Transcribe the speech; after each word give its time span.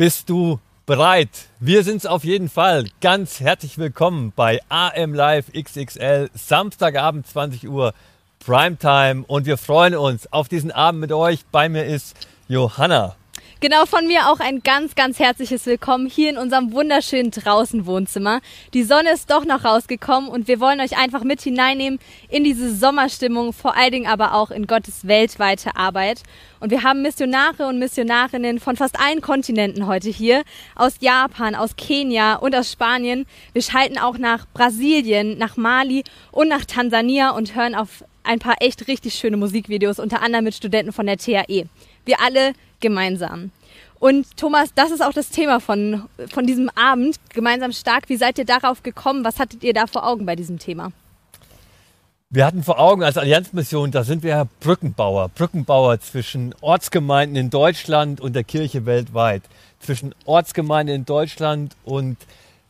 Bist 0.00 0.30
du 0.30 0.58
bereit? 0.86 1.28
Wir 1.58 1.84
sind 1.84 1.98
es 1.98 2.06
auf 2.06 2.24
jeden 2.24 2.48
Fall. 2.48 2.86
Ganz 3.02 3.38
herzlich 3.38 3.76
willkommen 3.76 4.32
bei 4.34 4.58
AM 4.70 5.12
Live 5.12 5.52
XXL, 5.52 6.30
Samstagabend 6.32 7.26
20 7.26 7.68
Uhr, 7.68 7.92
Primetime. 8.38 9.24
Und 9.26 9.44
wir 9.44 9.58
freuen 9.58 9.94
uns 9.94 10.32
auf 10.32 10.48
diesen 10.48 10.70
Abend 10.70 11.02
mit 11.02 11.12
euch. 11.12 11.40
Bei 11.52 11.68
mir 11.68 11.84
ist 11.84 12.16
Johanna. 12.48 13.14
Genau, 13.62 13.84
von 13.84 14.06
mir 14.06 14.30
auch 14.30 14.40
ein 14.40 14.62
ganz, 14.62 14.94
ganz 14.94 15.18
herzliches 15.18 15.66
Willkommen 15.66 16.06
hier 16.06 16.30
in 16.30 16.38
unserem 16.38 16.72
wunderschönen 16.72 17.30
Draußenwohnzimmer. 17.30 18.40
Die 18.72 18.84
Sonne 18.84 19.12
ist 19.12 19.30
doch 19.30 19.44
noch 19.44 19.66
rausgekommen 19.66 20.30
und 20.30 20.48
wir 20.48 20.60
wollen 20.60 20.80
euch 20.80 20.96
einfach 20.96 21.24
mit 21.24 21.42
hineinnehmen 21.42 21.98
in 22.30 22.42
diese 22.42 22.74
Sommerstimmung, 22.74 23.52
vor 23.52 23.76
allen 23.76 23.92
Dingen 23.92 24.06
aber 24.06 24.32
auch 24.32 24.50
in 24.50 24.66
Gottes 24.66 25.06
weltweite 25.06 25.76
Arbeit. 25.76 26.22
Und 26.60 26.70
wir 26.70 26.84
haben 26.84 27.02
Missionare 27.02 27.66
und 27.66 27.78
Missionarinnen 27.78 28.60
von 28.60 28.76
fast 28.76 28.98
allen 28.98 29.20
Kontinenten 29.20 29.86
heute 29.86 30.08
hier, 30.08 30.42
aus 30.74 30.94
Japan, 31.00 31.54
aus 31.54 31.76
Kenia 31.76 32.36
und 32.36 32.54
aus 32.56 32.72
Spanien. 32.72 33.26
Wir 33.52 33.60
schalten 33.60 33.98
auch 33.98 34.16
nach 34.16 34.46
Brasilien, 34.54 35.36
nach 35.36 35.58
Mali 35.58 36.02
und 36.32 36.48
nach 36.48 36.64
Tansania 36.64 37.32
und 37.32 37.54
hören 37.54 37.74
auf 37.74 38.04
ein 38.22 38.38
paar 38.38 38.56
echt 38.60 38.88
richtig 38.88 39.16
schöne 39.16 39.36
Musikvideos, 39.36 39.98
unter 39.98 40.22
anderem 40.22 40.44
mit 40.44 40.54
Studenten 40.54 40.92
von 40.92 41.04
der 41.04 41.18
TAE. 41.18 41.66
Wir 42.04 42.20
alle 42.20 42.52
gemeinsam. 42.80 43.50
Und 43.98 44.36
Thomas, 44.36 44.72
das 44.74 44.90
ist 44.90 45.02
auch 45.02 45.12
das 45.12 45.28
Thema 45.28 45.60
von, 45.60 46.08
von 46.32 46.46
diesem 46.46 46.70
Abend, 46.70 47.16
gemeinsam 47.34 47.72
stark. 47.72 48.08
Wie 48.08 48.16
seid 48.16 48.38
ihr 48.38 48.46
darauf 48.46 48.82
gekommen? 48.82 49.24
Was 49.24 49.38
hattet 49.38 49.62
ihr 49.62 49.74
da 49.74 49.86
vor 49.86 50.06
Augen 50.06 50.24
bei 50.24 50.36
diesem 50.36 50.58
Thema? 50.58 50.90
Wir 52.30 52.46
hatten 52.46 52.62
vor 52.62 52.78
Augen 52.78 53.02
als 53.02 53.18
Allianzmission, 53.18 53.90
da 53.90 54.04
sind 54.04 54.22
wir 54.22 54.46
Brückenbauer, 54.60 55.30
Brückenbauer 55.30 55.98
zwischen 55.98 56.54
Ortsgemeinden 56.60 57.36
in 57.36 57.50
Deutschland 57.50 58.20
und 58.20 58.34
der 58.34 58.44
Kirche 58.44 58.86
weltweit, 58.86 59.42
zwischen 59.80 60.14
Ortsgemeinden 60.26 60.94
in 60.94 61.04
Deutschland 61.04 61.74
und 61.84 62.16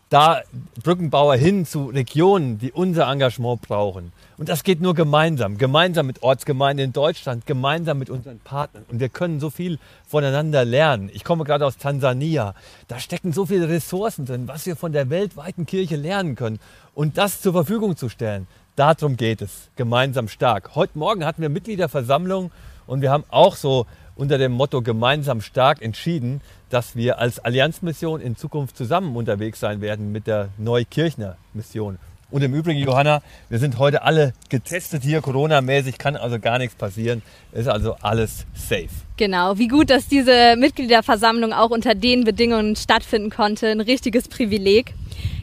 da 0.08 0.40
Brückenbauer 0.82 1.36
hin 1.36 1.66
zu 1.66 1.88
Regionen, 1.88 2.58
die 2.58 2.72
unser 2.72 3.12
Engagement 3.12 3.60
brauchen. 3.60 4.12
Und 4.40 4.48
das 4.48 4.62
geht 4.64 4.80
nur 4.80 4.94
gemeinsam, 4.94 5.58
gemeinsam 5.58 6.06
mit 6.06 6.22
Ortsgemeinden 6.22 6.86
in 6.86 6.92
Deutschland, 6.94 7.44
gemeinsam 7.44 7.98
mit 7.98 8.08
unseren 8.08 8.38
Partnern. 8.38 8.86
Und 8.88 8.98
wir 8.98 9.10
können 9.10 9.38
so 9.38 9.50
viel 9.50 9.78
voneinander 10.08 10.64
lernen. 10.64 11.10
Ich 11.12 11.24
komme 11.24 11.44
gerade 11.44 11.66
aus 11.66 11.76
Tansania. 11.76 12.54
Da 12.88 12.98
stecken 12.98 13.34
so 13.34 13.44
viele 13.44 13.68
Ressourcen 13.68 14.24
drin, 14.24 14.48
was 14.48 14.64
wir 14.64 14.76
von 14.76 14.92
der 14.92 15.10
weltweiten 15.10 15.66
Kirche 15.66 15.96
lernen 15.96 16.36
können. 16.36 16.58
Und 16.94 17.18
das 17.18 17.42
zur 17.42 17.52
Verfügung 17.52 17.98
zu 17.98 18.08
stellen, 18.08 18.46
darum 18.76 19.18
geht 19.18 19.42
es, 19.42 19.68
gemeinsam 19.76 20.26
stark. 20.26 20.74
Heute 20.74 20.98
Morgen 20.98 21.26
hatten 21.26 21.42
wir 21.42 21.50
Mitgliederversammlung 21.50 22.50
und 22.86 23.02
wir 23.02 23.10
haben 23.10 23.24
auch 23.28 23.56
so 23.56 23.84
unter 24.16 24.38
dem 24.38 24.52
Motto 24.52 24.80
gemeinsam 24.80 25.42
stark 25.42 25.82
entschieden, 25.82 26.40
dass 26.70 26.96
wir 26.96 27.18
als 27.18 27.40
Allianzmission 27.40 28.22
in 28.22 28.36
Zukunft 28.36 28.78
zusammen 28.78 29.16
unterwegs 29.16 29.60
sein 29.60 29.82
werden 29.82 30.12
mit 30.12 30.26
der 30.26 30.48
Neukirchner 30.56 31.36
Mission. 31.52 31.98
Und 32.30 32.42
im 32.42 32.54
Übrigen, 32.54 32.78
Johanna, 32.78 33.22
wir 33.48 33.58
sind 33.58 33.78
heute 33.78 34.02
alle 34.02 34.32
getestet 34.48 35.02
hier, 35.02 35.20
Corona-mäßig, 35.20 35.98
kann 35.98 36.16
also 36.16 36.38
gar 36.38 36.58
nichts 36.58 36.74
passieren. 36.76 37.22
Ist 37.52 37.68
also 37.68 37.96
alles 38.00 38.46
safe. 38.54 38.88
Genau, 39.16 39.58
wie 39.58 39.68
gut, 39.68 39.90
dass 39.90 40.06
diese 40.06 40.56
Mitgliederversammlung 40.56 41.52
auch 41.52 41.70
unter 41.70 41.94
den 41.94 42.24
Bedingungen 42.24 42.76
stattfinden 42.76 43.30
konnte. 43.30 43.68
Ein 43.68 43.80
richtiges 43.80 44.28
Privileg. 44.28 44.94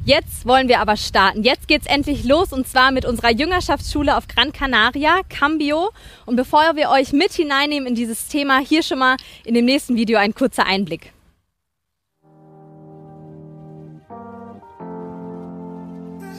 Jetzt 0.05 0.45
wollen 0.45 0.69
wir 0.69 0.79
aber 0.79 0.95
starten. 0.95 1.43
Jetzt 1.43 1.67
geht's 1.67 1.85
endlich 1.85 2.23
los 2.23 2.53
und 2.53 2.65
zwar 2.65 2.91
mit 2.91 3.03
unserer 3.03 3.31
Jüngerschaftsschule 3.31 4.15
auf 4.15 4.29
Gran 4.29 4.53
Canaria, 4.53 5.19
Cambio. 5.27 5.89
Und 6.25 6.37
bevor 6.37 6.77
wir 6.77 6.89
euch 6.89 7.11
mit 7.11 7.33
hineinnehmen 7.33 7.89
in 7.89 7.95
dieses 7.95 8.29
Thema, 8.29 8.59
hier 8.59 8.83
schon 8.83 8.99
mal 8.99 9.17
in 9.43 9.53
dem 9.53 9.65
nächsten 9.65 9.97
Video 9.97 10.17
ein 10.17 10.33
kurzer 10.33 10.65
Einblick. 10.65 11.11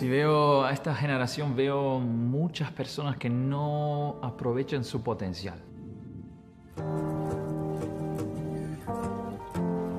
Si 0.08 0.12
veo 0.12 0.64
a 0.64 0.72
esta 0.72 0.94
generación, 0.94 1.54
veo 1.54 2.00
muchas 2.00 2.72
personas 2.72 3.18
que 3.18 3.28
no 3.28 4.18
aprovechan 4.22 4.82
su 4.82 5.02
potencial. 5.02 5.60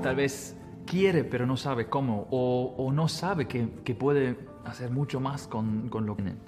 Tal 0.02 0.16
vez 0.16 0.58
quiere 0.88 1.24
pero 1.24 1.46
no 1.46 1.56
sabe 1.58 1.90
cómo 1.90 2.28
o, 2.32 2.74
o 2.76 2.92
no 2.92 3.08
sabe 3.08 3.48
que, 3.48 3.70
que, 3.84 3.94
puede 3.94 4.40
hacer 4.66 4.90
mucho 4.90 5.20
más 5.20 5.46
con, 5.46 5.90
con 5.90 6.08
lo 6.08 6.16
que 6.16 6.24
tiene. 6.24 6.40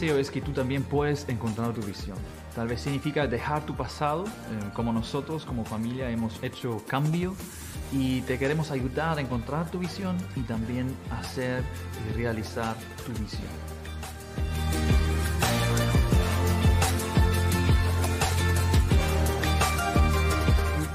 Deseo 0.00 0.18
es 0.18 0.30
que 0.30 0.40
tú 0.40 0.52
también 0.52 0.82
puedes 0.82 1.28
encontrar 1.28 1.74
tu 1.74 1.82
visión. 1.82 2.16
Tal 2.54 2.68
vez 2.68 2.80
significa 2.80 3.26
dejar 3.26 3.66
tu 3.66 3.76
pasado, 3.76 4.24
eh, 4.24 4.70
como 4.72 4.94
nosotros 4.94 5.44
como 5.44 5.62
familia 5.62 6.08
hemos 6.08 6.42
hecho 6.42 6.82
cambio 6.86 7.34
y 7.92 8.22
te 8.22 8.38
queremos 8.38 8.70
ayudar 8.70 9.18
a 9.18 9.20
encontrar 9.20 9.70
tu 9.70 9.78
visión 9.78 10.16
y 10.36 10.40
también 10.40 10.94
hacer 11.10 11.62
y 12.08 12.16
realizar 12.16 12.76
tu 13.04 13.12
visión. 13.12 13.42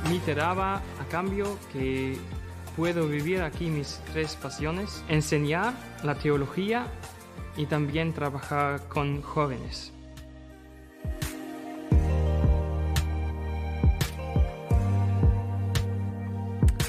Mi 0.09 0.17
te 0.17 0.33
daba 0.33 0.77
a 0.77 1.05
cambio 1.11 1.59
que 1.71 2.17
puedo 2.75 3.07
vivir 3.07 3.43
aquí 3.43 3.67
mis 3.67 4.01
tres 4.11 4.35
pasiones, 4.35 5.03
enseñar 5.09 5.75
la 6.03 6.15
teología 6.15 6.87
y 7.57 7.65
también 7.65 8.13
trabajar 8.13 8.87
con 8.87 9.21
jóvenes. 9.21 9.91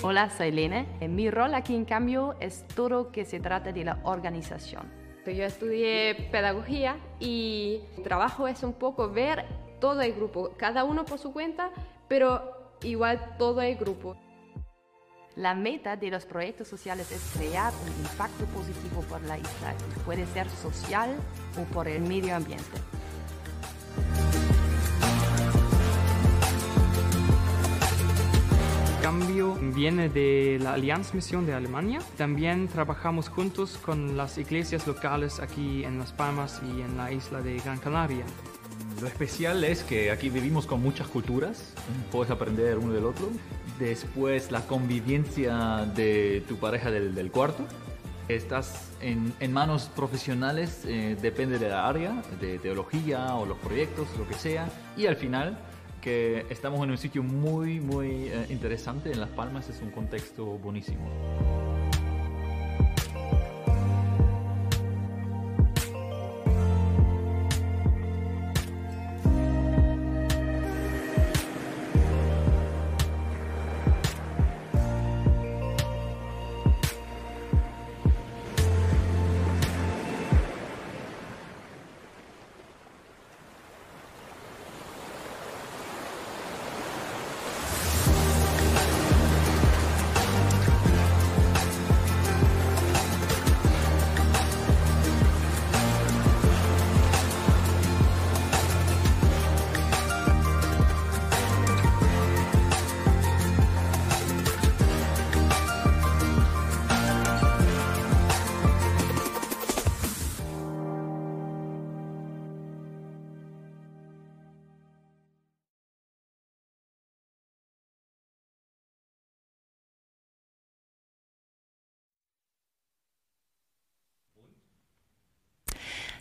Hola, 0.03 0.31
soy 0.31 0.53
Lene. 0.53 0.87
Mi 1.09 1.31
rol 1.31 1.54
aquí 1.54 1.75
en 1.75 1.84
cambio 1.84 2.37
es 2.38 2.65
todo 2.75 3.10
que 3.10 3.25
se 3.25 3.41
trata 3.41 3.72
de 3.72 3.84
la 3.84 3.99
organización. 4.04 4.84
Yo 5.27 5.43
estudié 5.43 6.28
pedagogía 6.31 6.97
y 7.19 7.81
mi 7.97 8.04
trabajo 8.04 8.47
es 8.47 8.62
un 8.62 8.72
poco 8.72 9.10
ver 9.10 9.44
todo 9.81 10.00
el 10.03 10.12
grupo, 10.12 10.53
cada 10.56 10.84
uno 10.84 11.04
por 11.04 11.19
su 11.19 11.33
cuenta, 11.33 11.71
pero 12.06 12.75
igual 12.83 13.34
todo 13.37 13.60
el 13.62 13.75
grupo. 13.77 14.16
La 15.36 15.54
meta 15.54 15.97
de 15.97 16.10
los 16.10 16.24
proyectos 16.24 16.66
sociales 16.66 17.12
es 17.12 17.20
crear 17.36 17.70
un 17.84 18.06
impacto 18.06 18.47
positivo 18.47 19.02
por 19.02 19.22
la 19.24 19.36
isla. 19.36 19.74
Puede 20.06 20.24
ser 20.28 20.48
social 20.48 21.14
o 21.60 21.64
por 21.74 21.88
el 21.88 22.00
medio 22.00 22.34
ambiente. 22.34 22.64
Cambio 29.02 29.56
viene 29.74 30.08
de 30.08 30.58
la 30.58 30.72
Alianza 30.72 31.12
Misión 31.15 31.44
de 31.44 31.53
Alemania. 31.53 32.00
También 32.16 32.66
trabajamos 32.66 33.28
juntos 33.28 33.77
con 33.77 34.16
las 34.16 34.38
iglesias 34.38 34.86
locales 34.86 35.38
aquí 35.41 35.84
en 35.84 35.98
Las 35.98 36.15
Palmas 36.15 36.62
y 36.65 36.80
en 36.80 36.97
la 36.97 37.12
isla 37.12 37.42
de 37.42 37.59
Gran 37.59 37.77
Canaria. 37.78 38.24
Lo 39.00 39.06
especial 39.06 39.62
es 39.64 39.82
que 39.82 40.10
aquí 40.10 40.30
vivimos 40.30 40.66
con 40.66 40.82
muchas 40.82 41.06
culturas, 41.08 41.74
puedes 42.10 42.30
aprender 42.30 42.78
uno 42.78 42.94
del 42.94 43.04
otro. 43.04 43.28
Después 43.78 44.50
la 44.50 44.62
convivencia 44.62 45.86
de 45.94 46.42
tu 46.48 46.56
pareja 46.56 46.90
del, 46.90 47.30
cuarto. 47.30 47.64
Estás 48.28 48.90
en, 49.00 49.34
en 49.38 49.52
manos 49.52 49.90
profesionales, 49.94 50.82
eh, 50.86 51.16
depende 51.20 51.58
de 51.58 51.68
la 51.68 51.86
área, 51.86 52.22
de 52.40 52.58
teología 52.58 53.36
o 53.36 53.44
los 53.44 53.58
proyectos, 53.58 54.08
lo 54.18 54.26
que 54.26 54.34
sea. 54.34 54.68
Y 54.96 55.06
al 55.06 55.16
final, 55.16 55.58
que 56.00 56.46
estamos 56.48 56.82
en 56.82 56.90
un 56.90 56.98
sitio 56.98 57.22
muy, 57.22 57.80
muy 57.80 58.28
eh, 58.28 58.46
interesante 58.48 59.12
en 59.12 59.20
Las 59.20 59.30
Palmas, 59.30 59.68
es 59.68 59.82
un 59.82 59.90
contexto 59.90 60.44
buenísimo. 60.44 61.75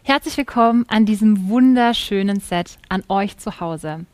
Herzlich 0.07 0.37
willkommen 0.37 0.85
an 0.87 1.07
diesem 1.07 1.49
wunderschönen 1.49 2.39
Set 2.39 2.77
an 2.89 3.01
euch 3.09 3.39
zu 3.39 3.59
Hause. 3.59 4.05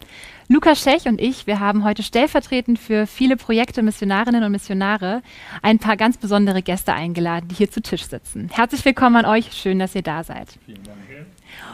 Lukas 0.47 0.81
Schech 0.81 1.05
und 1.05 1.19
ich, 1.19 1.47
wir 1.47 1.59
haben 1.59 1.83
heute 1.83 2.01
stellvertretend 2.01 2.79
für 2.79 3.05
viele 3.05 3.35
Projekte 3.35 3.83
Missionarinnen 3.83 4.41
und 4.41 4.53
Missionare 4.53 5.21
ein 5.61 5.79
paar 5.79 5.97
ganz 5.97 6.17
besondere 6.17 6.61
Gäste 6.61 6.93
eingeladen, 6.93 7.49
die 7.49 7.55
hier 7.55 7.69
zu 7.69 7.81
Tisch 7.81 8.05
sitzen. 8.05 8.49
Herzlich 8.53 8.85
willkommen 8.85 9.17
an 9.17 9.25
euch, 9.25 9.51
schön, 9.51 9.79
dass 9.79 9.93
ihr 9.93 10.01
da 10.01 10.23
seid. 10.23 10.57
Vielen 10.65 10.81
Dank. 10.83 10.97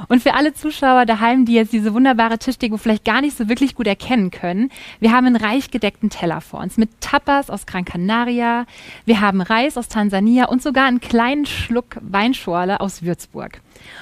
Und 0.07 0.23
für 0.23 0.33
alle 0.33 0.53
Zuschauer 0.53 1.05
daheim, 1.05 1.45
die 1.45 1.53
jetzt 1.53 1.73
diese 1.73 1.93
wunderbare 1.93 2.37
Tischdeko 2.37 2.77
vielleicht 2.77 3.05
gar 3.05 3.21
nicht 3.21 3.37
so 3.37 3.49
wirklich 3.49 3.75
gut 3.75 3.87
erkennen 3.87 4.31
können, 4.31 4.69
wir 4.99 5.11
haben 5.11 5.27
einen 5.27 5.35
reich 5.35 5.71
gedeckten 5.71 6.09
Teller 6.09 6.41
vor 6.41 6.59
uns 6.59 6.77
mit 6.77 6.89
Tapas 7.01 7.49
aus 7.49 7.65
Gran 7.65 7.85
Canaria, 7.85 8.65
wir 9.05 9.21
haben 9.21 9.41
Reis 9.41 9.77
aus 9.77 9.87
Tansania 9.87 10.45
und 10.45 10.61
sogar 10.61 10.85
einen 10.85 11.01
kleinen 11.01 11.45
Schluck 11.45 11.97
Weinschorle 12.01 12.79
aus 12.79 13.03
Würzburg. 13.03 13.61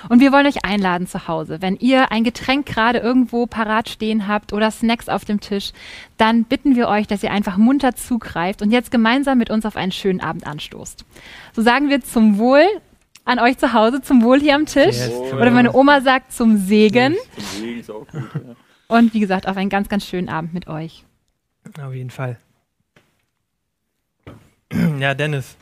Und 0.10 0.20
wir 0.20 0.32
wollen 0.32 0.48
euch 0.48 0.64
einladen 0.64 1.08
zu 1.08 1.28
Hause. 1.28 1.62
Wenn 1.62 1.76
ihr 1.76 2.12
ein 2.12 2.24
Getränk 2.24 2.66
gerade 2.66 3.00
irgendwo 3.00 3.46
parat 3.46 3.90
stehen 3.90 4.28
habt 4.28 4.54
oder 4.54 4.72
Snacks 4.72 5.10
auf 5.10 5.26
dem 5.26 5.40
Tisch, 5.40 5.72
dann 6.18 6.46
bitten 6.46 6.76
wir 6.76 6.88
euch, 6.88 7.08
dass 7.08 7.24
ihr 7.24 7.32
einfach 7.32 7.58
munter 7.58 7.96
zugreift 7.96 8.62
und 8.62 8.72
jetzt 8.72 8.92
gemeinsam 8.92 9.38
mit 9.38 9.50
uns 9.50 9.66
auf 9.66 9.76
einen 9.76 9.92
schönen 9.92 10.22
Abend 10.22 10.48
anstoßt. 10.48 11.06
So 11.54 11.62
sagen 11.62 11.90
wir 11.90 12.02
zum 12.02 12.38
Wohl 12.38 12.66
an 13.26 13.40
euch 13.40 13.58
zu 13.58 13.74
Hause 13.74 14.02
zum 14.02 14.24
Wohl 14.24 14.40
hier 14.40 14.56
am 14.56 14.66
Tisch. 14.66 14.96
Yes, 14.96 15.12
Oder 15.34 15.52
meine 15.52 15.74
Oma 15.74 16.02
sagt 16.02 16.32
zum 16.32 16.58
Segen. 16.58 17.16
Zum 17.36 17.44
Segen 17.44 17.80
ist 17.80 17.92
auch 17.92 18.08
gut, 18.08 18.24
ja. 18.36 18.56
Und 18.88 19.14
wie 19.14 19.20
gesagt, 19.20 19.48
auf 19.48 19.58
einen 19.58 19.70
ganz, 19.70 19.90
ganz 19.90 20.06
schönen 20.06 20.30
Abend 20.30 20.54
mit 20.54 20.68
euch. 20.68 21.04
Auf 21.82 21.94
jeden 21.94 22.12
Fall. 22.12 22.38
Ja, 25.00 25.14
Dennis, 25.14 25.56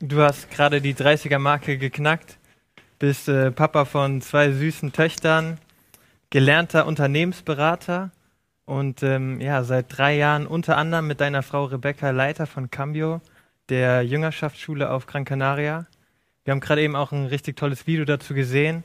du 0.00 0.20
hast 0.20 0.50
gerade 0.50 0.80
die 0.80 0.94
30er-Marke 0.94 1.78
geknackt, 1.78 2.38
bist 2.98 3.28
äh, 3.28 3.50
Papa 3.50 3.84
von 3.84 4.20
zwei 4.20 4.50
süßen 4.50 4.92
Töchtern, 4.92 5.58
gelernter 6.28 6.86
Unternehmensberater 6.86 8.10
und 8.66 9.02
ähm, 9.02 9.40
ja, 9.40 9.62
seit 9.62 9.96
drei 9.96 10.16
Jahren 10.16 10.46
unter 10.46 10.76
anderem 10.76 11.06
mit 11.06 11.20
deiner 11.20 11.42
Frau 11.42 11.64
Rebecca 11.64 12.10
Leiter 12.10 12.46
von 12.46 12.70
Cambio, 12.70 13.20
der 13.68 14.02
Jüngerschaftsschule 14.02 14.90
auf 14.90 15.06
Gran 15.06 15.24
Canaria. 15.24 15.86
Wir 16.50 16.54
haben 16.54 16.60
gerade 16.62 16.82
eben 16.82 16.96
auch 16.96 17.12
ein 17.12 17.26
richtig 17.26 17.56
tolles 17.56 17.86
Video 17.86 18.04
dazu 18.04 18.34
gesehen. 18.34 18.82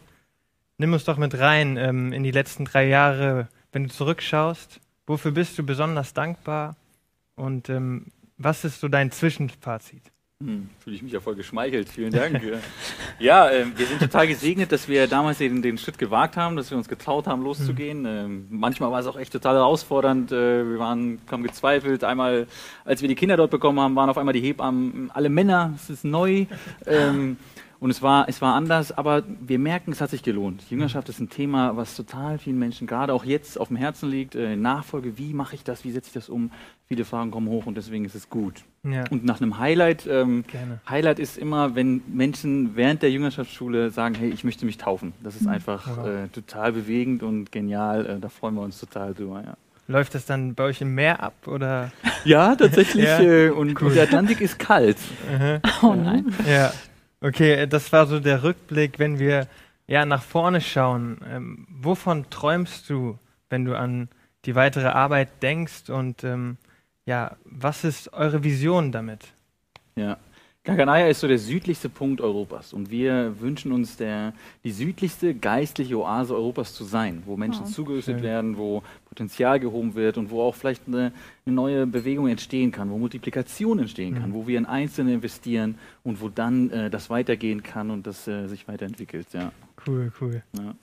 Nimm 0.78 0.94
uns 0.94 1.04
doch 1.04 1.18
mit 1.18 1.40
rein 1.40 1.78
ähm, 1.78 2.14
in 2.14 2.22
die 2.22 2.30
letzten 2.30 2.64
drei 2.64 2.88
Jahre, 2.88 3.48
wenn 3.72 3.86
du 3.86 3.90
zurückschaust. 3.90 4.80
Wofür 5.08 5.32
bist 5.32 5.58
du 5.58 5.64
besonders 5.64 6.14
dankbar? 6.14 6.76
Und 7.34 7.70
ähm, 7.70 8.12
was 8.38 8.66
ist 8.66 8.82
so 8.82 8.88
dein 8.88 9.10
Zwischenfazit? 9.10 10.04
Hm, 10.44 10.70
Fühle 10.78 10.96
ich 10.96 11.02
mich 11.02 11.12
ja 11.12 11.20
voll 11.20 11.34
geschmeichelt. 11.34 11.90
Vielen 11.90 12.12
Dank. 12.12 12.40
ja, 13.18 13.50
äh, 13.50 13.66
wir 13.76 13.88
sind 13.88 14.00
total 14.00 14.28
gesegnet, 14.28 14.72
dass 14.72 14.88
wir 14.88 15.08
damals 15.08 15.40
den, 15.40 15.64
den, 15.64 15.80
Schritt 15.80 15.98
gewagt 15.98 16.38
haben, 16.38 16.58
dass 16.58 16.70
wir 16.70 16.78
uns 16.78 16.88
getraut 16.88 17.26
haben, 17.26 17.42
loszugehen. 17.42 18.02
Mhm. 18.02 18.06
Ähm, 18.06 18.48
manchmal 18.52 18.92
war 18.92 19.00
es 19.00 19.08
auch 19.08 19.18
echt 19.18 19.34
total 19.34 19.56
herausfordernd. 19.56 20.32
Äh, 20.32 20.70
wir 20.70 20.78
waren, 20.78 21.20
haben 21.32 21.42
gezweifelt. 21.42 22.04
Einmal, 22.04 22.46
als 22.84 23.02
wir 23.02 23.10
die 23.10 23.16
Kinder 23.16 23.38
dort 23.38 23.50
bekommen 23.50 23.80
haben, 23.80 23.96
waren 23.96 24.12
auf 24.12 24.20
einmal 24.20 24.36
die 24.36 24.42
Hebammen 24.42 25.10
alle 25.16 25.30
Männer. 25.30 25.74
Es 25.76 25.90
ist 25.90 26.06
neu. 26.06 26.46
Ähm, 26.86 27.38
und 27.80 27.90
es 27.90 28.02
war, 28.02 28.28
es 28.30 28.42
war 28.42 28.56
anders, 28.56 28.92
aber 28.92 29.24
wir 29.40 29.60
merken, 29.60 29.92
es 29.92 30.02
hat 30.02 30.10
sich 30.10 30.24
gelohnt. 30.24 30.64
Jüngerschaft 30.70 31.10
ist 31.10 31.20
ein 31.20 31.30
Thema, 31.30 31.76
was 31.76 31.96
total 31.96 32.38
vielen 32.38 32.58
Menschen 32.58 32.88
gerade 32.88 33.14
auch 33.14 33.26
jetzt 33.26 33.60
auf 33.60 33.68
dem 33.68 33.78
Herzen 33.78 34.10
liegt. 34.10 34.36
Äh, 34.36 34.56
Nachfolge, 34.56 35.18
wie 35.18 35.34
mache 35.34 35.56
ich 35.56 35.64
das, 35.64 35.84
wie 35.84 35.92
setze 35.92 36.08
ich 36.08 36.14
das 36.14 36.30
um? 36.30 36.52
Viele 36.88 37.04
Fragen 37.04 37.32
kommen 37.32 37.48
hoch 37.50 37.66
und 37.66 37.76
deswegen 37.76 38.06
ist 38.06 38.16
es 38.16 38.30
gut. 38.30 38.64
Ja. 38.84 39.04
Und 39.10 39.26
nach 39.26 39.42
einem 39.42 39.58
Highlight, 39.58 40.08
ähm, 40.08 40.46
Highlight 40.88 41.20
ist 41.20 41.38
immer, 41.38 41.76
wenn 41.76 42.02
Menschen 42.08 42.76
während 42.76 43.02
der 43.02 43.12
Jüngerschaftsschule 43.12 43.90
sagen, 43.90 44.16
hey, 44.16 44.30
ich 44.30 44.44
möchte 44.44 44.66
mich 44.66 44.78
taufen. 44.78 45.14
Das 45.24 45.36
ist 45.36 45.44
mhm. 45.44 45.50
einfach 45.50 46.06
äh, 46.06 46.28
total 46.28 46.74
bewegend 46.74 47.24
und 47.24 47.52
genial. 47.52 48.06
Äh, 48.06 48.20
da 48.20 48.30
freuen 48.30 48.56
wir 48.56 48.62
uns 48.62 48.80
total 48.80 49.14
drüber. 49.14 49.44
Ja. 49.44 49.58
Läuft 49.88 50.16
das 50.16 50.26
dann 50.26 50.56
bei 50.56 50.64
euch 50.64 50.82
im 50.82 50.96
Meer 50.96 51.22
ab 51.22 51.34
oder? 51.48 51.92
Ja, 52.24 52.56
tatsächlich. 52.56 53.06
ja. 53.06 53.20
Äh, 53.20 53.50
und, 53.50 53.80
cool. 53.82 53.94
der 53.94 54.04
Atlantik 54.04 54.42
ist 54.42 54.58
kalt. 54.60 54.98
Oh 55.82 55.94
nein. 55.94 56.34
Ja. 56.48 56.72
Okay, 57.22 57.68
das 57.68 57.92
war 57.92 58.08
so 58.08 58.20
der 58.20 58.44
Rückblick, 58.44 59.00
wenn 59.00 59.20
wir 59.20 59.48
ja 59.88 60.06
nach 60.06 60.24
vorne 60.24 60.62
schauen. 60.62 61.20
Ähm, 61.28 61.68
wovon 61.70 62.30
träumst 62.30 62.90
du, 62.90 63.18
wenn 63.50 63.66
du 63.66 63.78
an 63.78 64.10
die 64.46 64.56
weitere 64.56 64.88
Arbeit 64.88 65.42
denkst 65.42 65.90
und 65.90 66.24
ähm, 66.24 66.58
ja, 67.06 67.38
was 67.46 67.84
ist 67.84 68.14
eure 68.14 68.44
Vision 68.44 68.92
damit? 68.92 69.34
Ja, 69.96 70.18
Kaganaya 70.66 71.08
ist 71.08 71.20
so 71.20 71.28
der 71.28 71.38
südlichste 71.38 71.90
Punkt 71.90 72.22
Europas 72.22 72.74
und 72.74 72.90
wir 72.90 73.40
wünschen 73.40 73.72
uns 73.72 73.98
der, 73.98 74.34
die 74.64 74.72
südlichste 74.72 75.36
geistliche 75.36 76.00
Oase 76.00 76.34
Europas 76.34 76.74
zu 76.74 76.84
sein, 76.84 77.22
wo 77.28 77.38
Menschen 77.38 77.66
oh. 77.66 77.70
zugerüstet 77.70 78.24
werden, 78.24 78.58
wo 78.58 78.82
Potenzial 79.08 79.60
gehoben 79.60 79.94
wird 79.94 80.18
und 80.18 80.32
wo 80.32 80.42
auch 80.42 80.56
vielleicht 80.56 80.88
eine, 80.88 81.12
eine 81.46 81.56
neue 81.56 81.86
Bewegung 81.86 82.28
entstehen 82.28 82.72
kann, 82.72 82.90
wo 82.90 82.98
Multiplikation 82.98 83.78
entstehen 83.78 84.16
kann, 84.16 84.32
mhm. 84.32 84.34
wo 84.34 84.48
wir 84.48 84.58
in 84.58 84.66
Einzelne 84.66 85.14
investieren 85.14 85.78
und 86.04 86.20
wo 86.20 86.30
dann 86.30 86.72
äh, 86.72 86.90
das 86.90 87.12
weitergehen 87.12 87.62
kann 87.62 87.92
und 87.92 88.08
das 88.08 88.28
äh, 88.28 88.48
sich 88.48 88.68
weiterentwickelt. 88.68 89.28
Ja. 89.34 89.52
Cool, 89.86 90.12
cool. 90.20 90.42
Ja. 90.58 90.74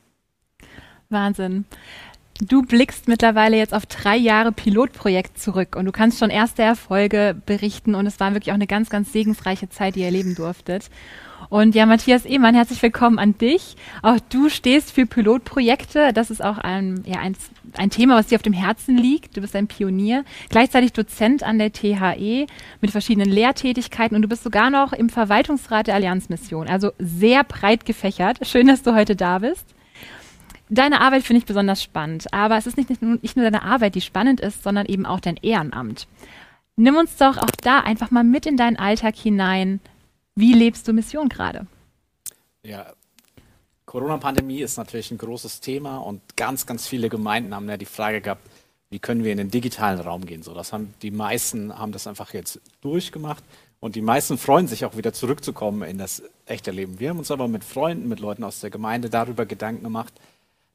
Wahnsinn. 1.10 1.64
Du 2.40 2.62
blickst 2.62 3.08
mittlerweile 3.08 3.56
jetzt 3.56 3.74
auf 3.74 3.86
drei 3.86 4.16
Jahre 4.16 4.52
Pilotprojekt 4.52 5.38
zurück 5.38 5.76
und 5.76 5.84
du 5.84 5.92
kannst 5.92 6.18
schon 6.18 6.30
erste 6.30 6.62
Erfolge 6.62 7.36
berichten 7.46 7.94
und 7.94 8.06
es 8.06 8.18
war 8.18 8.32
wirklich 8.32 8.50
auch 8.50 8.56
eine 8.56 8.66
ganz, 8.66 8.90
ganz 8.90 9.12
segensreiche 9.12 9.68
Zeit, 9.68 9.94
die 9.94 10.00
ihr 10.00 10.06
erleben 10.06 10.34
durftet. 10.34 10.90
Und 11.50 11.74
ja, 11.74 11.86
Matthias 11.86 12.24
Ehmann, 12.24 12.54
herzlich 12.54 12.82
willkommen 12.82 13.18
an 13.18 13.36
dich. 13.36 13.76
Auch 14.02 14.18
du 14.30 14.48
stehst 14.48 14.92
für 14.92 15.06
Pilotprojekte. 15.06 16.12
Das 16.12 16.30
ist 16.30 16.42
auch 16.42 16.58
ein, 16.58 17.02
ja, 17.06 17.18
ein, 17.18 17.36
ein 17.76 17.90
Thema, 17.90 18.16
was 18.16 18.28
dir 18.28 18.36
auf 18.36 18.42
dem 18.42 18.52
Herzen 18.52 18.96
liegt. 18.96 19.36
Du 19.36 19.40
bist 19.40 19.54
ein 19.54 19.66
Pionier, 19.66 20.24
gleichzeitig 20.48 20.92
Dozent 20.92 21.42
an 21.42 21.58
der 21.58 21.72
THE 21.72 22.46
mit 22.80 22.90
verschiedenen 22.90 23.30
Lehrtätigkeiten 23.30 24.16
und 24.16 24.22
du 24.22 24.28
bist 24.28 24.44
sogar 24.44 24.70
noch 24.70 24.92
im 24.92 25.10
Verwaltungsrat 25.10 25.88
der 25.88 25.94
Allianzmission. 25.94 26.68
Also 26.68 26.92
sehr 26.98 27.44
breit 27.44 27.84
gefächert. 27.84 28.38
Schön, 28.46 28.66
dass 28.66 28.82
du 28.82 28.94
heute 28.94 29.16
da 29.16 29.40
bist. 29.40 29.66
Deine 30.74 31.02
Arbeit 31.02 31.24
finde 31.24 31.40
ich 31.40 31.44
besonders 31.44 31.82
spannend, 31.82 32.32
aber 32.32 32.56
es 32.56 32.66
ist 32.66 32.78
nicht, 32.78 32.88
nicht, 32.88 33.36
nur 33.36 33.44
deine 33.44 33.62
Arbeit, 33.62 33.94
die 33.94 34.00
spannend 34.00 34.40
ist, 34.40 34.62
sondern 34.62 34.86
eben 34.86 35.04
auch 35.04 35.20
dein 35.20 35.36
Ehrenamt. 35.36 36.06
Nimm 36.76 36.96
uns 36.96 37.14
doch 37.16 37.36
auch 37.36 37.50
da 37.60 37.80
einfach 37.80 38.10
mal 38.10 38.24
mit 38.24 38.46
in 38.46 38.56
deinen 38.56 38.78
Alltag 38.78 39.14
hinein. 39.14 39.80
Wie 40.34 40.54
lebst 40.54 40.88
du 40.88 40.94
Mission 40.94 41.28
gerade? 41.28 41.66
Ja, 42.62 42.86
Corona-Pandemie 43.84 44.62
ist 44.62 44.78
natürlich 44.78 45.10
ein 45.10 45.18
großes 45.18 45.60
Thema 45.60 45.98
und 45.98 46.22
ganz, 46.38 46.64
ganz 46.64 46.86
viele 46.86 47.10
Gemeinden 47.10 47.54
haben 47.54 47.68
ja 47.68 47.76
die 47.76 47.84
Frage 47.84 48.22
gehabt, 48.22 48.48
wie 48.88 48.98
können 48.98 49.24
wir 49.24 49.32
in 49.32 49.38
den 49.38 49.50
digitalen 49.50 50.00
Raum 50.00 50.24
gehen? 50.24 50.42
So, 50.42 50.54
das 50.54 50.72
haben 50.72 50.94
die 51.02 51.10
meisten 51.10 51.78
haben 51.78 51.92
das 51.92 52.06
einfach 52.06 52.32
jetzt 52.32 52.62
durchgemacht 52.80 53.44
und 53.80 53.94
die 53.94 54.00
meisten 54.00 54.38
freuen 54.38 54.68
sich 54.68 54.86
auch 54.86 54.96
wieder 54.96 55.12
zurückzukommen 55.12 55.82
in 55.82 55.98
das 55.98 56.22
echte 56.46 56.70
Leben. 56.70 56.98
Wir 56.98 57.10
haben 57.10 57.18
uns 57.18 57.30
aber 57.30 57.46
mit 57.46 57.62
Freunden, 57.62 58.08
mit 58.08 58.20
Leuten 58.20 58.42
aus 58.42 58.60
der 58.60 58.70
Gemeinde 58.70 59.10
darüber 59.10 59.44
Gedanken 59.44 59.82
gemacht, 59.82 60.14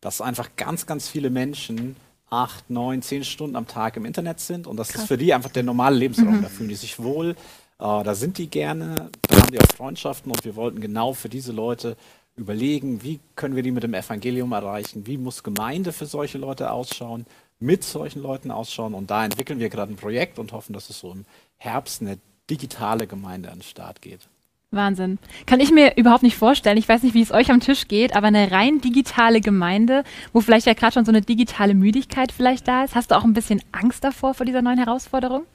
dass 0.01 0.22
einfach 0.22 0.50
ganz, 0.56 0.86
ganz 0.86 1.08
viele 1.08 1.30
Menschen 1.30 1.96
acht, 2.30 2.70
neun, 2.70 3.01
zehn 3.01 3.24
Stunden 3.24 3.56
am 3.56 3.68
Tag 3.68 3.98
im 3.98 4.06
Internet 4.06 4.39
sind 4.39 4.68
und 4.68 4.77
das 4.77 4.89
Krass. 4.89 5.04
ist 5.04 5.08
für 5.08 5.18
die 5.18 5.34
einfach 5.34 5.51
der 5.51 5.63
normale 5.63 5.96
Lebensraum. 5.96 6.38
Mhm. 6.38 6.42
Da 6.42 6.50
fühlen 6.50 6.70
die 6.70 6.75
sich 6.75 7.00
wohl, 7.00 7.32
äh, 7.32 7.36
da 7.80 8.16
sind 8.16 8.38
die 8.38 8.50
gerne, 8.50 9.10
da 9.22 9.38
haben 9.38 9.51
die 9.51 9.60
auch 9.60 9.75
Freundschaften 9.75 10.32
und 10.32 10.44
wir 10.44 10.56
wollten 10.56 10.82
genau 10.82 11.13
für 11.13 11.30
diese 11.30 11.51
Leute 11.51 11.96
überlegen, 12.36 13.01
wie 13.01 13.20
können 13.36 13.56
wir 13.56 13.63
die 13.63 13.72
mit 13.72 13.84
dem 13.84 13.94
Evangelium 13.94 14.51
erreichen, 14.51 15.08
wie 15.08 15.18
muss 15.18 15.44
Gemeinde 15.44 15.92
für 15.92 16.06
solche 16.06 16.38
Leute 16.38 16.72
ausschauen, 16.72 17.25
mit 17.60 17.84
solchen 17.84 18.22
Leuten 18.22 18.51
ausschauen 18.51 18.94
und 18.94 19.10
da 19.10 19.25
entwickeln 19.25 19.60
wir 19.60 19.70
gerade 19.70 19.94
ein 19.94 19.98
Projekt 19.98 20.38
und 20.38 20.51
hoffen, 20.51 20.74
dass 20.74 20.89
es 20.89 21.00
so 21.00 21.12
im 21.12 21.25
Herbst 21.58 22.01
eine 22.01 22.20
digitale 22.50 23.08
Gemeinde 23.08 23.50
an 23.50 23.60
den 23.60 23.63
Start 23.63 24.01
geht. 24.01 24.27
Wahnsinn. 24.71 25.17
Kann 25.45 25.62
ich 25.62 25.71
mir 25.71 25.95
überhaupt 25.95 26.24
nicht 26.24 26.36
vorstellen. 26.36 26.77
Ich 26.77 26.89
weiß 26.89 27.03
nicht, 27.03 27.13
wie 27.13 27.21
es 27.21 27.31
euch 27.31 27.50
am 27.51 27.62
Tisch 27.62 27.88
geht, 27.88 28.15
aber 28.15 28.27
eine 28.27 28.51
rein 28.51 28.81
digitale 28.81 29.39
Gemeinde, 29.39 30.03
wo 30.33 30.41
vielleicht 30.41 30.67
ja 30.67 30.74
gerade 30.74 30.93
schon 30.93 31.05
so 31.05 31.12
eine 31.12 31.21
digitale 31.21 31.74
Müdigkeit 31.74 32.31
vielleicht 32.31 32.67
da 32.67 32.83
ist. 32.83 32.93
Hast 32.93 33.12
du 33.12 33.15
auch 33.15 33.24
ein 33.24 33.33
bisschen 33.33 33.62
Angst 33.71 34.03
davor, 34.03 34.33
vor 34.33 34.45
dieser 34.45 34.62
neuen 34.62 34.77
Herausforderung? 34.77 35.45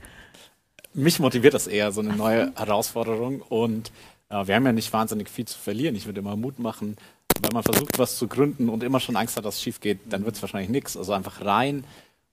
Mich 0.94 1.18
motiviert 1.18 1.54
das 1.54 1.66
eher, 1.66 1.92
so 1.92 2.00
eine 2.00 2.14
neue 2.14 2.52
Herausforderung. 2.56 3.42
Und 3.42 3.92
äh, 4.30 4.46
wir 4.46 4.54
haben 4.54 4.64
ja 4.64 4.72
nicht 4.72 4.92
wahnsinnig 4.92 5.28
viel 5.28 5.44
zu 5.44 5.58
verlieren. 5.58 5.94
Ich 5.94 6.06
würde 6.06 6.20
immer 6.20 6.36
Mut 6.36 6.58
machen, 6.58 6.96
wenn 7.42 7.52
man 7.52 7.62
versucht, 7.62 7.98
was 7.98 8.16
zu 8.16 8.28
gründen 8.28 8.68
und 8.68 8.82
immer 8.82 9.00
schon 9.00 9.16
Angst 9.16 9.36
hat, 9.36 9.44
dass 9.44 9.56
es 9.56 9.62
schief 9.62 9.80
geht, 9.80 10.00
dann 10.08 10.24
wird 10.24 10.36
es 10.36 10.42
wahrscheinlich 10.42 10.70
nichts. 10.70 10.96
Also 10.96 11.12
einfach 11.12 11.44
rein 11.44 11.84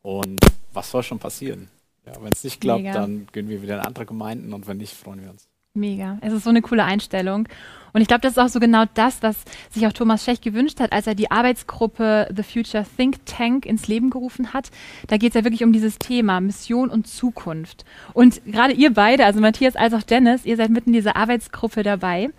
und 0.02 0.40
was 0.72 0.92
soll 0.92 1.04
schon 1.04 1.20
passieren? 1.20 1.70
Ja, 2.06 2.14
wenn 2.22 2.32
es 2.32 2.44
nicht 2.44 2.62
klappt, 2.62 2.84
Mega. 2.84 2.94
dann 2.94 3.28
gehen 3.34 3.50
wir 3.50 3.62
wieder 3.62 3.76
in 3.76 3.86
andere 3.86 4.06
Gemeinden 4.06 4.54
und 4.54 4.68
wenn 4.68 4.78
nicht, 4.78 4.94
freuen 4.94 5.22
wir 5.22 5.30
uns. 5.30 5.49
Mega. 5.76 6.18
Es 6.22 6.34
ist 6.34 6.44
so 6.44 6.50
eine 6.50 6.62
coole 6.64 6.84
Einstellung. 6.84 7.48
Und 7.94 8.02
ich 8.02 8.08
glaube, 8.08 8.22
das 8.22 8.34
ist 8.34 8.38
auch 8.40 8.50
so 8.50 8.60
genau 8.60 8.86
das, 8.94 9.22
was 9.22 9.38
sich 9.70 9.86
auch 9.86 9.94
Thomas 9.94 10.24
Schech 10.24 10.42
gewünscht 10.42 10.80
hat, 10.80 10.92
als 10.92 11.08
er 11.08 11.16
die 11.16 11.32
Arbeitsgruppe 11.32 12.28
The 12.36 12.44
Future 12.44 12.86
Think 12.98 13.26
Tank 13.26 13.66
ins 13.66 13.88
Leben 13.88 14.10
gerufen 14.10 14.54
hat. 14.54 14.70
Da 15.08 15.18
geht 15.18 15.30
es 15.30 15.36
ja 15.36 15.44
wirklich 15.44 15.64
um 15.64 15.72
dieses 15.72 15.98
Thema 15.98 16.40
Mission 16.42 16.90
und 16.90 17.08
Zukunft. 17.08 17.86
Und 18.14 18.44
gerade 18.46 18.74
ihr 18.74 18.94
beide, 18.94 19.26
also 19.26 19.40
Matthias 19.40 19.76
als 19.76 19.94
auch 19.94 20.04
Dennis, 20.04 20.46
ihr 20.46 20.58
seid 20.58 20.70
mitten 20.70 20.90
in 20.90 20.94
dieser 20.94 21.16
Arbeitsgruppe 21.16 21.84
dabei. 21.84 22.30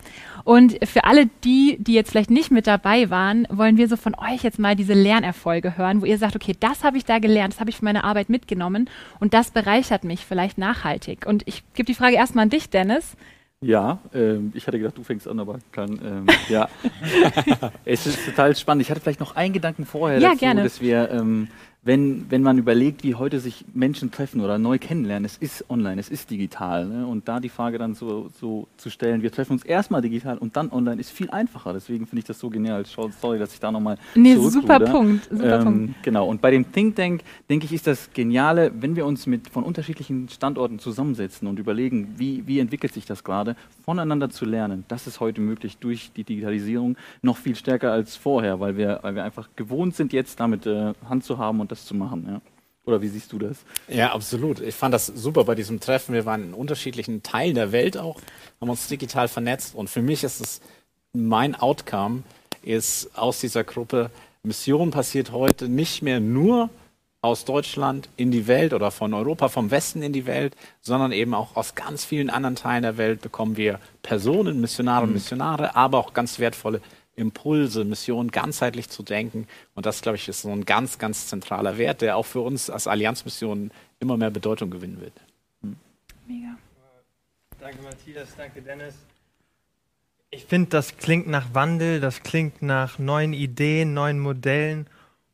Und 0.43 0.77
für 0.87 1.03
alle 1.03 1.27
die, 1.43 1.77
die 1.79 1.93
jetzt 1.93 2.11
vielleicht 2.11 2.29
nicht 2.29 2.51
mit 2.51 2.67
dabei 2.67 3.09
waren, 3.09 3.47
wollen 3.49 3.77
wir 3.77 3.87
so 3.87 3.97
von 3.97 4.15
euch 4.15 4.43
jetzt 4.43 4.59
mal 4.59 4.75
diese 4.75 4.93
Lernerfolge 4.93 5.77
hören, 5.77 6.01
wo 6.01 6.05
ihr 6.05 6.17
sagt, 6.17 6.35
okay, 6.35 6.55
das 6.59 6.83
habe 6.83 6.97
ich 6.97 7.05
da 7.05 7.19
gelernt, 7.19 7.53
das 7.53 7.59
habe 7.59 7.69
ich 7.69 7.77
für 7.77 7.85
meine 7.85 8.03
Arbeit 8.03 8.29
mitgenommen 8.29 8.89
und 9.19 9.33
das 9.33 9.51
bereichert 9.51 10.03
mich 10.03 10.25
vielleicht 10.25 10.57
nachhaltig. 10.57 11.25
Und 11.25 11.43
ich 11.47 11.63
gebe 11.73 11.85
die 11.85 11.95
Frage 11.95 12.15
erstmal 12.15 12.43
an 12.43 12.49
dich, 12.49 12.69
Dennis. 12.69 13.15
Ja, 13.63 13.99
ähm, 14.15 14.51
ich 14.55 14.65
hatte 14.65 14.79
gedacht, 14.79 14.97
du 14.97 15.03
fängst 15.03 15.27
an, 15.27 15.39
aber 15.39 15.59
kann. 15.71 15.99
Ähm, 16.03 16.25
ja, 16.49 16.67
es 17.85 18.07
ist 18.07 18.25
total 18.25 18.55
spannend. 18.55 18.81
Ich 18.81 18.89
hatte 18.89 19.01
vielleicht 19.01 19.19
noch 19.19 19.35
einen 19.35 19.53
Gedanken 19.53 19.85
vorher 19.85 20.17
ja, 20.17 20.29
dazu, 20.29 20.39
gerne. 20.39 20.63
dass 20.63 20.81
wir 20.81 21.11
ähm, 21.11 21.47
wenn, 21.83 22.29
wenn 22.29 22.43
man 22.43 22.59
überlegt, 22.59 23.03
wie 23.03 23.15
heute 23.15 23.39
sich 23.39 23.65
Menschen 23.73 24.11
treffen 24.11 24.41
oder 24.41 24.59
neu 24.59 24.77
kennenlernen, 24.77 25.25
es 25.25 25.37
ist 25.37 25.67
online, 25.67 25.99
es 25.99 26.09
ist 26.09 26.29
digital. 26.29 26.85
Ne? 26.85 27.07
Und 27.07 27.27
da 27.27 27.39
die 27.39 27.49
Frage 27.49 27.79
dann 27.79 27.95
so, 27.95 28.29
so 28.39 28.67
zu 28.77 28.91
stellen, 28.91 29.23
wir 29.23 29.31
treffen 29.31 29.53
uns 29.53 29.63
erstmal 29.63 30.01
digital 30.01 30.37
und 30.37 30.55
dann 30.55 30.71
online, 30.71 31.01
ist 31.01 31.09
viel 31.09 31.31
einfacher. 31.31 31.73
Deswegen 31.73 32.05
finde 32.05 32.19
ich 32.19 32.25
das 32.25 32.37
so 32.37 32.51
genial. 32.51 32.85
Sorry, 32.85 33.39
dass 33.39 33.55
ich 33.55 33.59
da 33.59 33.71
nochmal 33.71 33.97
Nee, 34.13 34.35
super 34.35 34.79
Punkt. 34.79 35.27
Super 35.31 35.59
ähm, 35.59 35.63
Punkt. 35.63 36.03
Genau. 36.03 36.27
Und 36.27 36.39
bei 36.39 36.51
dem 36.51 36.71
Think 36.71 36.95
Tank, 36.95 37.23
denke 37.49 37.65
ich, 37.65 37.73
ist 37.73 37.87
das 37.87 38.11
Geniale, 38.13 38.71
wenn 38.79 38.95
wir 38.95 39.07
uns 39.07 39.25
mit 39.25 39.49
von 39.49 39.63
unterschiedlichen 39.63 40.29
Standorten 40.29 40.77
zusammensetzen 40.77 41.47
und 41.47 41.57
überlegen, 41.57 42.13
wie, 42.17 42.45
wie 42.45 42.59
entwickelt 42.59 42.93
sich 42.93 43.05
das 43.05 43.23
gerade, 43.23 43.55
voneinander 43.91 44.29
zu 44.29 44.45
lernen. 44.45 44.85
Das 44.87 45.05
ist 45.05 45.19
heute 45.19 45.41
möglich 45.41 45.77
durch 45.77 46.13
die 46.15 46.23
Digitalisierung 46.23 46.95
noch 47.21 47.35
viel 47.35 47.57
stärker 47.57 47.91
als 47.91 48.15
vorher, 48.15 48.61
weil 48.61 48.77
wir, 48.77 48.99
weil 49.01 49.15
wir 49.15 49.25
einfach 49.25 49.49
gewohnt 49.57 49.97
sind, 49.97 50.13
jetzt 50.13 50.39
damit 50.39 50.65
äh, 50.65 50.93
Hand 51.09 51.25
zu 51.25 51.37
haben 51.37 51.59
und 51.59 51.73
das 51.73 51.85
zu 51.85 51.93
machen. 51.93 52.25
Ja. 52.25 52.41
Oder 52.85 53.01
wie 53.01 53.09
siehst 53.09 53.33
du 53.33 53.37
das? 53.37 53.65
Ja, 53.89 54.13
absolut. 54.13 54.61
Ich 54.61 54.75
fand 54.75 54.93
das 54.93 55.07
super 55.07 55.43
bei 55.43 55.55
diesem 55.55 55.81
Treffen. 55.81 56.13
Wir 56.13 56.25
waren 56.25 56.41
in 56.41 56.53
unterschiedlichen 56.53 57.21
Teilen 57.21 57.55
der 57.55 57.73
Welt 57.73 57.97
auch, 57.97 58.21
haben 58.61 58.69
uns 58.69 58.87
digital 58.87 59.27
vernetzt. 59.27 59.75
Und 59.75 59.89
für 59.89 60.01
mich 60.01 60.23
ist 60.23 60.39
es 60.39 60.61
mein 61.11 61.53
Outcome, 61.53 62.23
ist 62.63 63.09
aus 63.17 63.41
dieser 63.41 63.65
Gruppe, 63.65 64.09
Mission 64.41 64.91
passiert 64.91 65.33
heute 65.33 65.67
nicht 65.67 66.01
mehr 66.01 66.21
nur 66.21 66.69
aus 67.21 67.45
Deutschland 67.45 68.09
in 68.17 68.31
die 68.31 68.47
Welt 68.47 68.73
oder 68.73 68.89
von 68.89 69.13
Europa, 69.13 69.47
vom 69.47 69.69
Westen 69.69 70.01
in 70.01 70.11
die 70.11 70.25
Welt, 70.25 70.55
sondern 70.81 71.11
eben 71.11 71.35
auch 71.35 71.55
aus 71.55 71.75
ganz 71.75 72.03
vielen 72.03 72.31
anderen 72.31 72.55
Teilen 72.55 72.81
der 72.81 72.97
Welt 72.97 73.21
bekommen 73.21 73.57
wir 73.57 73.79
Personen, 74.01 74.59
Missionare 74.59 75.03
und 75.03 75.09
mhm. 75.09 75.15
Missionare, 75.15 75.75
aber 75.75 75.99
auch 75.99 76.13
ganz 76.13 76.39
wertvolle 76.39 76.81
Impulse, 77.15 77.85
Missionen 77.85 78.31
ganzheitlich 78.31 78.89
zu 78.89 79.03
denken. 79.03 79.47
Und 79.75 79.85
das, 79.85 80.01
glaube 80.01 80.15
ich, 80.15 80.27
ist 80.27 80.41
so 80.41 80.49
ein 80.49 80.65
ganz, 80.65 80.97
ganz 80.97 81.27
zentraler 81.27 81.77
Wert, 81.77 82.01
der 82.01 82.17
auch 82.17 82.25
für 82.25 82.41
uns 82.41 82.71
als 82.71 82.87
Allianzmission 82.87 83.69
immer 83.99 84.17
mehr 84.17 84.31
Bedeutung 84.31 84.71
gewinnen 84.71 84.99
wird. 84.99 85.13
Hm. 85.61 85.75
Mega. 86.27 86.57
Danke, 87.59 87.83
Matthias. 87.83 88.29
Danke, 88.35 88.61
Dennis. 88.63 88.95
Ich 90.31 90.45
finde, 90.45 90.69
das 90.69 90.97
klingt 90.97 91.27
nach 91.27 91.53
Wandel, 91.53 91.99
das 91.99 92.23
klingt 92.23 92.61
nach 92.63 92.97
neuen 92.97 93.33
Ideen, 93.33 93.93
neuen 93.93 94.17
Modellen. 94.17 94.87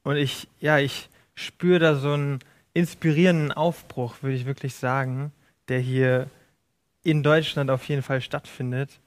Und 0.04 0.18
ich, 0.18 0.48
ja, 0.60 0.80
ich 0.80 1.08
spüre 1.38 1.80
da 1.80 1.96
so 1.96 2.12
einen 2.12 2.40
inspirierenden 2.74 3.54
Aufbruch, 3.54 4.16
würde 4.22 4.36
ich 4.36 4.46
wirklich 4.46 4.76
sagen, 4.76 5.32
der 5.70 5.80
hier 5.80 6.30
in 7.04 7.24
Deutschland 7.24 7.72
auf 7.72 7.86
jeden 7.86 8.04
Fall 8.04 8.22
stattfindet. 8.22 9.00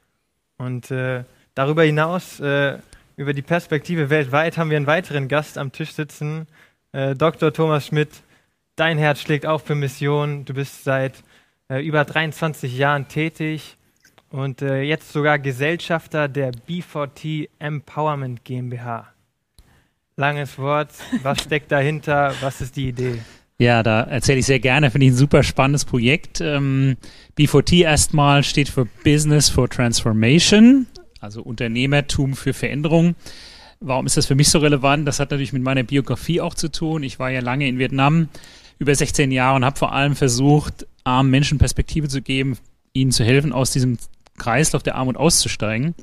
Und 0.57 0.91
äh, 0.91 1.25
Darüber 1.55 1.83
hinaus, 1.83 2.41
äh, 2.41 2.79
über 3.17 3.35
die 3.35 3.43
Perspektive 3.43 4.09
weltweit, 4.09 4.57
haben 4.57 4.71
wir 4.71 4.77
einen 4.77 4.87
weiteren 4.87 5.29
Gast 5.29 5.59
am 5.59 5.73
Tisch 5.73 5.93
sitzen, 5.93 6.47
äh, 6.93 7.15
Dr. 7.15 7.53
Thomas 7.53 7.87
Schmidt. 7.87 8.09
Dein 8.77 8.99
Herz 8.99 9.21
schlägt 9.21 9.47
auch 9.47 9.61
für 9.61 9.75
Mission. 9.75 10.45
Du 10.45 10.55
bist 10.55 10.85
seit 10.85 11.23
äh, 11.69 11.85
über 11.85 12.05
23 12.05 12.79
Jahren 12.79 13.09
tätig 13.09 13.77
und 14.31 14.63
äh, 14.63 14.83
jetzt 14.83 15.13
sogar 15.13 15.39
Gesellschafter 15.39 16.29
der 16.29 16.53
B4T 16.53 17.51
Empowerment 17.59 18.45
GmbH. 18.45 19.13
Langes 20.21 20.59
Wort. 20.59 20.91
Was 21.23 21.41
steckt 21.41 21.73
dahinter? 21.73 22.35
Was 22.41 22.61
ist 22.61 22.77
die 22.77 22.89
Idee? 22.89 23.19
Ja, 23.59 23.83
da 23.83 24.03
erzähle 24.03 24.39
ich 24.39 24.47
sehr 24.47 24.61
gerne. 24.61 24.91
Finde 24.91 25.07
ich 25.07 25.13
ein 25.13 25.17
super 25.17 25.43
spannendes 25.43 25.85
Projekt. 25.85 26.41
Ähm, 26.41 26.97
B4T 27.37 27.83
erstmal 27.83 28.45
steht 28.45 28.69
für 28.69 28.87
Business 29.05 29.49
for 29.49 29.69
Transformation 29.69 30.87
also 31.21 31.43
Unternehmertum 31.43 32.35
für 32.35 32.53
Veränderung. 32.53 33.15
Warum 33.81 34.07
ist 34.07 34.17
das 34.17 34.27
für 34.27 34.35
mich 34.35 34.49
so 34.49 34.59
relevant? 34.59 35.07
Das 35.07 35.21
hat 35.21 35.31
natürlich 35.31 35.53
mit 35.53 35.63
meiner 35.63 35.83
Biografie 35.83 36.41
auch 36.41 36.55
zu 36.55 36.71
tun. 36.71 37.03
Ich 37.03 37.19
war 37.19 37.31
ja 37.31 37.41
lange 37.41 37.69
in 37.69 37.79
Vietnam, 37.79 38.29
über 38.79 38.95
16 38.95 39.31
Jahre 39.31 39.57
und 39.57 39.65
habe 39.65 39.79
vor 39.79 39.93
allem 39.93 40.17
versucht, 40.17 40.87
armen 41.05 41.31
Menschen 41.31 41.59
Perspektive 41.59 42.09
zu 42.09 42.23
geben, 42.23 42.59
ihnen 42.93 43.13
zu 43.13 43.25
helfen, 43.25 43.53
aus 43.53 43.73
diesem 43.73 43.99
Kreislauf 44.39 44.83
der 44.83 44.97
Armut 44.97 45.17
auszusteigen. 45.17 45.95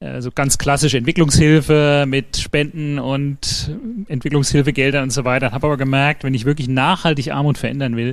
Also 0.00 0.30
ganz 0.30 0.58
klassische 0.58 0.96
Entwicklungshilfe 0.96 2.04
mit 2.06 2.36
Spenden 2.36 3.00
und 3.00 3.76
Entwicklungshilfegeldern 4.06 5.04
und 5.04 5.10
so 5.10 5.24
weiter. 5.24 5.50
Habe 5.50 5.66
aber 5.66 5.76
gemerkt, 5.76 6.22
wenn 6.22 6.34
ich 6.34 6.44
wirklich 6.44 6.68
nachhaltig 6.68 7.32
Armut 7.32 7.58
verändern 7.58 7.96
will, 7.96 8.12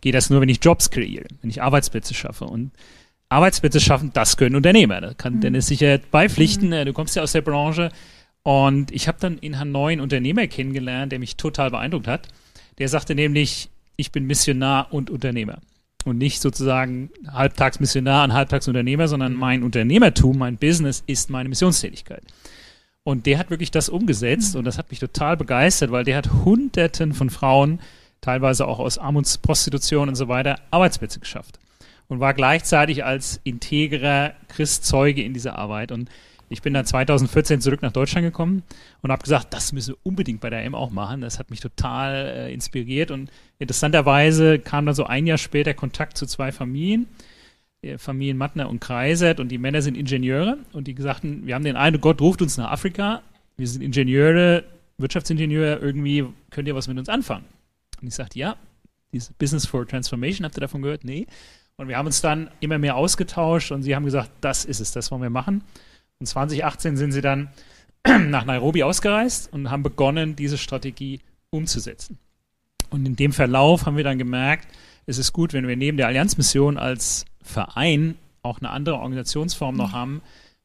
geht 0.00 0.14
das 0.14 0.30
nur, 0.30 0.40
wenn 0.40 0.48
ich 0.48 0.64
Jobs 0.64 0.90
kreiere, 0.90 1.26
wenn 1.42 1.50
ich 1.50 1.62
Arbeitsplätze 1.62 2.14
schaffe. 2.14 2.46
Und 2.46 2.70
Arbeitsplätze 3.28 3.80
schaffen, 3.80 4.12
das 4.14 4.38
können 4.38 4.56
Unternehmer. 4.56 5.02
Da 5.02 5.12
kann 5.12 5.34
mhm. 5.34 5.40
Dennis 5.42 5.66
sicher 5.66 5.98
beipflichten. 6.10 6.70
Mhm. 6.70 6.86
Du 6.86 6.94
kommst 6.94 7.16
ja 7.16 7.22
aus 7.22 7.32
der 7.32 7.42
Branche. 7.42 7.90
Und 8.42 8.90
ich 8.92 9.06
habe 9.06 9.18
dann 9.20 9.36
in 9.38 9.58
Hanoi 9.58 9.92
einen 9.92 10.00
Unternehmer 10.00 10.46
kennengelernt, 10.46 11.12
der 11.12 11.18
mich 11.18 11.36
total 11.36 11.70
beeindruckt 11.70 12.06
hat. 12.06 12.28
Der 12.78 12.88
sagte 12.88 13.14
nämlich, 13.14 13.68
ich 13.96 14.10
bin 14.10 14.24
Missionar 14.24 14.92
und 14.92 15.10
Unternehmer. 15.10 15.58
Und 16.06 16.18
nicht 16.18 16.40
sozusagen 16.40 17.10
halbtags 17.32 17.80
Missionar 17.80 18.22
und 18.22 18.32
halbtags 18.32 18.68
Unternehmer, 18.68 19.08
sondern 19.08 19.32
mhm. 19.32 19.40
mein 19.40 19.62
Unternehmertum, 19.64 20.38
mein 20.38 20.56
Business 20.56 21.02
ist 21.06 21.30
meine 21.30 21.48
Missionstätigkeit. 21.48 22.22
Und 23.02 23.26
der 23.26 23.38
hat 23.38 23.50
wirklich 23.50 23.72
das 23.72 23.88
umgesetzt 23.88 24.54
mhm. 24.54 24.60
und 24.60 24.64
das 24.66 24.78
hat 24.78 24.90
mich 24.90 25.00
total 25.00 25.36
begeistert, 25.36 25.90
weil 25.90 26.04
der 26.04 26.16
hat 26.16 26.30
Hunderten 26.44 27.12
von 27.12 27.28
Frauen, 27.28 27.80
teilweise 28.20 28.68
auch 28.68 28.78
aus 28.78 28.98
Armutsprostitution 28.98 30.08
und 30.08 30.14
so 30.14 30.28
weiter, 30.28 30.60
Arbeitsplätze 30.70 31.18
geschafft 31.18 31.58
und 32.08 32.20
war 32.20 32.34
gleichzeitig 32.34 33.04
als 33.04 33.40
integrer 33.42 34.34
Christzeuge 34.48 35.22
in 35.22 35.34
dieser 35.34 35.58
Arbeit. 35.58 35.90
Und 35.90 36.08
ich 36.48 36.62
bin 36.62 36.74
dann 36.74 36.86
2014 36.86 37.60
zurück 37.60 37.82
nach 37.82 37.92
Deutschland 37.92 38.24
gekommen 38.24 38.62
und 39.02 39.10
habe 39.10 39.22
gesagt, 39.22 39.52
das 39.52 39.72
müssen 39.72 39.94
wir 39.94 39.98
unbedingt 40.04 40.40
bei 40.40 40.50
der 40.50 40.64
M 40.64 40.74
auch 40.74 40.90
machen. 40.90 41.20
Das 41.20 41.38
hat 41.38 41.50
mich 41.50 41.60
total 41.60 42.14
äh, 42.14 42.54
inspiriert 42.54 43.10
und 43.10 43.30
interessanterweise 43.58 44.58
kam 44.58 44.86
dann 44.86 44.94
so 44.94 45.04
ein 45.04 45.26
Jahr 45.26 45.38
später 45.38 45.74
Kontakt 45.74 46.16
zu 46.16 46.26
zwei 46.26 46.52
Familien, 46.52 47.08
Familien 47.98 48.36
Mattner 48.36 48.68
und 48.68 48.80
Kreisert 48.80 49.38
und 49.38 49.48
die 49.48 49.58
Männer 49.58 49.82
sind 49.82 49.96
Ingenieure 49.96 50.58
und 50.72 50.88
die 50.88 50.96
sagten, 50.98 51.46
wir 51.46 51.54
haben 51.54 51.64
den 51.64 51.76
Eindruck, 51.76 52.02
Gott 52.02 52.20
ruft 52.20 52.42
uns 52.42 52.56
nach 52.56 52.70
Afrika, 52.70 53.22
wir 53.56 53.68
sind 53.68 53.82
Ingenieure, 53.82 54.64
Wirtschaftsingenieure, 54.98 55.76
irgendwie 55.76 56.24
könnt 56.50 56.66
ihr 56.68 56.74
was 56.74 56.88
mit 56.88 56.98
uns 56.98 57.08
anfangen. 57.08 57.44
Und 58.00 58.08
ich 58.08 58.14
sagte, 58.14 58.38
ja, 58.38 58.56
dieses 59.12 59.32
Business 59.34 59.66
for 59.66 59.86
Transformation, 59.86 60.44
habt 60.44 60.56
ihr 60.56 60.62
davon 60.62 60.82
gehört? 60.82 61.04
Nee. 61.04 61.26
Und 61.76 61.88
wir 61.88 61.96
haben 61.96 62.06
uns 62.06 62.20
dann 62.20 62.50
immer 62.60 62.78
mehr 62.78 62.96
ausgetauscht 62.96 63.70
und 63.70 63.82
sie 63.82 63.94
haben 63.94 64.04
gesagt, 64.04 64.30
das 64.40 64.64
ist 64.64 64.80
es, 64.80 64.92
das 64.92 65.10
wollen 65.10 65.22
wir 65.22 65.30
machen. 65.30 65.62
Und 66.18 66.26
2018 66.26 66.96
sind 66.96 67.12
sie 67.12 67.20
dann 67.20 67.50
nach 68.06 68.44
Nairobi 68.44 68.82
ausgereist 68.82 69.52
und 69.52 69.70
haben 69.70 69.82
begonnen, 69.82 70.36
diese 70.36 70.58
Strategie 70.58 71.20
umzusetzen. 71.50 72.18
Und 72.90 73.06
in 73.06 73.16
dem 73.16 73.32
Verlauf 73.32 73.86
haben 73.86 73.96
wir 73.96 74.04
dann 74.04 74.18
gemerkt, 74.18 74.68
es 75.06 75.18
ist 75.18 75.32
gut, 75.32 75.52
wenn 75.52 75.68
wir 75.68 75.76
neben 75.76 75.96
der 75.96 76.06
Allianzmission 76.06 76.78
als 76.78 77.24
Verein 77.42 78.16
auch 78.42 78.60
eine 78.60 78.70
andere 78.70 78.96
Organisationsform 78.96 79.76
noch 79.76 79.92
haben, 79.92 80.22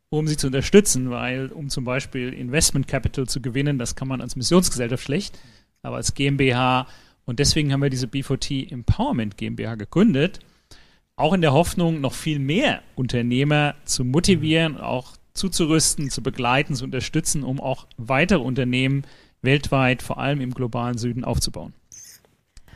um 0.09 0.27
sie 0.27 0.37
zu 0.37 0.47
unterstützen, 0.47 1.09
weil 1.09 1.47
um 1.47 1.69
zum 1.69 1.85
Beispiel 1.85 2.33
Investment 2.33 2.87
Capital 2.87 3.27
zu 3.27 3.41
gewinnen, 3.41 3.77
das 3.77 3.95
kann 3.95 4.07
man 4.07 4.21
als 4.21 4.35
Missionsgesellschaft 4.35 5.03
schlecht, 5.03 5.39
aber 5.83 5.95
als 5.95 6.13
GmbH 6.13 6.87
und 7.25 7.39
deswegen 7.39 7.71
haben 7.71 7.81
wir 7.81 7.89
diese 7.89 8.07
B4T 8.07 8.71
Empowerment 8.71 9.37
GmbH 9.37 9.75
gegründet, 9.75 10.39
auch 11.15 11.33
in 11.33 11.41
der 11.41 11.53
Hoffnung, 11.53 12.01
noch 12.01 12.13
viel 12.13 12.39
mehr 12.39 12.81
Unternehmer 12.95 13.75
zu 13.85 14.03
motivieren, 14.03 14.77
auch 14.77 15.15
zuzurüsten, 15.41 16.11
zu 16.11 16.21
begleiten, 16.21 16.75
zu 16.75 16.85
unterstützen, 16.85 17.43
um 17.43 17.59
auch 17.59 17.87
weitere 17.97 18.39
Unternehmen 18.39 19.03
weltweit, 19.41 20.03
vor 20.03 20.19
allem 20.19 20.39
im 20.39 20.53
globalen 20.53 20.99
Süden, 20.99 21.23
aufzubauen. 21.23 21.73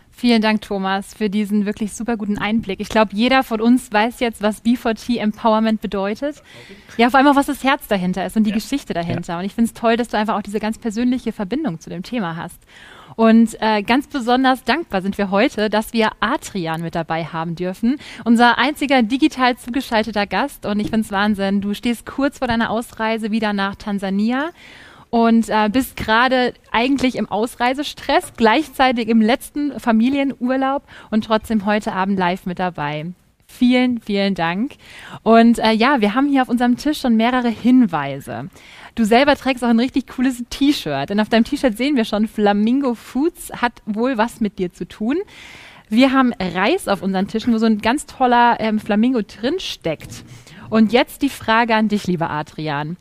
Vielen 0.09 0.41
Dank, 0.41 0.61
Thomas, 0.61 1.13
für 1.13 1.29
diesen 1.29 1.65
wirklich 1.65 1.93
super 1.93 2.15
guten 2.17 2.37
Einblick. 2.37 2.79
Ich 2.79 2.87
glaube, 2.89 3.11
jeder 3.13 3.43
von 3.43 3.59
uns 3.59 3.91
weiß 3.91 4.21
jetzt, 4.21 4.41
was 4.41 4.63
B4T 4.63 5.19
Empowerment 5.19 5.81
bedeutet. 5.81 6.41
Ja, 6.97 7.09
vor 7.09 7.19
allem 7.19 7.27
auch, 7.27 7.35
was 7.35 7.47
das 7.47 7.63
Herz 7.65 7.87
dahinter 7.87 8.25
ist 8.25 8.37
und 8.37 8.45
die 8.45 8.51
ja. 8.51 8.55
Geschichte 8.55 8.93
dahinter. 8.93 9.33
Ja. 9.33 9.39
Und 9.39 9.45
ich 9.45 9.53
finde 9.53 9.67
es 9.67 9.73
toll, 9.73 9.97
dass 9.97 10.07
du 10.07 10.17
einfach 10.17 10.35
auch 10.35 10.41
diese 10.41 10.59
ganz 10.59 10.79
persönliche 10.79 11.33
Verbindung 11.33 11.81
zu 11.81 11.89
dem 11.89 12.01
Thema 12.01 12.37
hast. 12.37 12.57
Und 13.15 13.57
äh, 13.61 13.81
ganz 13.81 14.07
besonders 14.07 14.63
dankbar 14.63 15.01
sind 15.01 15.17
wir 15.17 15.31
heute, 15.31 15.69
dass 15.69 15.93
wir 15.93 16.11
Adrian 16.19 16.81
mit 16.81 16.95
dabei 16.95 17.25
haben 17.25 17.55
dürfen. 17.55 17.97
Unser 18.23 18.57
einziger 18.57 19.01
digital 19.03 19.57
zugeschalteter 19.57 20.27
Gast. 20.27 20.65
Und 20.65 20.79
ich 20.79 20.89
finde 20.89 21.05
es 21.05 21.11
Wahnsinn. 21.11 21.61
Du 21.61 21.73
stehst 21.73 22.05
kurz 22.05 22.39
vor 22.39 22.47
deiner 22.47 22.69
Ausreise 22.69 23.31
wieder 23.31 23.53
nach 23.53 23.75
Tansania 23.75 24.49
und 25.09 25.49
äh, 25.49 25.69
bist 25.71 25.95
gerade 25.95 26.53
eigentlich 26.71 27.15
im 27.15 27.29
Ausreisestress, 27.29 28.33
gleichzeitig 28.35 29.07
im 29.07 29.21
letzten 29.21 29.79
Familienurlaub 29.79 30.83
und 31.09 31.23
trotzdem 31.23 31.65
heute 31.65 31.93
Abend 31.93 32.19
live 32.19 32.45
mit 32.45 32.59
dabei. 32.59 33.05
Vielen, 33.47 34.01
vielen 34.01 34.35
Dank. 34.35 34.73
Und 35.23 35.59
äh, 35.59 35.71
ja, 35.71 36.01
wir 36.01 36.15
haben 36.15 36.27
hier 36.27 36.41
auf 36.41 36.49
unserem 36.49 36.75
Tisch 36.75 36.99
schon 36.99 37.15
mehrere 37.15 37.47
Hinweise. 37.47 38.49
Du 38.95 39.03
selber 39.03 39.35
trägst 39.35 39.63
auch 39.63 39.69
ein 39.69 39.79
richtig 39.79 40.07
cooles 40.07 40.43
T-Shirt. 40.49 41.09
Denn 41.09 41.19
auf 41.19 41.27
deinem 41.27 41.43
T-Shirt 41.43 41.77
sehen 41.77 41.97
wir 41.97 42.05
schon, 42.05 42.27
Flamingo 42.27 42.95
Foods 42.95 43.51
hat 43.51 43.81
wohl 43.85 44.17
was 44.17 44.39
mit 44.39 44.57
dir 44.57 44.71
zu 44.71 44.87
tun. 44.87 45.17
Wir 45.89 46.13
haben 46.13 46.33
Reis 46.39 46.87
auf 46.87 47.03
unseren 47.03 47.27
Tischen, 47.27 47.53
wo 47.53 47.57
so 47.57 47.65
ein 47.65 47.79
ganz 47.79 48.05
toller 48.05 48.57
ähm, 48.59 48.79
Flamingo 48.79 49.21
drin 49.21 49.59
steckt. 49.59 50.23
Und 50.69 50.93
jetzt 50.93 51.21
die 51.21 51.29
Frage 51.29 51.75
an 51.75 51.89
dich, 51.89 52.07
lieber 52.07 52.29
Adrian. 52.29 52.97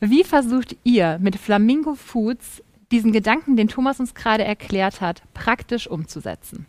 Wie 0.00 0.24
versucht 0.24 0.76
ihr 0.84 1.18
mit 1.20 1.36
Flamingo 1.36 1.94
Foods 1.94 2.62
diesen 2.90 3.12
Gedanken, 3.12 3.56
den 3.56 3.68
Thomas 3.68 4.00
uns 4.00 4.14
gerade 4.14 4.44
erklärt 4.44 5.00
hat, 5.00 5.22
praktisch 5.32 5.86
umzusetzen? 5.86 6.66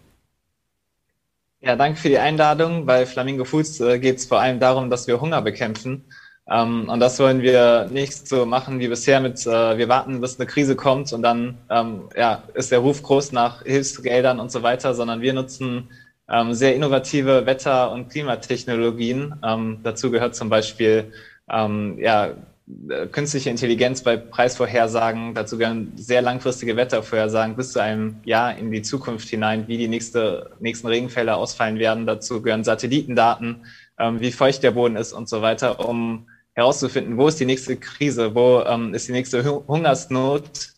Ja, 1.60 1.76
danke 1.76 2.00
für 2.00 2.10
die 2.10 2.20
Einladung. 2.20 2.86
Bei 2.86 3.06
Flamingo 3.08 3.44
Foods 3.44 3.80
äh, 3.80 4.00
geht 4.00 4.18
es 4.18 4.26
vor 4.26 4.40
allem 4.40 4.60
darum, 4.60 4.92
dass 4.92 5.08
wir 5.08 5.20
Hunger 5.20 5.42
bekämpfen. 5.42 6.06
Ähm, 6.50 6.88
und 6.90 7.00
das 7.00 7.20
wollen 7.20 7.42
wir 7.42 7.88
nicht 7.92 8.28
so 8.28 8.46
machen 8.46 8.80
wie 8.80 8.88
bisher 8.88 9.20
mit, 9.20 9.46
äh, 9.46 9.78
wir 9.78 9.90
warten, 9.90 10.22
bis 10.22 10.40
eine 10.40 10.48
Krise 10.48 10.76
kommt 10.76 11.12
und 11.12 11.22
dann 11.22 11.58
ähm, 11.70 12.04
ja, 12.16 12.44
ist 12.54 12.72
der 12.72 12.80
Ruf 12.80 13.04
groß 13.04 13.34
nach 13.34 13.64
Hilfsgeldern 13.64 14.40
und 14.40 14.52
so 14.52 14.64
weiter, 14.64 14.94
sondern 14.94 15.22
wir 15.22 15.34
nutzen 15.34 15.90
ähm, 16.30 16.54
sehr 16.54 16.76
innovative 16.76 17.46
Wetter- 17.46 17.92
und 17.92 18.10
Klimatechnologien. 18.10 19.36
Ähm, 19.44 19.80
dazu 19.84 20.10
gehört 20.10 20.36
zum 20.36 20.50
Beispiel 20.50 21.12
ähm, 21.50 21.98
ja, 22.00 22.32
äh, 22.90 23.08
künstliche 23.08 23.50
Intelligenz 23.50 24.02
bei 24.02 24.16
Preisvorhersagen, 24.18 25.34
dazu 25.34 25.58
gehören 25.58 25.94
sehr 25.96 26.22
langfristige 26.22 26.76
Wettervorhersagen 26.78 27.56
bis 27.56 27.74
zu 27.74 27.80
einem 27.80 28.18
Jahr 28.24 28.58
in 28.58 28.72
die 28.72 28.82
Zukunft 28.82 29.28
hinein, 29.30 29.68
wie 29.68 29.78
die 29.78 29.88
nächste, 29.88 30.52
nächsten 30.60 30.88
Regenfälle 30.88 31.36
ausfallen 31.36 31.80
werden. 31.80 32.06
Dazu 32.06 32.42
gehören 32.42 32.64
Satellitendaten, 32.64 33.66
ähm, 34.00 34.20
wie 34.20 34.32
feucht 34.32 34.64
der 34.64 34.72
Boden 34.72 34.96
ist 34.96 35.14
und 35.14 35.30
so 35.30 35.42
weiter, 35.42 35.86
um 35.88 36.28
herauszufinden, 36.58 37.18
wo 37.18 37.28
ist 37.28 37.40
die 37.40 37.46
nächste 37.46 37.78
Krise, 37.78 38.34
wo 38.34 38.62
ähm, 38.62 38.94
ist 38.96 39.08
die 39.08 39.12
nächste 39.12 39.46
Hungersnot, 39.68 40.72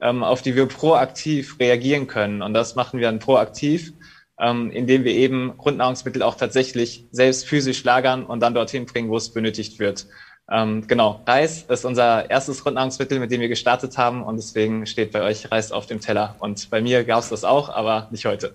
ähm, 0.00 0.24
auf 0.24 0.42
die 0.42 0.56
wir 0.56 0.66
proaktiv 0.66 1.56
reagieren 1.60 2.08
können. 2.08 2.42
Und 2.42 2.52
das 2.52 2.74
machen 2.74 2.98
wir 2.98 3.06
dann 3.06 3.20
proaktiv, 3.20 3.92
ähm, 4.40 4.72
indem 4.72 5.04
wir 5.04 5.12
eben 5.12 5.56
Grundnahrungsmittel 5.56 6.24
auch 6.24 6.34
tatsächlich 6.34 7.06
selbst 7.12 7.46
physisch 7.46 7.84
lagern 7.84 8.24
und 8.24 8.40
dann 8.40 8.54
dorthin 8.54 8.86
bringen, 8.86 9.08
wo 9.08 9.16
es 9.16 9.32
benötigt 9.32 9.78
wird. 9.78 10.06
Ähm, 10.50 10.84
genau, 10.88 11.20
Reis 11.26 11.62
ist 11.68 11.84
unser 11.84 12.28
erstes 12.28 12.62
Grundnahrungsmittel, 12.62 13.20
mit 13.20 13.30
dem 13.30 13.40
wir 13.40 13.48
gestartet 13.48 13.96
haben 13.96 14.22
und 14.22 14.36
deswegen 14.36 14.84
steht 14.84 15.12
bei 15.12 15.22
euch 15.22 15.50
Reis 15.52 15.70
auf 15.70 15.86
dem 15.86 16.00
Teller. 16.00 16.34
Und 16.40 16.70
bei 16.70 16.80
mir 16.80 17.04
gab 17.04 17.20
es 17.20 17.28
das 17.28 17.44
auch, 17.44 17.68
aber 17.68 18.08
nicht 18.10 18.24
heute. 18.24 18.54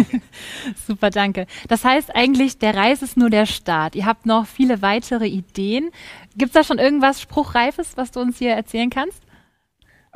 Super, 0.86 1.10
danke. 1.10 1.46
Das 1.68 1.84
heißt 1.84 2.14
eigentlich, 2.14 2.58
der 2.58 2.74
Reis 2.74 3.02
ist 3.02 3.16
nur 3.16 3.30
der 3.30 3.46
Start. 3.46 3.94
Ihr 3.94 4.06
habt 4.06 4.26
noch 4.26 4.46
viele 4.46 4.82
weitere 4.82 5.26
Ideen. 5.26 5.90
Gibt 6.36 6.50
es 6.50 6.54
da 6.54 6.64
schon 6.64 6.78
irgendwas 6.78 7.20
Spruchreifes, 7.20 7.96
was 7.96 8.10
du 8.10 8.20
uns 8.20 8.38
hier 8.38 8.52
erzählen 8.52 8.90
kannst? 8.90 9.22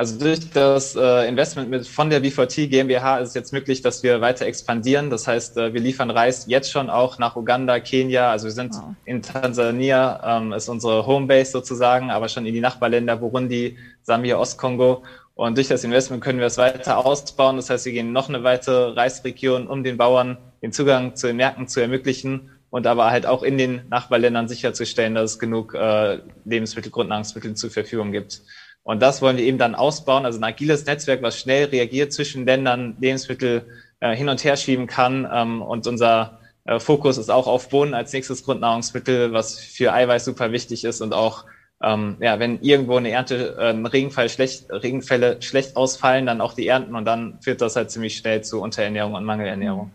Also 0.02 0.18
durch 0.18 0.50
das 0.50 0.96
äh, 0.96 1.28
Investment 1.28 1.70
mit, 1.70 1.86
von 1.86 2.10
der 2.10 2.20
B4T 2.20 2.66
GmbH 2.66 3.18
ist 3.18 3.28
es 3.28 3.34
jetzt 3.34 3.52
möglich, 3.52 3.82
dass 3.82 4.02
wir 4.02 4.20
weiter 4.20 4.46
expandieren. 4.46 5.10
Das 5.10 5.28
heißt, 5.28 5.56
äh, 5.58 5.74
wir 5.74 5.80
liefern 5.80 6.10
Reis 6.10 6.46
jetzt 6.48 6.72
schon 6.72 6.90
auch 6.90 7.20
nach 7.20 7.36
Uganda, 7.36 7.78
Kenia. 7.78 8.32
Also 8.32 8.46
wir 8.46 8.50
sind 8.50 8.74
wow. 8.74 8.96
in 9.04 9.22
Tansania, 9.22 10.20
ähm, 10.26 10.52
ist 10.52 10.68
unsere 10.68 11.06
Homebase 11.06 11.52
sozusagen, 11.52 12.10
aber 12.10 12.28
schon 12.28 12.46
in 12.46 12.52
die 12.52 12.60
Nachbarländer 12.60 13.14
Burundi, 13.14 13.78
Sambia, 14.02 14.38
Ostkongo. 14.38 15.04
Und 15.36 15.56
durch 15.56 15.68
das 15.68 15.84
Investment 15.84 16.20
können 16.20 16.40
wir 16.40 16.46
es 16.46 16.58
weiter 16.58 17.06
ausbauen. 17.06 17.54
Das 17.54 17.70
heißt, 17.70 17.84
wir 17.84 17.92
gehen 17.92 18.12
noch 18.12 18.28
eine 18.28 18.42
weitere 18.42 18.94
Reisregion, 18.94 19.68
um 19.68 19.84
den 19.84 19.98
Bauern 19.98 20.36
den 20.62 20.72
Zugang 20.72 21.14
zu 21.14 21.28
den 21.28 21.36
Märkten 21.36 21.68
zu 21.68 21.78
ermöglichen 21.78 22.50
und 22.70 22.88
aber 22.88 23.12
halt 23.12 23.24
auch 23.26 23.44
in 23.44 23.56
den 23.56 23.82
Nachbarländern 23.88 24.48
sicherzustellen, 24.48 25.14
dass 25.14 25.32
es 25.32 25.38
genug 25.38 25.74
äh, 25.74 26.18
Lebensmittel, 26.44 26.90
Grundnahrungsmittel 26.90 27.54
zur 27.54 27.70
Verfügung 27.70 28.10
gibt. 28.10 28.42
Und 28.84 29.00
das 29.00 29.22
wollen 29.22 29.36
wir 29.36 29.44
eben 29.44 29.58
dann 29.58 29.74
ausbauen, 29.74 30.26
also 30.26 30.40
ein 30.40 30.44
agiles 30.44 30.86
Netzwerk, 30.86 31.22
was 31.22 31.38
schnell 31.38 31.66
reagiert 31.66 32.12
zwischen 32.12 32.44
Ländern, 32.44 32.96
Lebensmittel 33.00 33.66
äh, 34.00 34.16
hin 34.16 34.28
und 34.28 34.42
her 34.42 34.56
schieben 34.56 34.86
kann. 34.86 35.28
Ähm, 35.32 35.62
und 35.62 35.86
unser 35.86 36.40
äh, 36.64 36.80
Fokus 36.80 37.18
ist 37.18 37.30
auch 37.30 37.46
auf 37.46 37.68
Bohnen 37.68 37.94
als 37.94 38.12
nächstes 38.12 38.44
Grundnahrungsmittel, 38.44 39.32
was 39.32 39.58
für 39.58 39.92
Eiweiß 39.92 40.24
super 40.24 40.52
wichtig 40.52 40.84
ist 40.84 41.00
und 41.00 41.12
auch 41.14 41.44
ähm, 41.82 42.16
ja, 42.20 42.38
wenn 42.38 42.60
irgendwo 42.60 42.96
eine 42.96 43.10
Ernte, 43.10 43.56
äh, 43.58 43.70
ein 43.70 43.86
Regenfall 43.86 44.28
schlecht, 44.28 44.70
Regenfälle 44.70 45.42
schlecht 45.42 45.76
ausfallen, 45.76 46.26
dann 46.26 46.40
auch 46.40 46.54
die 46.54 46.68
Ernten 46.68 46.94
und 46.94 47.04
dann 47.04 47.40
führt 47.42 47.60
das 47.60 47.74
halt 47.74 47.90
ziemlich 47.90 48.16
schnell 48.16 48.42
zu 48.42 48.60
Unterernährung 48.60 49.14
und 49.14 49.24
Mangelernährung. 49.24 49.90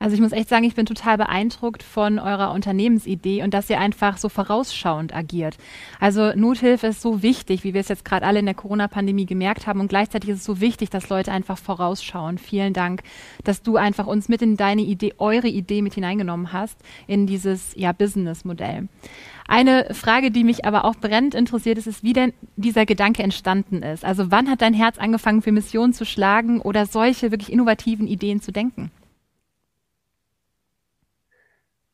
Also 0.00 0.14
ich 0.14 0.20
muss 0.20 0.30
echt 0.30 0.48
sagen, 0.48 0.62
ich 0.62 0.76
bin 0.76 0.86
total 0.86 1.18
beeindruckt 1.18 1.82
von 1.82 2.20
eurer 2.20 2.52
Unternehmensidee 2.52 3.42
und 3.42 3.52
dass 3.52 3.68
ihr 3.68 3.80
einfach 3.80 4.16
so 4.16 4.28
vorausschauend 4.28 5.12
agiert. 5.12 5.56
Also 5.98 6.30
Nothilfe 6.36 6.86
ist 6.86 7.02
so 7.02 7.20
wichtig, 7.20 7.64
wie 7.64 7.74
wir 7.74 7.80
es 7.80 7.88
jetzt 7.88 8.04
gerade 8.04 8.24
alle 8.24 8.38
in 8.38 8.44
der 8.44 8.54
Corona-Pandemie 8.54 9.26
gemerkt 9.26 9.66
haben 9.66 9.80
und 9.80 9.88
gleichzeitig 9.88 10.30
ist 10.30 10.38
es 10.38 10.44
so 10.44 10.60
wichtig, 10.60 10.90
dass 10.90 11.08
Leute 11.08 11.32
einfach 11.32 11.58
vorausschauen. 11.58 12.38
Vielen 12.38 12.74
Dank, 12.74 13.02
dass 13.42 13.62
du 13.62 13.76
einfach 13.76 14.06
uns 14.06 14.28
mit 14.28 14.40
in 14.40 14.56
deine 14.56 14.82
Idee, 14.82 15.14
eure 15.18 15.48
Idee 15.48 15.82
mit 15.82 15.94
hineingenommen 15.94 16.52
hast 16.52 16.78
in 17.08 17.26
dieses 17.26 17.74
ja, 17.74 17.90
Business-Modell. 17.90 18.86
Eine 19.48 19.92
Frage, 19.94 20.30
die 20.30 20.44
mich 20.44 20.64
aber 20.64 20.84
auch 20.84 20.94
brennend 20.94 21.34
interessiert, 21.34 21.76
ist, 21.76 21.88
ist, 21.88 22.04
wie 22.04 22.12
denn 22.12 22.34
dieser 22.54 22.86
Gedanke 22.86 23.24
entstanden 23.24 23.82
ist. 23.82 24.04
Also 24.04 24.30
wann 24.30 24.48
hat 24.48 24.62
dein 24.62 24.74
Herz 24.74 24.96
angefangen, 24.96 25.42
für 25.42 25.50
Missionen 25.50 25.92
zu 25.92 26.04
schlagen 26.04 26.60
oder 26.60 26.86
solche 26.86 27.32
wirklich 27.32 27.50
innovativen 27.50 28.06
Ideen 28.06 28.40
zu 28.40 28.52
denken? 28.52 28.92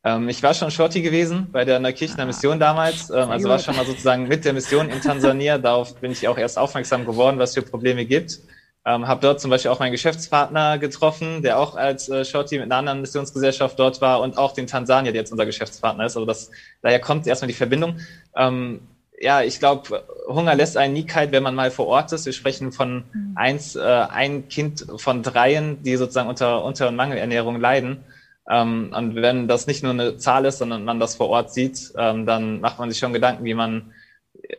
Ähm, 0.04 0.28
ich 0.28 0.42
war 0.42 0.52
schon 0.54 0.70
Shorty 0.70 1.00
gewesen 1.00 1.48
bei 1.50 1.64
der 1.64 1.80
Neukirchener 1.80 2.26
Mission 2.26 2.60
damals, 2.60 3.10
ähm, 3.10 3.30
also 3.30 3.48
war 3.48 3.58
schon 3.58 3.74
mal 3.74 3.86
sozusagen 3.86 4.28
mit 4.28 4.44
der 4.44 4.52
Mission 4.52 4.90
in 4.90 5.00
Tansania. 5.00 5.58
Darauf 5.58 5.94
bin 5.96 6.12
ich 6.12 6.28
auch 6.28 6.36
erst 6.36 6.58
aufmerksam 6.58 7.06
geworden, 7.06 7.38
was 7.38 7.54
für 7.54 7.62
Probleme 7.62 8.04
gibt. 8.04 8.40
Ähm, 8.86 9.08
habe 9.08 9.22
dort 9.22 9.40
zum 9.40 9.50
Beispiel 9.50 9.70
auch 9.70 9.78
meinen 9.78 9.92
Geschäftspartner 9.92 10.76
getroffen, 10.76 11.40
der 11.40 11.58
auch 11.58 11.74
als 11.74 12.10
äh, 12.10 12.22
Shorty 12.22 12.56
mit 12.56 12.64
einer 12.64 12.76
anderen 12.76 13.00
Missionsgesellschaft 13.00 13.78
dort 13.78 14.02
war 14.02 14.20
und 14.20 14.36
auch 14.36 14.52
den 14.52 14.66
Tansanier, 14.66 15.12
der 15.12 15.22
jetzt 15.22 15.32
unser 15.32 15.46
Geschäftspartner 15.46 16.04
ist. 16.04 16.16
Also 16.16 16.26
das, 16.26 16.50
daher 16.82 17.00
kommt 17.00 17.26
erstmal 17.26 17.48
die 17.48 17.54
Verbindung. 17.54 18.00
Ähm, 18.36 18.80
ja, 19.18 19.40
ich 19.40 19.58
glaube, 19.58 20.04
Hunger 20.28 20.54
lässt 20.54 20.76
einen 20.76 20.92
nie 20.92 21.06
kalt, 21.06 21.32
wenn 21.32 21.42
man 21.42 21.54
mal 21.54 21.70
vor 21.70 21.86
Ort 21.86 22.12
ist. 22.12 22.26
Wir 22.26 22.34
sprechen 22.34 22.72
von 22.72 23.04
mhm. 23.14 23.32
eins, 23.36 23.74
äh, 23.74 23.80
ein 23.80 24.48
Kind 24.48 24.84
von 24.96 25.22
dreien, 25.22 25.82
die 25.82 25.96
sozusagen 25.96 26.28
unter 26.28 26.62
Unter- 26.62 26.88
und 26.88 26.96
Mangelernährung 26.96 27.58
leiden. 27.58 28.04
Ähm, 28.50 28.92
und 28.94 29.16
wenn 29.16 29.48
das 29.48 29.66
nicht 29.66 29.82
nur 29.82 29.92
eine 29.92 30.16
Zahl 30.16 30.44
ist, 30.44 30.58
sondern 30.58 30.84
man 30.84 31.00
das 31.00 31.16
vor 31.16 31.28
Ort 31.28 31.52
sieht, 31.52 31.92
ähm, 31.96 32.26
dann 32.26 32.60
macht 32.60 32.78
man 32.78 32.90
sich 32.90 32.98
schon 32.98 33.12
Gedanken, 33.12 33.44
wie 33.44 33.54
man, 33.54 33.92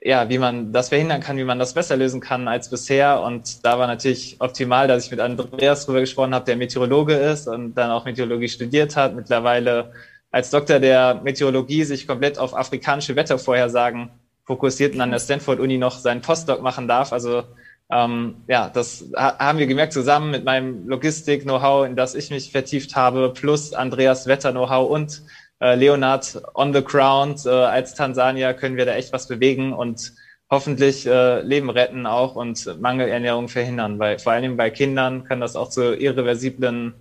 ja, 0.01 0.29
wie 0.29 0.39
man 0.39 0.71
das 0.73 0.89
verhindern 0.89 1.21
kann, 1.21 1.37
wie 1.37 1.43
man 1.43 1.59
das 1.59 1.73
besser 1.73 1.95
lösen 1.97 2.21
kann 2.21 2.47
als 2.47 2.69
bisher. 2.69 3.21
Und 3.21 3.63
da 3.65 3.77
war 3.77 3.87
natürlich 3.87 4.37
optimal, 4.39 4.87
dass 4.87 5.05
ich 5.05 5.11
mit 5.11 5.19
Andreas 5.19 5.85
drüber 5.85 5.99
gesprochen 5.99 6.33
habe, 6.33 6.45
der 6.45 6.55
Meteorologe 6.55 7.13
ist 7.13 7.47
und 7.47 7.75
dann 7.75 7.91
auch 7.91 8.05
Meteorologie 8.05 8.49
studiert 8.49 8.95
hat, 8.95 9.15
mittlerweile 9.15 9.91
als 10.31 10.49
Doktor 10.49 10.79
der 10.79 11.21
Meteorologie 11.23 11.83
sich 11.85 12.07
komplett 12.07 12.37
auf 12.37 12.57
afrikanische 12.57 13.15
Wettervorhersagen 13.15 14.09
fokussiert 14.43 14.93
und 14.93 15.01
an 15.01 15.11
der 15.11 15.19
Stanford 15.19 15.59
Uni 15.59 15.77
noch 15.77 15.97
seinen 15.97 16.21
Postdoc 16.21 16.61
machen 16.61 16.87
darf. 16.87 17.13
Also 17.13 17.43
ähm, 17.91 18.37
ja, 18.47 18.69
das 18.69 19.05
ha 19.15 19.37
haben 19.37 19.59
wir 19.59 19.67
gemerkt 19.67 19.93
zusammen 19.93 20.31
mit 20.31 20.43
meinem 20.43 20.87
Logistik-Know-how, 20.87 21.85
in 21.85 21.95
das 21.95 22.15
ich 22.15 22.31
mich 22.31 22.51
vertieft 22.51 22.95
habe, 22.95 23.31
plus 23.33 23.73
Andreas 23.73 24.25
Wetter-Know-how 24.25 24.89
und 24.89 25.21
äh, 25.61 25.75
Leonard 25.75 26.41
on 26.55 26.73
the 26.73 26.83
ground. 26.83 27.45
Äh, 27.45 27.49
als 27.49 27.93
Tansanier 27.93 28.53
können 28.53 28.77
wir 28.77 28.85
da 28.85 28.95
echt 28.95 29.13
was 29.13 29.27
bewegen 29.27 29.71
und 29.73 30.13
hoffentlich 30.49 31.05
äh, 31.05 31.41
Leben 31.41 31.69
retten 31.69 32.05
auch 32.07 32.35
und 32.35 32.79
Mangelernährung 32.79 33.49
verhindern, 33.49 33.99
weil 33.99 34.19
vor 34.19 34.33
allem 34.33 34.57
bei 34.57 34.69
Kindern 34.69 35.23
kann 35.23 35.39
das 35.39 35.55
auch 35.55 35.69
zu 35.69 35.95
irreversiblen 35.95 36.93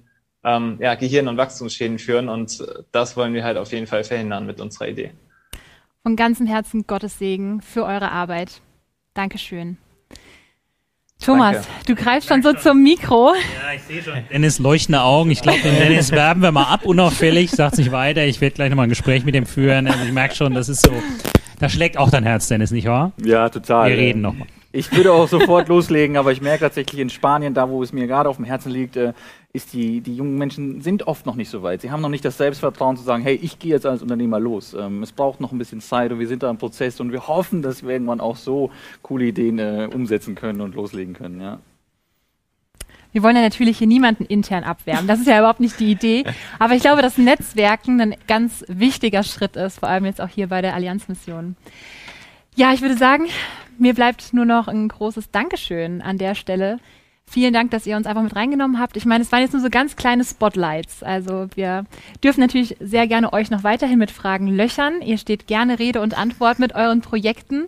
ähm, 0.44 0.76
ja, 0.80 0.94
Gehirn- 0.94 1.28
und 1.28 1.38
Wachstumsschäden 1.38 1.98
führen 1.98 2.28
und 2.28 2.62
das 2.92 3.16
wollen 3.16 3.32
wir 3.32 3.44
halt 3.44 3.56
auf 3.56 3.72
jeden 3.72 3.86
Fall 3.86 4.04
verhindern 4.04 4.44
mit 4.44 4.60
unserer 4.60 4.88
Idee. 4.88 5.12
Von 6.02 6.16
ganzem 6.16 6.46
Herzen 6.46 6.86
Gottes 6.86 7.18
Segen 7.18 7.62
für 7.62 7.84
eure 7.84 8.10
Arbeit. 8.12 8.60
Dankeschön. 9.14 9.78
Thomas, 11.20 11.54
Danke. 11.56 11.68
du 11.86 11.94
greifst 11.94 12.28
schon 12.28 12.42
so 12.42 12.52
zum 12.52 12.82
Mikro. 12.82 13.32
Ja, 13.34 13.74
ich 13.74 13.82
sehe 13.82 14.02
schon. 14.02 14.24
Dennis 14.30 14.58
leuchtende 14.58 15.00
Augen. 15.02 15.30
Ich 15.30 15.40
glaube, 15.40 15.60
den 15.60 15.74
Dennis 15.76 16.10
werben 16.10 16.42
wir 16.42 16.52
mal 16.52 16.64
ab, 16.64 16.84
unauffällig. 16.84 17.50
Sagt 17.50 17.78
nicht 17.78 17.92
weiter. 17.92 18.24
Ich 18.26 18.40
werde 18.40 18.54
gleich 18.54 18.68
nochmal 18.68 18.86
ein 18.86 18.90
Gespräch 18.90 19.24
mit 19.24 19.34
dem 19.34 19.46
führen. 19.46 19.86
Also 19.86 20.04
ich 20.04 20.12
merke 20.12 20.34
schon, 20.34 20.52
das 20.54 20.68
ist 20.68 20.82
so. 20.82 20.92
Da 21.60 21.68
schlägt 21.68 21.96
auch 21.96 22.10
dein 22.10 22.24
Herz, 22.24 22.48
Dennis, 22.48 22.72
nicht 22.72 22.86
wahr? 22.88 23.12
Ja, 23.24 23.48
total. 23.48 23.90
Wir 23.90 23.96
reden 23.96 24.20
nochmal. 24.20 24.48
Ich 24.72 24.92
würde 24.92 25.12
auch 25.12 25.28
sofort 25.28 25.68
loslegen, 25.68 26.16
aber 26.16 26.32
ich 26.32 26.42
merke 26.42 26.64
tatsächlich 26.64 27.00
in 27.00 27.08
Spanien, 27.08 27.54
da 27.54 27.68
wo 27.70 27.82
es 27.82 27.92
mir 27.92 28.06
gerade 28.06 28.28
auf 28.28 28.36
dem 28.36 28.44
Herzen 28.44 28.72
liegt, 28.72 28.96
äh, 28.96 29.12
ist 29.54 29.72
die, 29.72 30.00
die 30.00 30.16
jungen 30.16 30.36
Menschen 30.36 30.80
sind 30.80 31.06
oft 31.06 31.26
noch 31.26 31.36
nicht 31.36 31.48
so 31.48 31.62
weit. 31.62 31.80
Sie 31.80 31.92
haben 31.92 32.00
noch 32.00 32.08
nicht 32.08 32.24
das 32.24 32.36
Selbstvertrauen 32.36 32.96
zu 32.96 33.04
sagen, 33.04 33.22
hey, 33.22 33.38
ich 33.40 33.60
gehe 33.60 33.70
jetzt 33.70 33.86
als 33.86 34.02
Unternehmer 34.02 34.40
los. 34.40 34.74
Ähm, 34.74 35.00
es 35.04 35.12
braucht 35.12 35.40
noch 35.40 35.52
ein 35.52 35.58
bisschen 35.58 35.80
Zeit 35.80 36.10
und 36.10 36.18
wir 36.18 36.26
sind 36.26 36.42
da 36.42 36.50
im 36.50 36.58
Prozess 36.58 36.98
und 36.98 37.12
wir 37.12 37.28
hoffen, 37.28 37.62
dass 37.62 37.84
wir 37.84 37.90
irgendwann 37.90 38.20
auch 38.20 38.36
so 38.36 38.72
coole 39.02 39.26
Ideen 39.26 39.60
äh, 39.60 39.88
umsetzen 39.94 40.34
können 40.34 40.60
und 40.60 40.74
loslegen 40.74 41.14
können. 41.14 41.40
Ja. 41.40 41.60
Wir 43.12 43.22
wollen 43.22 43.36
ja 43.36 43.42
natürlich 43.42 43.78
hier 43.78 43.86
niemanden 43.86 44.24
intern 44.24 44.64
abwerben. 44.64 45.06
Das 45.06 45.20
ist 45.20 45.28
ja 45.28 45.38
überhaupt 45.38 45.60
nicht 45.60 45.78
die 45.78 45.92
Idee. 45.92 46.24
Aber 46.58 46.74
ich 46.74 46.82
glaube, 46.82 47.00
dass 47.00 47.16
Netzwerken 47.16 48.00
ein 48.00 48.16
ganz 48.26 48.64
wichtiger 48.66 49.22
Schritt 49.22 49.54
ist, 49.54 49.78
vor 49.78 49.88
allem 49.88 50.04
jetzt 50.04 50.20
auch 50.20 50.28
hier 50.28 50.48
bei 50.48 50.62
der 50.62 50.74
Allianzmission. 50.74 51.54
Ja, 52.56 52.72
ich 52.72 52.82
würde 52.82 52.96
sagen, 52.96 53.26
mir 53.78 53.94
bleibt 53.94 54.32
nur 54.32 54.46
noch 54.46 54.66
ein 54.66 54.88
großes 54.88 55.30
Dankeschön 55.30 56.02
an 56.02 56.18
der 56.18 56.34
Stelle. 56.34 56.80
Vielen 57.26 57.52
Dank, 57.52 57.70
dass 57.70 57.86
ihr 57.86 57.96
uns 57.96 58.06
einfach 58.06 58.22
mit 58.22 58.36
reingenommen 58.36 58.78
habt. 58.78 58.96
Ich 58.96 59.06
meine, 59.06 59.24
es 59.24 59.32
waren 59.32 59.40
jetzt 59.40 59.52
nur 59.52 59.62
so 59.62 59.70
ganz 59.70 59.96
kleine 59.96 60.24
Spotlights. 60.24 61.02
Also 61.02 61.48
wir 61.54 61.84
dürfen 62.22 62.40
natürlich 62.40 62.76
sehr 62.80 63.06
gerne 63.08 63.32
euch 63.32 63.50
noch 63.50 63.64
weiterhin 63.64 63.98
mit 63.98 64.10
Fragen 64.10 64.48
löchern. 64.48 65.02
Ihr 65.02 65.18
steht 65.18 65.46
gerne 65.46 65.78
Rede 65.78 66.00
und 66.00 66.16
Antwort 66.16 66.58
mit 66.58 66.74
euren 66.74 67.00
Projekten. 67.00 67.66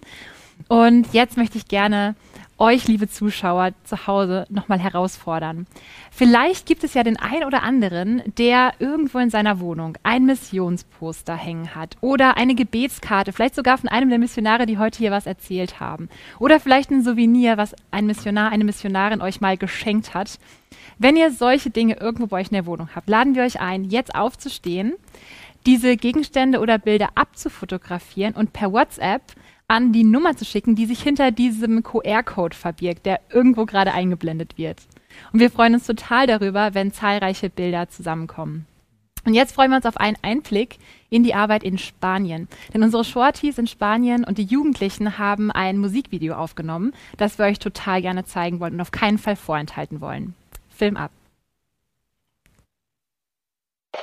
Und 0.69 1.13
jetzt 1.13 1.37
möchte 1.37 1.59
ich 1.59 1.69
gerne 1.69 2.15
euch, 2.59 2.89
liebe 2.89 3.09
Zuschauer 3.09 3.73
zu 3.85 4.07
Hause, 4.07 4.47
nochmal 4.49 4.79
herausfordern. 4.79 5.67
Vielleicht 6.11 6.67
gibt 6.67 6.85
es 6.85 6.95
ja 6.95 7.03
den 7.03 7.19
einen 7.19 7.45
oder 7.45 7.63
anderen, 7.63 8.23
der 8.39 8.73
irgendwo 8.79 9.19
in 9.19 9.31
seiner 9.31 9.61
Wohnung 9.61 9.99
ein 10.03 10.25
Missionsposter 10.25 11.37
hängen 11.37 11.75
hat 11.75 11.97
oder 12.01 12.37
eine 12.37 12.55
Gebetskarte, 12.55 13.33
vielleicht 13.33 13.55
sogar 13.55 13.79
von 13.79 13.89
einem 13.89 14.09
der 14.09 14.19
Missionare, 14.19 14.67
die 14.67 14.79
heute 14.79 14.99
hier 14.99 15.11
was 15.11 15.27
erzählt 15.27 15.81
haben. 15.81 16.09
Oder 16.39 16.61
vielleicht 16.61 16.91
ein 16.91 17.03
Souvenir, 17.03 17.57
was 17.57 17.75
ein 17.91 18.07
Missionar, 18.07 18.51
eine 18.51 18.65
Missionarin 18.65 19.21
euch 19.21 19.41
mal 19.41 19.57
geschenkt 19.57 20.15
hat. 20.15 20.39
Wenn 20.99 21.17
ihr 21.17 21.31
solche 21.31 21.71
Dinge 21.71 21.97
irgendwo 22.01 22.27
bei 22.29 22.41
euch 22.41 22.49
in 22.49 22.55
der 22.55 22.67
Wohnung 22.67 22.89
habt, 22.95 23.09
laden 23.09 23.35
wir 23.35 23.43
euch 23.43 23.61
ein, 23.61 23.85
jetzt 23.85 24.15
aufzustehen, 24.15 24.95
diese 25.67 25.97
Gegenstände 25.97 26.61
oder 26.61 26.79
Bilder 26.79 27.11
abzufotografieren 27.17 28.35
und 28.35 28.53
per 28.53 28.73
WhatsApp 28.73 29.23
an 29.69 29.93
die 29.93 30.05
Nummer 30.05 30.37
zu 30.37 30.45
schicken, 30.45 30.77
die 30.77 30.87
sich 30.87 31.03
hinter 31.03 31.31
diesem 31.31 31.83
QR-Code 31.83 32.57
verbirgt, 32.57 33.07
der 33.07 33.21
irgendwo 33.33 33.67
gerade 33.67 33.93
eingeblendet 33.93 34.59
wird. 34.59 34.83
Und 35.33 35.41
wir 35.41 35.51
freuen 35.51 35.75
uns 35.75 35.87
total 35.87 36.27
darüber, 36.27 36.75
wenn 36.75 36.93
zahlreiche 36.93 37.51
Bilder 37.51 37.89
zusammenkommen. 37.89 38.67
Und 39.25 39.35
jetzt 39.35 39.57
freuen 39.57 39.71
wir 39.71 39.77
uns 39.77 39.87
auf 39.87 39.97
einen 39.97 40.17
Einblick 40.23 40.79
in 41.11 41.25
die 41.25 41.35
Arbeit 41.35 41.65
in 41.65 41.79
Spanien. 41.79 42.47
Denn 42.73 42.85
unsere 42.85 43.05
Shorties 43.05 43.59
in 43.59 43.67
Spanien 43.67 44.23
und 44.23 44.39
die 44.39 44.45
Jugendlichen 44.45 45.19
haben 45.19 45.51
ein 45.51 45.79
Musikvideo 45.79 46.37
aufgenommen, 46.37 46.93
das 47.17 47.37
wir 47.37 47.47
euch 47.47 47.59
total 47.59 48.03
gerne 48.03 48.25
zeigen 48.25 48.61
wollen 48.61 48.75
und 48.75 48.81
auf 48.81 48.93
keinen 48.93 49.19
Fall 49.19 49.35
vorenthalten 49.35 50.01
wollen. 50.01 50.35
Film 50.69 50.97
ab. 50.97 51.11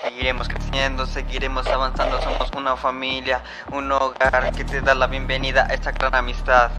Seguiremos 0.02 0.48
creciendo, 0.48 1.06
seguiremos 1.06 1.68
avanzando, 1.68 2.22
somos 2.22 2.52
una 2.56 2.76
familia, 2.76 3.44
un 3.72 3.92
hogar 3.92 4.52
que 4.54 4.64
te 4.64 4.82
da 4.82 4.96
la 4.96 5.08
bienvenida 5.08 5.66
a 5.70 5.74
esta 5.74 5.92
gran 5.92 6.16
amistad. 6.16 6.72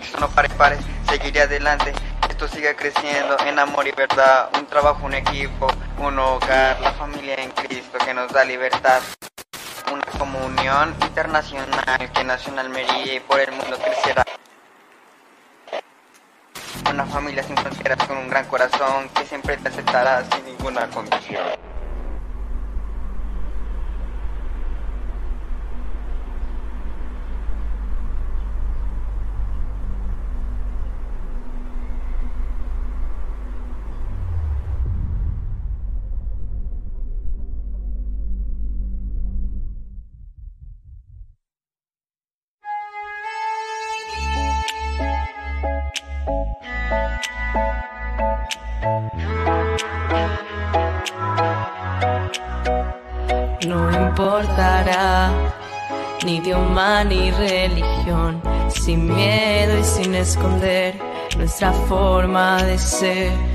Esto 0.00 0.20
no 0.20 0.28
pare, 0.28 0.48
pare, 0.50 0.78
seguiré 1.08 1.42
adelante, 1.42 1.92
esto 2.28 2.48
sigue 2.48 2.74
creciendo 2.76 3.36
en 3.46 3.58
amor 3.58 3.86
y 3.86 3.92
verdad, 3.92 4.50
un 4.58 4.66
trabajo, 4.66 5.06
un 5.06 5.14
equipo, 5.14 5.68
un 5.98 6.18
hogar, 6.18 6.80
la 6.80 6.92
familia 6.92 7.34
en 7.36 7.50
Cristo 7.50 7.98
que 7.98 8.14
nos 8.14 8.32
da 8.32 8.44
libertad. 8.44 9.00
Una 9.92 10.04
comunión 10.18 10.94
internacional 11.00 12.12
que 12.12 12.24
nació 12.24 12.52
en 12.52 12.58
Almería 12.58 13.14
y 13.14 13.20
por 13.20 13.40
el 13.40 13.52
mundo 13.52 13.78
crecerá. 13.78 14.24
Una 16.90 17.04
familia 17.04 17.42
sin 17.42 17.56
fronteras 17.56 17.98
con 18.08 18.16
un 18.16 18.28
gran 18.28 18.46
corazón 18.46 19.08
que 19.14 19.24
siempre 19.26 19.56
te 19.58 19.68
aceptará 19.68 20.24
sin 20.30 20.44
ninguna 20.46 20.88
condición. 20.88 21.67
Forma 62.18 62.56
de 62.64 62.76
ser. 62.78 63.47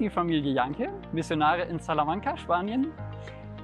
Die 0.00 0.10
Familie 0.10 0.52
Janke, 0.52 0.88
Missionare 1.12 1.62
in 1.62 1.78
Salamanca, 1.78 2.36
Spanien. 2.36 2.88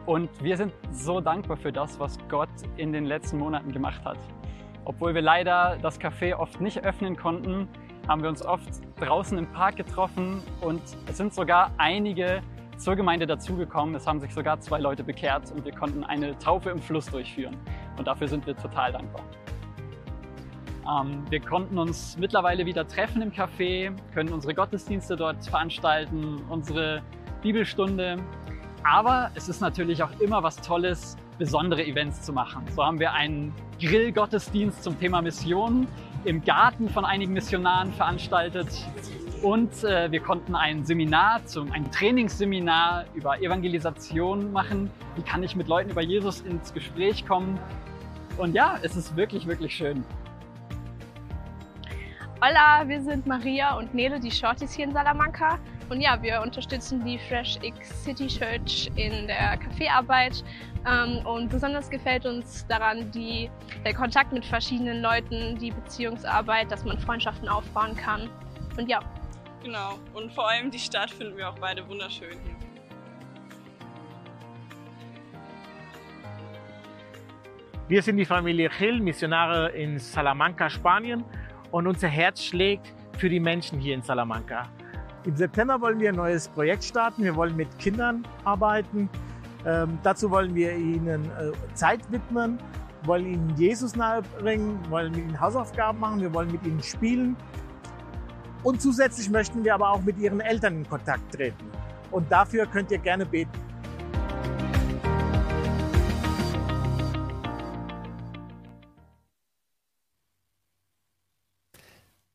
Und 0.04 0.30
wir 0.42 0.56
sind 0.56 0.72
so 0.92 1.20
dankbar 1.20 1.56
für 1.56 1.72
das, 1.72 1.98
was 1.98 2.18
Gott 2.28 2.48
in 2.76 2.92
den 2.92 3.06
letzten 3.06 3.38
Monaten 3.38 3.72
gemacht 3.72 4.04
hat. 4.04 4.18
Obwohl 4.84 5.14
wir 5.14 5.22
leider 5.22 5.78
das 5.82 6.00
Café 6.00 6.36
oft 6.36 6.60
nicht 6.60 6.84
öffnen 6.84 7.16
konnten, 7.16 7.66
haben 8.06 8.22
wir 8.22 8.28
uns 8.28 8.44
oft 8.44 8.68
draußen 9.00 9.36
im 9.36 9.46
Park 9.46 9.76
getroffen 9.76 10.42
und 10.60 10.80
es 11.08 11.16
sind 11.16 11.34
sogar 11.34 11.72
einige 11.78 12.40
zur 12.76 12.94
Gemeinde 12.94 13.26
dazugekommen. 13.26 13.94
Es 13.94 14.06
haben 14.06 14.20
sich 14.20 14.32
sogar 14.32 14.60
zwei 14.60 14.78
Leute 14.78 15.02
bekehrt 15.02 15.50
und 15.50 15.64
wir 15.64 15.72
konnten 15.72 16.04
eine 16.04 16.38
Taufe 16.38 16.70
im 16.70 16.80
Fluss 16.80 17.06
durchführen. 17.06 17.56
Und 17.98 18.06
dafür 18.06 18.28
sind 18.28 18.46
wir 18.46 18.56
total 18.56 18.92
dankbar. 18.92 19.22
Ähm, 20.88 21.24
wir 21.30 21.40
konnten 21.40 21.78
uns 21.78 22.16
mittlerweile 22.18 22.66
wieder 22.66 22.86
treffen 22.86 23.22
im 23.22 23.32
Café, 23.32 23.92
können 24.14 24.32
unsere 24.32 24.54
Gottesdienste 24.54 25.16
dort 25.16 25.44
veranstalten, 25.44 26.42
unsere 26.48 27.02
Bibelstunde. 27.42 28.18
Aber 28.84 29.30
es 29.34 29.48
ist 29.48 29.60
natürlich 29.60 30.02
auch 30.02 30.20
immer 30.20 30.42
was 30.42 30.56
Tolles, 30.56 31.16
besondere 31.38 31.84
Events 31.84 32.22
zu 32.22 32.32
machen. 32.32 32.62
So 32.74 32.84
haben 32.84 33.00
wir 33.00 33.12
einen 33.12 33.52
Grillgottesdienst 33.80 34.82
zum 34.82 34.98
Thema 34.98 35.20
Mission 35.22 35.86
im 36.24 36.42
Garten 36.44 36.88
von 36.88 37.04
einigen 37.04 37.32
Missionaren 37.32 37.92
veranstaltet. 37.92 38.68
Und 39.42 39.84
äh, 39.84 40.10
wir 40.10 40.20
konnten 40.20 40.54
ein 40.54 40.84
Seminar, 40.84 41.44
zum, 41.44 41.70
ein 41.72 41.90
Trainingsseminar 41.90 43.04
über 43.14 43.40
Evangelisation 43.40 44.52
machen. 44.52 44.90
Wie 45.14 45.22
kann 45.22 45.42
ich 45.42 45.54
mit 45.56 45.68
Leuten 45.68 45.90
über 45.90 46.02
Jesus 46.02 46.40
ins 46.40 46.72
Gespräch 46.72 47.26
kommen? 47.26 47.58
Und 48.38 48.54
ja, 48.54 48.78
es 48.82 48.96
ist 48.96 49.16
wirklich, 49.16 49.46
wirklich 49.46 49.74
schön. 49.74 50.04
Hola, 52.42 52.86
wir 52.86 53.00
sind 53.00 53.26
Maria 53.26 53.78
und 53.78 53.94
Nele, 53.94 54.20
die 54.20 54.30
Shorties 54.30 54.74
hier 54.74 54.84
in 54.84 54.92
Salamanca. 54.92 55.58
Und 55.88 56.02
ja, 56.02 56.20
wir 56.20 56.42
unterstützen 56.42 57.02
die 57.02 57.18
Fresh 57.18 57.58
X 57.62 58.04
City 58.04 58.26
Church 58.26 58.90
in 58.94 59.26
der 59.26 59.56
Kaffeearbeit. 59.56 60.44
Ähm, 60.86 61.24
und 61.24 61.48
besonders 61.48 61.88
gefällt 61.88 62.26
uns 62.26 62.66
daran 62.66 63.10
die, 63.10 63.50
der 63.86 63.94
Kontakt 63.94 64.34
mit 64.34 64.44
verschiedenen 64.44 65.00
Leuten, 65.00 65.56
die 65.58 65.70
Beziehungsarbeit, 65.70 66.70
dass 66.70 66.84
man 66.84 66.98
Freundschaften 66.98 67.48
aufbauen 67.48 67.96
kann. 67.96 68.28
Und 68.76 68.86
ja. 68.86 69.00
Genau. 69.64 69.94
Und 70.12 70.30
vor 70.30 70.50
allem 70.50 70.70
die 70.70 70.78
Stadt 70.78 71.10
finden 71.10 71.38
wir 71.38 71.48
auch 71.48 71.58
beide 71.58 71.88
wunderschön 71.88 72.38
hier. 72.44 72.56
Wir 77.88 78.02
sind 78.02 78.18
die 78.18 78.26
Familie 78.26 78.68
Gil, 78.68 79.00
Missionare 79.00 79.70
in 79.70 79.98
Salamanca, 79.98 80.68
Spanien 80.68 81.24
und 81.76 81.86
unser 81.86 82.08
Herz 82.08 82.42
schlägt 82.42 82.94
für 83.18 83.28
die 83.28 83.38
Menschen 83.38 83.78
hier 83.78 83.94
in 83.94 84.02
Salamanca. 84.02 84.66
Im 85.24 85.36
September 85.36 85.78
wollen 85.78 86.00
wir 86.00 86.08
ein 86.08 86.16
neues 86.16 86.48
Projekt 86.48 86.84
starten. 86.84 87.22
Wir 87.22 87.36
wollen 87.36 87.54
mit 87.54 87.78
Kindern 87.78 88.26
arbeiten. 88.44 89.10
Ähm, 89.66 89.98
dazu 90.02 90.30
wollen 90.30 90.54
wir 90.54 90.74
ihnen 90.74 91.26
äh, 91.26 91.52
Zeit 91.74 92.00
widmen, 92.10 92.58
wollen 93.04 93.26
ihnen 93.26 93.54
Jesus 93.58 93.94
nahebringen, 93.94 94.78
wollen 94.88 95.12
mit 95.12 95.20
ihnen 95.20 95.38
Hausaufgaben 95.38 96.00
machen, 96.00 96.20
wir 96.22 96.32
wollen 96.32 96.50
mit 96.50 96.64
ihnen 96.64 96.82
spielen. 96.82 97.36
Und 98.62 98.80
zusätzlich 98.80 99.28
möchten 99.28 99.62
wir 99.62 99.74
aber 99.74 99.90
auch 99.90 100.00
mit 100.00 100.16
ihren 100.18 100.40
Eltern 100.40 100.78
in 100.78 100.88
Kontakt 100.88 101.34
treten. 101.34 101.70
Und 102.10 102.32
dafür 102.32 102.64
könnt 102.64 102.90
ihr 102.90 102.98
gerne 102.98 103.26
beten. 103.26 103.65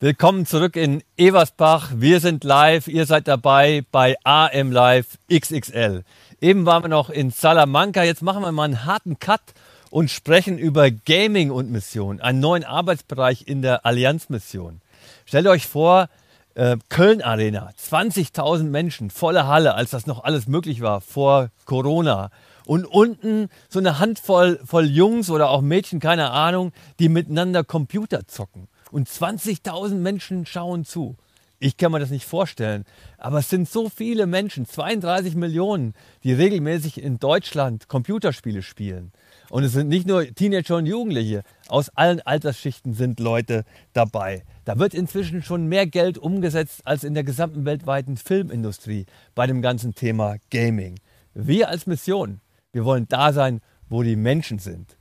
Willkommen 0.03 0.47
zurück 0.47 0.77
in 0.77 1.03
Eversbach. 1.15 1.91
Wir 1.93 2.21
sind 2.21 2.43
live. 2.43 2.87
Ihr 2.87 3.05
seid 3.05 3.27
dabei 3.27 3.83
bei 3.91 4.15
AM 4.23 4.71
Live 4.71 5.19
XXL. 5.31 6.03
Eben 6.41 6.65
waren 6.65 6.83
wir 6.83 6.87
noch 6.87 7.11
in 7.11 7.29
Salamanca. 7.29 8.01
Jetzt 8.01 8.23
machen 8.23 8.41
wir 8.41 8.51
mal 8.51 8.63
einen 8.63 8.85
harten 8.85 9.19
Cut 9.19 9.41
und 9.91 10.09
sprechen 10.09 10.57
über 10.57 10.89
Gaming 10.89 11.51
und 11.51 11.69
Mission, 11.69 12.19
einen 12.19 12.39
neuen 12.39 12.63
Arbeitsbereich 12.63 13.43
in 13.45 13.61
der 13.61 13.85
Allianz-Mission. 13.85 14.81
Stellt 15.27 15.45
euch 15.45 15.67
vor, 15.67 16.09
äh, 16.55 16.77
Köln 16.89 17.21
Arena, 17.21 17.69
20.000 17.77 18.63
Menschen, 18.71 19.11
volle 19.11 19.45
Halle, 19.45 19.75
als 19.75 19.91
das 19.91 20.07
noch 20.07 20.23
alles 20.23 20.47
möglich 20.47 20.81
war 20.81 21.01
vor 21.01 21.51
Corona. 21.65 22.31
Und 22.65 22.85
unten 22.85 23.49
so 23.69 23.77
eine 23.77 23.99
Handvoll 23.99 24.59
voll 24.65 24.85
Jungs 24.85 25.29
oder 25.29 25.51
auch 25.51 25.61
Mädchen, 25.61 25.99
keine 25.99 26.31
Ahnung, 26.31 26.71
die 26.97 27.07
miteinander 27.07 27.63
Computer 27.63 28.27
zocken 28.27 28.67
und 28.91 29.07
20.000 29.07 29.95
Menschen 29.95 30.45
schauen 30.45 30.85
zu. 30.85 31.15
Ich 31.63 31.77
kann 31.77 31.91
mir 31.91 31.99
das 31.99 32.09
nicht 32.09 32.25
vorstellen. 32.25 32.85
Aber 33.19 33.37
es 33.37 33.49
sind 33.51 33.69
so 33.69 33.87
viele 33.87 34.25
Menschen, 34.25 34.65
32 34.65 35.35
Millionen, 35.35 35.93
die 36.23 36.33
regelmäßig 36.33 37.01
in 37.01 37.19
Deutschland 37.19 37.87
Computerspiele 37.87 38.63
spielen. 38.63 39.11
Und 39.51 39.63
es 39.63 39.73
sind 39.73 39.87
nicht 39.87 40.07
nur 40.07 40.25
Teenager 40.25 40.77
und 40.77 40.87
Jugendliche. 40.87 41.43
Aus 41.67 41.89
allen 41.89 42.19
Altersschichten 42.21 42.95
sind 42.95 43.19
Leute 43.19 43.63
dabei. 43.93 44.43
Da 44.65 44.79
wird 44.79 44.95
inzwischen 44.95 45.43
schon 45.43 45.67
mehr 45.67 45.85
Geld 45.85 46.17
umgesetzt 46.17 46.81
als 46.85 47.03
in 47.03 47.13
der 47.13 47.23
gesamten 47.23 47.63
weltweiten 47.63 48.17
Filmindustrie 48.17 49.05
bei 49.35 49.45
dem 49.45 49.61
ganzen 49.61 49.93
Thema 49.93 50.37
Gaming. 50.49 50.99
Wir 51.35 51.69
als 51.69 51.85
Mission, 51.85 52.41
wir 52.71 52.85
wollen 52.85 53.07
da 53.07 53.33
sein, 53.33 53.61
wo 53.87 54.01
die 54.01 54.15
Menschen 54.15 54.57
sind. 54.57 54.97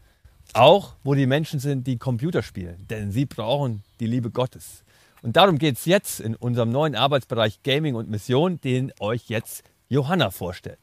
Auch 0.53 0.95
wo 1.05 1.15
die 1.15 1.27
Menschen 1.27 1.61
sind, 1.61 1.87
die 1.87 1.99
Computer 1.99 2.43
spielen. 2.43 2.87
Denn 2.89 3.13
sie 3.13 3.27
brauchen 3.27 3.83
die 4.01 4.07
Liebe 4.07 4.31
Gottes. 4.31 4.85
Und 5.23 5.37
darum 5.37 5.59
geht 5.59 5.77
es 5.77 5.85
jetzt 5.85 6.21
in 6.21 6.35
unserem 6.35 6.71
neuen 6.71 6.95
Arbeitsbereich 6.95 7.63
Gaming 7.63 7.95
und 7.95 8.09
Mission, 8.09 8.61
den 8.61 8.93
euch 9.01 9.29
jetzt 9.29 9.65
Johanna 9.89 10.31
vorstellt. 10.31 10.79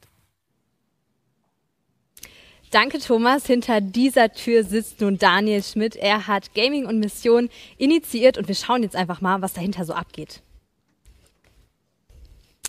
Danke, 2.70 2.98
Thomas. 2.98 3.46
Hinter 3.46 3.80
dieser 3.80 4.30
Tür 4.30 4.62
sitzt 4.62 5.00
nun 5.00 5.18
Daniel 5.18 5.62
Schmidt. 5.62 5.96
Er 5.96 6.26
hat 6.26 6.54
Gaming 6.54 6.84
und 6.84 6.98
Mission 7.00 7.48
initiiert 7.78 8.36
und 8.36 8.46
wir 8.46 8.54
schauen 8.54 8.82
jetzt 8.82 8.94
einfach 8.94 9.20
mal, 9.20 9.40
was 9.40 9.54
dahinter 9.54 9.84
so 9.86 9.94
abgeht. 9.94 10.42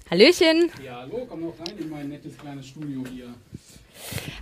Hallöchen. 0.09 0.71
Ja, 0.83 1.01
hallo, 1.01 1.27
komm 1.29 1.41
noch 1.41 1.59
rein 1.59 1.77
in 1.77 1.89
mein 1.89 2.09
nettes 2.09 2.37
kleines 2.37 2.67
Studio 2.67 3.03
hier. 3.11 3.33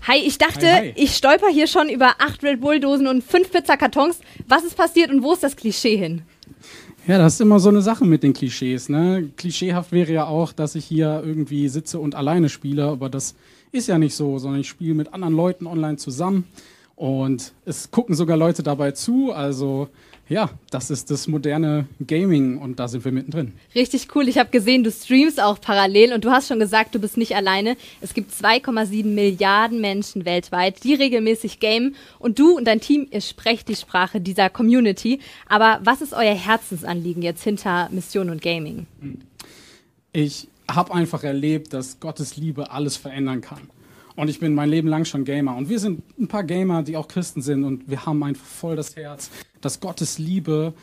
Hi, 0.07 0.17
ich 0.17 0.37
dachte, 0.37 0.67
Hi, 0.67 0.79
hi. 0.79 0.93
ich 0.95 1.15
stolper 1.15 1.47
hier 1.49 1.67
schon 1.67 1.89
über 1.89 2.15
acht 2.19 2.43
Red 2.43 2.61
Bull-Dosen 2.61 3.07
und 3.07 3.23
fünf 3.23 3.51
Pizzakartons. 3.51 4.19
Was 4.47 4.63
ist 4.63 4.77
passiert 4.77 5.11
und 5.11 5.23
wo 5.23 5.33
ist 5.33 5.43
das 5.43 5.55
Klischee 5.55 5.97
hin? 5.97 6.21
Ja, 7.07 7.17
das 7.17 7.35
ist 7.35 7.41
immer 7.41 7.59
so 7.59 7.69
eine 7.69 7.81
Sache 7.81 8.05
mit 8.05 8.23
den 8.23 8.33
Klischees. 8.33 8.89
Ne? 8.89 9.29
Klischeehaft 9.37 9.91
wäre 9.91 10.11
ja 10.11 10.25
auch, 10.25 10.51
dass 10.51 10.75
ich 10.75 10.85
hier 10.85 11.23
irgendwie 11.25 11.69
sitze 11.69 11.99
und 11.99 12.15
alleine 12.15 12.49
spiele, 12.49 12.85
aber 12.85 13.09
das 13.09 13.35
ist 13.71 13.87
ja 13.87 13.97
nicht 13.97 14.13
so, 14.15 14.39
sondern 14.39 14.61
ich 14.61 14.67
spiele 14.67 14.93
mit 14.93 15.13
anderen 15.13 15.33
Leuten 15.33 15.67
online 15.67 15.97
zusammen 15.97 16.45
und 16.97 17.53
es 17.65 17.91
gucken 17.91 18.15
sogar 18.15 18.35
Leute 18.35 18.63
dabei 18.63 18.91
zu. 18.91 19.31
Also 19.31 19.87
ja, 20.29 20.49
das 20.71 20.89
ist 20.89 21.09
das 21.09 21.27
moderne 21.27 21.87
Gaming 22.05 22.57
und 22.57 22.79
da 22.79 22.87
sind 22.87 23.05
wir 23.05 23.11
mittendrin. 23.11 23.53
Richtig 23.73 24.07
cool. 24.13 24.27
Ich 24.27 24.37
habe 24.37 24.49
gesehen, 24.49 24.83
du 24.83 24.91
streamst 24.91 25.41
auch 25.41 25.61
parallel 25.61 26.13
und 26.13 26.25
du 26.25 26.31
hast 26.31 26.49
schon 26.49 26.59
gesagt, 26.59 26.95
du 26.95 26.99
bist 26.99 27.17
nicht 27.17 27.35
alleine. 27.35 27.77
Es 28.01 28.13
gibt 28.13 28.31
2,7 28.33 29.05
Milliarden 29.05 29.79
Menschen 29.79 30.25
weltweit, 30.25 30.83
die 30.83 30.95
regelmäßig 30.95 31.59
gamen 31.59 31.95
und 32.19 32.39
du 32.39 32.57
und 32.57 32.65
dein 32.65 32.81
Team, 32.81 33.07
ihr 33.09 33.21
sprecht 33.21 33.69
die 33.69 33.75
Sprache 33.75 34.19
dieser 34.19 34.49
Community. 34.49 35.19
Aber 35.47 35.79
was 35.83 36.01
ist 36.01 36.13
euer 36.13 36.35
Herzensanliegen 36.35 37.21
jetzt 37.23 37.43
hinter 37.43 37.87
Mission 37.91 38.29
und 38.29 38.41
Gaming? 38.41 38.85
Ich 40.11 40.49
habe 40.69 40.93
einfach 40.93 41.23
erlebt, 41.23 41.71
dass 41.73 41.99
Gottes 41.99 42.35
Liebe 42.35 42.71
alles 42.71 42.97
verändern 42.97 43.39
kann. 43.39 43.61
Und 44.17 44.29
ich 44.29 44.39
bin 44.39 44.55
mein 44.55 44.69
Leben 44.69 44.87
lang 44.87 45.05
schon 45.05 45.23
Gamer. 45.23 45.55
Und 45.55 45.69
wir 45.69 45.79
sind 45.79 46.01
ein 46.19 46.27
paar 46.27 46.43
Gamer, 46.43 46.81
die 46.81 46.97
auch 46.97 47.07
Christen 47.07 47.41
sind. 47.41 47.63
Und 47.63 47.87
wir 47.87 48.05
haben 48.05 48.21
einfach 48.23 48.45
voll 48.45 48.75
das 48.75 48.95
Herz, 48.95 49.29
dass 49.61 49.79
Gottes 49.79 50.17
Liebe 50.17 50.73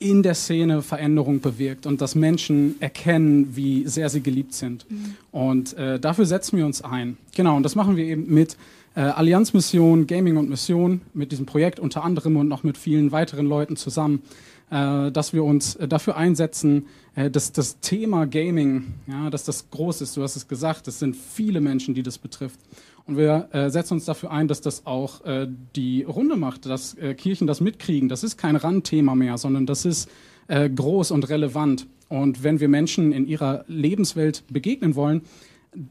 in 0.00 0.24
der 0.24 0.34
Szene 0.34 0.82
Veränderung 0.82 1.40
bewirkt 1.40 1.86
und 1.86 2.00
dass 2.00 2.16
Menschen 2.16 2.74
erkennen, 2.80 3.54
wie 3.54 3.86
sehr 3.86 4.08
sie 4.08 4.20
geliebt 4.20 4.52
sind. 4.52 4.84
Mhm. 4.90 5.14
Und 5.30 5.78
äh, 5.78 6.00
dafür 6.00 6.26
setzen 6.26 6.58
wir 6.58 6.66
uns 6.66 6.82
ein. 6.82 7.16
Genau, 7.36 7.56
und 7.56 7.62
das 7.62 7.76
machen 7.76 7.96
wir 7.96 8.04
eben 8.04 8.26
mit 8.34 8.56
äh, 8.96 9.00
Allianzmission, 9.00 10.08
Gaming 10.08 10.36
und 10.36 10.50
Mission, 10.50 11.02
mit 11.14 11.30
diesem 11.30 11.46
Projekt 11.46 11.78
unter 11.78 12.02
anderem 12.02 12.36
und 12.36 12.48
noch 12.48 12.64
mit 12.64 12.76
vielen 12.76 13.12
weiteren 13.12 13.46
Leuten 13.46 13.76
zusammen, 13.76 14.22
dass 14.72 15.32
wir 15.34 15.44
uns 15.44 15.76
äh, 15.76 15.86
dafür 15.86 16.16
einsetzen, 16.16 16.86
äh, 17.14 17.30
dass 17.30 17.52
das 17.52 17.80
Thema 17.80 18.26
Gaming, 18.26 18.94
ja, 19.06 19.28
dass 19.28 19.44
das 19.44 19.70
groß 19.70 20.00
ist. 20.00 20.16
Du 20.16 20.22
hast 20.22 20.36
es 20.36 20.48
gesagt, 20.48 20.88
es 20.88 20.98
sind 20.98 21.14
viele 21.14 21.60
Menschen, 21.60 21.94
die 21.94 22.02
das 22.02 22.16
betrifft. 22.16 22.58
Und 23.06 23.16
wir 23.16 23.48
äh, 23.52 23.68
setzen 23.68 23.94
uns 23.94 24.04
dafür 24.04 24.30
ein, 24.30 24.48
dass 24.48 24.60
das 24.60 24.86
auch 24.86 25.24
äh, 25.24 25.48
die 25.76 26.04
Runde 26.04 26.36
macht, 26.36 26.66
dass 26.66 26.94
äh, 26.94 27.14
Kirchen 27.14 27.46
das 27.46 27.60
mitkriegen. 27.60 28.08
Das 28.08 28.22
ist 28.22 28.38
kein 28.38 28.56
Randthema 28.56 29.14
mehr, 29.14 29.36
sondern 29.38 29.66
das 29.66 29.84
ist 29.84 30.08
äh, 30.48 30.70
groß 30.70 31.10
und 31.10 31.28
relevant. 31.28 31.86
Und 32.08 32.42
wenn 32.42 32.60
wir 32.60 32.68
Menschen 32.68 33.12
in 33.12 33.26
ihrer 33.26 33.64
Lebenswelt 33.68 34.44
begegnen 34.48 34.94
wollen, 34.94 35.22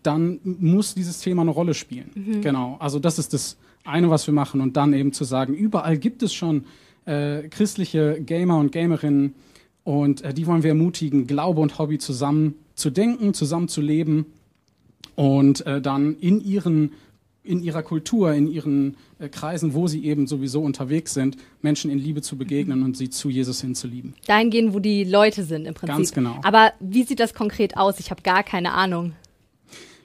dann 0.03 0.39
muss 0.43 0.95
dieses 0.95 1.19
Thema 1.19 1.41
eine 1.41 1.51
Rolle 1.51 1.73
spielen. 1.73 2.11
Mhm. 2.13 2.41
Genau. 2.41 2.77
Also 2.79 2.99
das 2.99 3.19
ist 3.19 3.33
das 3.33 3.57
eine, 3.83 4.09
was 4.09 4.27
wir 4.27 4.33
machen. 4.33 4.61
Und 4.61 4.77
dann 4.77 4.93
eben 4.93 5.13
zu 5.13 5.23
sagen, 5.23 5.53
überall 5.53 5.97
gibt 5.97 6.23
es 6.23 6.33
schon 6.33 6.65
äh, 7.05 7.47
christliche 7.49 8.21
Gamer 8.21 8.57
und 8.57 8.71
Gamerinnen 8.71 9.35
und 9.83 10.21
äh, 10.21 10.33
die 10.33 10.45
wollen 10.47 10.63
wir 10.63 10.69
ermutigen, 10.69 11.27
Glaube 11.27 11.61
und 11.61 11.79
Hobby 11.79 11.97
zu 11.97 12.89
denken, 12.89 13.33
zusammen 13.33 13.67
zu 13.67 13.81
leben 13.81 14.25
und 15.15 15.65
äh, 15.65 15.81
dann 15.81 16.15
in 16.19 16.41
ihren 16.41 16.91
in 17.43 17.63
ihrer 17.63 17.81
Kultur, 17.81 18.33
in 18.33 18.47
ihren 18.47 18.97
äh, 19.19 19.27
Kreisen, 19.27 19.73
wo 19.73 19.87
sie 19.87 20.05
eben 20.05 20.27
sowieso 20.27 20.61
unterwegs 20.61 21.13
sind, 21.13 21.37
Menschen 21.61 21.89
in 21.89 21.97
Liebe 21.97 22.21
zu 22.21 22.37
begegnen 22.37 22.83
und 22.83 22.95
sie 22.95 23.09
zu 23.09 23.29
Jesus 23.29 23.61
hinzulieben. 23.61 24.13
Dahin 24.27 24.51
gehen, 24.51 24.73
wo 24.73 24.79
die 24.79 25.03
Leute 25.03 25.43
sind 25.43 25.65
im 25.65 25.73
Prinzip. 25.73 25.95
Ganz 25.95 26.13
genau. 26.13 26.39
Aber 26.43 26.73
wie 26.79 27.03
sieht 27.03 27.19
das 27.19 27.33
konkret 27.33 27.77
aus? 27.77 27.99
Ich 27.99 28.11
habe 28.11 28.21
gar 28.21 28.43
keine 28.43 28.73
Ahnung. 28.73 29.13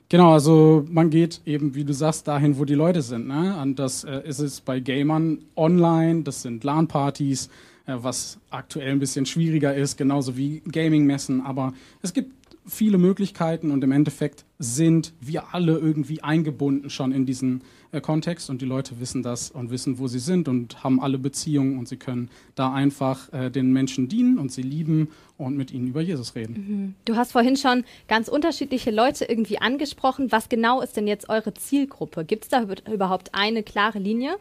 Genau, 0.08 0.32
also 0.32 0.84
man 0.88 1.10
geht 1.10 1.40
eben, 1.46 1.74
wie 1.74 1.84
du 1.84 1.92
sagst, 1.92 2.28
dahin, 2.28 2.58
wo 2.58 2.64
die 2.64 2.74
Leute 2.74 3.02
sind. 3.02 3.26
Ne? 3.26 3.58
Und 3.60 3.78
das 3.78 4.04
äh, 4.04 4.22
ist 4.24 4.38
es 4.38 4.60
bei 4.60 4.78
Gamern 4.78 5.38
online, 5.56 6.22
das 6.22 6.42
sind 6.42 6.62
LAN-Partys, 6.62 7.48
äh, 7.86 7.94
was 7.96 8.38
aktuell 8.50 8.92
ein 8.92 9.00
bisschen 9.00 9.26
schwieriger 9.26 9.74
ist, 9.74 9.96
genauso 9.96 10.36
wie 10.36 10.60
Gaming-Messen. 10.70 11.40
Aber 11.40 11.72
es 12.02 12.12
gibt 12.12 12.30
viele 12.66 12.98
Möglichkeiten 12.98 13.70
und 13.70 13.82
im 13.84 13.92
Endeffekt 13.92 14.44
sind 14.58 15.12
wir 15.20 15.54
alle 15.54 15.78
irgendwie 15.78 16.22
eingebunden 16.22 16.90
schon 16.90 17.12
in 17.12 17.26
diesen 17.26 17.62
äh, 17.92 18.00
Kontext 18.00 18.50
und 18.50 18.60
die 18.60 18.66
Leute 18.66 18.98
wissen 19.00 19.22
das 19.22 19.50
und 19.50 19.70
wissen, 19.70 19.98
wo 19.98 20.08
sie 20.08 20.18
sind 20.18 20.48
und 20.48 20.82
haben 20.82 21.00
alle 21.00 21.18
Beziehungen 21.18 21.78
und 21.78 21.88
sie 21.88 21.96
können 21.96 22.30
da 22.54 22.72
einfach 22.72 23.32
äh, 23.32 23.50
den 23.50 23.72
Menschen 23.72 24.08
dienen 24.08 24.38
und 24.38 24.50
sie 24.50 24.62
lieben 24.62 25.08
und 25.38 25.56
mit 25.56 25.70
ihnen 25.70 25.88
über 25.88 26.00
Jesus 26.00 26.34
reden. 26.34 26.54
Mhm. 26.54 26.94
Du 27.04 27.16
hast 27.16 27.32
vorhin 27.32 27.56
schon 27.56 27.84
ganz 28.08 28.28
unterschiedliche 28.28 28.90
Leute 28.90 29.24
irgendwie 29.26 29.58
angesprochen. 29.58 30.32
Was 30.32 30.48
genau 30.48 30.80
ist 30.80 30.96
denn 30.96 31.06
jetzt 31.06 31.28
eure 31.28 31.54
Zielgruppe? 31.54 32.24
Gibt 32.24 32.44
es 32.44 32.50
da 32.50 32.66
überhaupt 32.92 33.30
eine 33.34 33.62
klare 33.62 33.98
Linie? 33.98 34.36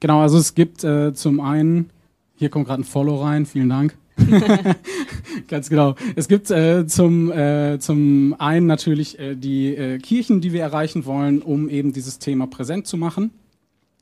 Genau, 0.00 0.20
also 0.20 0.38
es 0.38 0.54
gibt 0.54 0.84
äh, 0.84 1.14
zum 1.14 1.40
einen, 1.40 1.90
hier 2.34 2.48
kommt 2.48 2.66
gerade 2.66 2.82
ein 2.82 2.84
Follow 2.84 3.22
rein, 3.22 3.46
vielen 3.46 3.68
Dank. 3.68 3.96
Ganz 5.48 5.68
genau. 5.68 5.94
Es 6.16 6.28
gibt 6.28 6.50
äh, 6.50 6.86
zum, 6.86 7.30
äh, 7.32 7.78
zum 7.78 8.34
einen 8.38 8.66
natürlich 8.66 9.18
äh, 9.18 9.34
die 9.34 9.74
äh, 9.74 9.98
Kirchen, 9.98 10.40
die 10.40 10.52
wir 10.52 10.62
erreichen 10.62 11.04
wollen, 11.06 11.42
um 11.42 11.68
eben 11.68 11.92
dieses 11.92 12.18
Thema 12.18 12.46
präsent 12.46 12.86
zu 12.86 12.96
machen. 12.96 13.30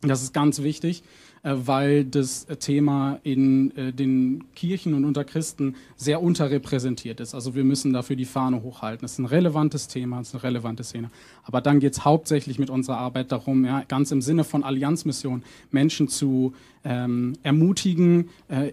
Das 0.03 0.23
ist 0.23 0.33
ganz 0.33 0.63
wichtig, 0.63 1.03
äh, 1.43 1.55
weil 1.55 2.05
das 2.05 2.47
Thema 2.59 3.21
in 3.23 3.77
äh, 3.77 3.93
den 3.93 4.45
Kirchen 4.55 4.95
und 4.95 5.05
unter 5.05 5.25
Christen 5.25 5.75
sehr 5.97 6.23
unterrepräsentiert 6.23 7.21
ist. 7.21 7.35
Also 7.35 7.55
wir 7.55 7.65
müssen 7.65 7.93
dafür 7.93 8.17
die 8.17 8.25
Fahne 8.25 8.63
hochhalten. 8.63 9.03
Das 9.03 9.13
ist 9.13 9.19
ein 9.19 9.27
relevantes 9.27 9.89
Thema, 9.89 10.19
das 10.19 10.29
ist 10.29 10.35
eine 10.35 10.43
relevante 10.43 10.85
Szene. 10.85 11.11
Aber 11.45 11.61
dann 11.61 11.81
geht 11.81 11.93
es 11.95 12.05
hauptsächlich 12.05 12.59
mit 12.59 12.71
unserer 12.71 12.99
Arbeit 12.99 13.33
darum, 13.33 13.65
ja, 13.65 13.85
ganz 13.87 14.11
im 14.11 14.23
Sinne 14.23 14.45
von 14.45 14.65
Allianzmission, 14.65 15.43
Menschen 15.71 16.09
zu 16.09 16.55
ähm, 16.85 17.35
ermutigen, 17.43 18.29
äh, 18.49 18.73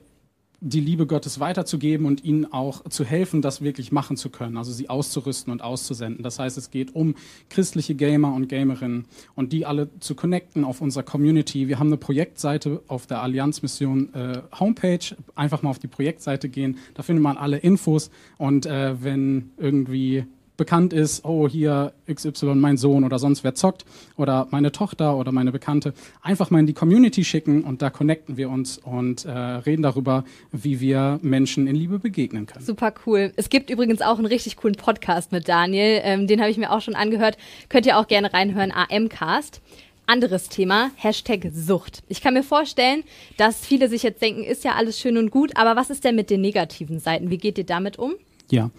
die 0.60 0.80
Liebe 0.80 1.06
Gottes 1.06 1.40
weiterzugeben 1.40 2.06
und 2.08 2.24
ihnen 2.24 2.52
auch 2.52 2.84
zu 2.90 3.06
helfen, 3.06 3.42
das 3.42 3.62
wirklich 3.62 3.92
machen 3.92 4.18
zu 4.18 4.30
können, 4.30 4.58
also 4.58 4.72
sie 4.72 4.90
auszurüsten 4.90 5.52
und 5.52 5.62
auszusenden. 5.62 6.24
Das 6.24 6.40
heißt, 6.40 6.58
es 6.58 6.72
geht 6.72 6.96
um 6.96 7.16
christliche 7.50 7.94
Gamer 7.94 8.34
und 8.34 8.48
Gamerinnen 8.48 9.06
und 9.36 9.54
die 9.54 9.66
alle 9.66 9.90
zu 10.00 10.16
connecten 10.16 10.64
auf 10.64 10.82
unserer 10.82 11.04
Community. 11.04 11.68
Wir 11.68 11.78
haben 11.78 11.88
eine 11.88 11.98
Projektseite 11.98 12.82
auf 12.88 13.06
der 13.06 13.22
Allianzmission 13.22 14.14
äh, 14.14 14.42
Homepage. 14.60 15.16
Einfach 15.36 15.62
mal 15.62 15.70
auf 15.70 15.80
die 15.80 15.88
Projektseite 15.88 16.50
gehen, 16.50 16.78
da 16.96 17.04
findet 17.04 17.24
man 17.24 17.38
alle 17.38 17.58
Infos 17.58 18.10
und 18.38 18.66
äh, 18.66 19.02
wenn 19.04 19.52
irgendwie 19.58 20.26
bekannt 20.58 20.92
ist, 20.92 21.24
oh, 21.24 21.48
hier 21.48 21.94
XY, 22.12 22.56
mein 22.56 22.78
Sohn 22.78 23.04
oder 23.04 23.20
sonst 23.20 23.44
wer 23.44 23.56
zockt 23.56 23.86
oder 24.18 24.48
meine 24.52 24.72
Tochter 24.72 25.16
oder 25.16 25.32
meine 25.32 25.52
Bekannte, 25.52 25.94
einfach 26.22 26.50
mal 26.50 26.60
in 26.60 26.68
die 26.68 26.74
Community 26.74 27.24
schicken 27.24 27.64
und 27.64 27.82
da 27.82 27.90
connecten 27.90 28.38
wir 28.38 28.50
uns 28.50 28.78
und 28.80 29.26
äh, 29.26 29.32
reden 29.32 29.84
darüber, 29.84 30.26
wie 30.52 30.80
wir 30.80 31.20
Menschen 31.22 31.68
in 31.68 31.76
Liebe 31.76 32.00
begegnen 32.00 32.48
können. 32.48 32.66
Super 32.66 32.94
cool. 33.06 33.32
Es 33.36 33.50
gibt 33.50 33.70
übrigens 33.70 34.02
auch 34.02 34.18
einen 34.18 34.26
richtig 34.26 34.58
coolen 34.58 34.76
Podcast 34.76 35.32
mit 35.32 35.48
Daniel, 35.48 36.02
ähm, 36.04 36.28
den 36.28 36.42
habe 36.42 36.50
ich 36.50 36.58
mir 36.58 36.72
auch 36.72 36.82
schon 36.82 36.96
angehört. 36.96 37.38
Könnt 37.70 37.86
ihr 37.86 37.98
auch 37.98 38.08
gerne 38.08 38.34
reinhören, 38.34 38.72
AMcast. 38.72 39.62
Anderes 40.10 40.48
Thema, 40.48 40.92
Hashtag 40.96 41.50
Sucht. 41.54 42.02
Ich 42.08 42.22
kann 42.22 42.34
mir 42.34 42.44
vorstellen, 42.44 43.04
dass 43.36 43.66
viele 43.66 43.90
sich 43.90 44.04
jetzt 44.04 44.22
denken, 44.22 44.46
ist 44.46 44.64
ja 44.64 44.76
alles 44.76 44.98
schön 44.98 45.18
und 45.18 45.32
gut, 45.32 45.58
aber 45.58 45.76
was 45.76 45.90
ist 45.90 46.06
denn 46.06 46.16
mit 46.16 46.30
den 46.30 46.40
negativen 46.40 47.00
Seiten? 47.00 47.30
Wie 47.30 47.38
geht 47.38 47.58
ihr 47.58 47.66
damit 47.66 48.00
um? 48.00 48.14
Ja, 48.50 48.72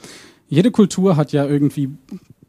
jede 0.49 0.71
Kultur 0.71 1.17
hat 1.17 1.33
ja 1.33 1.47
irgendwie 1.47 1.91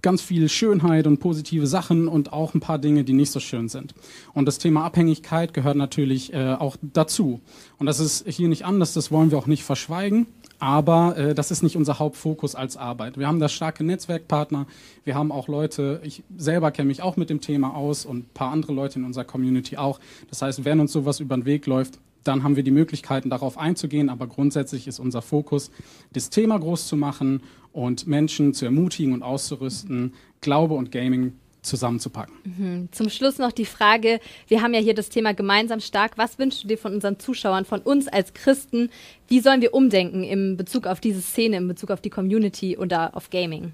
ganz 0.02 0.22
viel 0.22 0.48
Schönheit 0.48 1.08
und 1.08 1.20
positive 1.20 1.68
Sachen 1.68 2.08
und 2.08 2.32
auch 2.32 2.54
ein 2.54 2.62
paar 2.62 2.80
Dinge, 2.80 3.04
die 3.04 3.14
nicht 3.14 3.32
so 3.32 3.40
schön 3.40 3.68
sind. 3.68 3.94
Und 4.34 4.46
das 4.46 4.58
Thema 4.58 4.86
Abhängigkeit 4.86 5.54
gehört 5.54 5.76
natürlich 5.76 6.34
äh, 6.34 6.54
auch 6.54 6.78
dazu. 6.82 7.42
Und 7.78 7.86
das 7.86 8.00
ist 8.00 8.28
hier 8.28 8.48
nicht 8.48 8.66
anders, 8.66 8.94
das 8.94 9.12
wollen 9.12 9.32
wir 9.32 9.38
auch 9.38 9.48
nicht 9.48 9.64
verschweigen. 9.64 10.28
Aber 10.60 11.18
äh, 11.18 11.36
das 11.36 11.52
ist 11.52 11.64
nicht 11.64 11.78
unser 11.78 12.00
Hauptfokus 12.00 12.54
als 12.54 12.76
Arbeit. 12.76 13.18
Wir 13.18 13.28
haben 13.28 13.40
da 13.40 13.48
starke 13.48 13.84
Netzwerkpartner. 13.84 14.68
Wir 15.06 15.16
haben 15.16 15.32
auch 15.32 15.48
Leute, 15.48 16.02
ich 16.04 16.24
selber 16.38 16.72
kenne 16.72 16.88
mich 16.88 17.02
auch 17.02 17.16
mit 17.16 17.30
dem 17.30 17.40
Thema 17.40 17.76
aus 17.76 18.06
und 18.06 18.20
ein 18.20 18.30
paar 18.34 18.52
andere 18.52 18.74
Leute 18.74 19.00
in 19.00 19.06
unserer 19.06 19.24
Community 19.24 19.78
auch. 19.78 20.00
Das 20.30 20.42
heißt, 20.42 20.66
wenn 20.66 20.80
uns 20.80 20.92
sowas 20.92 21.22
über 21.22 21.36
den 21.36 21.46
Weg 21.46 21.66
läuft, 21.66 22.00
dann 22.26 22.44
haben 22.44 22.58
wir 22.58 22.64
die 22.64 22.72
Möglichkeiten, 22.72 23.30
darauf 23.30 23.58
einzugehen. 23.58 24.10
Aber 24.10 24.28
grundsätzlich 24.28 24.88
ist 24.88 25.00
unser 25.00 25.22
Fokus, 25.22 25.72
das 26.12 26.30
Thema 26.30 26.60
groß 26.60 26.88
zu 26.88 26.98
machen 26.98 27.42
und 27.74 28.08
Menschen 28.08 28.54
zu 28.54 28.66
ermutigen 28.66 29.14
und 29.14 29.24
auszurüsten, 29.24 30.14
Glaube 30.42 30.74
und 30.76 30.92
Gaming 30.92 31.34
zusammenzupacken. 31.62 32.36
Mhm. 32.44 32.90
Zum 32.92 33.10
Schluss 33.10 33.38
noch 33.38 33.52
die 33.52 33.66
Frage, 33.66 34.20
wir 34.48 34.62
haben 34.62 34.74
ja 34.74 34.80
hier 34.80 34.94
das 34.94 35.10
Thema 35.10 35.34
gemeinsam 35.34 35.80
stark. 35.82 36.18
Was 36.18 36.40
wünschst 36.40 36.64
du 36.64 36.68
dir 36.68 36.78
von 36.78 36.94
unseren 36.94 37.20
Zuschauern, 37.20 37.66
von 37.66 37.82
uns 37.82 38.08
als 38.08 38.34
Christen? 38.34 38.90
Wie 39.28 39.40
sollen 39.40 39.62
wir 39.62 39.74
umdenken 39.74 40.24
in 40.24 40.58
Bezug 40.58 40.88
auf 40.88 41.00
diese 41.00 41.22
Szene, 41.22 41.58
in 41.58 41.68
Bezug 41.68 41.92
auf 41.92 42.02
die 42.02 42.10
Community 42.10 42.78
oder 42.78 43.16
auf 43.16 43.30
Gaming? 43.30 43.74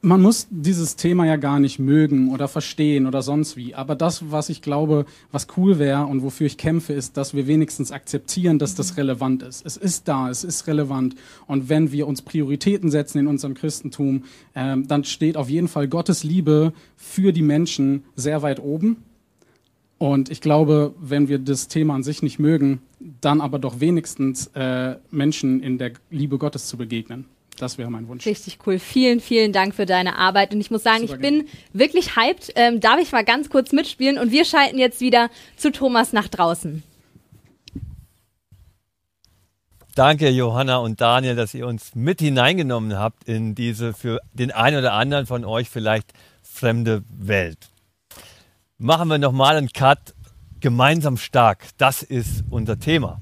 Man 0.00 0.22
muss 0.22 0.46
dieses 0.50 0.94
Thema 0.94 1.26
ja 1.26 1.36
gar 1.36 1.58
nicht 1.58 1.80
mögen 1.80 2.30
oder 2.32 2.46
verstehen 2.46 3.06
oder 3.06 3.20
sonst 3.20 3.56
wie. 3.56 3.74
Aber 3.74 3.96
das, 3.96 4.30
was 4.30 4.48
ich 4.48 4.62
glaube, 4.62 5.06
was 5.32 5.48
cool 5.56 5.78
wäre 5.78 6.06
und 6.06 6.22
wofür 6.22 6.46
ich 6.46 6.56
kämpfe, 6.56 6.92
ist, 6.92 7.16
dass 7.16 7.34
wir 7.34 7.48
wenigstens 7.48 7.90
akzeptieren, 7.90 8.60
dass 8.60 8.76
das 8.76 8.96
relevant 8.96 9.42
ist. 9.42 9.66
Es 9.66 9.76
ist 9.76 10.06
da, 10.06 10.30
es 10.30 10.44
ist 10.44 10.68
relevant. 10.68 11.16
Und 11.46 11.68
wenn 11.68 11.90
wir 11.90 12.06
uns 12.06 12.22
Prioritäten 12.22 12.90
setzen 12.90 13.18
in 13.18 13.26
unserem 13.26 13.54
Christentum, 13.54 14.24
ähm, 14.54 14.86
dann 14.86 15.02
steht 15.02 15.36
auf 15.36 15.50
jeden 15.50 15.68
Fall 15.68 15.88
Gottes 15.88 16.22
Liebe 16.22 16.72
für 16.96 17.32
die 17.32 17.42
Menschen 17.42 18.04
sehr 18.14 18.42
weit 18.42 18.60
oben. 18.60 18.98
Und 19.98 20.30
ich 20.30 20.40
glaube, 20.40 20.94
wenn 21.00 21.28
wir 21.28 21.40
das 21.40 21.66
Thema 21.66 21.96
an 21.96 22.04
sich 22.04 22.22
nicht 22.22 22.38
mögen, 22.38 22.82
dann 23.20 23.40
aber 23.40 23.58
doch 23.58 23.80
wenigstens 23.80 24.46
äh, 24.54 24.94
Menschen 25.10 25.60
in 25.60 25.76
der 25.76 25.92
Liebe 26.08 26.38
Gottes 26.38 26.68
zu 26.68 26.76
begegnen. 26.76 27.24
Das 27.58 27.78
wäre 27.78 27.90
mein 27.90 28.08
Wunsch. 28.08 28.24
Richtig 28.26 28.58
cool. 28.66 28.78
Vielen, 28.78 29.20
vielen 29.20 29.52
Dank 29.52 29.74
für 29.74 29.86
deine 29.86 30.16
Arbeit. 30.16 30.54
Und 30.54 30.60
ich 30.60 30.70
muss 30.70 30.82
sagen, 30.82 31.02
Super 31.02 31.14
ich 31.14 31.20
bin 31.20 31.48
wirklich 31.72 32.16
hyped. 32.16 32.52
Ähm, 32.54 32.80
darf 32.80 33.00
ich 33.00 33.12
mal 33.12 33.24
ganz 33.24 33.50
kurz 33.50 33.72
mitspielen? 33.72 34.18
Und 34.18 34.30
wir 34.30 34.44
schalten 34.44 34.78
jetzt 34.78 35.00
wieder 35.00 35.30
zu 35.56 35.72
Thomas 35.72 36.12
nach 36.12 36.28
draußen. 36.28 36.82
Danke, 39.94 40.28
Johanna 40.28 40.76
und 40.76 41.00
Daniel, 41.00 41.34
dass 41.34 41.54
ihr 41.54 41.66
uns 41.66 41.96
mit 41.96 42.20
hineingenommen 42.20 42.96
habt 42.96 43.24
in 43.24 43.56
diese 43.56 43.92
für 43.92 44.20
den 44.32 44.52
einen 44.52 44.78
oder 44.78 44.92
anderen 44.92 45.26
von 45.26 45.44
euch 45.44 45.68
vielleicht 45.68 46.12
fremde 46.40 47.02
Welt. 47.08 47.58
Machen 48.78 49.08
wir 49.08 49.18
nochmal 49.18 49.56
einen 49.56 49.70
Cut. 49.72 50.14
Gemeinsam 50.60 51.16
stark. 51.16 51.64
Das 51.78 52.02
ist 52.02 52.44
unser 52.50 52.78
Thema. 52.78 53.20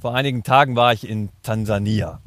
Vor 0.00 0.14
einigen 0.14 0.42
Tagen 0.42 0.76
war 0.76 0.92
ich 0.92 1.08
in 1.08 1.28
Tansania. 1.42 2.20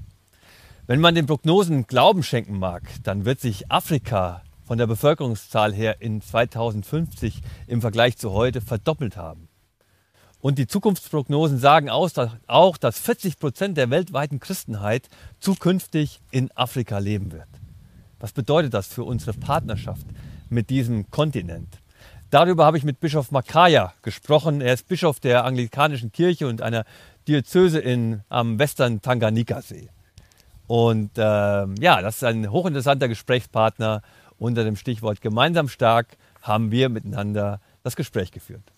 Wenn 0.86 1.00
man 1.00 1.16
den 1.16 1.28
Prognosen 1.28 1.88
Glauben 1.88 2.24
schenken 2.24 2.60
mag, 2.60 2.84
dann 3.04 3.24
wird 3.24 3.40
sich 3.40 3.72
Afrika 3.72 4.42
von 4.66 4.78
der 4.78 4.86
Bevölkerungszahl 4.86 5.74
her 5.74 6.02
in 6.02 6.22
2050 6.22 7.42
im 7.68 7.80
Vergleich 7.80 8.18
zu 8.18 8.34
heute 8.34 8.60
verdoppelt 8.60 9.16
haben. 9.16 9.48
Und 10.42 10.58
die 10.58 10.68
Zukunftsprognosen 10.68 11.58
sagen 11.58 11.90
auch, 11.90 12.78
dass 12.78 13.00
40 13.00 13.40
Prozent 13.40 13.78
der 13.78 13.92
weltweiten 13.92 14.42
Christenheit 14.42 15.08
zukünftig 15.40 16.20
in 16.32 16.52
Afrika 16.52 16.98
leben 16.98 17.32
wird. 17.32 17.48
Was 18.20 18.34
bedeutet 18.34 18.74
das 18.74 18.88
für 18.88 19.06
unsere 19.06 19.32
Partnerschaft 19.32 20.06
mit 20.50 20.70
diesem 20.70 21.10
Kontinent? 21.10 21.78
Darüber 22.30 22.66
habe 22.66 22.78
ich 22.78 22.84
mit 22.84 23.00
Bischof 23.00 23.32
Makaya 23.32 23.94
gesprochen. 24.02 24.60
Er 24.60 24.74
ist 24.74 24.90
Bischof 24.90 25.22
der 25.22 25.46
anglikanischen 25.46 26.12
Kirche 26.12 26.46
und 26.50 26.62
einer 26.62 26.84
Diözese 27.26 27.80
in, 27.80 28.22
am 28.28 28.60
Western 28.60 29.02
Tanganika-See. 29.02 29.90
Und 30.68 31.12
ähm, 31.18 31.76
ja, 31.80 32.02
das 32.02 32.18
ist 32.18 32.24
ein 32.24 32.52
hochinteressanter 32.52 33.08
Gesprächspartner. 33.08 34.02
Unter 34.38 34.64
dem 34.64 34.76
Stichwort 34.76 35.22
gemeinsam 35.22 35.70
stark 35.70 36.18
haben 36.42 36.72
wir 36.72 36.90
miteinander 36.90 37.62
das 37.84 37.96
Gespräch 37.96 38.32
geführt. 38.32 38.73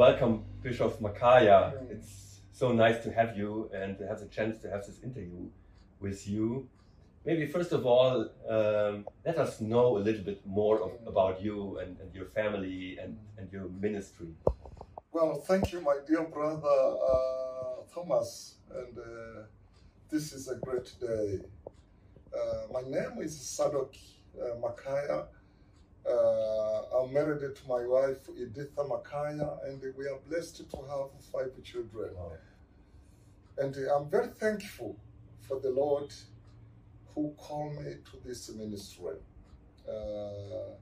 Bishop 0.00 0.98
Makaya. 0.98 1.74
It's 1.90 2.40
so 2.52 2.72
nice 2.72 3.02
to 3.04 3.12
have 3.12 3.36
you 3.36 3.68
and 3.74 3.98
to 3.98 4.06
have 4.06 4.18
the 4.18 4.28
chance 4.28 4.56
to 4.62 4.70
have 4.70 4.86
this 4.86 4.98
interview 5.04 5.50
with 6.00 6.26
you. 6.26 6.66
Maybe 7.26 7.44
first 7.44 7.72
of 7.72 7.84
all, 7.84 8.30
um, 8.48 9.04
let 9.26 9.36
us 9.36 9.60
know 9.60 9.98
a 9.98 10.02
little 10.06 10.24
bit 10.24 10.40
more 10.46 10.80
of, 10.80 10.92
about 11.06 11.42
you 11.42 11.80
and, 11.80 11.98
and 12.00 12.14
your 12.14 12.24
family 12.24 12.96
and, 12.96 13.18
and 13.36 13.52
your 13.52 13.68
ministry. 13.68 14.32
Well, 15.12 15.34
thank 15.34 15.70
you, 15.70 15.82
my 15.82 15.98
dear 16.08 16.24
brother 16.24 16.78
uh, 17.12 17.82
Thomas, 17.94 18.54
and 18.74 18.96
uh, 18.96 19.42
this 20.08 20.32
is 20.32 20.48
a 20.48 20.56
great 20.56 20.94
day. 20.98 21.40
Uh, 22.34 22.72
my 22.72 22.80
name 22.80 23.20
is 23.20 23.36
Sadok 23.36 23.94
uh, 24.40 24.56
Makaya. 24.64 25.26
Uh, 26.06 26.82
I'm 26.96 27.12
married 27.12 27.40
to 27.40 27.68
my 27.68 27.84
wife 27.84 28.28
Editha 28.28 28.82
Makaya, 28.82 29.58
and 29.66 29.82
we 29.96 30.06
are 30.06 30.18
blessed 30.28 30.70
to 30.70 30.76
have 30.76 31.10
five 31.32 31.50
children. 31.62 32.10
And 33.58 33.76
uh, 33.76 33.96
I'm 33.96 34.08
very 34.08 34.28
thankful 34.28 34.96
for 35.46 35.60
the 35.60 35.70
Lord 35.70 36.12
who 37.14 37.34
called 37.36 37.74
me 37.74 37.96
to 38.10 38.16
this 38.24 38.50
ministry. 38.54 39.16
Uh, 39.86 39.92
uh, 39.92 40.72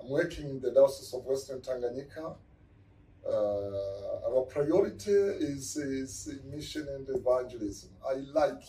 I'm 0.00 0.08
working 0.08 0.50
in 0.50 0.60
the 0.60 0.72
Diocese 0.72 1.14
of 1.14 1.24
Western 1.24 1.60
Tanganyika. 1.60 2.34
Uh, 3.26 4.28
our 4.28 4.42
priority 4.48 5.10
is, 5.12 5.76
is 5.76 6.30
mission 6.50 6.86
and 6.88 7.08
evangelism. 7.08 7.90
I 8.08 8.14
like 8.32 8.62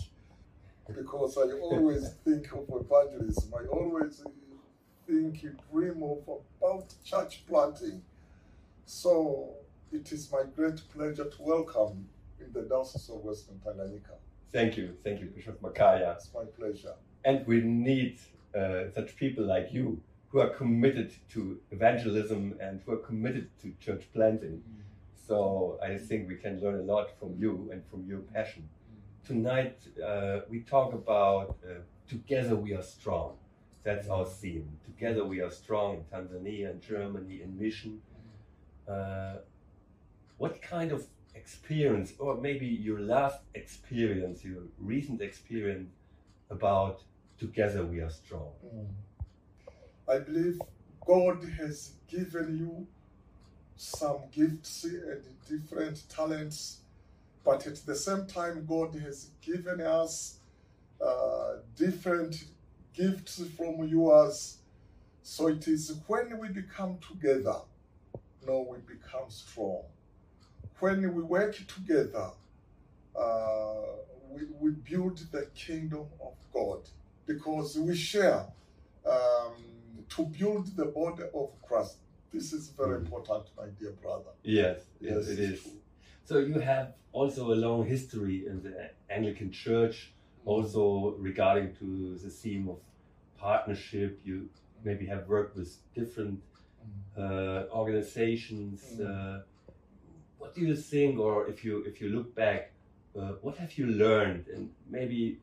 because 0.95 1.37
I 1.37 1.51
always 1.59 2.09
think 2.25 2.51
of 2.51 2.65
evangelism. 2.69 3.53
I 3.53 3.67
always 3.67 4.23
think, 5.07 5.41
dream 5.71 6.03
of 6.03 6.19
about 6.61 6.93
church 7.03 7.43
planting. 7.47 8.01
So 8.85 9.53
it 9.91 10.11
is 10.11 10.31
my 10.31 10.43
great 10.55 10.81
pleasure 10.93 11.25
to 11.25 11.41
welcome 11.41 12.07
in 12.39 12.51
the 12.51 12.61
Diocese 12.61 13.09
of 13.09 13.23
Western 13.23 13.59
Tanganyika. 13.65 14.15
Thank 14.51 14.77
you, 14.77 14.95
thank 15.03 15.19
you, 15.21 15.27
Bishop 15.27 15.61
Makaya. 15.61 16.15
It's 16.15 16.29
my 16.33 16.43
pleasure. 16.57 16.93
And 17.25 17.45
we 17.47 17.61
need 17.61 18.19
uh, 18.57 18.85
such 18.95 19.15
people 19.15 19.45
like 19.45 19.69
you 19.71 20.01
who 20.29 20.39
are 20.39 20.49
committed 20.49 21.13
to 21.29 21.59
evangelism 21.71 22.55
and 22.59 22.81
who 22.85 22.93
are 22.93 22.97
committed 22.97 23.49
to 23.61 23.73
church 23.79 24.03
planting. 24.13 24.61
So 25.27 25.79
I 25.83 25.97
think 25.97 26.27
we 26.27 26.35
can 26.35 26.61
learn 26.61 26.75
a 26.75 26.83
lot 26.83 27.17
from 27.19 27.35
you 27.37 27.69
and 27.71 27.81
from 27.89 28.05
your 28.07 28.19
passion. 28.19 28.69
Tonight 29.25 29.79
uh, 30.05 30.39
we 30.49 30.61
talk 30.61 30.93
about 30.93 31.57
uh, 31.65 31.79
Together 32.07 32.55
We 32.55 32.73
Are 32.73 32.81
Strong. 32.81 33.37
That's 33.87 34.09
our 34.09 34.25
theme. 34.25 34.67
Together 34.83 35.23
We 35.23 35.39
Are 35.39 35.49
Strong 35.49 36.03
Tanzania 36.11 36.71
and 36.71 36.81
Germany 36.81 37.39
in 37.41 37.57
mission. 37.57 38.01
Uh, 38.85 39.35
what 40.37 40.61
kind 40.61 40.91
of 40.91 41.07
experience, 41.35 42.11
or 42.19 42.35
maybe 42.35 42.65
your 42.65 42.99
last 42.99 43.39
experience, 43.55 44.43
your 44.43 44.63
recent 44.77 45.21
experience 45.21 45.89
about 46.49 47.03
Together 47.39 47.85
We 47.85 48.01
Are 48.01 48.09
Strong? 48.09 48.51
I 50.05 50.19
believe 50.19 50.59
God 51.05 51.45
has 51.57 51.93
given 52.09 52.57
you 52.57 52.87
some 53.77 54.17
gifts 54.33 54.83
and 54.83 55.23
different 55.47 56.09
talents, 56.09 56.81
but 57.45 57.65
at 57.65 57.77
the 57.85 57.95
same 57.95 58.25
time, 58.25 58.65
God 58.65 58.95
has 58.95 59.29
given 59.41 59.79
us 59.79 60.39
uh, 60.99 61.59
different 61.77 62.43
gifts 62.97 63.41
from 63.55 63.87
yours. 63.87 64.57
So 65.21 65.47
it 65.47 65.67
is 65.67 65.93
when 66.07 66.39
we 66.39 66.49
become 66.49 66.97
together, 67.07 67.57
no, 68.45 68.67
we 68.69 68.77
become 68.79 69.29
strong. 69.29 69.83
When 70.79 71.01
we 71.13 71.21
work 71.21 71.55
together, 71.67 72.29
uh, 73.17 73.73
we, 74.29 74.41
we 74.59 74.71
build 74.71 75.17
the 75.31 75.47
kingdom 75.55 76.05
of 76.21 76.33
God 76.53 76.81
because 77.25 77.77
we 77.77 77.95
share 77.95 78.45
um, 79.05 79.53
to 80.09 80.23
build 80.25 80.75
the 80.75 80.85
body 80.85 81.23
of 81.33 81.49
Christ. 81.61 81.97
This 82.31 82.53
is 82.53 82.69
very 82.69 82.97
important, 82.97 83.45
my 83.57 83.65
dear 83.79 83.91
brother. 84.01 84.31
Yes, 84.43 84.79
yes, 84.99 85.13
Yes, 85.15 85.27
it's 85.27 85.39
is. 85.39 85.67
So 86.25 86.39
you 86.39 86.59
have 86.59 86.93
also 87.11 87.53
a 87.53 87.55
long 87.55 87.85
history 87.85 88.45
in 88.47 88.61
the 88.61 88.91
Anglican 89.09 89.51
Church, 89.51 90.11
also 90.47 91.15
regarding 91.19 91.75
to 91.75 92.17
the 92.23 92.29
theme 92.29 92.69
of 92.69 92.79
partnership. 93.37 94.19
You 94.23 94.49
maybe 94.83 95.05
have 95.07 95.27
worked 95.27 95.55
with 95.57 95.77
different 95.93 96.41
uh, 97.17 97.63
organizations. 97.81 98.99
Uh, 98.99 99.41
what 100.39 100.55
do 100.55 100.61
you 100.61 100.75
think, 100.75 101.19
or 101.19 101.47
if 101.47 101.63
you 101.65 101.83
if 101.85 101.99
you 102.01 102.09
look 102.09 102.33
back, 102.33 102.71
uh, 103.19 103.33
what 103.41 103.57
have 103.57 103.77
you 103.77 103.87
learned, 103.87 104.45
and 104.53 104.69
maybe 104.89 105.39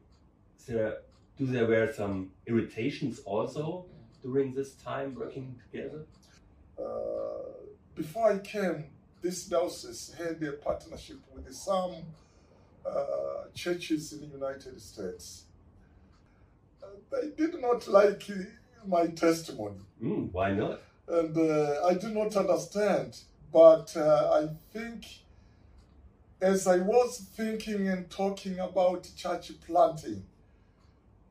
there 0.67 0.99
do 1.39 1.47
there 1.47 1.67
were 1.67 1.93
some 1.93 2.31
irritations 2.47 3.21
also 3.27 3.85
during 4.23 4.55
this 4.55 4.75
time 4.75 5.15
working 5.15 5.55
together? 5.65 6.07
Uh, 6.79 6.85
before 7.95 8.33
I 8.33 8.39
came, 8.39 8.85
this 9.23 9.47
diocese 9.47 10.15
had 10.19 10.43
a 10.43 10.53
partnership 10.53 11.19
with 11.35 11.53
some 11.53 11.93
uh, 12.87 13.49
churches 13.55 14.13
in 14.13 14.21
the 14.21 14.27
United 14.27 14.81
States. 14.81 15.45
Uh, 16.83 16.87
they 17.11 17.31
did 17.31 17.61
not 17.61 17.87
like 17.89 18.25
uh, 18.31 18.45
my 18.87 19.07
testimony. 19.07 19.81
Mm, 20.03 20.33
why 20.33 20.53
not? 20.53 20.81
and 21.09 21.37
uh, 21.37 21.87
I 21.87 21.95
do 21.95 22.09
not 22.09 22.37
understand. 22.37 23.19
But 23.53 23.97
uh, 23.97 24.43
I 24.43 24.49
think, 24.73 25.07
as 26.41 26.67
I 26.67 26.79
was 26.79 27.19
thinking 27.37 27.89
and 27.89 28.11
talking 28.11 28.59
about 28.59 29.09
church 29.17 29.53
planting, 29.67 30.25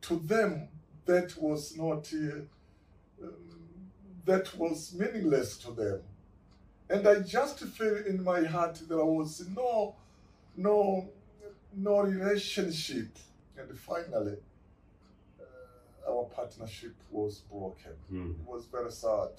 to 0.01 0.16
them 0.20 0.68
that 1.06 1.36
was 1.38 1.76
not 1.76 2.10
uh, 2.14 3.26
um, 3.26 3.36
that 4.26 4.56
was 4.58 4.93
meaningless 4.93 5.58
to 5.58 5.72
them, 5.72 5.99
and 6.89 7.06
I 7.08 7.20
just 7.20 7.60
feel 7.60 7.97
in 8.06 8.24
my 8.24 8.43
heart 8.43 8.82
there 8.88 9.04
was 9.04 9.45
no 9.54 9.95
no 10.56 11.10
no 11.76 12.01
relationship, 12.01 13.09
and 13.57 13.78
finally. 13.78 14.38
uh, 15.39 16.11
Our 16.11 16.26
partnership 16.26 16.95
was 17.11 17.39
broken. 17.51 17.93
It 18.11 18.47
was 18.47 18.65
very 18.65 18.91
sad. 18.91 19.30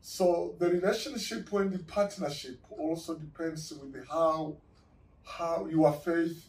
So 0.00 0.54
the 0.58 0.68
relationship 0.68 1.50
and 1.52 1.72
the 1.72 1.78
partnership 1.78 2.58
also 2.70 3.14
depends 3.14 3.72
with 3.72 4.06
how 4.08 4.56
how 5.24 5.66
your 5.66 5.92
faith. 5.92 6.44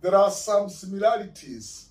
There 0.00 0.14
are 0.14 0.30
some 0.30 0.68
similarities 0.70 1.88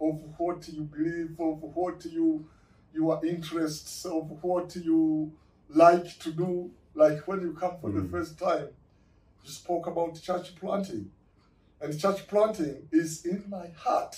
of 0.00 0.20
what 0.38 0.68
you 0.68 0.82
believe, 0.82 1.38
of 1.40 1.62
what 1.62 2.04
you 2.04 2.46
your 2.92 3.24
interests, 3.24 4.04
of 4.06 4.42
what 4.42 4.74
you 4.76 5.30
like 5.68 6.18
to 6.20 6.32
do. 6.32 6.70
Like 6.94 7.28
when 7.28 7.42
you 7.42 7.52
come 7.52 7.76
for 7.80 7.90
the 7.90 8.08
first 8.08 8.38
time, 8.38 8.68
you 9.44 9.50
spoke 9.50 9.86
about 9.86 10.20
church 10.20 10.56
planting, 10.56 11.10
and 11.80 11.98
church 11.98 12.26
planting 12.28 12.88
is 12.92 13.24
in 13.26 13.44
my 13.48 13.68
heart. 13.76 14.16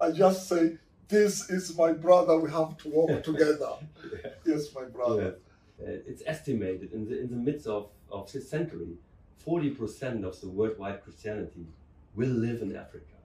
I 0.00 0.10
just 0.12 0.48
say, 0.48 0.78
"This 1.08 1.48
is 1.50 1.76
my 1.76 1.92
brother. 1.92 2.38
We 2.38 2.50
have 2.50 2.76
to 2.78 2.88
walk 2.90 3.22
together." 3.30 3.72
Yes, 4.44 4.74
my 4.74 4.84
brother. 4.84 5.38
Uh, 5.80 6.10
it's 6.10 6.22
estimated 6.26 6.92
in 6.92 7.04
the 7.08 7.20
in 7.20 7.28
the 7.30 7.36
midst 7.36 7.66
of, 7.66 7.90
of 8.10 8.30
this 8.32 8.48
century, 8.48 8.92
forty 9.36 9.70
percent 9.70 10.24
of 10.24 10.40
the 10.40 10.48
worldwide 10.48 11.02
Christianity 11.04 11.66
will 12.14 12.30
live 12.46 12.62
in 12.62 12.74
Africa. 12.76 13.16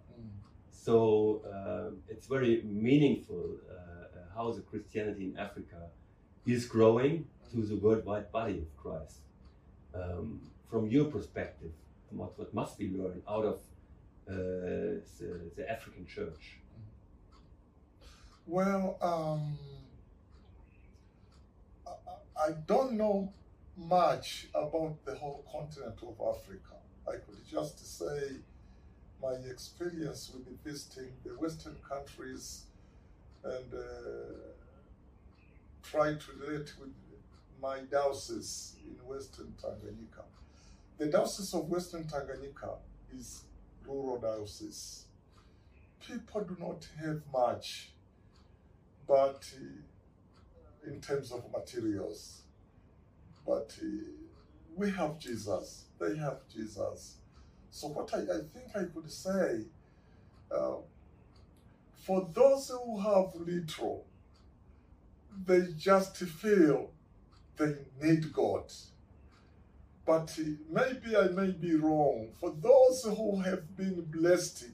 So 0.71 1.41
uh, 1.45 1.91
it's 2.09 2.27
very 2.27 2.63
meaningful 2.63 3.45
uh, 3.69 4.01
how 4.35 4.51
the 4.51 4.61
Christianity 4.61 5.25
in 5.25 5.37
Africa 5.37 5.89
is 6.45 6.65
growing 6.65 7.25
to 7.51 7.61
the 7.61 7.75
worldwide 7.75 8.31
body 8.31 8.57
of 8.59 8.77
Christ. 8.77 9.17
Um, 9.93 10.41
from 10.69 10.89
your 10.89 11.05
perspective, 11.05 11.71
what, 12.11 12.37
what 12.37 12.53
must 12.53 12.77
we 12.79 12.89
learn 12.89 13.21
out 13.27 13.45
of 13.45 13.59
uh, 14.29 14.33
the, 15.19 15.51
the 15.55 15.69
African 15.69 16.05
church? 16.05 16.57
Well, 18.47 18.97
um, 19.01 19.57
I, 21.87 22.49
I 22.49 22.51
don't 22.67 22.93
know 22.93 23.33
much 23.77 24.47
about 24.53 25.03
the 25.05 25.15
whole 25.15 25.45
continent 25.51 25.97
of 26.01 26.15
Africa. 26.35 26.75
I 27.07 27.13
could 27.13 27.45
just 27.49 27.99
say 27.99 28.37
my 29.21 29.33
experience 29.49 30.31
with 30.33 30.45
visiting 30.63 31.11
the 31.23 31.31
Western 31.31 31.75
countries 31.87 32.65
and 33.43 33.73
uh, 33.73 34.51
try 35.83 36.13
to 36.13 36.31
relate 36.39 36.73
with 36.79 36.93
my 37.61 37.79
diocese 37.91 38.75
in 38.85 38.95
Western 39.05 39.53
Tanganyika. 39.61 40.23
The 41.01 41.07
diocese 41.07 41.55
of 41.55 41.67
Western 41.67 42.03
Tanganyika 42.03 42.77
is 43.11 43.45
rural 43.87 44.19
diocese. 44.19 45.05
People 45.99 46.41
do 46.41 46.55
not 46.59 46.87
have 47.03 47.23
much, 47.33 47.89
but 49.07 49.51
uh, 49.57 50.87
in 50.91 51.01
terms 51.01 51.31
of 51.31 51.43
materials, 51.51 52.43
but 53.47 53.75
uh, 53.81 53.87
we 54.75 54.91
have 54.91 55.17
Jesus, 55.17 55.85
they 55.99 56.15
have 56.17 56.41
Jesus. 56.47 57.15
So, 57.71 57.87
what 57.87 58.13
I, 58.13 58.19
I 58.19 58.41
think 58.53 58.67
I 58.75 58.83
could 58.93 59.11
say 59.11 59.61
uh, 60.55 60.75
for 61.95 62.29
those 62.31 62.69
who 62.69 62.99
have 62.99 63.33
little, 63.33 64.05
they 65.47 65.61
just 65.75 66.17
feel 66.17 66.91
they 67.57 67.73
need 67.99 68.31
God. 68.31 68.71
But 70.11 70.37
maybe 70.69 71.15
I 71.15 71.29
may 71.29 71.51
be 71.51 71.73
wrong. 71.75 72.33
For 72.41 72.53
those 72.61 73.05
who 73.05 73.39
have 73.39 73.77
been 73.77 74.01
blessed, 74.11 74.65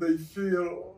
they 0.00 0.16
feel, 0.16 0.96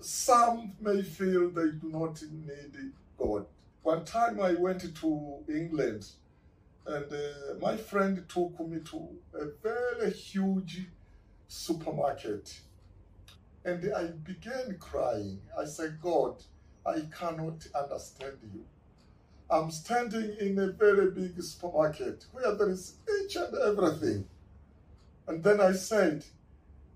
some 0.00 0.72
may 0.80 1.02
feel 1.02 1.50
they 1.50 1.72
do 1.72 1.90
not 1.90 2.22
need 2.22 2.92
God. 3.18 3.44
One 3.82 4.06
time 4.06 4.40
I 4.40 4.54
went 4.54 4.96
to 5.00 5.44
England 5.50 6.06
and 6.86 7.12
uh, 7.12 7.58
my 7.60 7.76
friend 7.76 8.24
took 8.26 8.58
me 8.60 8.78
to 8.90 9.08
a 9.34 9.48
very 9.62 10.10
huge 10.10 10.86
supermarket 11.48 12.58
and 13.66 13.92
I 13.94 14.06
began 14.06 14.78
crying. 14.80 15.42
I 15.58 15.66
said, 15.66 15.98
God, 16.00 16.42
I 16.86 17.02
cannot 17.18 17.66
understand 17.74 18.38
you. 18.54 18.64
I'm 19.52 19.70
standing 19.70 20.34
in 20.40 20.58
a 20.58 20.68
very 20.68 21.10
big 21.10 21.42
supermarket 21.42 22.24
where 22.32 22.54
there 22.54 22.70
is 22.70 22.94
each 23.20 23.36
and 23.36 23.54
everything. 23.54 24.24
And 25.28 25.44
then 25.44 25.60
I 25.60 25.72
said, 25.72 26.24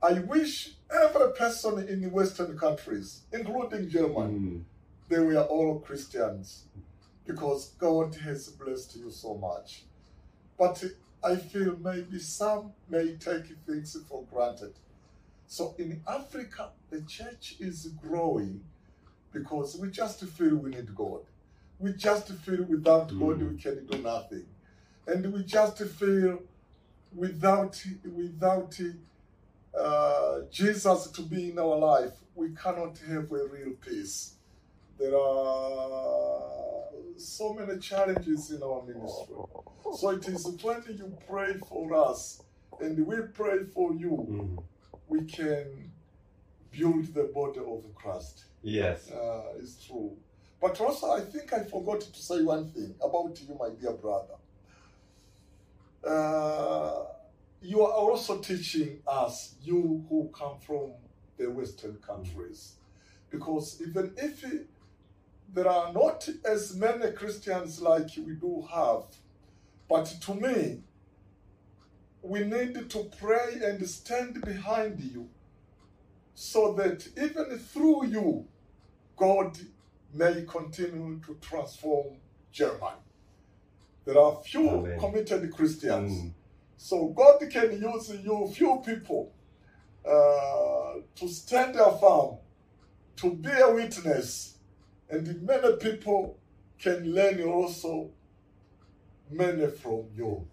I 0.02 0.20
wish 0.20 0.70
every 0.90 1.32
person 1.34 1.86
in 1.86 2.00
the 2.00 2.08
Western 2.08 2.58
countries, 2.58 3.20
including 3.30 3.90
Germany, 3.90 4.38
mm. 4.38 4.62
they 5.10 5.18
were 5.18 5.42
all 5.42 5.80
Christians 5.80 6.64
because 7.26 7.74
God 7.78 8.14
has 8.24 8.48
blessed 8.48 8.96
you 8.96 9.10
so 9.10 9.34
much. 9.34 9.82
But 10.58 10.82
I 11.22 11.36
feel 11.36 11.76
maybe 11.76 12.18
some 12.18 12.72
may 12.88 13.16
take 13.16 13.54
things 13.66 13.98
for 14.08 14.24
granted. 14.32 14.72
So 15.46 15.74
in 15.78 16.00
Africa, 16.08 16.70
the 16.88 17.02
church 17.02 17.56
is 17.60 17.88
growing 18.02 18.64
because 19.30 19.76
we 19.76 19.90
just 19.90 20.24
feel 20.24 20.56
we 20.56 20.70
need 20.70 20.94
God. 20.94 21.20
We 21.78 21.92
just 21.92 22.32
feel 22.32 22.64
without 22.64 23.08
God 23.18 23.42
we 23.42 23.56
can 23.58 23.86
do 23.86 23.98
nothing. 23.98 24.46
And 25.06 25.32
we 25.32 25.44
just 25.44 25.78
feel 25.82 26.42
without 27.14 27.82
without 28.04 28.80
uh, 29.78 30.40
Jesus 30.50 31.08
to 31.08 31.22
be 31.22 31.50
in 31.50 31.58
our 31.58 31.76
life, 31.76 32.12
we 32.34 32.50
cannot 32.50 32.98
have 33.08 33.30
a 33.30 33.46
real 33.46 33.72
peace. 33.84 34.34
There 34.98 35.16
are 35.16 36.56
so 37.16 37.52
many 37.54 37.78
challenges 37.78 38.50
in 38.50 38.62
our 38.62 38.82
ministry. 38.82 39.36
So 39.98 40.10
it 40.10 40.26
is 40.28 40.46
when 40.62 40.82
you 40.88 41.16
pray 41.28 41.54
for 41.68 41.94
us 41.94 42.42
and 42.80 43.06
we 43.06 43.16
pray 43.34 43.64
for 43.64 43.94
you, 43.94 44.62
we 45.08 45.24
can 45.24 45.90
build 46.70 47.14
the 47.14 47.24
body 47.34 47.60
of 47.60 47.84
Christ. 47.94 48.44
Yes. 48.62 49.10
Uh, 49.10 49.42
it's 49.58 49.84
true. 49.84 50.16
But 50.60 50.80
also, 50.80 51.10
I 51.12 51.20
think 51.20 51.52
I 51.52 51.64
forgot 51.64 52.00
to 52.00 52.22
say 52.22 52.42
one 52.42 52.70
thing 52.70 52.94
about 53.02 53.38
you, 53.40 53.56
my 53.58 53.70
dear 53.78 53.92
brother. 53.92 54.34
Uh, 56.06 57.04
you 57.60 57.82
are 57.82 57.92
also 57.92 58.38
teaching 58.38 59.00
us, 59.06 59.56
you 59.62 60.04
who 60.08 60.30
come 60.32 60.58
from 60.60 60.92
the 61.36 61.50
Western 61.50 61.96
countries, 61.96 62.76
because 63.30 63.80
even 63.82 64.12
if 64.16 64.44
there 65.52 65.68
are 65.68 65.92
not 65.92 66.28
as 66.44 66.74
many 66.76 67.10
Christians 67.12 67.80
like 67.80 68.10
we 68.16 68.34
do 68.34 68.66
have, 68.72 69.04
but 69.88 70.04
to 70.22 70.34
me, 70.34 70.80
we 72.22 72.40
need 72.40 72.90
to 72.90 73.10
pray 73.20 73.60
and 73.62 73.88
stand 73.88 74.40
behind 74.42 75.00
you 75.00 75.28
so 76.34 76.72
that 76.74 77.06
even 77.16 77.58
through 77.58 78.06
you, 78.06 78.46
God 79.16 79.58
may 80.12 80.44
continue 80.46 81.20
to 81.26 81.36
transform 81.40 82.16
Germany. 82.52 83.00
There 84.04 84.18
are 84.18 84.40
few 84.44 84.68
Amen. 84.68 84.98
committed 84.98 85.52
Christians. 85.52 86.32
So 86.76 87.08
God 87.08 87.40
can 87.50 87.72
use 87.72 88.10
you, 88.22 88.52
few 88.54 88.82
people, 88.84 89.32
uh, 90.06 91.00
to 91.16 91.28
stand 91.28 91.74
their 91.74 91.90
firm, 91.90 92.36
to 93.16 93.34
be 93.34 93.50
a 93.50 93.74
witness, 93.74 94.58
and 95.10 95.42
many 95.42 95.76
people 95.76 96.38
can 96.78 97.12
learn 97.12 97.42
also 97.42 98.10
many 99.30 99.66
from 99.68 100.04
you. 100.14 100.46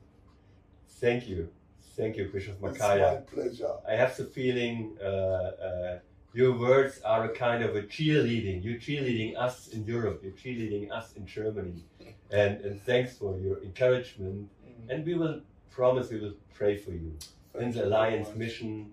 Thank 1.00 1.28
you. 1.28 1.50
Thank 1.96 2.18
you, 2.18 2.30
Bishop 2.30 2.58
It's 2.64 2.80
my 2.80 3.16
pleasure. 3.32 3.74
I 3.88 3.96
have 3.96 4.18
the 4.18 4.26
feeling 4.26 4.98
uh, 5.00 5.06
uh, 5.06 6.00
your 6.34 6.58
words 6.58 7.00
are 7.06 7.26
a 7.26 7.30
kind 7.30 7.64
of 7.64 7.76
a 7.76 7.84
cheerleading. 7.84 8.64
You're 8.64 8.80
cheerleading 8.80 9.38
us 9.38 9.68
in 9.68 9.86
Europe. 9.86 10.22
You're 10.24 10.34
cheerleading 10.34 10.92
us 10.92 11.14
in 11.14 11.28
Germany. 11.28 11.84
And, 12.32 12.60
and 12.62 12.82
thanks 12.84 13.18
for 13.18 13.38
your 13.38 13.62
encouragement. 13.64 14.50
And 14.90 15.06
we 15.06 15.14
will 15.14 15.42
promise 15.70 16.10
we 16.10 16.20
will 16.20 16.34
pray 16.54 16.76
for 16.78 16.92
you 16.92 17.16
in 17.60 17.72
the 17.72 17.86
Alliance 17.86 18.36
mission. 18.36 18.92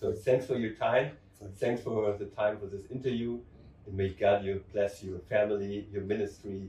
So 0.00 0.12
thanks 0.12 0.46
for 0.46 0.56
your 0.56 0.74
time. 0.74 1.12
Thanks 1.58 1.82
for 1.82 2.16
the 2.18 2.26
time 2.26 2.58
for 2.58 2.66
this 2.66 2.90
interview. 2.90 3.38
And 3.86 3.96
may 3.96 4.08
God 4.08 4.44
you 4.44 4.62
bless 4.72 5.02
your 5.02 5.20
family, 5.20 5.86
your 5.92 6.02
ministry, 6.02 6.68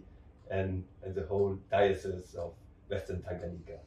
and, 0.52 0.84
and 1.04 1.16
the 1.16 1.26
whole 1.26 1.58
diocese 1.72 2.36
of 2.36 2.54
Western 2.90 3.18
Tanganyika. 3.18 3.80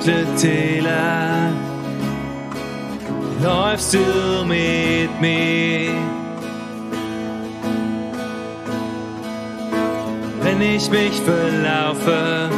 Dunkle 0.00 0.26
Täler 0.36 1.52
läufst 3.42 3.94
du 3.94 4.44
mit 4.46 5.20
mir. 5.20 5.90
Wenn 10.42 10.60
ich 10.60 10.90
mich 10.90 11.20
verlaufe, 11.20 12.50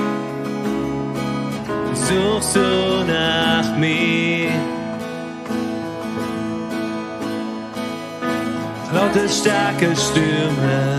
suchst 1.94 2.56
du 2.56 3.04
nach 3.06 3.76
mir. 3.76 4.50
Laute, 8.94 9.28
starke 9.28 9.96
Stürme 9.96 10.98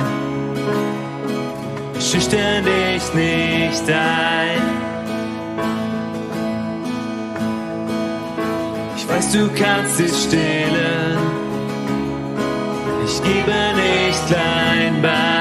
schüchtern 1.99 2.65
dich 2.65 3.13
nicht 3.13 3.89
ein. 3.89 4.82
Ich 9.13 9.19
weiß, 9.19 9.31
du 9.33 9.47
kannst 9.49 9.99
dich 9.99 10.11
stehlen. 10.11 11.17
Ich 13.05 13.21
gebe 13.21 13.53
nicht 13.75 14.27
klein 14.27 15.01
bei. 15.03 15.32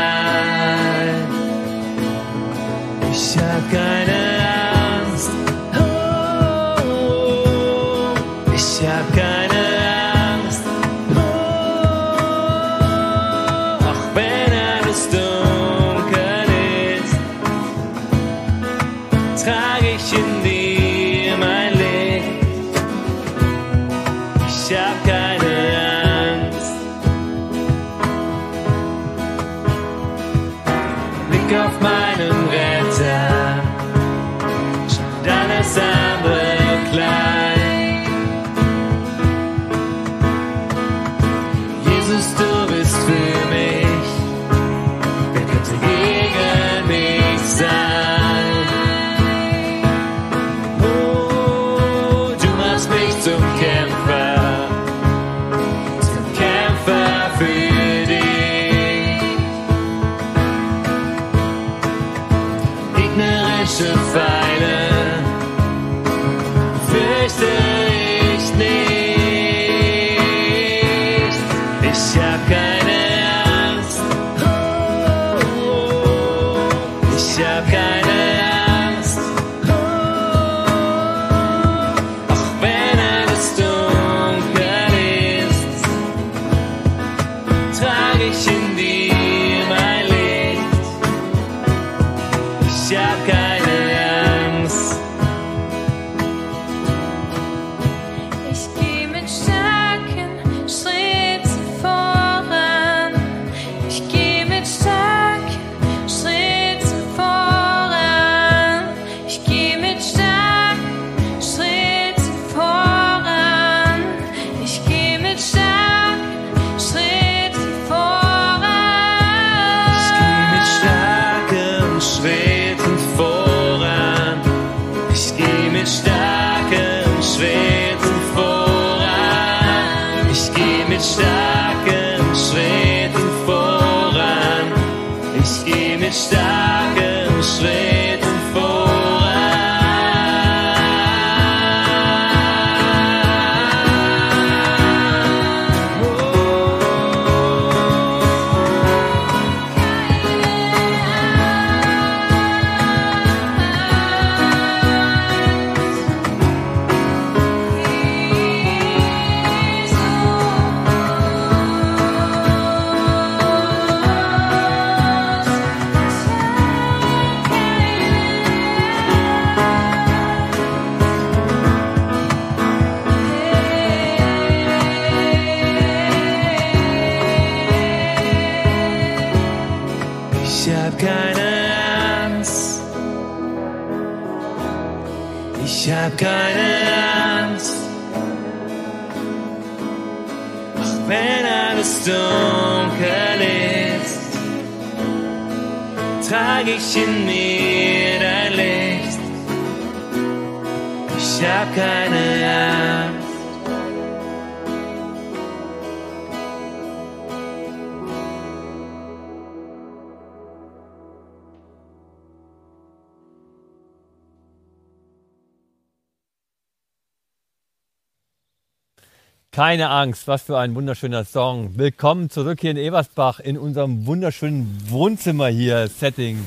Keine 219.54 219.90
Angst, 219.90 220.28
was 220.28 220.44
für 220.44 220.56
ein 220.56 220.74
wunderschöner 220.74 221.26
Song. 221.26 221.76
Willkommen 221.76 222.30
zurück 222.30 222.62
hier 222.62 222.70
in 222.70 222.78
Eversbach 222.78 223.38
in 223.38 223.58
unserem 223.58 224.06
wunderschönen 224.06 224.78
Wohnzimmer 224.88 225.48
hier, 225.48 225.88
Setting. 225.88 226.38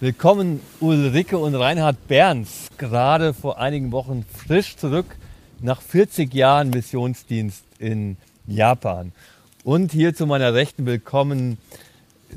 Willkommen 0.00 0.62
Ulrike 0.80 1.36
und 1.36 1.54
Reinhard 1.56 2.08
Berns, 2.08 2.68
gerade 2.78 3.34
vor 3.34 3.58
einigen 3.58 3.92
Wochen 3.92 4.24
frisch 4.46 4.76
zurück 4.76 5.04
nach 5.60 5.82
40 5.82 6.32
Jahren 6.32 6.70
Missionsdienst 6.70 7.64
in 7.78 8.16
Japan. 8.46 9.12
Und 9.62 9.92
hier 9.92 10.14
zu 10.14 10.26
meiner 10.26 10.54
Rechten 10.54 10.86
willkommen 10.86 11.58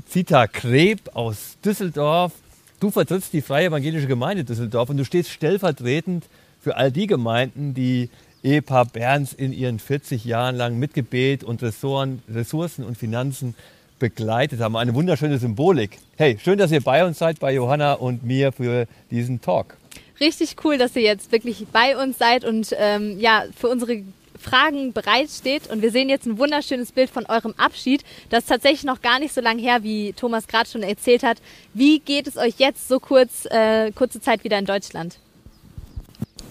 Zita 0.09 0.47
Kreb 0.47 1.15
aus 1.15 1.55
Düsseldorf. 1.63 2.33
Du 2.81 2.91
vertrittst 2.91 3.31
die 3.31 3.41
Freie 3.41 3.67
Evangelische 3.67 4.07
Gemeinde 4.07 4.43
Düsseldorf 4.43 4.89
und 4.89 4.97
du 4.97 5.05
stehst 5.05 5.29
stellvertretend 5.29 6.25
für 6.59 6.75
all 6.75 6.91
die 6.91 7.07
Gemeinden, 7.07 7.73
die 7.73 8.09
Ehepaar 8.47 8.85
Berns 8.85 9.33
in 9.33 9.51
ihren 9.51 9.77
40 9.77 10.23
Jahren 10.23 10.55
lang 10.55 10.79
mit 10.79 10.93
Gebet 10.93 11.43
und 11.43 11.61
Ressoren, 11.61 12.21
Ressourcen 12.33 12.85
und 12.85 12.97
Finanzen 12.97 13.55
begleitet 13.99 14.61
haben. 14.61 14.77
Eine 14.77 14.95
wunderschöne 14.95 15.37
Symbolik. 15.37 15.97
Hey, 16.15 16.37
schön, 16.41 16.57
dass 16.57 16.71
ihr 16.71 16.79
bei 16.79 17.05
uns 17.05 17.19
seid, 17.19 17.41
bei 17.41 17.53
Johanna 17.53 17.93
und 17.93 18.23
mir 18.23 18.53
für 18.53 18.87
diesen 19.11 19.41
Talk. 19.41 19.75
Richtig 20.21 20.55
cool, 20.63 20.77
dass 20.77 20.95
ihr 20.95 21.01
jetzt 21.01 21.33
wirklich 21.33 21.67
bei 21.73 22.01
uns 22.01 22.19
seid 22.19 22.45
und 22.45 22.73
ähm, 22.79 23.19
ja, 23.19 23.43
für 23.53 23.67
unsere 23.67 24.03
Fragen 24.39 24.93
bereitsteht. 24.93 25.69
Und 25.69 25.81
wir 25.81 25.91
sehen 25.91 26.07
jetzt 26.07 26.25
ein 26.25 26.37
wunderschönes 26.37 26.93
Bild 26.93 27.09
von 27.09 27.25
eurem 27.25 27.53
Abschied. 27.57 28.05
Das 28.29 28.43
ist 28.43 28.49
tatsächlich 28.49 28.85
noch 28.85 29.01
gar 29.01 29.19
nicht 29.19 29.33
so 29.33 29.41
lange 29.41 29.61
her, 29.61 29.83
wie 29.83 30.13
Thomas 30.13 30.47
gerade 30.47 30.69
schon 30.69 30.83
erzählt 30.83 31.23
hat. 31.23 31.39
Wie 31.73 31.99
geht 31.99 32.27
es 32.27 32.37
euch 32.37 32.55
jetzt 32.59 32.87
so 32.87 33.01
kurz, 33.01 33.45
äh, 33.47 33.91
kurze 33.91 34.21
Zeit 34.21 34.45
wieder 34.45 34.57
in 34.57 34.65
Deutschland? 34.65 35.17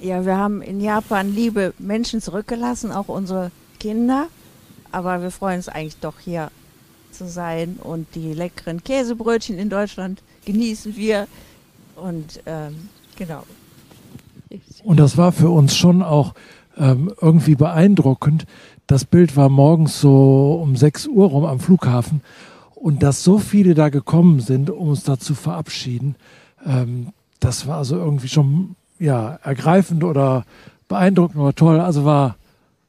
Ja, 0.00 0.24
wir 0.24 0.36
haben 0.36 0.62
in 0.62 0.80
Japan 0.80 1.34
liebe 1.34 1.72
Menschen 1.78 2.20
zurückgelassen, 2.20 2.92
auch 2.92 3.08
unsere 3.08 3.50
Kinder. 3.80 4.28
Aber 4.92 5.22
wir 5.22 5.30
freuen 5.30 5.58
uns 5.58 5.68
eigentlich 5.68 5.98
doch 5.98 6.18
hier 6.18 6.50
zu 7.12 7.28
sein 7.28 7.78
und 7.82 8.06
die 8.14 8.34
leckeren 8.34 8.84
Käsebrötchen 8.84 9.58
in 9.58 9.70
Deutschland 9.70 10.22
genießen 10.44 10.96
wir. 10.96 11.26
Und 11.96 12.40
ähm, 12.46 12.88
genau. 13.16 13.42
Und 14.84 15.00
das 15.00 15.16
war 15.16 15.32
für 15.32 15.50
uns 15.50 15.76
schon 15.76 16.02
auch 16.02 16.34
ähm, 16.76 17.12
irgendwie 17.20 17.54
beeindruckend. 17.54 18.46
Das 18.86 19.04
Bild 19.04 19.36
war 19.36 19.48
morgens 19.48 20.00
so 20.00 20.60
um 20.62 20.76
6 20.76 21.08
Uhr 21.08 21.28
rum 21.28 21.44
am 21.44 21.58
Flughafen 21.58 22.20
und 22.74 23.02
dass 23.02 23.24
so 23.24 23.38
viele 23.38 23.74
da 23.74 23.88
gekommen 23.88 24.40
sind, 24.40 24.70
um 24.70 24.90
uns 24.90 25.02
da 25.02 25.18
zu 25.18 25.34
verabschieden, 25.34 26.16
ähm, 26.64 27.08
das 27.40 27.66
war 27.66 27.78
also 27.78 27.96
irgendwie 27.96 28.28
schon 28.28 28.76
ja, 28.98 29.38
ergreifend 29.42 30.04
oder 30.04 30.44
beeindruckend 30.88 31.38
oder 31.38 31.54
toll. 31.54 31.80
Also 31.80 32.04
war, 32.04 32.36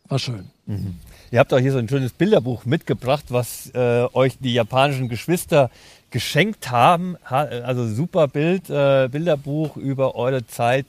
war 0.07 0.19
schön. 0.19 0.45
Mhm. 0.65 0.95
Ihr 1.31 1.39
habt 1.39 1.53
auch 1.53 1.59
hier 1.59 1.73
so 1.73 1.77
ein 1.77 1.89
schönes 1.89 2.13
Bilderbuch 2.13 2.65
mitgebracht, 2.65 3.25
was 3.29 3.69
äh, 3.73 4.07
euch 4.13 4.37
die 4.39 4.53
japanischen 4.53 5.09
Geschwister 5.09 5.69
geschenkt 6.09 6.71
haben. 6.71 7.17
Ha 7.29 7.41
also 7.41 7.87
super 7.87 8.27
Bild, 8.27 8.69
äh, 8.69 9.09
Bilderbuch 9.11 9.75
über 9.75 10.15
eure 10.15 10.47
Zeit, 10.47 10.85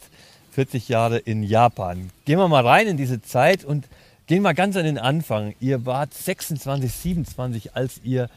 40 0.53 0.89
Jahre 0.89 1.19
in 1.19 1.43
Japan. 1.43 2.11
Gehen 2.25 2.39
wir 2.39 2.49
mal 2.49 2.65
rein 2.65 2.87
in 2.87 2.97
diese 2.97 3.21
Zeit 3.21 3.65
und 3.65 3.89
gehen 4.29 4.43
mal 4.43 4.55
ganz 4.55 4.77
an 4.77 4.85
den 4.85 4.99
Anfang. 4.99 5.55
Ihr 5.59 5.87
wart 5.87 6.15
26, 6.15 6.93
27, 6.93 7.75
als 7.75 8.01
ihr 8.05 8.29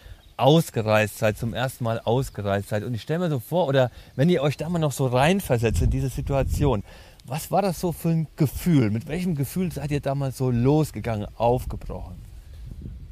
ausgereist 0.42 1.18
seid, 1.20 1.38
zum 1.38 1.54
ersten 1.54 1.84
Mal 1.84 2.00
ausgereist 2.04 2.70
seid. 2.70 2.84
Und 2.84 2.94
ich 2.94 3.02
stelle 3.02 3.20
mir 3.20 3.30
so 3.30 3.40
vor, 3.40 3.68
oder 3.68 3.92
wenn 4.16 4.30
ihr 4.30 4.42
euch 4.42 4.58
da 4.58 4.68
mal 4.70 4.80
noch 4.80 4.92
so 4.92 5.08
reinversetzt 5.08 5.82
in 5.82 5.90
diese 5.90 6.10
Situation, 6.10 6.84
was 7.26 7.52
war 7.52 7.62
das 7.62 7.80
so 7.80 7.92
für 7.92 8.10
ein 8.10 8.28
Gefühl? 8.36 8.90
Mit 8.92 9.08
welchem 9.08 9.36
Gefühl 9.36 9.72
seid 9.72 9.92
ihr 9.92 10.00
damals 10.02 10.38
so 10.38 10.50
losgegangen, 10.52 11.28
aufgebrochen? 11.36 12.16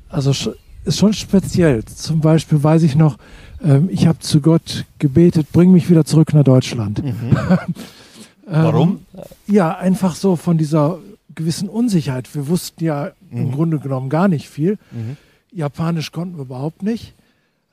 Also 0.09 0.31
ist 0.83 0.97
schon 0.97 1.13
speziell. 1.13 1.85
Zum 1.85 2.19
Beispiel 2.19 2.63
weiß 2.63 2.83
ich 2.83 2.95
noch, 2.95 3.17
ähm, 3.63 3.89
ich 3.91 4.07
habe 4.07 4.19
zu 4.19 4.41
Gott 4.41 4.85
gebetet, 4.97 5.51
bring 5.51 5.71
mich 5.71 5.89
wieder 5.89 6.05
zurück 6.05 6.33
nach 6.33 6.43
Deutschland. 6.43 7.03
Ähm, 8.51 8.63
Warum? 8.63 9.05
ja, 9.45 9.77
einfach 9.77 10.15
so 10.15 10.35
von 10.35 10.57
dieser 10.57 10.97
gewissen 11.35 11.69
Unsicherheit. 11.69 12.33
Wir 12.33 12.47
wussten 12.47 12.83
ja 12.83 13.11
im 13.29 13.49
Mhm. 13.49 13.51
Grunde 13.51 13.77
genommen 13.77 14.09
gar 14.09 14.27
nicht 14.27 14.49
viel. 14.49 14.79
Mhm. 14.89 15.17
Japanisch 15.51 16.11
konnten 16.11 16.35
wir 16.37 16.45
überhaupt 16.45 16.81
nicht. 16.81 17.13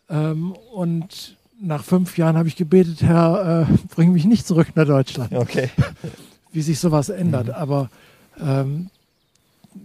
Ähm, 0.09 0.53
und 0.75 1.37
nach 1.61 1.83
fünf 1.85 2.17
Jahren 2.19 2.37
habe 2.37 2.49
ich 2.49 2.57
gebetet, 2.57 3.03
Herr, 3.03 3.67
äh, 3.69 3.75
bring 3.95 4.13
mich 4.13 4.25
nicht 4.25 4.47
zurück 4.47 4.69
nach 4.75 4.87
Deutschland. 4.87 5.33
Okay. 5.35 5.71
Wie 6.53 6.63
sich 6.63 6.79
sowas 6.79 7.09
ändert. 7.09 7.49
Mhm. 7.49 7.53
Aber 7.55 7.91
ähm, 8.41 8.91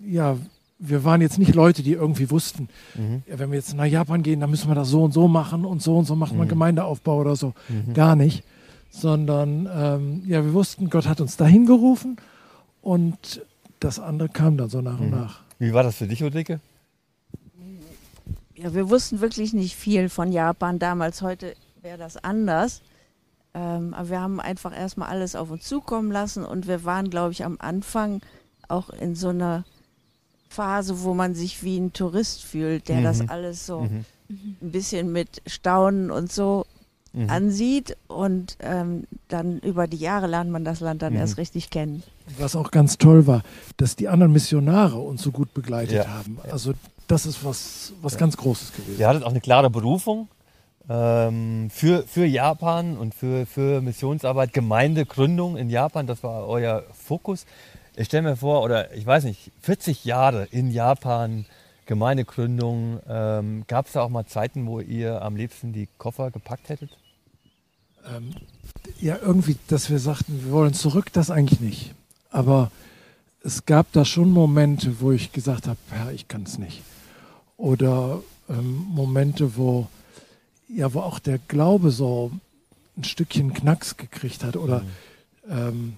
ja, 0.06 0.38
wir 0.80 1.04
waren 1.04 1.22
jetzt 1.22 1.38
nicht 1.38 1.54
Leute, 1.56 1.84
die 1.84 1.94
irgendwie 1.94 2.30
wussten, 2.32 2.68
Mhm. 2.96 3.24
ja, 3.28 3.40
wenn 3.40 3.52
wir 3.52 3.58
jetzt 3.58 3.76
nach 3.76 3.86
Japan 3.86 4.24
gehen, 4.24 4.40
dann 4.40 4.50
müssen 4.50 4.70
wir 4.70 4.76
das 4.76 4.90
so 4.90 5.04
und 5.04 5.14
so 5.14 5.28
machen 5.28 5.64
und 5.66 5.82
so 5.82 5.98
und 5.98 6.06
so 6.06 6.16
macht 6.16 6.34
man 6.34 6.46
Mhm. 6.48 6.50
Gemeindeaufbau 6.50 7.18
oder 7.20 7.36
so. 7.36 7.54
Mhm. 7.70 7.94
Gar 7.94 8.16
nicht. 8.16 8.44
Sondern 8.90 9.70
ähm, 9.74 10.24
ja, 10.28 10.44
wir 10.44 10.54
wussten, 10.54 10.90
Gott 10.90 11.08
hat 11.08 11.22
uns 11.22 11.38
dahin 11.38 11.66
gerufen 11.66 12.18
und 12.82 13.42
das 13.80 14.00
andere 14.00 14.28
kam 14.30 14.58
dann 14.58 14.70
so 14.70 14.82
nach 14.82 15.00
und 15.00 15.06
Mhm. 15.12 15.18
nach. 15.18 15.40
Wie 15.60 15.74
war 15.74 15.84
das 15.84 15.96
für 15.96 16.08
dich, 16.08 16.24
Ulrike? 16.24 16.60
Ja, 18.62 18.74
wir 18.74 18.90
wussten 18.90 19.22
wirklich 19.22 19.54
nicht 19.54 19.76
viel 19.76 20.10
von 20.10 20.32
Japan 20.32 20.80
damals. 20.80 21.22
Heute 21.22 21.56
wäre 21.82 21.98
das 21.98 22.18
anders. 22.18 22.82
Ähm, 23.54 23.94
aber 23.94 24.10
wir 24.10 24.22
haben 24.22 24.40
einfach 24.40 24.76
erstmal 24.78 25.10
alles 25.10 25.36
auf 25.36 25.50
uns 25.52 25.64
zukommen 25.66 26.12
lassen 26.12 26.46
und 26.46 26.68
wir 26.68 26.86
waren, 26.86 27.10
glaube 27.10 27.34
ich, 27.34 27.44
am 27.44 27.58
Anfang 27.60 28.22
auch 28.70 28.90
in 28.92 29.16
so 29.16 29.30
einer 29.30 29.66
Phase, 30.48 31.02
wo 31.04 31.14
man 31.14 31.34
sich 31.36 31.64
wie 31.64 31.78
ein 31.78 31.92
Tourist 31.94 32.44
fühlt, 32.44 32.88
der 32.88 33.00
Mhm. 33.00 33.04
das 33.04 33.30
alles 33.30 33.66
so 33.66 33.82
Mhm. 33.82 34.06
ein 34.62 34.72
bisschen 34.72 35.12
mit 35.12 35.42
Staunen 35.48 36.12
und 36.12 36.32
so 36.32 36.66
Mhm. 37.14 37.30
ansieht 37.30 37.98
und 38.08 38.56
ähm, 38.62 39.04
dann 39.28 39.60
über 39.60 39.88
die 39.88 39.98
Jahre 39.98 40.28
lernt 40.28 40.50
man 40.50 40.64
das 40.64 40.80
Land 40.80 41.02
dann 41.02 41.12
Mhm. 41.14 41.20
erst 41.20 41.38
richtig 41.38 41.70
kennen. 41.70 42.04
Was 42.38 42.56
auch 42.56 42.72
ganz 42.72 42.98
toll 42.98 43.28
war, 43.28 43.44
dass 43.76 43.98
die 43.98 44.08
anderen 44.08 44.32
Missionare 44.32 44.98
uns 44.98 45.22
so 45.22 45.32
gut 45.34 45.54
begleitet 45.54 45.96
Ja. 46.06 46.08
haben. 46.08 46.38
Also 46.50 46.74
das 47.12 47.26
ist 47.26 47.44
was, 47.44 47.94
was 48.02 48.14
Ja. 48.14 48.20
ganz 48.20 48.38
Großes 48.38 48.74
gewesen. 48.74 49.00
Ihr 49.00 49.08
hattet 49.08 49.24
auch 49.24 49.32
eine 49.32 49.42
klare 49.42 49.70
Berufung 49.70 50.28
ähm, 50.90 51.70
für, 51.70 52.04
für 52.08 52.26
Japan 52.26 52.98
und 52.98 53.14
für, 53.14 53.46
für 53.46 53.82
Missionsarbeit, 53.82 54.54
Gemeindegründung 54.54 55.58
in 55.58 55.70
Japan, 55.70 56.08
das 56.08 56.24
war 56.24 56.48
euer 56.48 56.84
Fokus. 56.94 57.46
Ich 57.96 58.08
stelle 58.08 58.24
mir 58.24 58.36
vor, 58.38 58.64
oder 58.64 58.94
ich 58.94 59.06
weiß 59.06 59.26
nicht, 59.26 59.52
40 59.62 60.06
Jahre 60.06 60.46
in 60.46 60.72
Japan, 60.72 61.46
Gemeindegründung, 61.86 63.00
ähm, 63.08 63.66
gab 63.68 63.88
es 63.88 63.94
da 63.94 64.02
auch 64.02 64.10
mal 64.10 64.26
Zeiten, 64.26 64.66
wo 64.66 64.80
ihr 64.80 65.22
am 65.22 65.36
liebsten 65.36 65.74
die 65.74 65.88
Koffer 65.98 66.32
gepackt 66.32 66.70
hättet? 66.70 66.90
Ähm, 68.16 68.34
ja, 69.00 69.18
irgendwie, 69.22 69.58
dass 69.68 69.90
wir 69.90 70.00
sagten, 70.00 70.46
wir 70.46 70.52
wollen 70.52 70.74
zurück, 70.74 71.12
das 71.14 71.30
eigentlich 71.30 71.60
nicht. 71.60 71.94
Aber 72.32 72.72
es 73.44 73.66
gab 73.66 73.92
da 73.92 74.06
schon 74.06 74.32
Momente, 74.32 75.02
wo 75.02 75.12
ich 75.12 75.32
gesagt 75.34 75.68
habe, 75.68 75.78
Herr, 75.90 76.12
ich 76.12 76.28
kann 76.28 76.44
es 76.44 76.58
nicht. 76.58 76.82
Oder 77.62 78.24
ähm, 78.50 78.86
Momente, 78.90 79.56
wo, 79.56 79.88
ja, 80.68 80.92
wo 80.96 81.02
auch 81.02 81.20
der 81.20 81.38
Glaube 81.38 81.92
so 81.92 82.32
ein 82.98 83.04
Stückchen 83.04 83.54
Knacks 83.54 83.98
gekriegt 83.98 84.44
hat. 84.44 84.58
Oder 84.58 84.82
ähm, 85.48 85.94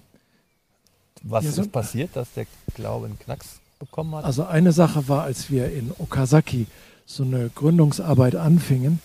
Was 1.24 1.46
ja, 1.46 1.52
so- 1.52 1.62
ist 1.62 1.72
passiert, 1.72 2.16
dass 2.16 2.34
der 2.34 2.48
Glaube 2.76 3.06
einen 3.06 3.18
Knacks 3.18 3.60
bekommen 3.80 4.14
hat? 4.16 4.26
Also 4.26 4.44
eine 4.44 4.74
Sache 4.74 5.08
war, 5.08 5.24
als 5.24 5.50
wir 5.50 5.72
in 5.72 5.94
Okazaki 5.98 6.68
so 7.06 7.24
eine 7.24 7.50
Gründungsarbeit 7.50 8.36
anfingen. 8.36 9.00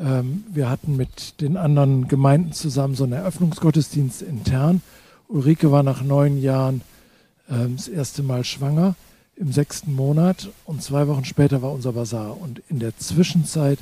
Ähm, 0.00 0.44
wir 0.48 0.70
hatten 0.70 0.96
mit 0.96 1.40
den 1.40 1.56
anderen 1.56 2.06
Gemeinden 2.06 2.52
zusammen 2.52 2.94
so 2.94 3.02
einen 3.02 3.14
Eröffnungsgottesdienst 3.14 4.22
intern. 4.22 4.80
Ulrike 5.26 5.72
war 5.72 5.82
nach 5.82 6.02
neun 6.02 6.40
Jahren 6.40 6.82
ähm, 7.50 7.74
das 7.76 7.88
erste 7.88 8.22
Mal 8.22 8.44
schwanger 8.44 8.94
im 9.40 9.52
sechsten 9.52 9.94
Monat 9.94 10.50
und 10.66 10.82
zwei 10.82 11.08
Wochen 11.08 11.24
später 11.24 11.62
war 11.62 11.72
unser 11.72 11.92
Basar. 11.92 12.38
Und 12.38 12.62
in 12.68 12.78
der 12.78 12.96
Zwischenzeit 12.98 13.78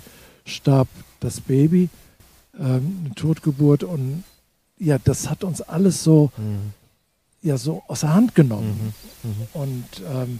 starb 0.46 0.86
das 1.20 1.40
Baby, 1.40 1.88
ähm, 2.58 3.02
eine 3.04 3.14
Totgeburt 3.16 3.82
und 3.82 4.22
ja, 4.78 4.98
das 5.02 5.28
hat 5.28 5.42
uns 5.42 5.60
alles 5.60 6.04
so, 6.04 6.30
Mhm. 6.36 6.72
ja, 7.42 7.58
so 7.58 7.82
aus 7.88 8.00
der 8.00 8.14
Hand 8.14 8.36
genommen. 8.36 8.94
Mhm. 9.24 9.30
Mhm. 9.30 9.46
Und 9.52 9.84
ähm, 10.08 10.38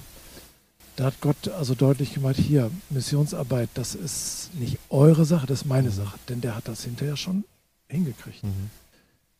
da 0.95 1.07
hat 1.07 1.21
Gott 1.21 1.49
also 1.49 1.75
deutlich 1.75 2.14
gemacht, 2.14 2.37
hier, 2.37 2.71
Missionsarbeit, 2.89 3.71
das 3.75 3.97
ist 3.97 4.51
nicht 4.55 4.79
eure 4.89 5.25
Sache, 5.25 5.47
das 5.49 5.62
ist 5.62 5.66
meine 5.66 5.91
Sache. 5.91 6.16
Denn 6.29 6.41
der 6.41 6.55
hat 6.55 6.69
das 6.69 6.85
hinterher 6.85 7.16
schon 7.16 7.45
hingekriegt. 7.89 8.45
Mhm. 8.45 8.71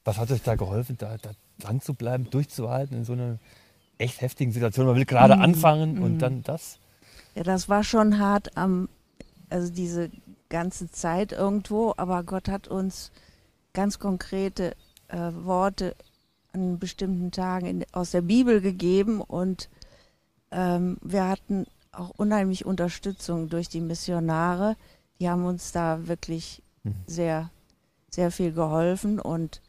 Was 0.05 0.19
hat 0.19 0.33
euch 0.33 0.43
da 0.43 0.57
geholfen, 0.57 0.97
da, 0.99 1.17
da 1.23 1.31
dran 1.61 1.81
zu 1.81 1.95
bleiben, 1.95 2.29
durchzuhalten 2.31 2.97
in 2.99 3.05
so 3.05 3.13
einer 3.13 3.39
echt 3.99 4.21
heftigen 4.21 4.53
Situation? 4.53 4.87
Man 4.87 4.97
will 4.97 5.05
gerade 5.05 5.37
Mhm. 5.37 5.43
anfangen 5.43 5.95
Mhm. 5.97 6.03
und 6.03 6.19
dann 6.19 6.43
das? 6.43 6.79
Ja, 7.35 7.43
das 7.43 7.69
war 7.69 7.85
schon 7.85 8.19
hart 8.19 8.57
am, 8.57 8.89
also 9.51 9.73
diese 9.73 10.11
ganze 10.49 10.91
Zeit 10.91 11.33
irgendwo, 11.33 11.95
aber 11.97 12.23
Gott 12.25 12.49
hat 12.49 12.69
uns 12.69 13.11
ganz 13.75 13.99
konkrete 13.99 14.75
äh, 15.09 15.31
Worte 15.45 15.95
an 16.53 16.79
bestimmten 16.79 17.31
Tagen 17.31 17.67
in, 17.67 17.85
aus 17.93 18.11
der 18.13 18.23
Bibel 18.23 18.61
gegeben 18.61 19.21
und 19.21 19.69
ähm, 20.51 20.97
wir 21.03 21.29
hatten 21.29 21.67
auch 21.93 22.11
unheimlich 22.17 22.65
Unterstützung 22.65 23.49
durch 23.49 23.69
die 23.69 23.81
Missionare. 23.81 24.77
Die 25.21 25.29
haben 25.29 25.45
uns 25.45 25.73
da 25.73 26.07
wirklich 26.09 26.63
Mhm. 26.85 26.95
sehr, 27.07 27.51
sehr 28.11 28.31
viel 28.31 28.53
geholfen 28.53 29.19
und, 29.21 29.61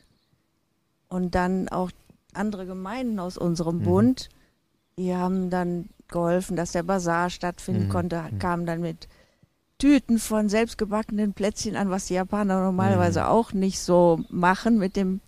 und 1.09 1.35
dann 1.35 1.67
auch 1.69 1.91
andere 2.33 2.65
Gemeinden 2.65 3.19
aus 3.19 3.37
unserem 3.37 3.79
Mhm. 3.79 3.83
Bund, 3.83 4.29
die 4.97 5.15
haben 5.15 5.49
dann 5.49 5.89
geholfen, 6.07 6.55
dass 6.55 6.71
der 6.71 6.83
Bazar 6.83 7.29
stattfinden 7.29 7.85
Mhm. 7.85 7.89
konnte, 7.89 8.21
Mhm. 8.31 8.39
kamen 8.39 8.65
dann 8.65 8.81
mit 8.81 9.07
Tüten 9.77 10.19
von 10.19 10.49
selbstgebackenen 10.49 11.33
Plätzchen 11.33 11.75
an, 11.75 11.89
was 11.89 12.07
die 12.07 12.15
Japaner 12.15 12.61
normalerweise 12.61 13.21
Mhm. 13.21 13.25
auch 13.27 13.53
nicht 13.53 13.79
so 13.79 14.19
machen 14.29 14.77
mit 14.77 14.95
dem 14.95 15.21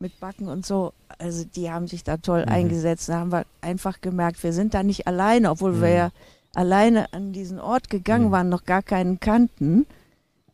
mit 0.00 0.20
Backen 0.20 0.46
und 0.46 0.64
so. 0.64 0.92
Also 1.18 1.44
die 1.44 1.72
haben 1.72 1.88
sich 1.88 2.04
da 2.04 2.18
toll 2.18 2.42
Mhm. 2.46 2.52
eingesetzt. 2.52 3.08
Da 3.08 3.18
haben 3.18 3.32
wir 3.32 3.44
einfach 3.60 4.00
gemerkt, 4.00 4.40
wir 4.44 4.52
sind 4.52 4.72
da 4.72 4.84
nicht 4.84 5.08
alleine, 5.08 5.50
obwohl 5.50 5.80
wir 5.80 5.88
ja 5.88 6.10
alleine 6.54 7.12
an 7.12 7.32
diesen 7.32 7.58
Ort 7.58 7.90
gegangen 7.90 8.28
Mhm. 8.28 8.30
waren, 8.30 8.48
noch 8.48 8.64
gar 8.64 8.82
keinen 8.82 9.18
kannten. 9.18 9.86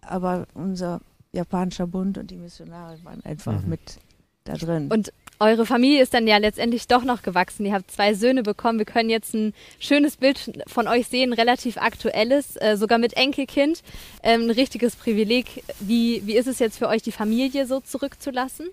Aber 0.01 0.47
unser 0.55 1.03
japanischer 1.33 1.87
Bund 1.87 2.17
und 2.17 2.31
die 2.31 2.37
Missionare 2.39 2.97
waren 3.05 3.23
einfach 3.23 3.61
Mhm. 3.63 3.69
mit 3.69 3.99
da 4.45 4.55
drin. 4.55 4.91
Und 4.91 5.13
eure 5.41 5.67
Familie 5.67 6.03
ist 6.03 6.15
dann 6.15 6.27
ja 6.27 6.37
letztendlich 6.37 6.87
doch 6.87 7.05
noch 7.05 7.23
gewachsen. 7.23 7.67
Ihr 7.67 7.73
habt 7.73 7.91
zwei 7.91 8.15
Söhne 8.15 8.43
bekommen. 8.43 8.79
Wir 8.79 8.87
können 8.87 9.11
jetzt 9.11 9.35
ein 9.35 9.53
schönes 9.79 10.17
Bild 10.17 10.53
von 10.67 10.89
euch 10.89 11.09
sehen, 11.09 11.33
relativ 11.33 11.77
aktuelles, 11.77 12.57
äh, 12.57 12.77
sogar 12.77 12.99
mit 12.99 13.15
Enkelkind. 13.17 13.83
Ähm, 14.23 14.43
ein 14.43 14.51
richtiges 14.51 14.97
Privileg. 14.97 15.65
Wie, 15.81 16.27
wie 16.27 16.37
ist 16.37 16.47
es 16.47 16.59
jetzt 16.59 16.79
für 16.79 16.89
euch, 16.89 17.03
die 17.03 17.13
Familie 17.13 17.67
so 17.67 17.81
zurückzulassen? 17.81 18.69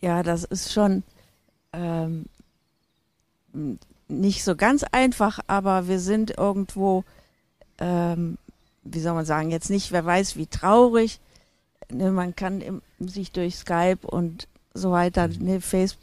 Ja, 0.00 0.22
das 0.22 0.44
ist 0.44 0.72
schon 0.72 1.02
ähm, 1.72 2.26
nicht 4.08 4.44
so 4.44 4.56
ganz 4.56 4.82
einfach, 4.84 5.40
aber 5.46 5.88
wir 5.88 6.00
sind 6.00 6.36
irgendwo, 6.36 7.04
ähm, 7.78 8.38
wie 8.82 9.00
soll 9.00 9.14
man 9.14 9.26
sagen, 9.26 9.50
jetzt 9.50 9.70
nicht, 9.70 9.92
wer 9.92 10.04
weiß, 10.04 10.36
wie 10.36 10.46
traurig. 10.46 11.20
Ne, 11.90 12.10
man 12.10 12.34
kann 12.34 12.60
im, 12.60 12.82
sich 12.98 13.32
durch 13.32 13.56
Skype 13.56 14.06
und 14.06 14.48
so 14.74 14.90
weiter, 14.90 15.28
ne, 15.28 15.60
Face, 15.60 15.96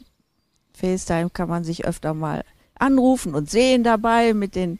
FaceTime 0.74 1.30
kann 1.30 1.48
man 1.48 1.64
sich 1.64 1.84
öfter 1.84 2.14
mal 2.14 2.44
anrufen 2.78 3.34
und 3.34 3.50
sehen 3.50 3.82
dabei, 3.82 4.34
mit 4.34 4.54
den 4.54 4.78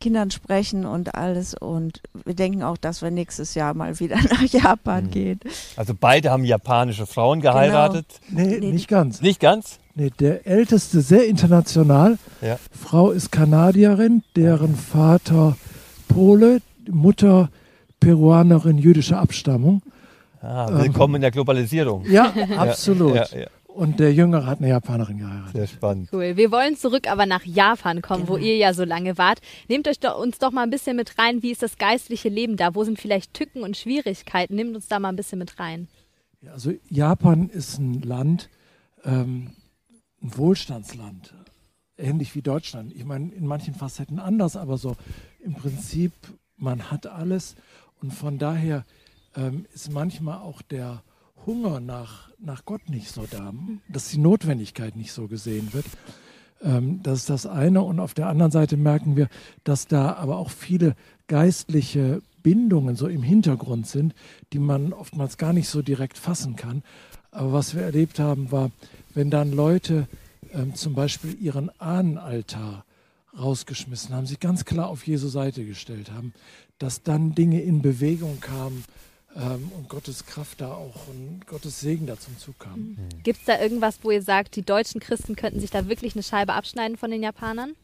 Kindern 0.00 0.30
sprechen 0.30 0.84
und 0.84 1.14
alles. 1.14 1.54
Und 1.54 2.02
wir 2.24 2.34
denken 2.34 2.62
auch, 2.62 2.76
dass 2.76 3.02
wir 3.02 3.10
nächstes 3.10 3.54
Jahr 3.54 3.74
mal 3.74 3.98
wieder 4.00 4.16
nach 4.30 4.42
Japan 4.42 5.10
gehen. 5.10 5.40
Also 5.76 5.94
beide 5.98 6.30
haben 6.30 6.44
japanische 6.44 7.06
Frauen 7.06 7.40
geheiratet. 7.40 8.06
Nee, 8.28 8.58
nicht 8.60 8.88
ganz. 8.88 9.20
Nicht 9.20 9.40
ganz? 9.40 9.78
Nee, 9.94 10.10
der 10.18 10.46
älteste 10.46 11.00
sehr 11.00 11.26
international. 11.26 12.18
Ja. 12.42 12.58
Frau 12.70 13.12
ist 13.12 13.30
Kanadierin, 13.30 14.22
deren 14.36 14.74
Vater 14.74 15.56
Pole, 16.08 16.60
Mutter 16.90 17.48
Peruanerin 18.00 18.76
jüdischer 18.76 19.20
Abstammung. 19.20 19.82
Ah, 20.46 20.68
willkommen 20.82 21.14
in 21.16 21.20
der 21.22 21.30
Globalisierung. 21.30 22.04
Ja, 22.04 22.26
absolut. 22.58 23.14
Ja, 23.14 23.26
ja. 23.34 23.46
Und 23.66 23.98
der 23.98 24.12
Jüngere 24.12 24.44
hat 24.46 24.58
eine 24.58 24.68
Japanerin 24.68 25.16
geheiratet. 25.18 25.52
Sehr 25.54 25.66
spannend. 25.66 26.10
Cool. 26.12 26.36
Wir 26.36 26.52
wollen 26.52 26.76
zurück 26.76 27.10
aber 27.10 27.24
nach 27.24 27.44
Japan 27.46 28.02
kommen, 28.02 28.28
wo 28.28 28.34
Genau. 28.34 28.44
ihr 28.46 28.56
ja 28.58 28.74
so 28.74 28.84
lange 28.84 29.16
wart. 29.16 29.40
Nehmt 29.68 29.88
euch 29.88 29.98
doch, 29.98 30.20
uns 30.20 30.38
doch 30.38 30.52
mal 30.52 30.62
ein 30.64 30.70
bisschen 30.70 30.96
mit 30.96 31.18
rein. 31.18 31.42
Wie 31.42 31.50
ist 31.50 31.62
das 31.62 31.78
geistliche 31.78 32.28
Leben 32.28 32.56
da? 32.58 32.74
Wo 32.74 32.84
sind 32.84 33.00
vielleicht 33.00 33.32
Tücken 33.32 33.62
und 33.62 33.76
Schwierigkeiten? 33.78 34.54
Nehmt 34.54 34.76
uns 34.76 34.86
da 34.86 35.00
mal 35.00 35.08
ein 35.08 35.16
bisschen 35.16 35.38
mit 35.38 35.58
rein. 35.58 35.88
Ja, 36.42 36.52
Also 36.52 36.72
Japan 36.90 37.48
ist 37.48 37.78
ein 37.78 38.02
Land, 38.02 38.50
ähm, 39.04 39.52
ein 40.22 40.36
Wohlstandsland, 40.36 41.32
ähnlich 41.96 42.34
wie 42.34 42.42
Deutschland. 42.42 42.92
Ich 42.94 43.06
meine, 43.06 43.32
in 43.32 43.46
manchen 43.46 43.74
Facetten 43.74 44.18
anders, 44.18 44.56
aber 44.56 44.76
so 44.76 44.94
im 45.42 45.54
Prinzip, 45.54 46.12
man 46.58 46.90
hat 46.90 47.06
alles 47.06 47.56
und 48.02 48.12
von 48.12 48.38
daher 48.38 48.84
ähm, 49.36 49.66
ist 49.72 49.92
manchmal 49.92 50.38
auch 50.38 50.62
der 50.62 51.02
Hunger 51.46 51.80
nach, 51.80 52.30
nach 52.38 52.64
Gott 52.64 52.88
nicht 52.88 53.10
so 53.10 53.26
da, 53.30 53.52
dass 53.88 54.08
die 54.08 54.18
Notwendigkeit 54.18 54.96
nicht 54.96 55.12
so 55.12 55.28
gesehen 55.28 55.72
wird. 55.72 55.86
Ähm, 56.62 57.02
das 57.02 57.20
ist 57.20 57.30
das 57.30 57.46
eine. 57.46 57.82
Und 57.82 58.00
auf 58.00 58.14
der 58.14 58.28
anderen 58.28 58.52
Seite 58.52 58.76
merken 58.76 59.16
wir, 59.16 59.28
dass 59.64 59.86
da 59.86 60.14
aber 60.14 60.38
auch 60.38 60.50
viele 60.50 60.94
geistliche 61.26 62.22
Bindungen 62.42 62.96
so 62.96 63.08
im 63.08 63.22
Hintergrund 63.22 63.86
sind, 63.86 64.14
die 64.52 64.58
man 64.58 64.92
oftmals 64.92 65.38
gar 65.38 65.52
nicht 65.52 65.68
so 65.68 65.82
direkt 65.82 66.18
fassen 66.18 66.56
kann. 66.56 66.82
Aber 67.30 67.52
was 67.52 67.74
wir 67.74 67.82
erlebt 67.82 68.18
haben, 68.18 68.52
war, 68.52 68.70
wenn 69.14 69.30
dann 69.30 69.52
Leute 69.52 70.08
ähm, 70.52 70.74
zum 70.74 70.94
Beispiel 70.94 71.36
ihren 71.40 71.70
Ahnenaltar 71.80 72.84
rausgeschmissen 73.38 74.14
haben, 74.14 74.26
sich 74.26 74.40
ganz 74.40 74.64
klar 74.64 74.88
auf 74.88 75.06
Jesu 75.06 75.28
Seite 75.28 75.64
gestellt 75.64 76.12
haben, 76.12 76.32
dass 76.78 77.02
dann 77.02 77.34
Dinge 77.34 77.62
in 77.62 77.82
Bewegung 77.82 78.40
kamen 78.40 78.84
ähm, 79.36 79.70
und 79.76 79.88
Gottes 79.88 80.26
Kraft 80.26 80.60
da 80.60 80.72
auch 80.72 81.08
und 81.08 81.46
Gottes 81.46 81.80
Segen 81.80 82.06
da 82.06 82.18
zum 82.18 82.38
Zug 82.38 82.58
kam. 82.58 82.96
Gibt 83.22 83.40
es 83.40 83.44
da 83.44 83.60
irgendwas, 83.60 83.98
wo 84.02 84.10
ihr 84.10 84.22
sagt, 84.22 84.56
die 84.56 84.62
deutschen 84.62 85.00
Christen 85.00 85.36
könnten 85.36 85.60
sich 85.60 85.70
da 85.70 85.88
wirklich 85.88 86.14
eine 86.14 86.22
Scheibe 86.22 86.52
abschneiden 86.52 86.96
von 86.96 87.10
den 87.10 87.22
Japanern? 87.22 87.74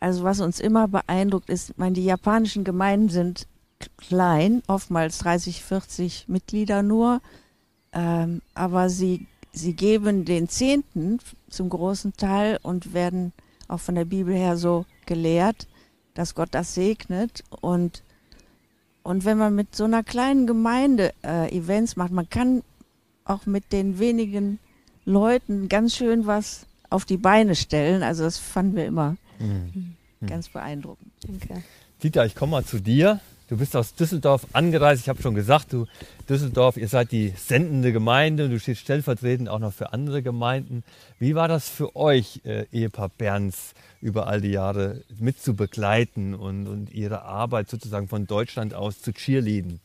Also 0.00 0.24
was 0.24 0.40
uns 0.40 0.60
immer 0.60 0.88
beeindruckt 0.88 1.50
ist, 1.50 1.70
ich 1.70 1.76
meine, 1.76 1.94
die 1.94 2.04
japanischen 2.04 2.64
Gemeinden 2.64 3.10
sind 3.10 3.46
klein, 3.98 4.62
oftmals 4.66 5.18
30, 5.18 5.62
40 5.62 6.28
Mitglieder 6.28 6.82
nur, 6.82 7.20
ähm, 7.92 8.40
aber 8.54 8.88
sie, 8.88 9.26
sie 9.52 9.74
geben 9.74 10.24
den 10.24 10.48
Zehnten 10.48 11.18
zum 11.48 11.68
großen 11.68 12.14
Teil 12.16 12.58
und 12.62 12.94
werden 12.94 13.32
auch 13.68 13.80
von 13.80 13.94
der 13.94 14.04
Bibel 14.04 14.34
her 14.34 14.56
so 14.56 14.86
gelehrt, 15.06 15.66
dass 16.14 16.34
Gott 16.34 16.48
das 16.52 16.74
segnet 16.74 17.44
und 17.60 18.02
und 19.02 19.24
wenn 19.24 19.38
man 19.38 19.54
mit 19.54 19.74
so 19.74 19.84
einer 19.84 20.02
kleinen 20.02 20.46
Gemeinde 20.46 21.12
äh, 21.24 21.50
Events 21.56 21.96
macht, 21.96 22.12
man 22.12 22.28
kann 22.28 22.62
auch 23.24 23.46
mit 23.46 23.72
den 23.72 23.98
wenigen 23.98 24.58
Leuten 25.04 25.68
ganz 25.68 25.96
schön 25.96 26.26
was 26.26 26.66
auf 26.90 27.04
die 27.04 27.16
Beine 27.16 27.54
stellen. 27.54 28.02
Also 28.02 28.24
das 28.24 28.38
fanden 28.38 28.76
wir 28.76 28.86
immer 28.86 29.16
Mhm. 29.38 29.96
ganz 30.26 30.48
beeindruckend. 30.50 31.10
Danke. 31.26 31.62
Dieter, 32.02 32.26
ich 32.26 32.34
komme 32.34 32.50
mal 32.52 32.64
zu 32.64 32.78
dir. 32.78 33.20
Du 33.48 33.56
bist 33.56 33.74
aus 33.74 33.94
Düsseldorf 33.94 34.46
angereist. 34.52 35.00
Ich 35.02 35.08
habe 35.08 35.20
schon 35.22 35.34
gesagt, 35.34 35.72
du 35.72 35.86
Düsseldorf, 36.28 36.76
ihr 36.76 36.88
seid 36.88 37.10
die 37.10 37.32
sendende 37.36 37.92
Gemeinde 37.92 38.44
und 38.44 38.50
du 38.50 38.60
stehst 38.60 38.82
stellvertretend 38.82 39.48
auch 39.48 39.58
noch 39.58 39.72
für 39.72 39.92
andere 39.92 40.22
Gemeinden. 40.22 40.84
Wie 41.18 41.34
war 41.34 41.48
das 41.48 41.68
für 41.68 41.96
euch, 41.96 42.42
äh, 42.44 42.66
Ehepaar 42.70 43.08
Berns, 43.08 43.72
über 44.00 44.26
all 44.26 44.40
die 44.40 44.50
Jahre 44.50 45.02
mit 45.18 45.40
zu 45.40 45.54
begleiten 45.54 46.34
und, 46.34 46.66
und 46.66 46.92
ihre 46.92 47.22
Arbeit 47.22 47.68
sozusagen 47.68 48.08
von 48.08 48.26
Deutschland 48.26 48.74
aus 48.74 49.00
zu 49.00 49.12
cheerleaden? 49.12 49.80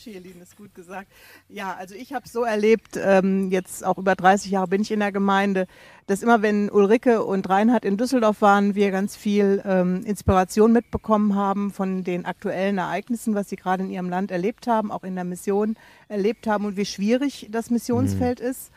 Cheerleading 0.00 0.40
ist 0.40 0.56
gut 0.56 0.74
gesagt. 0.74 1.08
Ja, 1.48 1.74
also 1.74 1.94
ich 1.94 2.12
habe 2.14 2.24
es 2.24 2.32
so 2.32 2.42
erlebt, 2.42 2.96
ähm, 2.96 3.50
jetzt 3.50 3.84
auch 3.84 3.98
über 3.98 4.14
30 4.14 4.50
Jahre 4.50 4.68
bin 4.68 4.80
ich 4.80 4.90
in 4.90 5.00
der 5.00 5.12
Gemeinde, 5.12 5.66
dass 6.06 6.22
immer 6.22 6.40
wenn 6.40 6.70
Ulrike 6.70 7.22
und 7.22 7.48
Reinhard 7.48 7.84
in 7.84 7.98
Düsseldorf 7.98 8.40
waren, 8.40 8.74
wir 8.74 8.90
ganz 8.90 9.14
viel 9.14 9.62
ähm, 9.66 10.02
Inspiration 10.04 10.72
mitbekommen 10.72 11.34
haben 11.34 11.70
von 11.70 12.02
den 12.02 12.24
aktuellen 12.24 12.78
Ereignissen, 12.78 13.34
was 13.34 13.50
sie 13.50 13.56
gerade 13.56 13.84
in 13.84 13.90
ihrem 13.90 14.08
Land 14.08 14.30
erlebt 14.30 14.66
haben, 14.66 14.90
auch 14.90 15.04
in 15.04 15.14
der 15.14 15.24
Mission 15.24 15.76
erlebt 16.08 16.46
haben 16.46 16.64
und 16.64 16.76
wie 16.78 16.86
schwierig 16.86 17.48
das 17.50 17.70
Missionsfeld 17.70 18.40
ist. 18.40 18.70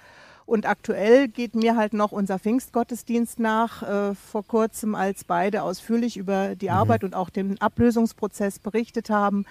Und 0.45 0.67
aktuell 0.67 1.27
geht 1.27 1.55
mir 1.55 1.75
halt 1.75 1.93
noch 1.93 2.11
unser 2.11 2.39
Pfingstgottesdienst 2.39 3.39
nach, 3.39 3.83
äh, 3.83 4.15
vor 4.15 4.45
kurzem, 4.45 4.95
als 4.95 5.23
beide 5.23 5.63
ausführlich 5.63 6.17
über 6.17 6.55
die 6.55 6.69
Arbeit 6.69 7.03
und 7.03 7.15
auch 7.15 7.29
den 7.29 7.61
Ablösungsprozess 7.61 8.59
berichtet 8.59 9.09
haben. 9.09 9.45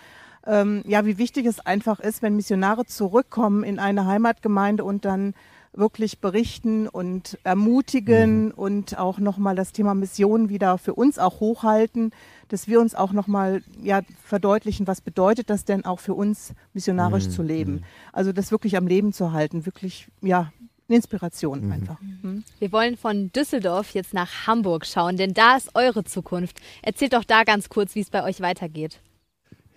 Ähm, 0.46 0.82
ja, 0.86 1.06
wie 1.06 1.18
wichtig 1.18 1.46
es 1.46 1.60
einfach 1.60 2.00
ist, 2.00 2.20
wenn 2.20 2.36
Missionare 2.36 2.84
zurückkommen 2.84 3.62
in 3.62 3.78
eine 3.78 4.06
Heimatgemeinde 4.06 4.84
und 4.84 5.04
dann 5.04 5.34
wirklich 5.74 6.18
berichten 6.18 6.86
und 6.86 7.38
ermutigen 7.44 8.50
und 8.52 8.98
auch 8.98 9.18
nochmal 9.18 9.56
das 9.56 9.72
Thema 9.72 9.94
Mission 9.94 10.50
wieder 10.50 10.76
für 10.76 10.94
uns 10.94 11.18
auch 11.18 11.40
hochhalten, 11.40 12.10
dass 12.48 12.68
wir 12.68 12.80
uns 12.80 12.94
auch 12.94 13.12
nochmal 13.12 13.62
ja, 13.82 14.02
verdeutlichen, 14.22 14.86
was 14.86 15.00
bedeutet 15.00 15.48
das 15.48 15.64
denn 15.64 15.86
auch 15.86 16.00
für 16.00 16.12
uns 16.12 16.52
missionarisch 16.74 17.26
Mhm, 17.26 17.30
zu 17.30 17.42
leben. 17.42 17.84
Also 18.12 18.32
das 18.32 18.50
wirklich 18.50 18.76
am 18.76 18.86
Leben 18.86 19.14
zu 19.14 19.32
halten, 19.32 19.64
wirklich, 19.64 20.08
ja, 20.20 20.52
eine 20.92 20.96
Inspiration 20.98 21.72
einfach. 21.72 22.00
Mhm. 22.00 22.44
Wir 22.58 22.70
wollen 22.72 22.96
von 22.96 23.32
Düsseldorf 23.32 23.94
jetzt 23.94 24.14
nach 24.14 24.46
Hamburg 24.46 24.86
schauen, 24.86 25.16
denn 25.16 25.34
da 25.34 25.56
ist 25.56 25.70
eure 25.74 26.04
Zukunft. 26.04 26.60
Erzählt 26.82 27.14
doch 27.14 27.24
da 27.24 27.44
ganz 27.44 27.68
kurz, 27.68 27.94
wie 27.94 28.00
es 28.00 28.10
bei 28.10 28.22
euch 28.22 28.40
weitergeht. 28.40 29.00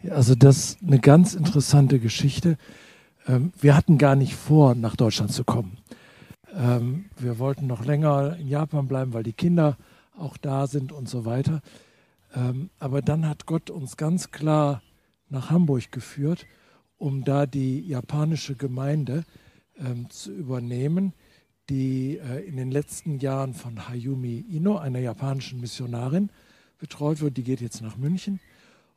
Ja, 0.04 0.14
Also 0.14 0.36
das 0.36 0.58
ist 0.58 0.78
eine 0.86 1.00
ganz 1.00 1.34
interessante 1.34 2.00
Geschichte. 2.00 2.58
Ähm, 3.28 3.52
Wir 3.60 3.76
hatten 3.76 3.98
gar 3.98 4.16
nicht 4.16 4.36
vor, 4.36 4.76
nach 4.76 4.96
Deutschland 4.96 5.32
zu 5.32 5.44
kommen. 5.44 5.78
Ähm, 6.54 7.06
Wir 7.18 7.40
wollten 7.40 7.66
noch 7.68 7.86
länger 7.86 8.36
in 8.40 8.48
Japan 8.48 8.88
bleiben, 8.88 9.14
weil 9.14 9.24
die 9.24 9.34
Kinder 9.34 9.78
auch 10.18 10.38
da 10.38 10.68
sind 10.68 10.92
und 10.92 11.10
so 11.10 11.26
weiter. 11.26 11.62
Ähm, 12.36 12.70
Aber 12.80 13.02
dann 13.02 13.28
hat 13.28 13.46
Gott 13.46 13.70
uns 13.70 13.98
ganz 13.98 14.32
klar 14.32 14.82
nach 15.30 15.50
Hamburg 15.50 15.92
geführt, 15.92 16.46
um 16.98 17.24
da 17.24 17.46
die 17.46 17.80
japanische 17.82 18.56
Gemeinde 18.56 19.24
ähm, 19.78 20.10
zu 20.10 20.32
übernehmen, 20.32 21.14
die 21.70 22.18
äh, 22.18 22.46
in 22.46 22.58
den 22.58 22.72
letzten 22.72 23.20
Jahren 23.20 23.54
von 23.54 23.90
Hayumi 23.90 24.46
Ino, 24.50 24.78
einer 24.78 25.00
japanischen 25.00 25.60
Missionarin, 25.60 26.30
betreut 26.78 27.22
wird. 27.22 27.38
Die 27.38 27.44
geht 27.44 27.62
jetzt 27.62 27.82
nach 27.82 27.98
München. 27.98 28.40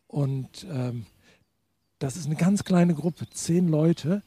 Und 0.06 0.66
ähm, 0.70 1.06
das 1.98 2.16
ist 2.16 2.26
eine 2.26 2.36
ganz 2.36 2.64
kleine 2.64 2.94
Gruppe, 2.94 3.28
zehn 3.30 3.68
Leute. 3.68 4.22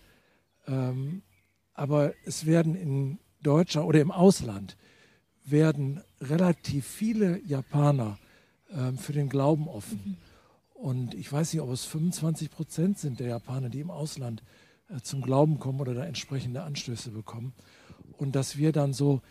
Ähm, 0.68 1.22
aber 1.74 2.14
es 2.26 2.46
werden 2.46 2.76
in 2.76 3.20
Deutschland 3.42 3.88
oder 3.88 4.02
im 4.02 4.12
Ausland 4.12 4.78
werden 5.44 6.02
relativ 6.20 6.86
viele 6.86 7.40
Japaner 7.46 8.20
ähm, 8.72 8.98
für 8.98 9.14
den 9.14 9.30
Glauben 9.30 9.68
offen. 9.68 10.18
Und 10.74 11.14
ich 11.14 11.32
weiß 11.32 11.54
nicht, 11.54 11.62
ob 11.62 11.70
es 11.70 11.86
25 11.86 12.50
Prozent 12.52 13.00
sind 13.00 13.20
der 13.20 13.28
Japaner, 13.28 13.70
die 13.70 13.80
im 13.80 13.92
Ausland 13.92 14.44
zum 15.04 15.22
Glauben 15.22 15.60
kommen 15.60 15.80
oder 15.80 15.94
da 15.94 16.06
entsprechende 16.06 16.64
Anstöße 16.64 17.12
bekommen. 17.12 17.54
Und 18.18 18.36
dass 18.36 18.58
wir 18.58 18.72
dann 18.72 18.94
so 18.94 19.22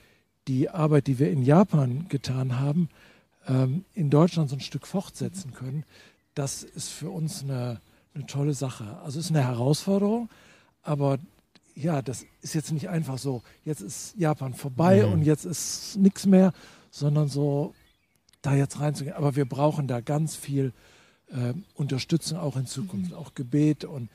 die 0.49 0.69
Arbeit, 0.71 1.07
die 1.07 1.19
wir 1.19 1.31
in 1.31 1.43
Japan 1.43 2.07
getan 2.09 2.59
haben, 2.59 2.89
ähm, 3.47 3.85
in 3.95 4.11
Deutschland 4.11 4.51
so 4.51 4.57
ein 4.57 4.61
Stück 4.61 4.87
fortsetzen 4.87 5.53
können, 5.53 5.85
das 6.35 6.63
ist 6.63 6.89
für 6.89 7.11
uns 7.11 7.43
eine, 7.43 7.81
eine 8.15 8.27
tolle 8.27 8.55
Sache. 8.55 8.99
Also 9.05 9.19
es 9.19 9.27
ist 9.27 9.37
eine 9.37 9.45
Herausforderung, 9.45 10.29
aber 10.83 11.19
ja, 11.75 12.03
das 12.03 12.25
ist 12.43 12.55
jetzt 12.55 12.73
nicht 12.73 12.89
einfach 12.89 13.19
so, 13.19 13.43
jetzt 13.65 13.81
ist 13.81 14.17
Japan 14.17 14.55
vorbei 14.55 15.07
Mhm. 15.07 15.13
und 15.13 15.23
jetzt 15.23 15.45
ist 15.45 15.97
nichts 15.97 16.27
mehr, 16.27 16.53
sondern 16.91 17.29
so 17.29 17.75
da 18.43 18.55
jetzt 18.55 18.81
reinzugehen. 18.81 19.17
Aber 19.17 19.37
wir 19.37 19.45
brauchen 19.45 19.87
da 19.87 20.01
ganz 20.01 20.37
viel 20.37 20.73
ähm, 21.33 21.65
Unterstützung 21.75 22.39
auch 22.39 22.57
in 22.57 22.67
Zukunft, 22.67 23.15
auch 23.15 23.35
Gebet 23.35 23.85
und 23.85 24.11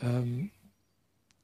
ähm, 0.00 0.50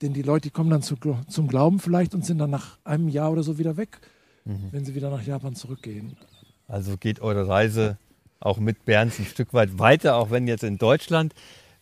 denn 0.02 0.12
die 0.12 0.22
Leute, 0.22 0.48
die 0.48 0.50
kommen 0.50 0.70
dann 0.70 0.82
zu, 0.82 0.96
zum 1.28 1.48
Glauben 1.48 1.78
vielleicht 1.80 2.14
und 2.14 2.24
sind 2.24 2.38
dann 2.38 2.50
nach 2.50 2.78
einem 2.84 3.08
Jahr 3.08 3.30
oder 3.32 3.42
so 3.42 3.58
wieder 3.58 3.76
weg, 3.76 4.00
Mhm. 4.44 4.68
wenn 4.72 4.84
sie 4.84 4.96
wieder 4.96 5.08
nach 5.08 5.22
Japan 5.22 5.54
zurückgehen. 5.54 6.16
Also 6.66 6.96
geht 6.96 7.20
eure 7.20 7.46
Reise 7.46 7.96
auch 8.40 8.58
mit 8.58 8.84
Berns 8.84 9.20
ein 9.20 9.24
Stück 9.24 9.54
weit 9.54 9.78
weiter, 9.78 10.16
auch 10.16 10.30
wenn 10.32 10.48
jetzt 10.48 10.64
in 10.64 10.78
Deutschland. 10.78 11.32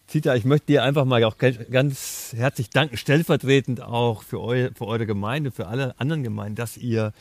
Zita, 0.07 0.35
ich 0.35 0.45
möchte 0.45 0.67
dir 0.67 0.83
einfach 0.83 1.07
mal 1.07 1.23
auch 1.25 1.37
ganz 1.39 2.35
herzlich 2.37 2.69
danken, 2.69 2.97
stellvertretend 2.99 3.81
auch 3.81 4.23
für, 4.23 4.41
eu, 4.41 4.69
für 4.75 4.87
eure 4.87 5.07
Gemeinde, 5.07 5.53
für 5.53 5.69
alle 5.69 5.99
anderen 5.99 6.23
Gemeinden, 6.23 6.57
dass 6.57 6.77
ihr, 6.77 7.13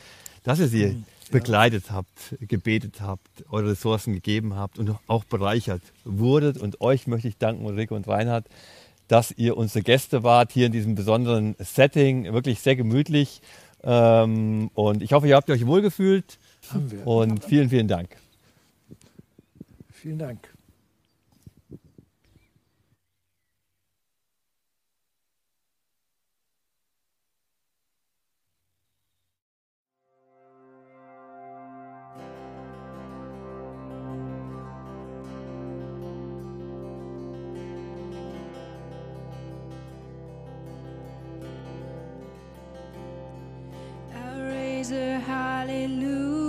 dass 0.42 0.58
ihr 0.58 0.68
sie 0.68 1.02
begleitet 1.30 1.90
habt, 1.90 2.36
gebetet 2.40 3.00
habt, 3.00 3.28
eure 3.50 3.70
Ressourcen 3.70 4.12
gegeben 4.12 4.56
habt 4.56 4.78
und 4.78 4.94
auch 5.06 5.24
bereichert 5.24 5.80
wurdet. 6.04 6.58
Und 6.58 6.80
euch 6.80 7.06
möchte 7.06 7.28
ich 7.28 7.38
danken, 7.38 7.64
Ulrike 7.64 7.94
und 7.94 8.08
Reinhard, 8.08 8.44
dass 9.10 9.32
ihr 9.32 9.56
unsere 9.56 9.82
Gäste 9.82 10.22
wart 10.22 10.52
hier 10.52 10.66
in 10.66 10.72
diesem 10.72 10.94
besonderen 10.94 11.56
Setting. 11.58 12.32
Wirklich 12.32 12.60
sehr 12.60 12.76
gemütlich. 12.76 13.42
Ähm, 13.82 14.70
und 14.74 15.02
ich 15.02 15.12
hoffe, 15.12 15.26
ihr 15.26 15.34
habt 15.34 15.50
euch 15.50 15.66
wohlgefühlt. 15.66 16.38
Haben 16.72 16.90
wir. 16.92 17.06
Und 17.06 17.44
vielen, 17.44 17.68
vielen 17.70 17.88
Dank. 17.88 18.16
Vielen 19.92 20.18
Dank. 20.18 20.48
Hallelujah 44.88 46.40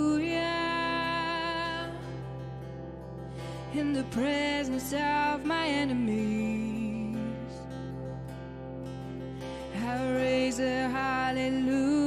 in 3.74 3.92
the 3.92 4.04
presence 4.06 4.94
of 4.94 5.44
my 5.44 5.68
enemies. 5.68 7.18
I 9.84 10.12
raise 10.14 10.60
a 10.60 10.88
hallelujah 10.88 12.01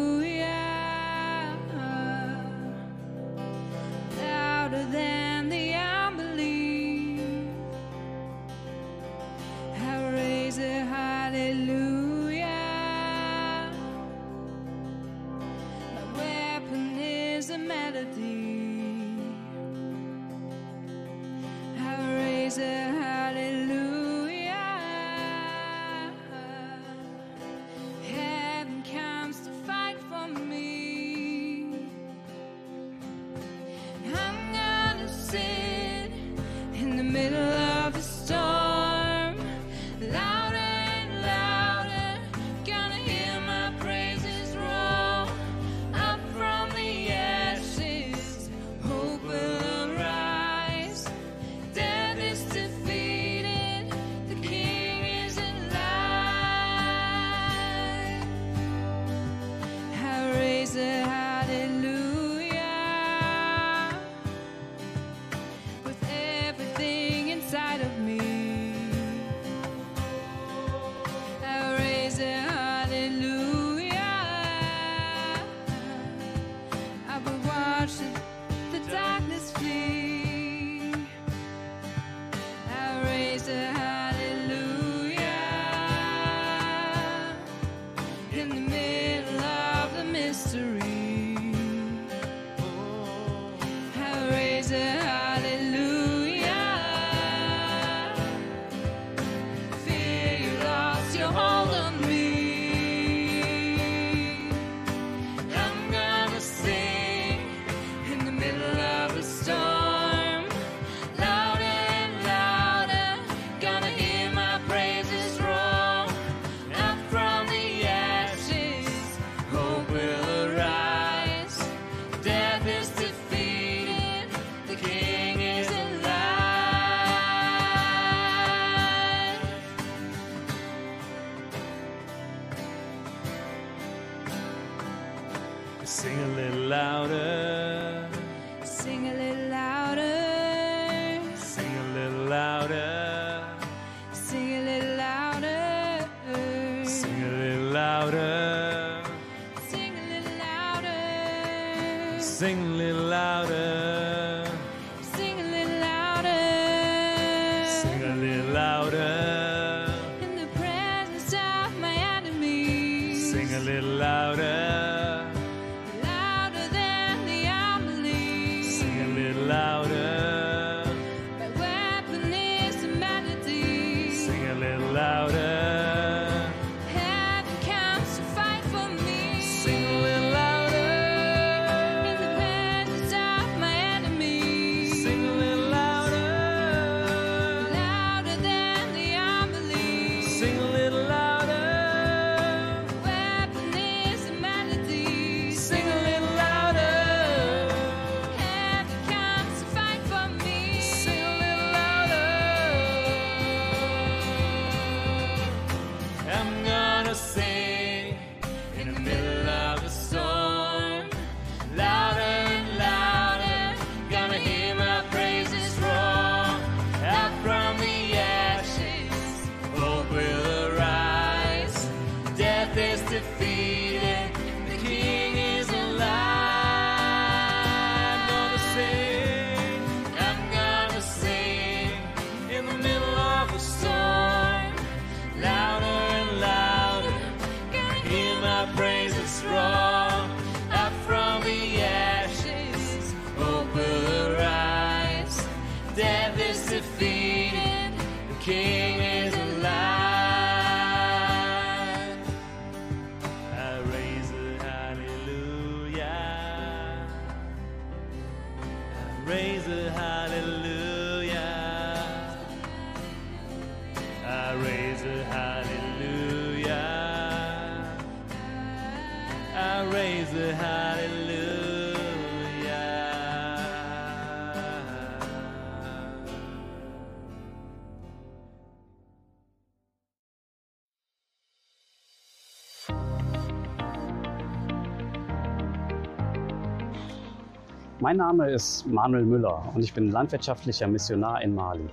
Mein 288.15 288.29
Name 288.29 288.49
ist 288.49 288.87
Manuel 288.87 289.25
Müller 289.25 289.61
und 289.75 289.83
ich 289.83 289.93
bin 289.93 290.13
landwirtschaftlicher 290.13 290.87
Missionar 290.87 291.43
in 291.43 291.53
Mali. 291.53 291.89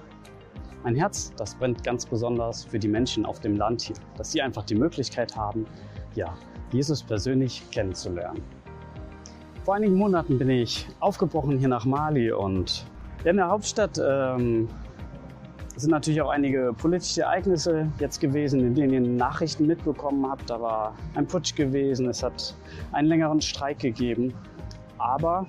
Mein 0.83 0.93
Herz, 0.93 1.33
das 1.35 1.55
brennt 1.55 1.83
ganz 1.83 2.05
besonders 2.05 2.63
für 2.63 2.77
die 2.77 2.87
Menschen 2.87 3.25
auf 3.25 3.39
dem 3.39 3.55
Land 3.55 3.81
hier, 3.81 3.95
dass 4.17 4.31
sie 4.31 4.39
einfach 4.39 4.63
die 4.63 4.75
Möglichkeit 4.75 5.35
haben, 5.35 5.65
ja, 6.13 6.31
Jesus 6.71 7.01
persönlich 7.01 7.67
kennenzulernen. 7.71 8.43
Vor 9.63 9.73
einigen 9.73 9.95
Monaten 9.95 10.37
bin 10.37 10.51
ich 10.51 10.85
aufgebrochen 10.99 11.57
hier 11.57 11.69
nach 11.69 11.85
Mali 11.85 12.31
und 12.31 12.85
in 13.23 13.37
der 13.37 13.47
Hauptstadt 13.47 13.99
ähm, 13.99 14.69
sind 15.75 15.89
natürlich 15.89 16.21
auch 16.21 16.29
einige 16.29 16.71
politische 16.77 17.23
Ereignisse 17.23 17.91
jetzt 17.97 18.19
gewesen, 18.19 18.59
in 18.59 18.75
denen 18.75 18.93
ihr 18.93 19.01
Nachrichten 19.01 19.65
mitbekommen 19.65 20.29
habt. 20.29 20.47
Da 20.47 20.61
war 20.61 20.93
ein 21.15 21.25
Putsch 21.25 21.55
gewesen, 21.55 22.07
es 22.09 22.21
hat 22.21 22.53
einen 22.91 23.07
längeren 23.07 23.41
Streik 23.41 23.79
gegeben. 23.79 24.35
Aber 24.99 25.47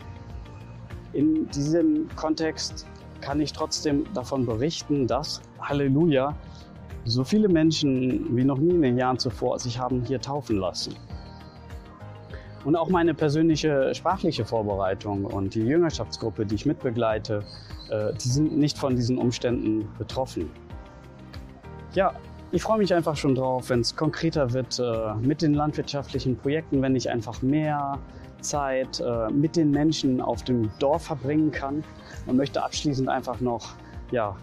in 1.12 1.48
diesem 1.48 2.08
Kontext 2.16 2.86
kann 3.20 3.40
ich 3.40 3.52
trotzdem 3.52 4.04
davon 4.14 4.46
berichten, 4.46 5.06
dass, 5.06 5.40
Halleluja, 5.60 6.34
so 7.04 7.24
viele 7.24 7.48
Menschen 7.48 8.36
wie 8.36 8.44
noch 8.44 8.58
nie 8.58 8.70
in 8.70 8.82
den 8.82 8.98
Jahren 8.98 9.18
zuvor 9.18 9.58
sich 9.58 9.78
haben 9.78 10.04
hier 10.04 10.20
taufen 10.20 10.58
lassen. 10.58 10.94
Und 12.64 12.76
auch 12.76 12.88
meine 12.88 13.12
persönliche 13.12 13.92
sprachliche 13.94 14.44
Vorbereitung 14.44 15.24
und 15.24 15.54
die 15.54 15.62
Jüngerschaftsgruppe, 15.62 16.46
die 16.46 16.54
ich 16.54 16.66
mitbegleite, 16.66 17.42
äh, 17.90 18.12
die 18.14 18.28
sind 18.28 18.56
nicht 18.56 18.78
von 18.78 18.94
diesen 18.94 19.18
Umständen 19.18 19.88
betroffen. 19.98 20.48
Ja, 21.94 22.14
ich 22.52 22.62
freue 22.62 22.78
mich 22.78 22.94
einfach 22.94 23.16
schon 23.16 23.34
drauf, 23.34 23.70
wenn 23.70 23.80
es 23.80 23.96
konkreter 23.96 24.52
wird 24.52 24.78
äh, 24.78 25.14
mit 25.20 25.42
den 25.42 25.54
landwirtschaftlichen 25.54 26.36
Projekten, 26.36 26.82
wenn 26.82 26.94
ich 26.94 27.10
einfach 27.10 27.42
mehr 27.42 27.98
Zeit 28.42 29.00
äh, 29.00 29.30
mit 29.30 29.56
den 29.56 29.70
Menschen 29.70 30.20
auf 30.20 30.42
dem 30.44 30.70
Dorf 30.78 31.04
verbringen 31.04 31.50
kann 31.50 31.82
und 32.26 32.36
möchte 32.36 32.62
abschließend 32.62 33.08
einfach 33.08 33.40
noch 33.40 33.74
ja, 34.10 34.36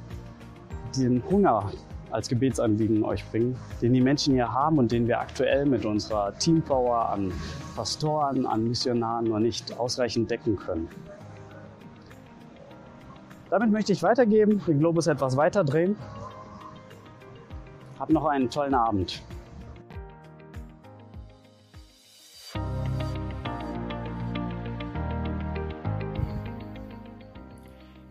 den 0.97 1.23
Hunger 1.29 1.71
als 2.11 2.27
Gebetsanliegen 2.27 3.03
euch 3.03 3.23
bringen, 3.29 3.55
den 3.81 3.93
die 3.93 4.01
Menschen 4.01 4.33
hier 4.33 4.51
haben 4.51 4.79
und 4.79 4.91
den 4.91 5.07
wir 5.07 5.19
aktuell 5.19 5.65
mit 5.65 5.85
unserer 5.85 6.33
Teampower 6.37 7.09
an 7.09 7.31
Pastoren, 7.75 8.45
an 8.45 8.67
Missionaren 8.67 9.25
noch 9.25 9.39
nicht 9.39 9.77
ausreichend 9.77 10.31
decken 10.31 10.55
können. 10.55 10.87
Damit 13.49 13.71
möchte 13.71 13.91
ich 13.93 14.03
weitergeben, 14.03 14.61
den 14.67 14.79
Globus 14.79 15.07
etwas 15.07 15.35
weiter 15.37 15.63
drehen. 15.63 15.95
Habt 17.99 18.11
noch 18.11 18.25
einen 18.25 18.49
tollen 18.49 18.73
Abend. 18.73 19.21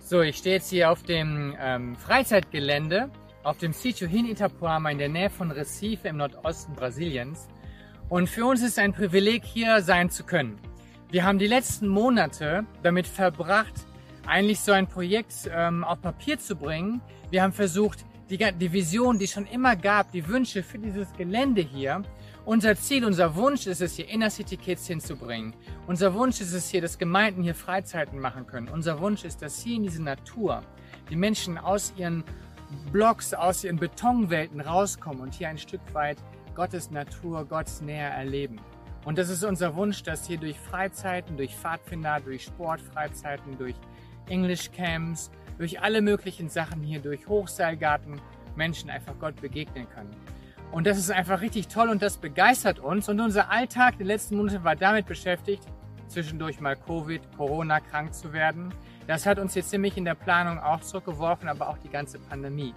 So, 0.09 0.23
ich 0.23 0.39
stehe 0.39 0.55
jetzt 0.55 0.71
hier 0.71 0.91
auf 0.91 1.03
dem 1.03 1.55
ähm, 1.61 1.95
Freizeitgelände 1.95 3.11
auf 3.43 3.59
dem 3.59 3.75
Sítio 3.75 4.09
Hin 4.09 4.25
Itapuama 4.25 4.89
in 4.89 4.97
der 4.97 5.11
Nähe 5.11 5.29
von 5.29 5.51
Recife 5.51 6.09
im 6.09 6.17
Nordosten 6.17 6.75
Brasiliens. 6.75 7.47
Und 8.09 8.27
für 8.31 8.47
uns 8.47 8.63
ist 8.63 8.71
es 8.71 8.79
ein 8.79 8.95
Privileg, 8.95 9.45
hier 9.45 9.83
sein 9.83 10.09
zu 10.09 10.25
können. 10.25 10.59
Wir 11.11 11.25
haben 11.25 11.39
die 11.39 11.47
letzten 11.47 11.89
Monate 11.89 12.65
damit 12.83 13.07
verbracht, 13.07 13.75
eigentlich 14.27 14.61
so 14.61 14.73
ein 14.73 14.87
Projekt 14.87 15.35
ähm, 15.53 15.85
auf 15.85 16.01
Papier 16.01 16.39
zu 16.39 16.57
bringen. 16.57 17.03
Wir 17.29 17.43
haben 17.43 17.53
versucht, 17.53 18.07
die, 18.31 18.39
die 18.39 18.73
Vision, 18.73 19.19
die 19.19 19.27
es 19.27 19.33
schon 19.33 19.47
immer 19.47 19.77
gab, 19.77 20.11
die 20.13 20.27
Wünsche 20.27 20.63
für 20.63 20.79
dieses 20.79 21.13
Gelände 21.19 21.61
hier. 21.61 22.01
Unser 22.49 22.77
Ziel, 22.77 23.05
unser 23.05 23.37
Wunsch 23.37 23.67
ist 23.67 23.83
es, 23.83 23.97
hier 23.97 24.09
Inner 24.09 24.31
City 24.31 24.57
Kids 24.57 24.87
hinzubringen. 24.87 25.53
Unser 25.87 26.15
Wunsch 26.15 26.41
ist 26.41 26.55
es 26.55 26.71
hier, 26.71 26.81
dass 26.81 26.97
Gemeinden 26.97 27.43
hier 27.43 27.55
Freizeiten 27.55 28.19
machen 28.19 28.47
können. 28.47 28.69
Unser 28.69 29.01
Wunsch 29.01 29.23
ist, 29.23 29.43
dass 29.43 29.61
hier 29.61 29.77
in 29.77 29.83
diese 29.83 30.03
Natur 30.03 30.63
die 31.11 31.17
Menschen 31.17 31.59
aus 31.59 31.93
ihren 31.99 32.25
Blocks, 32.91 33.35
aus 33.35 33.65
ihren 33.65 33.77
Betonwelten 33.77 34.63
rauskommen 34.63 35.21
und 35.21 35.35
hier 35.35 35.51
ein 35.51 35.59
Stück 35.59 35.83
weit 35.93 36.17
Gottes 36.55 36.91
Natur, 36.91 37.45
Gottes 37.45 37.83
Nähe 37.83 38.09
erleben. 38.09 38.59
Und 39.05 39.19
das 39.19 39.29
ist 39.29 39.45
unser 39.45 39.77
Wunsch, 39.77 40.03
dass 40.03 40.27
hier 40.27 40.39
durch 40.39 40.59
Freizeiten, 40.59 41.37
durch 41.37 41.55
Pfadfinder, 41.55 42.19
durch 42.21 42.45
Sportfreizeiten, 42.45 43.59
durch 43.59 43.77
English 44.31 44.73
Camps, 44.73 45.31
durch 45.59 45.83
alle 45.83 46.01
möglichen 46.01 46.49
Sachen 46.49 46.81
hier, 46.81 47.01
durch 47.01 47.29
Hochseilgarten 47.29 48.19
Menschen 48.57 48.89
einfach 48.89 49.19
Gott 49.21 49.39
begegnen 49.39 49.87
können. 49.91 50.17
Und 50.71 50.87
das 50.87 50.99
ist 50.99 51.11
einfach 51.11 51.41
richtig 51.41 51.69
toll 51.69 51.89
und 51.89 52.03
das 52.03 52.19
begeistert 52.19 52.79
uns. 52.79 53.09
Und 53.09 53.21
unser 53.21 53.51
Alltag 53.51 53.97
die 53.99 54.05
letzten 54.05 54.37
Monate 54.37 54.63
war 54.65 54.77
damit 54.77 55.07
beschäftigt, 55.07 55.63
zwischendurch 56.09 56.61
mal 56.61 56.77
Covid, 56.77 57.23
Corona 57.37 57.81
krank 57.81 58.15
zu 58.15 58.33
werden. 58.33 58.73
Das 59.07 59.25
hat 59.25 59.39
uns 59.39 59.55
jetzt 59.55 59.71
ziemlich 59.71 59.97
in 59.97 60.05
der 60.05 60.15
Planung 60.15 60.59
auch 60.59 60.81
zurückgeworfen, 60.81 61.49
aber 61.49 61.69
auch 61.69 61.79
die 61.79 61.89
ganze 61.89 62.19
Pandemie. 62.19 62.75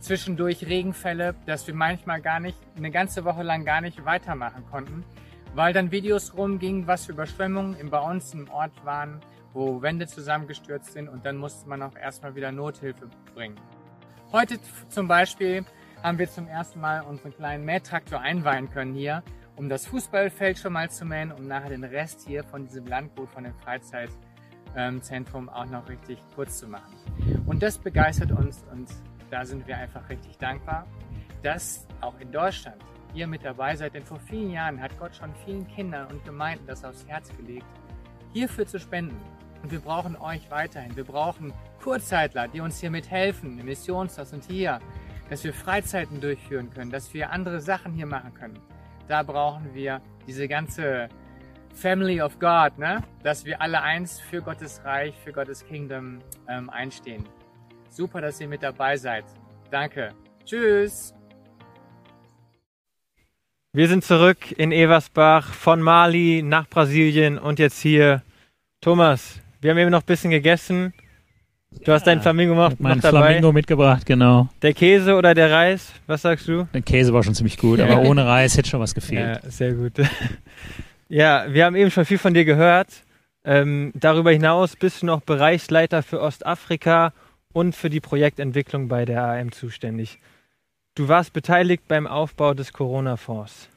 Zwischendurch 0.00 0.66
Regenfälle, 0.66 1.34
dass 1.46 1.66
wir 1.66 1.74
manchmal 1.74 2.20
gar 2.20 2.40
nicht, 2.40 2.58
eine 2.76 2.90
ganze 2.90 3.24
Woche 3.24 3.42
lang 3.42 3.64
gar 3.64 3.80
nicht 3.80 4.04
weitermachen 4.04 4.64
konnten, 4.70 5.02
weil 5.54 5.72
dann 5.72 5.90
Videos 5.90 6.36
rumgingen, 6.36 6.86
was 6.86 7.06
für 7.06 7.12
Überschwemmungen 7.12 7.88
bei 7.88 8.00
uns 8.00 8.34
im 8.34 8.50
Ort 8.50 8.84
waren, 8.84 9.20
wo 9.54 9.80
Wände 9.80 10.06
zusammengestürzt 10.06 10.92
sind 10.92 11.08
und 11.08 11.24
dann 11.24 11.38
musste 11.38 11.66
man 11.68 11.80
auch 11.80 11.96
erstmal 11.96 12.34
wieder 12.34 12.52
Nothilfe 12.52 13.08
bringen. 13.34 13.56
Heute 14.30 14.58
zum 14.90 15.08
Beispiel 15.08 15.64
haben 16.04 16.18
wir 16.18 16.28
zum 16.28 16.46
ersten 16.46 16.80
Mal 16.82 17.00
unseren 17.00 17.34
kleinen 17.34 17.64
Mähtraktor 17.64 18.20
einweihen 18.20 18.70
können 18.70 18.92
hier, 18.92 19.22
um 19.56 19.70
das 19.70 19.86
Fußballfeld 19.86 20.58
schon 20.58 20.74
mal 20.74 20.90
zu 20.90 21.06
mähen, 21.06 21.32
um 21.32 21.48
nachher 21.48 21.70
den 21.70 21.82
Rest 21.82 22.26
hier 22.26 22.44
von 22.44 22.66
diesem 22.66 22.86
Landgut, 22.86 23.30
von 23.30 23.44
dem 23.44 23.54
Freizeitzentrum 23.54 25.48
auch 25.48 25.64
noch 25.64 25.88
richtig 25.88 26.18
kurz 26.34 26.58
zu 26.58 26.68
machen. 26.68 26.92
Und 27.46 27.62
das 27.62 27.78
begeistert 27.78 28.32
uns 28.32 28.62
und 28.70 28.86
da 29.30 29.46
sind 29.46 29.66
wir 29.66 29.78
einfach 29.78 30.06
richtig 30.10 30.36
dankbar, 30.36 30.86
dass 31.42 31.86
auch 32.02 32.20
in 32.20 32.30
Deutschland 32.30 32.76
ihr 33.14 33.26
mit 33.26 33.42
dabei 33.42 33.74
seid, 33.74 33.94
denn 33.94 34.04
vor 34.04 34.20
vielen 34.20 34.50
Jahren 34.50 34.82
hat 34.82 34.98
Gott 34.98 35.16
schon 35.16 35.32
vielen 35.46 35.66
Kindern 35.68 36.08
und 36.08 36.22
Gemeinden 36.26 36.66
das 36.66 36.84
aufs 36.84 37.08
Herz 37.08 37.34
gelegt, 37.34 37.64
hierfür 38.34 38.66
zu 38.66 38.78
spenden. 38.78 39.16
Und 39.62 39.72
wir 39.72 39.80
brauchen 39.80 40.16
euch 40.16 40.50
weiterhin. 40.50 40.94
Wir 40.94 41.04
brauchen 41.04 41.54
Kurzzeitler, 41.82 42.48
die 42.48 42.60
uns 42.60 42.80
hier 42.80 42.90
mithelfen, 42.90 43.58
im 43.58 43.64
Missionshaus 43.64 44.34
und 44.34 44.44
hier, 44.44 44.80
dass 45.28 45.44
wir 45.44 45.52
Freizeiten 45.52 46.20
durchführen 46.20 46.70
können, 46.70 46.90
dass 46.90 47.14
wir 47.14 47.30
andere 47.30 47.60
Sachen 47.60 47.92
hier 47.92 48.06
machen 48.06 48.34
können. 48.34 48.58
Da 49.08 49.22
brauchen 49.22 49.74
wir 49.74 50.00
diese 50.26 50.48
ganze 50.48 51.08
Family 51.74 52.20
of 52.20 52.38
God, 52.38 52.78
ne? 52.78 53.02
dass 53.22 53.44
wir 53.44 53.60
alle 53.60 53.82
eins 53.82 54.20
für 54.20 54.40
Gottes 54.40 54.80
Reich, 54.84 55.14
für 55.24 55.32
Gottes 55.32 55.64
Kingdom 55.66 56.20
ähm, 56.48 56.70
einstehen. 56.70 57.24
Super, 57.90 58.20
dass 58.20 58.40
ihr 58.40 58.48
mit 58.48 58.62
dabei 58.62 58.96
seid. 58.96 59.24
Danke. 59.70 60.14
Tschüss. 60.44 61.14
Wir 63.72 63.88
sind 63.88 64.04
zurück 64.04 64.52
in 64.52 64.70
Eversbach 64.70 65.52
von 65.52 65.82
Mali 65.82 66.42
nach 66.44 66.68
Brasilien 66.68 67.38
und 67.38 67.58
jetzt 67.58 67.80
hier. 67.80 68.22
Thomas, 68.80 69.40
wir 69.60 69.70
haben 69.70 69.78
eben 69.78 69.90
noch 69.90 70.02
ein 70.02 70.06
bisschen 70.06 70.30
gegessen. 70.30 70.94
Du 71.84 71.92
hast 71.92 72.06
deinen 72.06 72.22
Flamingo 72.22 72.54
noch, 72.54 72.72
Mein 72.78 72.96
noch 72.96 73.02
dabei. 73.02 73.26
Flamingo 73.26 73.52
mitgebracht, 73.52 74.06
genau. 74.06 74.48
Der 74.62 74.72
Käse 74.72 75.16
oder 75.16 75.34
der 75.34 75.50
Reis? 75.50 75.92
Was 76.06 76.22
sagst 76.22 76.48
du? 76.48 76.66
Der 76.72 76.82
Käse 76.82 77.12
war 77.12 77.22
schon 77.22 77.34
ziemlich 77.34 77.58
gut, 77.58 77.80
aber 77.80 78.00
ohne 78.02 78.26
Reis 78.26 78.56
hätte 78.56 78.68
schon 78.70 78.80
was 78.80 78.94
gefehlt. 78.94 79.40
Ja, 79.42 79.50
sehr 79.50 79.74
gut. 79.74 79.92
ja, 81.08 81.46
wir 81.48 81.64
haben 81.64 81.76
eben 81.76 81.90
schon 81.90 82.04
viel 82.04 82.18
von 82.18 82.34
dir 82.34 82.44
gehört. 82.44 82.88
Ähm, 83.44 83.92
darüber 83.94 84.30
hinaus 84.30 84.76
bist 84.76 85.02
du 85.02 85.06
noch 85.06 85.20
Bereichsleiter 85.20 86.02
für 86.02 86.20
Ostafrika 86.20 87.12
und 87.52 87.74
für 87.74 87.90
die 87.90 88.00
Projektentwicklung 88.00 88.88
bei 88.88 89.04
der 89.04 89.22
AM 89.24 89.52
zuständig. 89.52 90.18
Du 90.94 91.08
warst 91.08 91.32
beteiligt 91.32 91.88
beim 91.88 92.06
Aufbau 92.06 92.54
des 92.54 92.72
Corona-Fonds. 92.72 93.68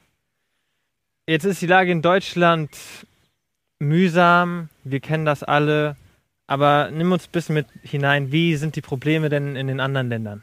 Jetzt 1.26 1.44
ist 1.44 1.60
die 1.60 1.66
Lage 1.66 1.92
in 1.92 2.00
Deutschland 2.00 2.70
mühsam, 3.78 4.68
wir 4.84 5.00
kennen 5.00 5.24
das 5.24 5.42
alle, 5.42 5.96
aber 6.48 6.90
nimm 6.90 7.12
uns 7.12 7.26
ein 7.26 7.32
bisschen 7.32 7.54
mit 7.54 7.66
hinein. 7.82 8.32
Wie 8.32 8.56
sind 8.56 8.74
die 8.74 8.80
Probleme 8.80 9.28
denn 9.28 9.54
in 9.54 9.68
den 9.68 9.78
anderen 9.78 10.08
Ländern? 10.08 10.42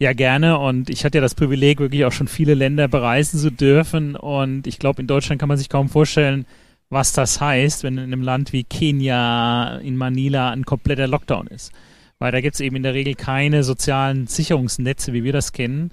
Ja, 0.00 0.12
gerne. 0.12 0.58
Und 0.58 0.90
ich 0.90 1.04
hatte 1.04 1.18
ja 1.18 1.22
das 1.22 1.34
Privileg, 1.34 1.78
wirklich 1.78 2.04
auch 2.04 2.12
schon 2.12 2.28
viele 2.28 2.54
Länder 2.54 2.88
bereisen 2.88 3.38
zu 3.38 3.50
dürfen. 3.50 4.16
Und 4.16 4.66
ich 4.66 4.78
glaube, 4.78 5.00
in 5.00 5.06
Deutschland 5.06 5.40
kann 5.40 5.48
man 5.48 5.56
sich 5.56 5.68
kaum 5.68 5.88
vorstellen, 5.88 6.46
was 6.90 7.12
das 7.12 7.40
heißt, 7.40 7.84
wenn 7.84 7.96
in 7.96 8.04
einem 8.04 8.22
Land 8.22 8.52
wie 8.52 8.64
Kenia, 8.64 9.78
in 9.78 9.96
Manila 9.96 10.50
ein 10.50 10.64
kompletter 10.64 11.06
Lockdown 11.06 11.46
ist. 11.46 11.72
Weil 12.18 12.32
da 12.32 12.40
gibt 12.40 12.54
es 12.54 12.60
eben 12.60 12.76
in 12.76 12.82
der 12.82 12.94
Regel 12.94 13.14
keine 13.14 13.62
sozialen 13.62 14.26
Sicherungsnetze, 14.26 15.12
wie 15.12 15.22
wir 15.22 15.32
das 15.32 15.52
kennen. 15.52 15.90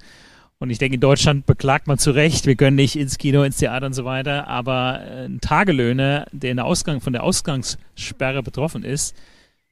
Und 0.59 0.69
ich 0.69 0.77
denke, 0.77 0.95
in 0.95 1.01
Deutschland 1.01 1.45
beklagt 1.45 1.87
man 1.87 1.97
zu 1.97 2.11
Recht, 2.11 2.45
wir 2.45 2.55
können 2.55 2.77
nicht 2.77 2.95
ins 2.95 3.17
Kino, 3.17 3.43
ins 3.43 3.57
Theater 3.57 3.87
und 3.87 3.93
so 3.93 4.05
weiter, 4.05 4.47
aber 4.47 5.01
äh, 5.01 5.25
ein 5.25 5.41
Tagelöhner, 5.41 6.27
der 6.31 6.51
in 6.51 6.57
der 6.57 6.65
Ausgang, 6.65 7.01
von 7.01 7.13
der 7.13 7.23
Ausgangssperre 7.23 8.41
betroffen 8.41 8.83
ist, 8.83 9.15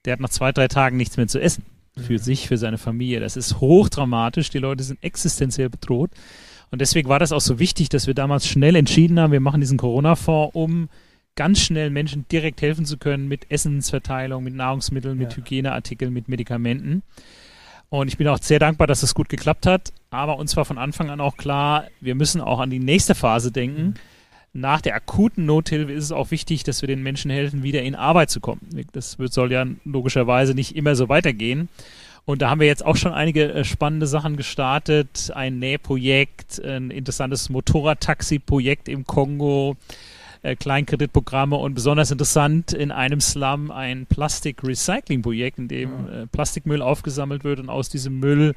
der 0.06 0.14
hat 0.14 0.20
nach 0.20 0.30
zwei, 0.30 0.52
drei 0.52 0.68
Tagen 0.68 0.98
nichts 0.98 1.16
mehr 1.18 1.28
zu 1.28 1.40
essen. 1.40 1.64
Für 1.96 2.18
sich, 2.18 2.48
für 2.48 2.58
seine 2.58 2.80
Familie. 2.80 3.20
Das 3.20 3.38
ist 3.38 3.60
hochdramatisch. 3.60 4.50
Die 4.50 4.58
Leute 4.58 4.84
sind 4.84 5.04
existenziell 5.04 5.70
bedroht. 5.70 6.10
Und 6.72 6.82
deswegen 6.82 7.08
war 7.08 7.20
das 7.20 7.32
auch 7.32 7.40
so 7.40 7.60
wichtig, 7.60 7.90
dass 7.90 8.08
wir 8.08 8.16
damals 8.16 8.48
schnell 8.48 8.76
entschieden 8.76 9.20
haben, 9.20 9.32
wir 9.32 9.40
machen 9.40 9.62
diesen 9.62 9.78
Corona-Fonds, 9.78 10.56
um 10.56 10.90
ganz 11.36 11.60
schnell 11.60 11.92
Menschen 11.92 12.26
direkt 12.32 12.64
helfen 12.64 12.86
zu 12.86 12.98
können 12.98 13.28
mit 13.28 13.52
Essensverteilung, 13.52 14.44
mit 14.44 14.56
Nahrungsmitteln, 14.56 15.20
mit 15.20 15.34
Ja. 15.34 15.38
Hygieneartikeln, 15.38 16.12
mit 16.12 16.28
Medikamenten. 16.28 17.04
Und 17.94 18.08
ich 18.08 18.18
bin 18.18 18.28
auch 18.28 18.40
sehr 18.42 18.58
dankbar, 18.58 18.88
dass 18.88 19.04
es 19.04 19.14
gut 19.14 19.30
geklappt 19.30 19.68
hat. 19.68 19.94
Aber 20.10 20.40
uns 20.40 20.58
war 20.58 20.66
von 20.66 20.80
Anfang 20.80 21.12
an 21.12 21.22
auch 21.22 21.38
klar, 21.38 21.86
wir 22.02 22.16
müssen 22.16 22.42
auch 22.42 22.60
an 22.60 22.72
die 22.72 22.80
nächste 22.80 23.14
Phase 23.14 23.52
denken. 23.52 23.94
Nach 24.52 24.82
der 24.82 24.96
akuten 24.96 25.46
Nothilfe 25.46 25.92
ist 25.92 26.06
es 26.06 26.12
auch 26.12 26.32
wichtig, 26.32 26.64
dass 26.64 26.82
wir 26.82 26.88
den 26.88 27.04
Menschen 27.04 27.30
helfen, 27.30 27.62
wieder 27.62 27.84
in 27.84 27.94
Arbeit 27.94 28.32
zu 28.32 28.40
kommen. 28.40 28.62
Das 28.94 29.16
soll 29.20 29.52
ja 29.52 29.68
logischerweise 29.86 30.56
nicht 30.56 30.76
immer 30.76 30.96
so 30.96 31.08
weitergehen. 31.08 31.70
Und 32.26 32.42
da 32.42 32.50
haben 32.50 32.62
wir 32.62 32.66
jetzt 32.66 32.84
auch 32.84 32.96
schon 32.96 33.14
einige 33.14 33.54
äh, 33.54 33.64
spannende 33.64 34.08
Sachen 34.08 34.38
gestartet. 34.38 35.32
Ein 35.36 35.60
Nähprojekt, 35.60 36.66
ein 36.66 36.90
interessantes 36.90 37.52
Motorradtaxi-Projekt 37.52 38.90
im 38.90 39.06
Kongo, 39.06 39.78
äh, 40.44 40.56
Kleinkreditprogramme 40.56 41.56
und 41.56 41.74
besonders 41.74 42.12
interessant 42.12 42.74
in 42.74 42.92
einem 42.92 43.22
Slum 43.22 43.72
ein 43.72 44.06
Plastik-Recycling-Projekt, 44.06 45.58
in 45.58 45.68
dem 45.68 45.90
äh, 46.08 46.28
Plastikmüll 46.28 46.82
aufgesammelt 46.82 47.44
wird 47.44 47.60
und 47.60 47.70
aus 47.70 47.90
diesem 47.90 48.20
Müll 48.20 48.54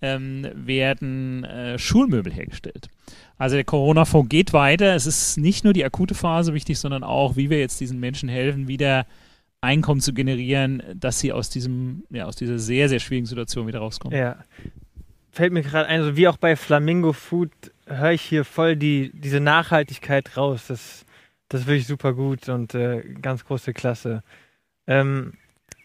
ähm, 0.00 0.46
werden 0.54 1.44
äh, 1.44 1.78
Schulmöbel 1.78 2.32
hergestellt. 2.32 2.88
Also 3.36 3.56
der 3.56 3.64
Corona-Fonds 3.64 4.28
geht 4.28 4.52
weiter. 4.52 4.94
Es 4.94 5.06
ist 5.06 5.36
nicht 5.36 5.64
nur 5.64 5.72
die 5.72 5.84
akute 5.84 6.14
Phase 6.14 6.54
wichtig, 6.54 6.78
sondern 6.78 7.02
auch, 7.02 7.36
wie 7.36 7.50
wir 7.50 7.58
jetzt 7.58 7.80
diesen 7.80 8.00
Menschen 8.00 8.28
helfen, 8.28 8.68
wieder 8.68 9.06
Einkommen 9.60 10.00
zu 10.00 10.12
generieren, 10.12 10.82
dass 10.94 11.20
sie 11.20 11.32
aus 11.32 11.48
diesem, 11.48 12.04
ja, 12.10 12.26
aus 12.26 12.36
dieser 12.36 12.58
sehr, 12.58 12.88
sehr 12.88 13.00
schwierigen 13.00 13.26
Situation 13.26 13.66
wieder 13.66 13.78
rauskommen. 13.78 14.16
Ja. 14.16 14.36
Fällt 15.30 15.52
mir 15.52 15.62
gerade 15.62 15.88
ein, 15.88 16.02
so 16.04 16.16
wie 16.16 16.28
auch 16.28 16.36
bei 16.36 16.54
Flamingo 16.54 17.12
Food 17.12 17.50
höre 17.86 18.12
ich 18.12 18.22
hier 18.22 18.44
voll 18.44 18.76
die, 18.76 19.10
diese 19.14 19.40
Nachhaltigkeit 19.40 20.36
raus. 20.36 20.66
Das, 20.68 21.03
das 21.48 21.62
ist 21.62 21.66
wirklich 21.66 21.86
super 21.86 22.14
gut 22.14 22.48
und 22.48 22.74
äh, 22.74 23.02
ganz 23.20 23.44
große 23.44 23.72
Klasse. 23.72 24.22
Ähm, 24.86 25.34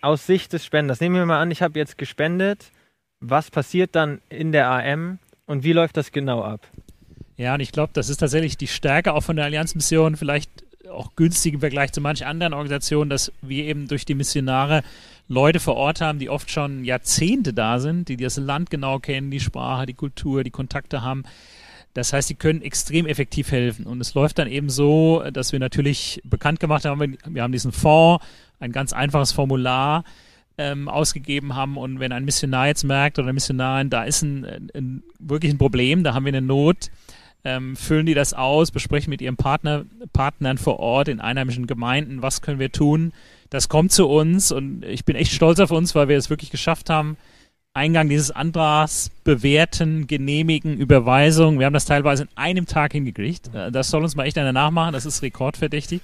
aus 0.02 0.26
Sicht 0.26 0.54
des 0.54 0.66
Spenders, 0.66 1.02
nehmen 1.02 1.16
wir 1.16 1.26
mal 1.26 1.42
an, 1.42 1.52
ich 1.52 1.62
habe 1.62 1.78
jetzt 1.78 1.98
gespendet. 1.98 2.72
Was 3.20 3.52
passiert 3.52 3.96
dann 3.96 4.22
in 4.30 4.52
der 4.52 4.70
AM 4.70 5.20
und 5.46 5.64
wie 5.64 5.74
läuft 5.74 5.98
das 5.98 6.12
genau 6.12 6.42
ab? 6.42 6.68
Ja, 7.36 7.54
und 7.54 7.60
ich 7.60 7.72
glaube, 7.72 7.92
das 7.94 8.10
ist 8.10 8.18
tatsächlich 8.18 8.58
die 8.58 8.68
Stärke 8.68 9.14
auch 9.14 9.24
von 9.24 9.36
der 9.36 9.46
Allianzmission, 9.46 10.16
vielleicht 10.16 10.50
auch 10.90 11.16
günstig 11.16 11.54
im 11.54 11.60
Vergleich 11.60 11.92
zu 11.92 12.02
manchen 12.02 12.28
anderen 12.28 12.54
Organisationen, 12.54 13.10
dass 13.10 13.32
wir 13.42 13.66
eben 13.66 13.88
durch 13.88 14.06
die 14.06 14.16
Missionare 14.16 14.84
Leute 15.28 15.60
vor 15.60 15.76
Ort 15.76 16.02
haben, 16.02 16.20
die 16.20 16.30
oft 16.30 16.50
schon 16.50 16.84
Jahrzehnte 16.84 17.54
da 17.54 17.80
sind, 17.80 18.10
die 18.10 18.18
das 18.18 18.38
Land 18.38 18.70
genau 18.70 19.00
kennen, 19.00 19.32
die 19.32 19.40
Sprache, 19.40 19.86
die 19.86 19.94
Kultur, 19.94 20.44
die 20.44 20.52
Kontakte 20.52 21.02
haben. 21.02 21.24
Das 22.00 22.14
heißt, 22.14 22.30
sie 22.30 22.36
können 22.36 22.62
extrem 22.62 23.06
effektiv 23.06 23.52
helfen. 23.52 23.86
Und 23.86 24.00
es 24.00 24.14
läuft 24.14 24.40
dann 24.40 24.48
eben 24.48 24.70
so, 24.70 25.22
dass 25.34 25.52
wir 25.52 25.60
natürlich 25.60 26.22
bekannt 26.24 26.62
gemacht 26.62 26.86
haben, 26.86 27.18
wir 27.26 27.44
haben 27.44 27.52
diesen 27.52 27.74
Fonds, 27.74 28.26
ein 28.62 28.72
ganz 28.72 28.94
einfaches 28.94 29.34
Formular 29.34 30.06
ähm, 30.58 30.88
ausgegeben 30.88 31.56
haben. 31.56 31.78
Und 31.78 32.00
wenn 32.00 32.14
ein 32.14 32.24
Missionar 32.24 32.68
jetzt 32.68 32.86
merkt 32.86 33.20
oder 33.20 33.28
eine 33.28 33.34
Missionarin, 33.34 33.90
da 33.90 34.06
ist 34.06 34.22
ein, 34.22 34.70
ein, 34.74 35.04
wirklich 35.20 35.52
ein 35.52 35.58
Problem, 35.58 36.06
da 36.06 36.14
haben 36.14 36.24
wir 36.24 36.32
eine 36.32 36.42
Not, 36.42 36.90
ähm, 37.44 37.76
füllen 37.76 38.06
die 38.06 38.14
das 38.14 38.34
aus, 38.34 38.72
besprechen 38.72 39.10
mit 39.10 39.22
ihren 39.22 39.36
Partner, 39.36 39.84
Partnern 40.14 40.58
vor 40.58 40.80
Ort 40.80 41.10
in 41.10 41.20
einheimischen 41.20 41.68
Gemeinden, 41.68 42.22
was 42.22 42.42
können 42.42 42.60
wir 42.60 42.72
tun. 42.72 43.12
Das 43.50 43.68
kommt 43.68 43.92
zu 43.92 44.08
uns 44.08 44.54
und 44.54 44.86
ich 44.86 45.04
bin 45.04 45.18
echt 45.18 45.34
stolz 45.34 45.60
auf 45.60 45.72
uns, 45.72 45.96
weil 45.96 46.08
wir 46.08 46.18
es 46.18 46.30
wirklich 46.30 46.50
geschafft 46.50 46.90
haben, 46.90 47.18
Eingang 47.74 48.10
dieses 48.10 48.32
Antrags 48.32 49.12
bewerten, 49.24 50.08
genehmigen, 50.08 50.78
Überweisung. 50.78 51.60
Wir 51.60 51.68
haben 51.68 51.74
das 51.74 51.86
teilweise 51.86 52.24
in 52.24 52.30
einem 52.36 52.66
Tag 52.66 52.94
hingekriegt. 52.94 53.54
Äh, 53.54 53.72
Das 53.72 53.90
soll 53.90 54.04
uns 54.04 54.16
mal 54.16 54.26
echt 54.26 54.38
einer 54.38 54.54
nachmachen, 54.54 54.94
das 54.94 55.06
ist 55.06 55.22
rekordverdächtig. 55.22 56.02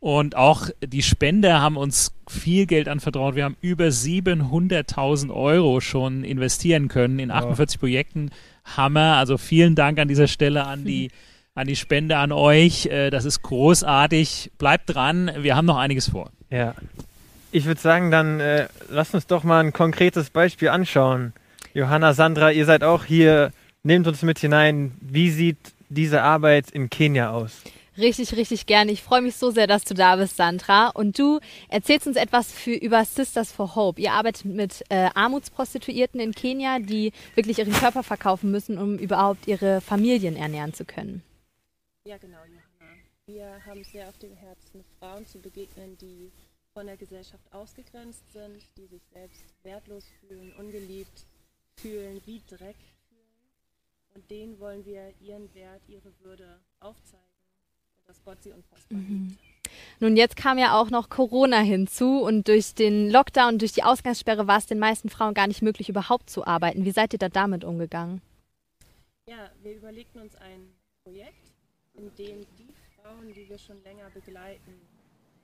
Und 0.00 0.36
auch 0.36 0.68
die 0.84 1.02
Spender 1.02 1.60
haben 1.60 1.76
uns 1.76 2.12
viel 2.28 2.66
Geld 2.66 2.88
anvertraut. 2.88 3.34
Wir 3.34 3.44
haben 3.44 3.56
über 3.60 3.86
700.000 3.86 5.32
Euro 5.34 5.80
schon 5.80 6.22
investieren 6.24 6.86
können 6.88 7.18
in 7.18 7.30
48 7.32 7.80
Projekten. 7.80 8.30
Hammer. 8.76 9.16
Also 9.16 9.38
vielen 9.38 9.74
Dank 9.74 9.98
an 9.98 10.06
dieser 10.06 10.28
Stelle 10.28 10.66
an 10.66 10.84
die, 10.84 11.10
an 11.54 11.66
die 11.66 11.74
Spende 11.74 12.16
an 12.18 12.30
euch. 12.32 12.86
Äh, 12.86 13.10
Das 13.10 13.24
ist 13.24 13.42
großartig. 13.42 14.52
Bleibt 14.58 14.94
dran. 14.94 15.30
Wir 15.40 15.56
haben 15.56 15.66
noch 15.66 15.78
einiges 15.78 16.10
vor. 16.10 16.30
Ja. 16.50 16.74
Ich 17.50 17.64
würde 17.64 17.80
sagen, 17.80 18.10
dann 18.10 18.40
äh, 18.40 18.68
lasst 18.88 19.14
uns 19.14 19.26
doch 19.26 19.42
mal 19.42 19.64
ein 19.64 19.72
konkretes 19.72 20.30
Beispiel 20.30 20.68
anschauen. 20.68 21.32
Johanna, 21.72 22.12
Sandra, 22.12 22.50
ihr 22.50 22.66
seid 22.66 22.84
auch 22.84 23.04
hier. 23.04 23.52
Nehmt 23.82 24.06
uns 24.06 24.22
mit 24.22 24.38
hinein. 24.38 24.92
Wie 25.00 25.30
sieht 25.30 25.58
diese 25.88 26.22
Arbeit 26.22 26.70
in 26.70 26.90
Kenia 26.90 27.30
aus? 27.30 27.62
Richtig, 27.96 28.36
richtig 28.36 28.66
gerne. 28.66 28.92
Ich 28.92 29.02
freue 29.02 29.22
mich 29.22 29.36
so 29.36 29.50
sehr, 29.50 29.66
dass 29.66 29.84
du 29.84 29.94
da 29.94 30.16
bist, 30.16 30.36
Sandra. 30.36 30.88
Und 30.88 31.18
du 31.18 31.40
erzählst 31.68 32.06
uns 32.06 32.16
etwas 32.16 32.52
für, 32.52 32.74
über 32.74 33.04
Sisters 33.04 33.50
for 33.50 33.74
Hope. 33.74 34.00
Ihr 34.00 34.12
arbeitet 34.12 34.44
mit 34.44 34.84
äh, 34.88 35.08
Armutsprostituierten 35.14 36.20
in 36.20 36.32
Kenia, 36.32 36.78
die 36.78 37.12
wirklich 37.34 37.58
ihren 37.58 37.72
Körper 37.72 38.02
verkaufen 38.02 38.50
müssen, 38.50 38.78
um 38.78 38.98
überhaupt 38.98 39.48
ihre 39.48 39.80
Familien 39.80 40.36
ernähren 40.36 40.74
zu 40.74 40.84
können. 40.84 41.22
Ja, 42.04 42.18
genau, 42.18 42.38
Johanna. 42.46 42.94
Wir 43.26 43.46
haben 43.66 43.82
sehr 43.82 44.08
auf 44.08 44.18
dem 44.18 44.32
Herzen, 44.34 44.84
Frauen 45.00 45.26
zu 45.26 45.40
begegnen, 45.40 45.98
die 46.00 46.30
von 46.78 46.86
der 46.86 46.96
Gesellschaft 46.96 47.52
ausgegrenzt 47.52 48.22
sind, 48.32 48.62
die 48.76 48.86
sich 48.86 49.02
selbst 49.12 49.42
wertlos 49.64 50.04
fühlen, 50.20 50.52
ungeliebt 50.60 51.26
fühlen, 51.74 52.22
wie 52.24 52.40
Dreck 52.46 52.76
fühlen. 53.08 54.14
Und 54.14 54.30
denen 54.30 54.60
wollen 54.60 54.86
wir 54.86 55.12
ihren 55.20 55.52
Wert, 55.56 55.82
ihre 55.88 56.12
Würde 56.22 56.60
aufzeigen 56.78 57.26
und 57.96 58.08
dass 58.08 58.22
Gott 58.22 58.40
sie 58.44 58.52
unfassbar 58.52 58.96
Mhm. 58.96 59.30
liebt. 59.30 59.72
Nun, 59.98 60.16
jetzt 60.16 60.36
kam 60.36 60.56
ja 60.56 60.80
auch 60.80 60.88
noch 60.90 61.08
Corona 61.08 61.58
hinzu 61.58 62.22
und 62.22 62.46
durch 62.46 62.76
den 62.76 63.10
Lockdown, 63.10 63.58
durch 63.58 63.72
die 63.72 63.82
Ausgangssperre 63.82 64.46
war 64.46 64.58
es 64.58 64.66
den 64.66 64.78
meisten 64.78 65.08
Frauen 65.08 65.34
gar 65.34 65.48
nicht 65.48 65.62
möglich, 65.62 65.88
überhaupt 65.88 66.30
zu 66.30 66.46
arbeiten. 66.46 66.84
Wie 66.84 66.92
seid 66.92 67.12
ihr 67.12 67.18
da 67.18 67.28
damit 67.28 67.64
umgegangen? 67.64 68.22
Ja, 69.26 69.50
wir 69.64 69.74
überlegten 69.74 70.20
uns 70.20 70.36
ein 70.36 70.72
Projekt, 71.02 71.50
in 71.94 72.14
dem 72.14 72.46
die 72.56 72.72
Frauen, 73.02 73.32
die 73.34 73.48
wir 73.48 73.58
schon 73.58 73.82
länger 73.82 74.08
begleiten, 74.10 74.80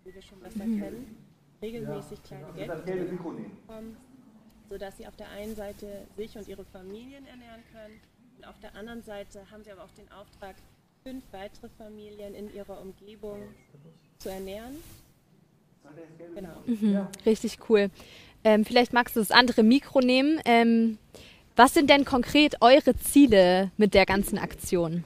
die 0.04 0.14
wir 0.14 0.22
schon 0.22 0.40
besser 0.40 0.64
Mhm. 0.64 0.80
kennen, 0.80 1.16
regelmäßig 1.62 2.22
kleine 2.22 2.46
Geldbeträge 2.54 3.04
bekommen, 3.04 3.96
sodass 4.68 4.96
sie 4.96 5.06
auf 5.06 5.16
der 5.16 5.28
einen 5.30 5.54
Seite 5.56 6.06
sich 6.16 6.36
und 6.36 6.46
ihre 6.48 6.64
Familien 6.66 7.26
ernähren 7.26 7.62
können 7.72 8.00
und 8.38 8.46
auf 8.46 8.58
der 8.60 8.74
anderen 8.74 9.02
Seite 9.02 9.40
haben 9.50 9.64
sie 9.64 9.72
aber 9.72 9.84
auch 9.84 9.90
den 9.96 10.10
Auftrag, 10.12 10.56
fünf 11.04 11.24
weitere 11.32 11.68
Familien 11.78 12.34
in 12.34 12.52
ihrer 12.54 12.80
Umgebung 12.80 13.40
zu 14.18 14.30
ernähren. 14.30 14.76
Genau. 16.34 16.56
Mhm. 16.66 17.06
Richtig 17.26 17.58
cool. 17.68 17.90
Ähm, 18.42 18.64
vielleicht 18.64 18.92
magst 18.92 19.14
du 19.16 19.20
das 19.20 19.30
andere 19.30 19.62
Mikro 19.62 20.00
nehmen. 20.00 20.40
Ähm, 20.46 20.98
was 21.56 21.74
sind 21.74 21.88
denn 21.90 22.04
konkret 22.04 22.56
eure 22.62 22.96
Ziele 22.96 23.70
mit 23.76 23.94
der 23.94 24.06
ganzen 24.06 24.38
Aktion? 24.38 25.04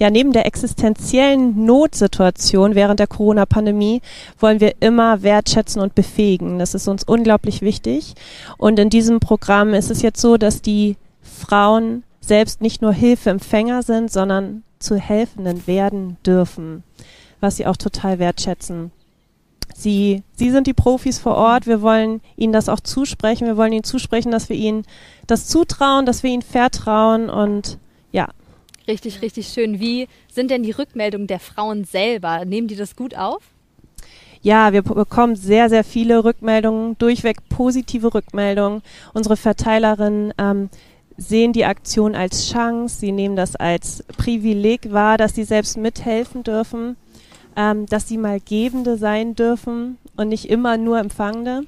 Ja, 0.00 0.08
neben 0.08 0.32
der 0.32 0.46
existenziellen 0.46 1.66
Notsituation 1.66 2.74
während 2.74 3.00
der 3.00 3.06
Corona-Pandemie 3.06 4.00
wollen 4.38 4.58
wir 4.58 4.72
immer 4.80 5.22
wertschätzen 5.22 5.82
und 5.82 5.94
befähigen. 5.94 6.58
Das 6.58 6.74
ist 6.74 6.88
uns 6.88 7.04
unglaublich 7.04 7.60
wichtig. 7.60 8.14
Und 8.56 8.78
in 8.78 8.88
diesem 8.88 9.20
Programm 9.20 9.74
ist 9.74 9.90
es 9.90 10.00
jetzt 10.00 10.22
so, 10.22 10.38
dass 10.38 10.62
die 10.62 10.96
Frauen 11.20 12.02
selbst 12.22 12.62
nicht 12.62 12.80
nur 12.80 12.94
Hilfeempfänger 12.94 13.82
sind, 13.82 14.10
sondern 14.10 14.62
zu 14.78 14.96
Helfenden 14.96 15.66
werden 15.66 16.16
dürfen, 16.24 16.82
was 17.40 17.58
sie 17.58 17.66
auch 17.66 17.76
total 17.76 18.18
wertschätzen. 18.18 18.92
Sie, 19.74 20.22
sie 20.34 20.50
sind 20.50 20.66
die 20.66 20.72
Profis 20.72 21.18
vor 21.18 21.34
Ort. 21.34 21.66
Wir 21.66 21.82
wollen 21.82 22.22
ihnen 22.36 22.54
das 22.54 22.70
auch 22.70 22.80
zusprechen. 22.80 23.46
Wir 23.46 23.58
wollen 23.58 23.74
ihnen 23.74 23.84
zusprechen, 23.84 24.32
dass 24.32 24.48
wir 24.48 24.56
ihnen 24.56 24.86
das 25.26 25.46
zutrauen, 25.46 26.06
dass 26.06 26.22
wir 26.22 26.30
ihnen 26.30 26.40
vertrauen 26.40 27.28
und 27.28 27.76
ja, 28.12 28.28
Richtig, 28.90 29.22
richtig 29.22 29.46
schön. 29.46 29.78
Wie 29.78 30.08
sind 30.32 30.50
denn 30.50 30.64
die 30.64 30.72
Rückmeldungen 30.72 31.28
der 31.28 31.38
Frauen 31.38 31.84
selber? 31.84 32.44
Nehmen 32.44 32.66
die 32.66 32.74
das 32.74 32.96
gut 32.96 33.16
auf? 33.16 33.40
Ja, 34.42 34.72
wir 34.72 34.82
bekommen 34.82 35.36
sehr, 35.36 35.68
sehr 35.68 35.84
viele 35.84 36.24
Rückmeldungen, 36.24 36.98
durchweg 36.98 37.36
positive 37.48 38.12
Rückmeldungen. 38.12 38.82
Unsere 39.14 39.36
Verteilerinnen 39.36 40.34
ähm, 40.38 40.70
sehen 41.16 41.52
die 41.52 41.66
Aktion 41.66 42.16
als 42.16 42.50
Chance, 42.50 42.98
sie 42.98 43.12
nehmen 43.12 43.36
das 43.36 43.54
als 43.54 44.02
Privileg 44.16 44.92
wahr, 44.92 45.18
dass 45.18 45.36
sie 45.36 45.44
selbst 45.44 45.76
mithelfen 45.76 46.42
dürfen, 46.42 46.96
ähm, 47.56 47.86
dass 47.86 48.08
sie 48.08 48.18
mal 48.18 48.40
Gebende 48.40 48.96
sein 48.96 49.36
dürfen 49.36 49.98
und 50.16 50.30
nicht 50.30 50.50
immer 50.50 50.78
nur 50.78 50.98
Empfangende. 50.98 51.62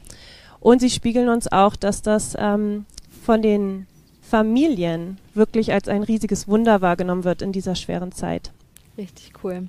Und 0.58 0.80
sie 0.80 0.90
spiegeln 0.90 1.28
uns 1.28 1.52
auch, 1.52 1.76
dass 1.76 2.02
das 2.02 2.34
ähm, 2.36 2.84
von 3.24 3.42
den 3.42 3.86
Familien 4.32 5.18
wirklich 5.34 5.74
als 5.74 5.88
ein 5.88 6.02
riesiges 6.02 6.48
Wunder 6.48 6.80
wahrgenommen 6.80 7.24
wird 7.24 7.42
in 7.42 7.52
dieser 7.52 7.74
schweren 7.74 8.12
Zeit. 8.12 8.50
Richtig 8.96 9.34
cool. 9.44 9.68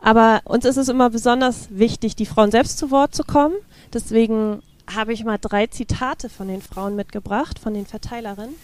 Aber 0.00 0.42
uns 0.44 0.66
ist 0.66 0.76
es 0.76 0.90
immer 0.90 1.08
besonders 1.08 1.68
wichtig, 1.70 2.14
die 2.14 2.26
Frauen 2.26 2.50
selbst 2.50 2.76
zu 2.76 2.90
Wort 2.90 3.14
zu 3.14 3.24
kommen. 3.24 3.54
Deswegen 3.94 4.62
habe 4.94 5.14
ich 5.14 5.24
mal 5.24 5.38
drei 5.38 5.66
Zitate 5.68 6.28
von 6.28 6.46
den 6.46 6.60
Frauen 6.60 6.94
mitgebracht, 6.94 7.58
von 7.58 7.72
den 7.72 7.86
Verteilerinnen. 7.86 8.56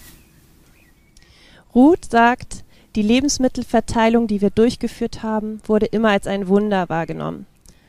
Ruth 1.74 2.10
sagt, 2.10 2.62
die 2.94 3.00
Lebensmittelverteilung, 3.00 4.26
die 4.26 4.42
wir 4.42 4.50
durchgeführt 4.50 5.22
haben, 5.22 5.62
wurde 5.64 5.86
immer 5.86 6.10
als 6.10 6.26
ein 6.26 6.46
Wunder 6.46 6.90
wahrgenommen. 6.90 7.46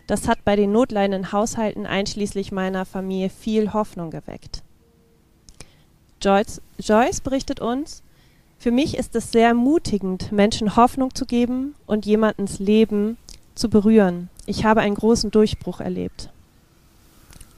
Das 0.07 0.29
hat 0.29 0.45
bei 0.45 0.55
den 0.55 0.71
notleidenden 0.71 1.33
Haushalten 1.33 1.85
einschließlich 1.87 2.53
meiner 2.53 2.85
Familie 2.85 3.29
viel 3.29 3.73
Hoffnung 3.73 4.11
geweckt. 4.11 4.62
Joyce, 6.23 6.61
Joyce 6.79 7.21
berichtet 7.21 7.59
uns, 7.59 8.01
für 8.57 8.71
mich 8.71 8.97
ist 8.97 9.13
es 9.15 9.31
sehr 9.31 9.49
ermutigend, 9.49 10.31
Menschen 10.31 10.77
Hoffnung 10.77 11.13
zu 11.13 11.25
geben 11.25 11.75
und 11.85 12.05
jemandens 12.05 12.59
Leben 12.59 13.17
zu 13.55 13.69
berühren. 13.69 14.29
Ich 14.45 14.63
habe 14.63 14.79
einen 14.79 14.95
großen 14.95 15.31
Durchbruch 15.31 15.81
erlebt. 15.81 16.29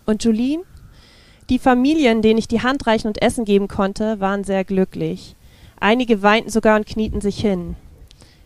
Und 0.05 0.23
Julien? 0.23 0.61
Die 1.49 1.59
Familien, 1.59 2.23
denen 2.23 2.39
ich 2.39 2.47
die 2.47 2.63
Hand 2.63 2.87
reichen 2.87 3.07
und 3.07 3.21
Essen 3.21 3.45
geben 3.45 3.67
konnte, 3.67 4.19
waren 4.19 4.43
sehr 4.43 4.63
glücklich. 4.63 5.35
Einige 5.79 6.23
weinten 6.23 6.49
sogar 6.49 6.75
und 6.75 6.87
knieten 6.87 7.21
sich 7.21 7.39
hin. 7.39 7.75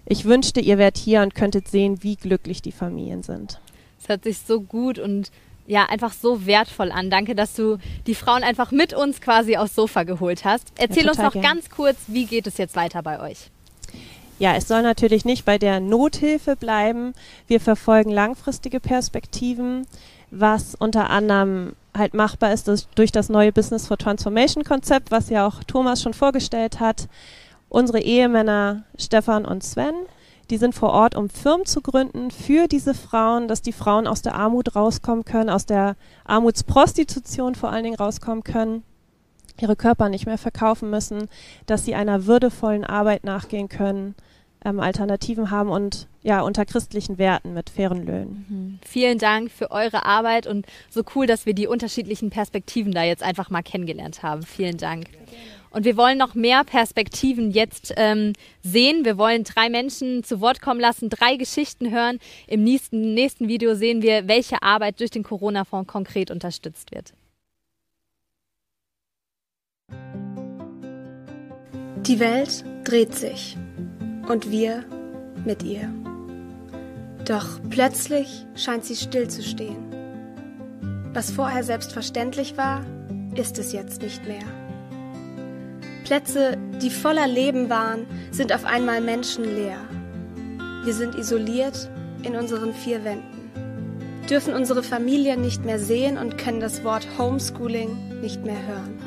Ich 0.05 0.25
wünschte, 0.25 0.59
ihr 0.59 0.77
wärt 0.77 0.97
hier 0.97 1.21
und 1.21 1.35
könntet 1.35 1.69
sehen, 1.69 2.03
wie 2.03 2.17
glücklich 2.17 2.61
die 2.61 2.73
Familien 2.73 3.23
sind. 3.23 3.61
Es 4.01 4.09
hört 4.09 4.25
sich 4.25 4.39
so 4.39 4.59
gut 4.59 4.99
und 4.99 5.31
ja, 5.69 5.85
einfach 5.85 6.11
so 6.13 6.47
wertvoll 6.47 6.91
an. 6.91 7.11
Danke, 7.11 7.35
dass 7.35 7.53
du 7.53 7.77
die 8.07 8.15
Frauen 8.15 8.43
einfach 8.43 8.71
mit 8.71 8.93
uns 8.93 9.21
quasi 9.21 9.55
aufs 9.55 9.75
Sofa 9.75 10.01
geholt 10.03 10.43
hast. 10.43 10.73
Erzähl 10.79 11.03
Ja, 11.03 11.11
uns 11.11 11.19
noch 11.19 11.33
gern. 11.33 11.43
ganz 11.43 11.69
kurz, 11.69 11.97
wie 12.07 12.25
geht 12.25 12.47
es 12.47 12.57
jetzt 12.57 12.75
weiter 12.75 13.03
bei 13.03 13.21
euch? 13.21 13.51
Ja, 14.39 14.55
es 14.55 14.67
soll 14.67 14.81
natürlich 14.81 15.25
nicht 15.25 15.45
bei 15.45 15.59
der 15.59 15.79
Nothilfe 15.79 16.55
bleiben. 16.55 17.13
Wir 17.47 17.59
verfolgen 17.59 18.09
langfristige 18.09 18.79
Perspektiven, 18.79 19.85
was 20.31 20.73
unter 20.73 21.11
anderem 21.11 21.73
halt 21.95 22.15
machbar 22.15 22.51
ist 22.51 22.87
durch 22.95 23.11
das 23.11 23.29
neue 23.29 23.51
Business 23.51 23.85
for 23.87 23.97
Transformation 23.97 24.63
Konzept, 24.63 25.11
was 25.11 25.29
ja 25.29 25.45
auch 25.45 25.63
Thomas 25.65 26.01
schon 26.01 26.13
vorgestellt 26.15 26.79
hat. 26.79 27.07
Unsere 27.67 27.99
Ehemänner 28.01 28.83
Stefan 28.97 29.45
und 29.45 29.63
Sven, 29.63 29.93
die 30.49 30.57
sind 30.57 30.75
vor 30.75 30.89
Ort, 30.91 31.15
um 31.15 31.29
Firmen 31.29 31.65
zu 31.65 31.81
gründen 31.81 32.31
für 32.31 32.67
diese 32.67 32.93
Frauen, 32.93 33.47
dass 33.47 33.61
die 33.61 33.73
Frauen 33.73 34.07
aus 34.07 34.21
der 34.21 34.35
Armut 34.35 34.75
rauskommen 34.75 35.25
können, 35.25 35.49
aus 35.49 35.65
der 35.65 35.95
Armutsprostitution 36.25 37.55
vor 37.55 37.71
allen 37.71 37.83
Dingen 37.83 37.97
rauskommen 37.97 38.43
können 38.43 38.83
ihre 39.61 39.75
Körper 39.75 40.09
nicht 40.09 40.25
mehr 40.25 40.37
verkaufen 40.37 40.89
müssen, 40.89 41.29
dass 41.65 41.85
sie 41.85 41.95
einer 41.95 42.25
würdevollen 42.25 42.83
Arbeit 42.83 43.23
nachgehen 43.23 43.69
können, 43.69 44.15
ähm, 44.63 44.79
Alternativen 44.79 45.51
haben 45.51 45.69
und 45.69 46.07
ja 46.21 46.41
unter 46.41 46.65
christlichen 46.65 47.17
Werten 47.17 47.53
mit 47.53 47.69
fairen 47.69 48.05
Löhnen. 48.05 48.45
Mhm. 48.49 48.79
Vielen 48.85 49.17
Dank 49.17 49.51
für 49.51 49.71
eure 49.71 50.05
Arbeit 50.05 50.47
und 50.47 50.65
so 50.89 51.03
cool, 51.15 51.27
dass 51.27 51.45
wir 51.45 51.53
die 51.53 51.67
unterschiedlichen 51.67 52.29
Perspektiven 52.29 52.91
da 52.91 53.03
jetzt 53.03 53.23
einfach 53.23 53.49
mal 53.49 53.61
kennengelernt 53.61 54.21
haben. 54.21 54.43
Vielen 54.43 54.77
Dank. 54.77 55.07
Und 55.71 55.85
wir 55.85 55.97
wollen 55.97 56.17
noch 56.17 56.35
mehr 56.35 56.63
Perspektiven 56.63 57.51
jetzt 57.51 57.93
ähm, 57.97 58.33
sehen. 58.63 59.05
Wir 59.05 59.17
wollen 59.17 59.43
drei 59.43 59.69
Menschen 59.69 60.23
zu 60.23 60.41
Wort 60.41 60.61
kommen 60.61 60.79
lassen, 60.79 61.09
drei 61.09 61.35
Geschichten 61.35 61.91
hören. 61.91 62.19
Im 62.47 62.63
nächsten, 62.63 63.13
nächsten 63.13 63.47
Video 63.47 63.75
sehen 63.75 64.01
wir, 64.01 64.27
welche 64.27 64.63
Arbeit 64.63 64.99
durch 64.99 65.11
den 65.11 65.23
Corona-Fonds 65.23 65.91
konkret 65.91 66.31
unterstützt 66.31 66.91
wird. 66.91 67.13
Die 72.07 72.19
Welt 72.19 72.63
dreht 72.85 73.13
sich 73.13 73.55
und 74.27 74.49
wir 74.49 74.85
mit 75.45 75.63
ihr. 75.63 75.93
Doch 77.25 77.59
plötzlich 77.69 78.45
scheint 78.55 78.85
sie 78.85 78.95
stillzustehen. 78.95 79.77
Was 81.13 81.29
vorher 81.29 81.63
selbstverständlich 81.63 82.57
war, 82.57 82.83
ist 83.35 83.59
es 83.59 83.73
jetzt 83.73 84.01
nicht 84.01 84.27
mehr. 84.27 84.58
Plätze, 86.09 86.57
die 86.81 86.89
voller 86.89 87.27
Leben 87.27 87.69
waren, 87.69 88.07
sind 88.31 88.51
auf 88.51 88.65
einmal 88.65 88.99
menschenleer. 88.99 89.77
Wir 90.83 90.93
sind 90.95 91.13
isoliert 91.13 91.87
in 92.23 92.35
unseren 92.35 92.73
vier 92.73 93.03
Wänden, 93.03 93.51
dürfen 94.27 94.55
unsere 94.55 94.81
Familien 94.81 95.41
nicht 95.41 95.65
mehr 95.65 95.77
sehen 95.77 96.17
und 96.17 96.39
können 96.39 96.61
das 96.61 96.83
Wort 96.83 97.05
Homeschooling 97.19 98.21
nicht 98.21 98.43
mehr 98.43 98.57
hören. 98.65 98.97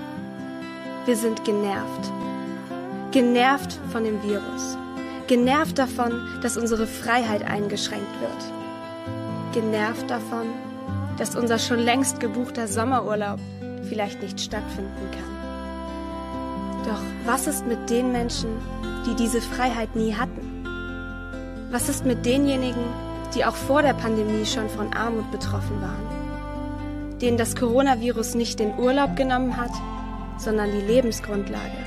Wir 1.04 1.16
sind 1.16 1.44
genervt. 1.44 2.12
Genervt 3.10 3.80
von 3.90 4.04
dem 4.04 4.22
Virus. 4.22 4.78
Genervt 5.26 5.80
davon, 5.80 6.12
dass 6.40 6.56
unsere 6.56 6.86
Freiheit 6.86 7.42
eingeschränkt 7.42 8.20
wird. 8.20 9.52
Genervt 9.52 10.08
davon, 10.08 10.46
dass 11.18 11.34
unser 11.34 11.58
schon 11.58 11.80
längst 11.80 12.20
gebuchter 12.20 12.68
Sommerurlaub 12.68 13.40
vielleicht 13.88 14.22
nicht 14.22 14.40
stattfinden 14.40 15.10
kann. 15.10 15.31
Doch 16.84 17.00
was 17.24 17.46
ist 17.46 17.66
mit 17.66 17.90
den 17.90 18.12
Menschen, 18.12 18.50
die 19.06 19.14
diese 19.14 19.40
Freiheit 19.40 19.94
nie 19.94 20.14
hatten? 20.14 20.66
Was 21.70 21.88
ist 21.88 22.04
mit 22.04 22.26
denjenigen, 22.26 22.84
die 23.34 23.44
auch 23.44 23.54
vor 23.54 23.82
der 23.82 23.94
Pandemie 23.94 24.44
schon 24.44 24.68
von 24.68 24.92
Armut 24.92 25.30
betroffen 25.30 25.80
waren? 25.80 27.18
Denen 27.20 27.38
das 27.38 27.56
Coronavirus 27.56 28.34
nicht 28.34 28.58
den 28.58 28.78
Urlaub 28.78 29.16
genommen 29.16 29.56
hat, 29.56 29.72
sondern 30.38 30.70
die 30.72 30.84
Lebensgrundlage. 30.84 31.78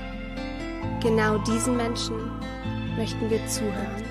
Genau 1.02 1.38
diesen 1.40 1.78
Menschen 1.78 2.16
möchten 2.98 3.30
wir 3.30 3.46
zuhören. 3.48 4.04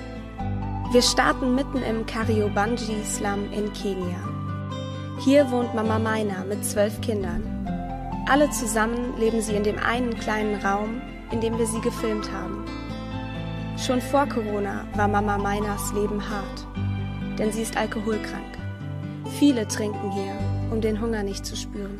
Wir 0.91 1.01
starten 1.01 1.55
mitten 1.55 1.81
im 1.83 2.05
Kariobangi-Slum 2.05 3.51
in 3.51 3.73
Kenia. 3.73 4.19
Hier 5.19 5.49
wohnt 5.51 5.73
Mama 5.73 5.99
Maina 5.99 6.45
mit 6.47 6.63
zwölf 6.63 7.01
Kindern. 7.01 7.74
Alle 8.27 8.49
zusammen 8.49 9.15
leben 9.19 9.39
sie 9.39 9.53
in 9.55 9.63
dem 9.63 9.77
einen 9.77 10.17
kleinen 10.17 10.55
Raum, 10.55 10.99
in 11.31 11.41
dem 11.41 11.59
wir 11.59 11.67
sie 11.67 11.79
gefilmt 11.81 12.31
haben. 12.31 12.65
Schon 13.77 14.01
vor 14.01 14.25
Corona 14.25 14.83
war 14.95 15.07
Mama 15.07 15.37
Mainas 15.37 15.93
Leben 15.93 16.19
hart, 16.27 16.65
denn 17.37 17.51
sie 17.51 17.61
ist 17.61 17.77
alkoholkrank. 17.77 18.57
Viele 19.37 19.67
trinken 19.67 20.11
hier, 20.11 20.33
um 20.71 20.81
den 20.81 20.99
Hunger 20.99 21.21
nicht 21.21 21.45
zu 21.45 21.55
spüren. 21.55 21.99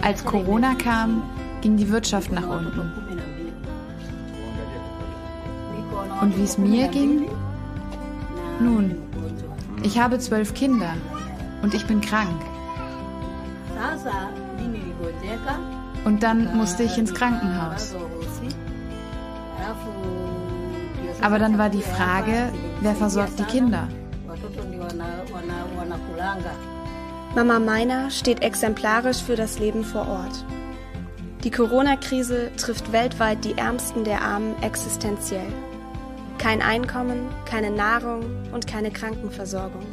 Als 0.00 0.24
Corona 0.24 0.74
kam, 0.74 1.22
ging 1.60 1.76
die 1.76 1.88
Wirtschaft 1.90 2.32
nach 2.32 2.48
unten. 2.48 2.92
Und 6.20 6.36
wie 6.36 6.42
es 6.42 6.58
mir 6.58 6.88
ging? 6.88 7.28
Nun, 8.58 8.96
ich 9.84 10.00
habe 10.00 10.18
zwölf 10.18 10.54
Kinder 10.54 10.94
und 11.62 11.74
ich 11.74 11.86
bin 11.86 12.00
krank. 12.00 12.40
Und 16.04 16.22
dann 16.22 16.56
musste 16.56 16.82
ich 16.82 16.98
ins 16.98 17.14
Krankenhaus. 17.14 17.94
Aber 21.20 21.38
dann 21.38 21.56
war 21.56 21.70
die 21.70 21.82
Frage, 21.82 22.52
wer 22.80 22.94
versorgt 22.94 23.38
die 23.38 23.44
Kinder? 23.44 23.88
Mama 27.34 27.58
Meiner 27.58 28.10
steht 28.10 28.42
exemplarisch 28.42 29.22
für 29.22 29.36
das 29.36 29.58
Leben 29.58 29.84
vor 29.84 30.06
Ort. 30.08 30.44
Die 31.44 31.50
Corona-Krise 31.50 32.50
trifft 32.56 32.92
weltweit 32.92 33.44
die 33.44 33.56
Ärmsten 33.56 34.04
der 34.04 34.22
Armen 34.22 34.54
existenziell. 34.62 35.52
Kein 36.38 36.60
Einkommen, 36.60 37.28
keine 37.46 37.70
Nahrung 37.70 38.24
und 38.52 38.66
keine 38.66 38.90
Krankenversorgung. 38.90 39.86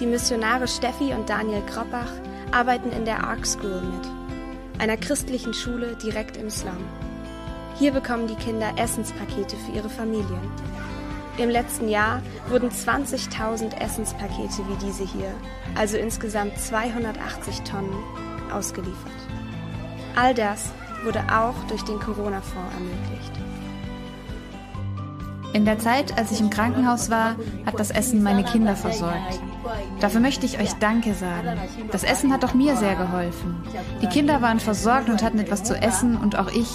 Die 0.00 0.06
Missionare 0.06 0.66
Steffi 0.66 1.12
und 1.14 1.30
Daniel 1.30 1.62
Kroppach 1.66 2.10
arbeiten 2.50 2.90
in 2.90 3.04
der 3.04 3.22
Ark 3.22 3.46
School 3.46 3.80
mit, 3.80 4.80
einer 4.80 4.96
christlichen 4.96 5.54
Schule 5.54 5.94
direkt 5.94 6.36
im 6.36 6.50
Slum. 6.50 6.84
Hier 7.78 7.92
bekommen 7.92 8.26
die 8.26 8.34
Kinder 8.34 8.72
Essenspakete 8.76 9.56
für 9.56 9.70
ihre 9.70 9.88
Familien. 9.88 10.50
Im 11.38 11.48
letzten 11.48 11.88
Jahr 11.88 12.22
wurden 12.48 12.70
20.000 12.70 13.80
Essenspakete 13.80 14.62
wie 14.68 14.84
diese 14.84 15.04
hier, 15.04 15.32
also 15.76 15.96
insgesamt 15.96 16.58
280 16.58 17.60
Tonnen, 17.62 17.94
ausgeliefert. 18.52 19.12
All 20.16 20.34
das 20.34 20.72
wurde 21.04 21.22
auch 21.30 21.54
durch 21.68 21.82
den 21.82 22.00
Corona-Fonds 22.00 22.74
ermöglicht. 22.74 23.33
In 25.54 25.64
der 25.64 25.78
Zeit, 25.78 26.18
als 26.18 26.32
ich 26.32 26.40
im 26.40 26.50
Krankenhaus 26.50 27.10
war, 27.10 27.36
hat 27.64 27.78
das 27.78 27.92
Essen 27.92 28.24
meine 28.24 28.42
Kinder 28.42 28.74
versorgt. 28.74 29.40
Dafür 30.00 30.20
möchte 30.20 30.44
ich 30.46 30.58
euch 30.58 30.72
Danke 30.74 31.14
sagen. 31.14 31.56
Das 31.92 32.02
Essen 32.02 32.32
hat 32.32 32.44
auch 32.44 32.54
mir 32.54 32.76
sehr 32.76 32.96
geholfen. 32.96 33.62
Die 34.02 34.08
Kinder 34.08 34.42
waren 34.42 34.58
versorgt 34.58 35.08
und 35.08 35.22
hatten 35.22 35.38
etwas 35.38 35.62
zu 35.62 35.80
essen 35.80 36.16
und 36.16 36.36
auch 36.36 36.48
ich. 36.48 36.68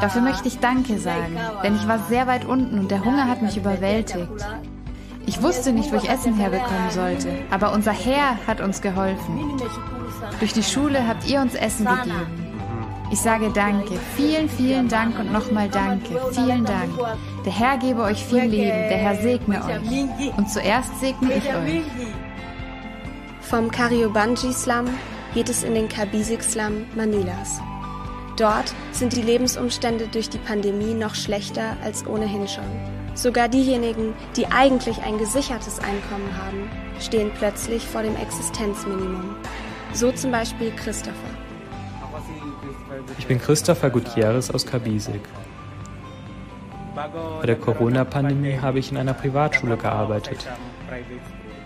Dafür 0.00 0.22
möchte 0.22 0.46
ich 0.46 0.60
Danke 0.60 1.00
sagen, 1.00 1.36
denn 1.64 1.74
ich 1.74 1.88
war 1.88 1.98
sehr 2.08 2.28
weit 2.28 2.44
unten 2.44 2.78
und 2.78 2.92
der 2.92 3.04
Hunger 3.04 3.26
hat 3.26 3.42
mich 3.42 3.56
überwältigt. 3.56 4.28
Ich 5.26 5.42
wusste 5.42 5.72
nicht, 5.72 5.90
wo 5.90 5.96
ich 5.96 6.08
Essen 6.08 6.36
herbekommen 6.36 6.90
sollte, 6.90 7.28
aber 7.50 7.72
unser 7.72 7.92
Herr 7.92 8.38
hat 8.46 8.60
uns 8.60 8.82
geholfen. 8.82 9.60
Durch 10.38 10.52
die 10.52 10.62
Schule 10.62 11.08
habt 11.08 11.28
ihr 11.28 11.40
uns 11.40 11.56
Essen 11.56 11.86
gegeben. 11.86 12.49
Ich 13.10 13.20
sage 13.20 13.50
Danke, 13.52 13.98
vielen, 14.16 14.48
vielen 14.48 14.88
Dank 14.88 15.18
und 15.18 15.32
nochmal 15.32 15.68
Danke, 15.68 16.20
vielen 16.32 16.64
Dank. 16.64 16.90
Der 17.44 17.52
Herr 17.52 17.76
gebe 17.76 18.02
euch 18.02 18.24
viel 18.24 18.44
Leben, 18.44 18.88
der 18.88 18.98
Herr 18.98 19.16
segne 19.16 19.64
euch. 19.64 20.36
Und 20.36 20.48
zuerst 20.48 21.00
segne 21.00 21.34
ich 21.34 21.48
euch. 21.48 21.82
Vom 23.40 23.68
Kariobangi-Slum 23.70 24.86
geht 25.34 25.48
es 25.48 25.64
in 25.64 25.74
den 25.74 25.88
Kabisik-Slum 25.88 26.84
Manilas. 26.94 27.60
Dort 28.36 28.72
sind 28.92 29.16
die 29.16 29.22
Lebensumstände 29.22 30.06
durch 30.06 30.28
die 30.28 30.38
Pandemie 30.38 30.94
noch 30.94 31.16
schlechter 31.16 31.76
als 31.82 32.06
ohnehin 32.06 32.46
schon. 32.46 32.64
Sogar 33.14 33.48
diejenigen, 33.48 34.14
die 34.36 34.46
eigentlich 34.46 35.02
ein 35.02 35.18
gesichertes 35.18 35.80
Einkommen 35.80 36.30
haben, 36.40 36.70
stehen 37.00 37.32
plötzlich 37.36 37.84
vor 37.84 38.02
dem 38.02 38.14
Existenzminimum. 38.14 39.34
So 39.92 40.12
zum 40.12 40.30
Beispiel 40.30 40.70
Christopher. 40.70 41.39
Ich 43.18 43.26
bin 43.26 43.40
Christopher 43.40 43.90
Gutierrez 43.90 44.50
aus 44.50 44.66
Kabisik. 44.66 45.20
Bei 46.94 47.46
der 47.46 47.56
Corona-Pandemie 47.56 48.58
habe 48.60 48.78
ich 48.78 48.90
in 48.90 48.98
einer 48.98 49.14
Privatschule 49.14 49.76
gearbeitet. 49.76 50.46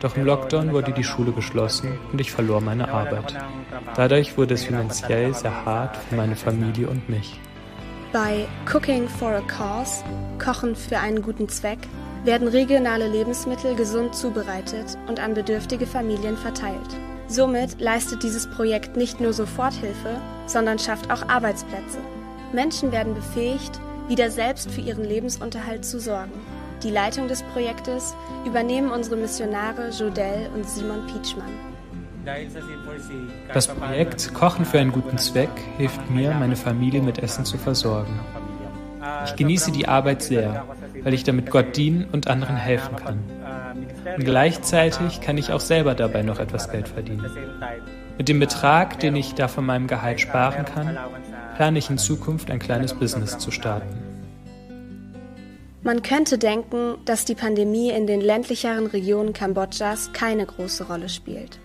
Doch 0.00 0.16
im 0.16 0.24
Lockdown 0.24 0.72
wurde 0.72 0.92
die 0.92 1.04
Schule 1.04 1.32
geschlossen 1.32 1.98
und 2.12 2.20
ich 2.20 2.30
verlor 2.30 2.60
meine 2.60 2.92
Arbeit. 2.92 3.34
Dadurch 3.96 4.36
wurde 4.36 4.54
es 4.54 4.64
finanziell 4.64 5.34
sehr 5.34 5.64
hart 5.64 5.96
für 5.96 6.16
meine 6.16 6.36
Familie 6.36 6.88
und 6.88 7.08
mich. 7.08 7.40
Bei 8.12 8.46
Cooking 8.72 9.08
for 9.08 9.32
a 9.32 9.40
Cause, 9.40 10.04
Kochen 10.38 10.76
für 10.76 10.98
einen 10.98 11.22
guten 11.22 11.48
Zweck, 11.48 11.78
werden 12.24 12.48
regionale 12.48 13.08
Lebensmittel 13.08 13.74
gesund 13.74 14.14
zubereitet 14.14 14.96
und 15.08 15.20
an 15.20 15.34
bedürftige 15.34 15.86
Familien 15.86 16.36
verteilt. 16.36 16.96
Somit 17.28 17.80
leistet 17.80 18.22
dieses 18.22 18.48
Projekt 18.48 18.96
nicht 18.96 19.20
nur 19.20 19.32
Soforthilfe, 19.32 20.20
sondern 20.46 20.78
schafft 20.78 21.10
auch 21.10 21.28
Arbeitsplätze. 21.28 21.98
Menschen 22.52 22.92
werden 22.92 23.14
befähigt, 23.14 23.80
wieder 24.08 24.30
selbst 24.30 24.70
für 24.70 24.80
ihren 24.80 25.04
Lebensunterhalt 25.04 25.84
zu 25.84 25.98
sorgen. 25.98 26.32
Die 26.82 26.90
Leitung 26.90 27.28
des 27.28 27.42
Projektes 27.42 28.14
übernehmen 28.44 28.90
unsere 28.90 29.16
Missionare 29.16 29.88
Jodel 29.88 30.50
und 30.54 30.68
Simon 30.68 31.06
Pietschmann. 31.06 31.50
Das 33.52 33.68
Projekt 33.68 34.34
Kochen 34.34 34.64
für 34.64 34.78
einen 34.78 34.92
guten 34.92 35.18
Zweck 35.18 35.50
hilft 35.76 36.10
mir, 36.10 36.32
meine 36.34 36.56
Familie 36.56 37.02
mit 37.02 37.18
Essen 37.18 37.44
zu 37.44 37.58
versorgen. 37.58 38.18
Ich 39.26 39.36
genieße 39.36 39.72
die 39.72 39.88
Arbeit 39.88 40.22
sehr, 40.22 40.64
weil 41.02 41.14
ich 41.14 41.24
damit 41.24 41.50
Gott 41.50 41.76
dienen 41.76 42.06
und 42.12 42.28
anderen 42.28 42.56
helfen 42.56 42.96
kann. 42.96 43.18
Gleichzeitig 44.18 45.20
kann 45.20 45.38
ich 45.38 45.52
auch 45.52 45.60
selber 45.60 45.94
dabei 45.94 46.22
noch 46.22 46.38
etwas 46.38 46.70
Geld 46.70 46.88
verdienen. 46.88 47.30
Mit 48.16 48.28
dem 48.28 48.38
Betrag, 48.38 49.00
den 49.00 49.16
ich 49.16 49.34
da 49.34 49.48
von 49.48 49.66
meinem 49.66 49.86
Gehalt 49.86 50.20
sparen 50.20 50.64
kann, 50.64 50.96
plane 51.56 51.78
ich 51.78 51.90
in 51.90 51.98
Zukunft 51.98 52.50
ein 52.50 52.58
kleines 52.58 52.94
Business 52.94 53.38
zu 53.38 53.50
starten. 53.50 54.14
Man 55.82 56.02
könnte 56.02 56.38
denken, 56.38 56.96
dass 57.04 57.26
die 57.26 57.34
Pandemie 57.34 57.90
in 57.90 58.06
den 58.06 58.20
ländlicheren 58.20 58.86
Regionen 58.86 59.34
Kambodschas 59.34 60.12
keine 60.12 60.46
große 60.46 60.86
Rolle 60.86 61.10
spielt. 61.10 61.58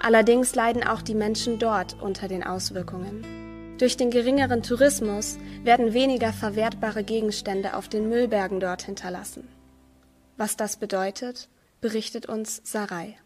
Allerdings 0.00 0.54
leiden 0.54 0.82
auch 0.82 1.02
die 1.02 1.14
Menschen 1.14 1.58
dort 1.58 1.96
unter 2.00 2.26
den 2.26 2.42
Auswirkungen. 2.42 3.76
Durch 3.78 3.96
den 3.96 4.10
geringeren 4.10 4.62
Tourismus 4.62 5.38
werden 5.62 5.94
weniger 5.94 6.32
verwertbare 6.32 7.04
Gegenstände 7.04 7.74
auf 7.76 7.88
den 7.88 8.08
Müllbergen 8.08 8.60
dort 8.60 8.82
hinterlassen. 8.82 9.46
Was 10.36 10.56
das 10.56 10.76
bedeutet, 10.76 11.48
berichtet 11.80 12.26
uns 12.26 12.60
Sarai. 12.64 13.16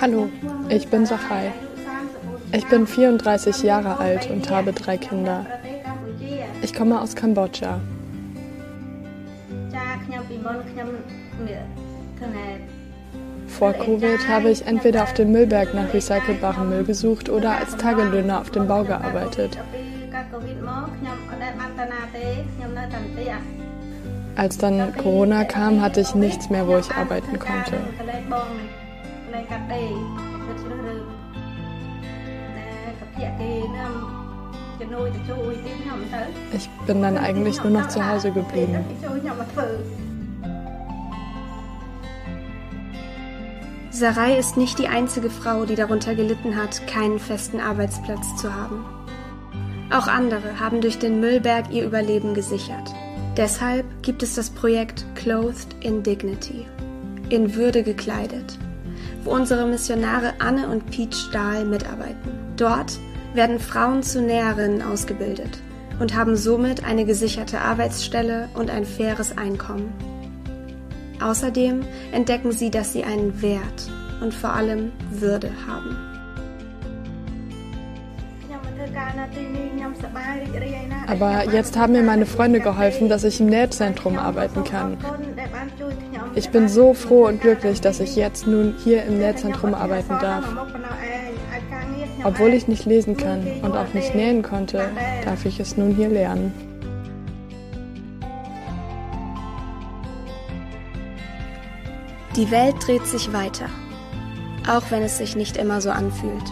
Hallo, 0.00 0.28
ich 0.68 0.86
bin 0.88 1.06
Sarai. 1.06 1.52
Ich 2.52 2.66
bin 2.68 2.86
34 2.86 3.62
Jahre 3.62 3.98
alt 3.98 4.30
und 4.30 4.48
habe 4.48 4.72
drei 4.72 4.96
Kinder. 4.96 5.44
Ich 6.62 6.72
komme 6.72 7.00
aus 7.00 7.14
Kambodscha. 7.14 7.80
Vor 13.48 13.72
Covid 13.72 14.28
habe 14.28 14.50
ich 14.50 14.66
entweder 14.66 15.02
auf 15.02 15.14
dem 15.14 15.32
Müllberg 15.32 15.74
nach 15.74 15.92
recycelbarem 15.92 16.68
Müll 16.68 16.84
gesucht 16.84 17.28
oder 17.28 17.56
als 17.56 17.76
Tagelöhner 17.76 18.40
auf 18.40 18.50
dem 18.50 18.68
Bau 18.68 18.84
gearbeitet. 18.84 19.58
Als 24.38 24.56
dann 24.56 24.96
Corona 24.96 25.42
kam, 25.42 25.80
hatte 25.82 26.00
ich 26.00 26.14
nichts 26.14 26.48
mehr, 26.48 26.64
wo 26.68 26.78
ich 26.78 26.88
arbeiten 26.92 27.40
konnte. 27.40 27.76
Ich 36.52 36.70
bin 36.86 37.02
dann 37.02 37.18
eigentlich 37.18 37.60
nur 37.64 37.72
noch 37.72 37.88
zu 37.88 38.08
Hause 38.08 38.30
geblieben. 38.30 38.84
Sarai 43.90 44.38
ist 44.38 44.56
nicht 44.56 44.78
die 44.78 44.86
einzige 44.86 45.30
Frau, 45.30 45.64
die 45.64 45.74
darunter 45.74 46.14
gelitten 46.14 46.54
hat, 46.54 46.86
keinen 46.86 47.18
festen 47.18 47.58
Arbeitsplatz 47.58 48.36
zu 48.36 48.54
haben. 48.54 48.84
Auch 49.90 50.06
andere 50.06 50.60
haben 50.60 50.80
durch 50.80 51.00
den 51.00 51.18
Müllberg 51.18 51.72
ihr 51.72 51.84
Überleben 51.84 52.34
gesichert. 52.34 52.94
Deshalb 53.38 53.86
gibt 54.02 54.24
es 54.24 54.34
das 54.34 54.50
Projekt 54.50 55.06
Clothed 55.14 55.68
in 55.80 56.02
Dignity, 56.02 56.66
in 57.28 57.54
Würde 57.54 57.84
gekleidet, 57.84 58.58
wo 59.22 59.30
unsere 59.30 59.64
Missionare 59.64 60.32
Anne 60.40 60.68
und 60.68 60.90
Peach 60.90 61.14
Stahl 61.14 61.64
mitarbeiten. 61.64 62.32
Dort 62.56 62.98
werden 63.34 63.60
Frauen 63.60 64.02
zu 64.02 64.20
Näherinnen 64.20 64.82
ausgebildet 64.82 65.62
und 66.00 66.16
haben 66.16 66.34
somit 66.34 66.82
eine 66.82 67.04
gesicherte 67.04 67.60
Arbeitsstelle 67.60 68.48
und 68.54 68.70
ein 68.70 68.84
faires 68.84 69.38
Einkommen. 69.38 69.92
Außerdem 71.22 71.84
entdecken 72.10 72.50
sie, 72.50 72.72
dass 72.72 72.92
sie 72.92 73.04
einen 73.04 73.40
Wert 73.40 73.88
und 74.20 74.34
vor 74.34 74.52
allem 74.52 74.90
Würde 75.12 75.52
haben. 75.64 76.07
Aber 81.06 81.52
jetzt 81.52 81.76
haben 81.76 81.92
mir 81.92 82.02
meine 82.02 82.26
Freunde 82.26 82.60
geholfen, 82.60 83.08
dass 83.08 83.24
ich 83.24 83.40
im 83.40 83.46
Nähzentrum 83.46 84.18
arbeiten 84.18 84.64
kann. 84.64 84.98
Ich 86.34 86.50
bin 86.50 86.68
so 86.68 86.94
froh 86.94 87.26
und 87.26 87.40
glücklich, 87.40 87.80
dass 87.80 88.00
ich 88.00 88.16
jetzt 88.16 88.46
nun 88.46 88.74
hier 88.84 89.04
im 89.04 89.18
Nähzentrum 89.18 89.74
arbeiten 89.74 90.16
darf. 90.20 90.44
Obwohl 92.24 92.52
ich 92.52 92.68
nicht 92.68 92.84
lesen 92.84 93.16
kann 93.16 93.46
und 93.62 93.76
auch 93.76 93.94
nicht 93.94 94.14
nähen 94.14 94.42
konnte, 94.42 94.90
darf 95.24 95.44
ich 95.44 95.60
es 95.60 95.76
nun 95.76 95.94
hier 95.94 96.08
lernen. 96.08 96.52
Die 102.36 102.50
Welt 102.50 102.76
dreht 102.86 103.04
sich 103.06 103.32
weiter, 103.32 103.66
auch 104.68 104.90
wenn 104.90 105.02
es 105.02 105.18
sich 105.18 105.34
nicht 105.34 105.56
immer 105.56 105.80
so 105.80 105.90
anfühlt. 105.90 106.44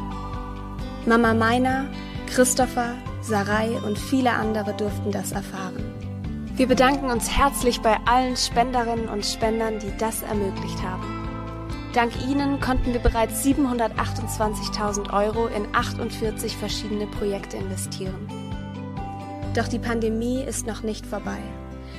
Mama 1.07 1.35
Meiner, 1.35 1.85
Christopher, 2.37 2.95
Sarai 3.23 3.81
und 3.87 3.99
viele 3.99 4.31
andere 4.31 4.75
durften 4.75 5.11
das 5.11 5.33
erfahren. 5.33 5.83
Wir 6.55 6.67
bedanken 6.67 7.11
uns 7.11 7.31
herzlich 7.31 7.81
bei 7.81 7.97
allen 8.05 8.37
Spenderinnen 8.37 9.09
und 9.09 9.25
Spendern, 9.25 9.79
die 9.79 9.91
das 9.97 10.21
ermöglicht 10.21 10.83
haben. 10.83 11.27
Dank 11.95 12.13
ihnen 12.29 12.61
konnten 12.61 12.93
wir 12.93 13.01
bereits 13.01 13.43
728.000 13.43 15.15
Euro 15.15 15.47
in 15.47 15.67
48 15.75 16.55
verschiedene 16.59 17.07
Projekte 17.07 17.57
investieren. 17.57 18.29
Doch 19.55 19.69
die 19.69 19.79
Pandemie 19.79 20.43
ist 20.43 20.67
noch 20.67 20.83
nicht 20.83 21.07
vorbei. 21.07 21.39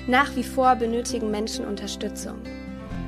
Nach 0.05 0.35
wie 0.35 0.43
vor 0.43 0.75
benötigen 0.75 1.31
Menschen 1.31 1.65
Unterstützung. 1.65 2.43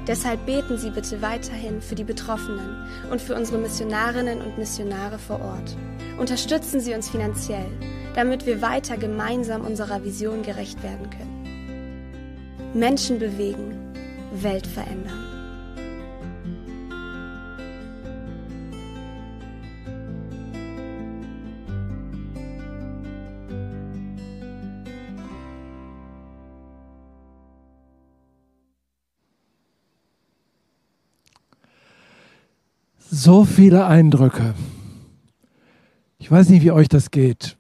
Deshalb 0.08 0.46
beten 0.46 0.78
Sie 0.78 0.90
bitte 0.90 1.22
weiterhin 1.22 1.82
für 1.82 1.96
die 1.96 2.04
Betroffenen 2.04 2.84
und 3.12 3.22
für 3.22 3.36
unsere 3.36 3.60
Missionarinnen 3.60 4.42
und 4.42 4.58
Missionare 4.58 5.20
vor 5.20 5.40
Ort. 5.42 5.76
Unterstützen 6.18 6.80
Sie 6.80 6.94
uns 6.94 7.10
finanziell, 7.10 7.68
damit 8.16 8.46
wir 8.46 8.62
weiter 8.62 8.98
gemeinsam 8.98 9.66
unserer 9.66 10.04
Vision 10.04 10.42
gerecht 10.42 10.82
werden 10.84 11.10
können. 11.10 12.72
Menschen 12.74 13.20
bewegen, 13.20 13.78
Welt 14.34 14.68
verändern. 14.68 15.19
So 33.22 33.44
viele 33.44 33.86
Eindrücke. 33.86 34.54
Ich 36.20 36.32
weiß 36.32 36.48
nicht, 36.48 36.64
wie 36.64 36.72
euch 36.72 36.88
das 36.88 37.12
geht. 37.12 37.58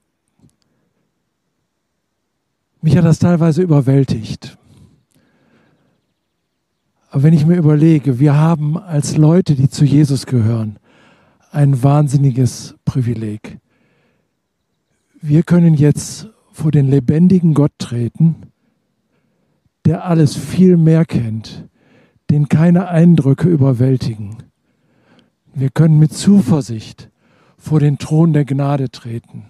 Mich 2.82 2.96
hat 2.96 3.04
das 3.04 3.20
teilweise 3.20 3.62
überwältigt. 3.62 4.58
Aber 7.10 7.24
wenn 7.24 7.34
ich 7.34 7.46
mir 7.46 7.58
überlege, 7.58 8.20
wir 8.20 8.38
haben 8.38 8.78
als 8.78 9.18
Leute, 9.18 9.56
die 9.56 9.68
zu 9.68 9.84
Jesus 9.84 10.26
gehören, 10.26 10.80
ein 11.52 11.84
wahnsinniges 11.84 12.76
Privileg. 12.86 13.58
Wir 15.22 15.44
können 15.44 15.74
jetzt 15.74 16.30
vor 16.54 16.72
den 16.72 16.88
lebendigen 16.88 17.54
Gott 17.54 17.74
treten, 17.80 18.44
der 19.84 20.06
alles 20.06 20.38
viel 20.38 20.78
mehr 20.78 21.04
kennt, 21.04 21.68
den 22.30 22.48
keine 22.48 22.88
Eindrücke 22.88 23.50
überwältigen. 23.50 24.49
Wir 25.54 25.70
können 25.70 26.00
mit 26.00 26.14
Zuversicht 26.14 27.10
vor 27.58 27.80
den 27.80 27.98
Thron 27.98 28.34
der 28.34 28.46
Gnade 28.46 28.90
treten. 28.90 29.46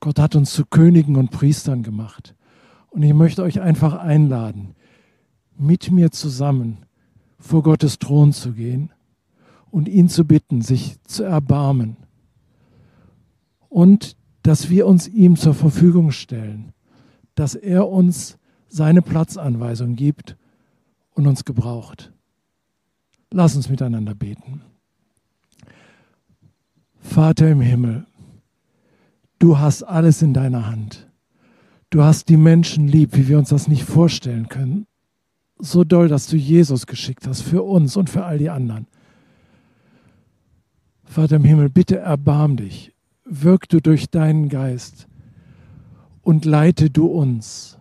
Gott 0.00 0.18
hat 0.18 0.36
uns 0.36 0.52
zu 0.52 0.64
Königen 0.64 1.16
und 1.16 1.30
Priestern 1.30 1.82
gemacht. 1.82 2.34
Und 2.90 3.02
ich 3.02 3.12
möchte 3.14 3.42
euch 3.42 3.60
einfach 3.60 3.94
einladen, 3.94 4.74
mit 5.56 5.90
mir 5.90 6.10
zusammen 6.10 6.78
vor 7.38 7.62
Gottes 7.62 7.98
Thron 7.98 8.32
zu 8.32 8.52
gehen 8.52 8.90
und 9.70 9.88
ihn 9.88 10.08
zu 10.08 10.24
bitten, 10.24 10.62
sich 10.62 11.02
zu 11.02 11.24
erbarmen. 11.24 11.96
Und 13.68 14.16
dass 14.42 14.70
wir 14.70 14.86
uns 14.86 15.08
ihm 15.08 15.36
zur 15.36 15.54
Verfügung 15.54 16.10
stellen, 16.10 16.72
dass 17.34 17.54
er 17.54 17.88
uns 17.88 18.38
seine 18.68 19.02
Platzanweisung 19.02 19.96
gibt 19.96 20.36
und 21.14 21.26
uns 21.26 21.44
gebraucht. 21.44 22.12
Lass 23.30 23.56
uns 23.56 23.68
miteinander 23.68 24.14
beten. 24.14 24.62
Vater 27.08 27.50
im 27.50 27.62
Himmel, 27.62 28.06
du 29.38 29.58
hast 29.58 29.82
alles 29.82 30.20
in 30.20 30.34
deiner 30.34 30.66
Hand. 30.66 31.10
Du 31.88 32.02
hast 32.02 32.28
die 32.28 32.36
Menschen 32.36 32.86
lieb, 32.86 33.16
wie 33.16 33.28
wir 33.28 33.38
uns 33.38 33.48
das 33.48 33.66
nicht 33.66 33.84
vorstellen 33.84 34.48
können. 34.50 34.86
So 35.58 35.84
doll, 35.84 36.08
dass 36.08 36.26
du 36.26 36.36
Jesus 36.36 36.86
geschickt 36.86 37.26
hast 37.26 37.40
für 37.40 37.62
uns 37.62 37.96
und 37.96 38.10
für 38.10 38.26
all 38.26 38.36
die 38.36 38.50
anderen. 38.50 38.86
Vater 41.02 41.36
im 41.36 41.44
Himmel, 41.44 41.70
bitte 41.70 41.96
erbarm 41.96 42.56
dich. 42.56 42.92
Wirk 43.24 43.70
du 43.70 43.80
durch 43.80 44.10
deinen 44.10 44.50
Geist 44.50 45.08
und 46.20 46.44
leite 46.44 46.90
du 46.90 47.06
uns. 47.06 47.78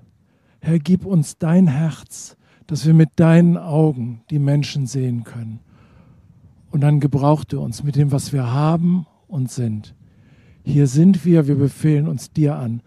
Herr, 0.61 0.79
gib 0.79 1.05
uns 1.05 1.37
dein 1.37 1.67
Herz, 1.67 2.37
dass 2.65 2.85
wir 2.85 2.93
mit 2.93 3.09
deinen 3.17 3.57
Augen 3.57 4.23
die 4.29 4.39
Menschen 4.39 4.87
sehen 4.87 5.25
können. 5.25 5.59
Und 6.71 6.79
dann 6.79 7.01
gebrauch 7.01 7.43
du 7.43 7.59
uns 7.59 7.83
mit 7.83 7.97
dem, 7.97 8.13
was 8.13 8.31
wir 8.31 8.51
haben 8.51 9.05
und 9.27 9.51
sind. 9.51 9.95
Hier 10.63 10.87
sind 10.87 11.25
wir, 11.25 11.47
wir 11.47 11.55
befehlen 11.55 12.07
uns 12.07 12.31
dir 12.31 12.55
an 12.55 12.81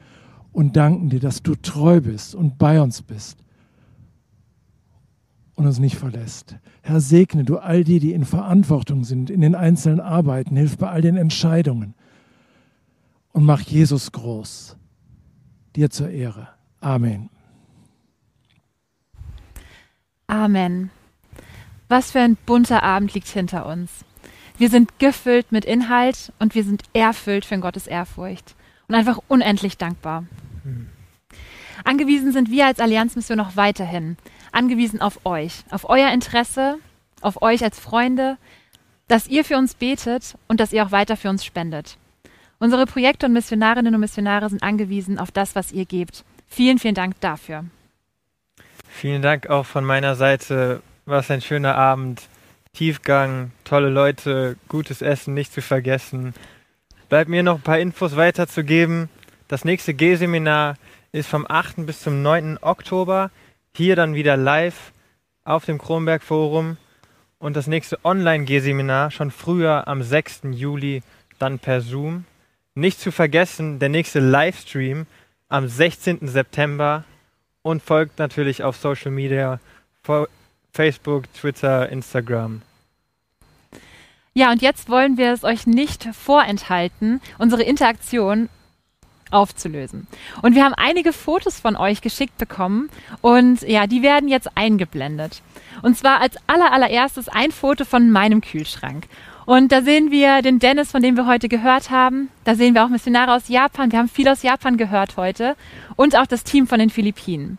und 0.52 0.76
danken 0.76 1.08
dir, 1.08 1.20
dass 1.20 1.42
du 1.42 1.54
treu 1.54 2.00
bist 2.00 2.34
und 2.34 2.58
bei 2.58 2.80
uns 2.80 3.02
bist 3.02 3.38
und 5.54 5.66
uns 5.66 5.78
nicht 5.78 5.96
verlässt. 5.96 6.56
Herr, 6.82 7.00
segne 7.00 7.44
du 7.44 7.58
all 7.58 7.84
die, 7.84 8.00
die 8.00 8.12
in 8.12 8.24
Verantwortung 8.24 9.04
sind, 9.04 9.30
in 9.30 9.40
den 9.40 9.54
einzelnen 9.54 10.00
Arbeiten, 10.00 10.56
hilf 10.56 10.78
bei 10.78 10.90
all 10.90 11.02
den 11.02 11.16
Entscheidungen 11.16 11.94
und 13.32 13.44
mach 13.44 13.60
Jesus 13.60 14.12
groß. 14.12 14.76
Dir 15.76 15.90
zur 15.90 16.10
Ehre. 16.10 16.48
Amen. 16.80 17.30
Amen. 20.26 20.90
Was 21.88 22.12
für 22.12 22.20
ein 22.20 22.36
bunter 22.46 22.82
Abend 22.82 23.14
liegt 23.14 23.28
hinter 23.28 23.66
uns. 23.66 24.04
Wir 24.60 24.68
sind 24.68 24.98
gefüllt 24.98 25.52
mit 25.52 25.64
Inhalt 25.64 26.34
und 26.38 26.54
wir 26.54 26.64
sind 26.64 26.82
erfüllt 26.92 27.46
von 27.46 27.62
Gottes 27.62 27.86
Ehrfurcht 27.86 28.54
und 28.88 28.94
einfach 28.94 29.18
unendlich 29.26 29.78
dankbar. 29.78 30.24
Angewiesen 31.82 32.30
sind 32.30 32.50
wir 32.50 32.66
als 32.66 32.78
Allianzmission 32.78 33.38
noch 33.38 33.56
weiterhin. 33.56 34.18
Angewiesen 34.52 35.00
auf 35.00 35.24
euch, 35.24 35.64
auf 35.70 35.88
euer 35.88 36.12
Interesse, 36.12 36.76
auf 37.22 37.40
euch 37.40 37.64
als 37.64 37.80
Freunde, 37.80 38.36
dass 39.08 39.28
ihr 39.28 39.46
für 39.46 39.56
uns 39.56 39.72
betet 39.72 40.36
und 40.46 40.60
dass 40.60 40.74
ihr 40.74 40.84
auch 40.84 40.92
weiter 40.92 41.16
für 41.16 41.30
uns 41.30 41.42
spendet. 41.42 41.96
Unsere 42.58 42.84
Projekte 42.84 43.24
und 43.24 43.32
Missionarinnen 43.32 43.94
und 43.94 44.00
Missionare 44.02 44.50
sind 44.50 44.62
angewiesen 44.62 45.18
auf 45.18 45.30
das, 45.30 45.54
was 45.54 45.72
ihr 45.72 45.86
gebt. 45.86 46.22
Vielen, 46.48 46.78
vielen 46.78 46.94
Dank 46.94 47.18
dafür. 47.22 47.64
Vielen 48.90 49.22
Dank 49.22 49.48
auch 49.48 49.64
von 49.64 49.86
meiner 49.86 50.16
Seite. 50.16 50.82
Was 51.06 51.30
ein 51.30 51.40
schöner 51.40 51.76
Abend. 51.76 52.28
Tiefgang, 52.72 53.50
tolle 53.64 53.90
Leute, 53.90 54.56
gutes 54.68 55.02
Essen 55.02 55.34
nicht 55.34 55.52
zu 55.52 55.60
vergessen. 55.60 56.34
Bleibt 57.08 57.28
mir 57.28 57.42
noch 57.42 57.56
ein 57.56 57.62
paar 57.62 57.78
Infos 57.78 58.16
weiterzugeben. 58.16 59.08
Das 59.48 59.64
nächste 59.64 59.92
G-Seminar 59.92 60.76
ist 61.12 61.28
vom 61.28 61.46
8. 61.48 61.84
bis 61.84 62.00
zum 62.00 62.22
9. 62.22 62.58
Oktober. 62.60 63.30
Hier 63.74 63.96
dann 63.96 64.14
wieder 64.14 64.36
live 64.36 64.92
auf 65.44 65.64
dem 65.64 65.78
Kronberg 65.78 66.22
Forum. 66.22 66.76
Und 67.38 67.56
das 67.56 67.66
nächste 67.66 67.98
Online-G-Seminar 68.04 69.10
schon 69.10 69.30
früher 69.30 69.88
am 69.88 70.02
6. 70.02 70.42
Juli, 70.52 71.02
dann 71.38 71.58
per 71.58 71.80
Zoom. 71.80 72.24
Nicht 72.74 73.00
zu 73.00 73.10
vergessen, 73.10 73.78
der 73.78 73.88
nächste 73.88 74.20
Livestream 74.20 75.06
am 75.48 75.66
16. 75.66 76.28
September 76.28 77.04
und 77.62 77.82
folgt 77.82 78.18
natürlich 78.18 78.62
auf 78.62 78.76
Social 78.76 79.10
Media, 79.10 79.58
Facebook, 80.72 81.32
Twitter, 81.34 81.88
Instagram. 81.88 82.62
Ja, 84.32 84.52
und 84.52 84.62
jetzt 84.62 84.88
wollen 84.88 85.16
wir 85.16 85.32
es 85.32 85.42
euch 85.42 85.66
nicht 85.66 86.04
vorenthalten, 86.14 87.20
unsere 87.38 87.62
Interaktion 87.62 88.48
aufzulösen. 89.30 90.06
Und 90.42 90.54
wir 90.54 90.64
haben 90.64 90.74
einige 90.74 91.12
Fotos 91.12 91.60
von 91.60 91.76
euch 91.76 92.00
geschickt 92.00 92.36
bekommen 92.38 92.90
und 93.20 93.62
ja, 93.62 93.86
die 93.86 94.02
werden 94.02 94.28
jetzt 94.28 94.56
eingeblendet. 94.56 95.42
Und 95.82 95.96
zwar 95.96 96.20
als 96.20 96.36
aller, 96.46 96.72
allererstes 96.72 97.28
ein 97.28 97.50
Foto 97.50 97.84
von 97.84 98.10
meinem 98.10 98.40
Kühlschrank. 98.40 99.06
Und 99.46 99.72
da 99.72 99.82
sehen 99.82 100.10
wir 100.10 100.42
den 100.42 100.58
Dennis, 100.58 100.92
von 100.92 101.02
dem 101.02 101.16
wir 101.16 101.26
heute 101.26 101.48
gehört 101.48 101.90
haben. 101.90 102.28
Da 102.44 102.54
sehen 102.54 102.74
wir 102.74 102.84
auch 102.84 102.88
Missionare 102.88 103.34
aus 103.34 103.48
Japan. 103.48 103.90
Wir 103.90 103.98
haben 103.98 104.08
viel 104.08 104.28
aus 104.28 104.42
Japan 104.42 104.76
gehört 104.76 105.16
heute. 105.16 105.56
Und 105.96 106.16
auch 106.16 106.26
das 106.26 106.44
Team 106.44 106.66
von 106.66 106.78
den 106.78 106.90
Philippinen. 106.90 107.58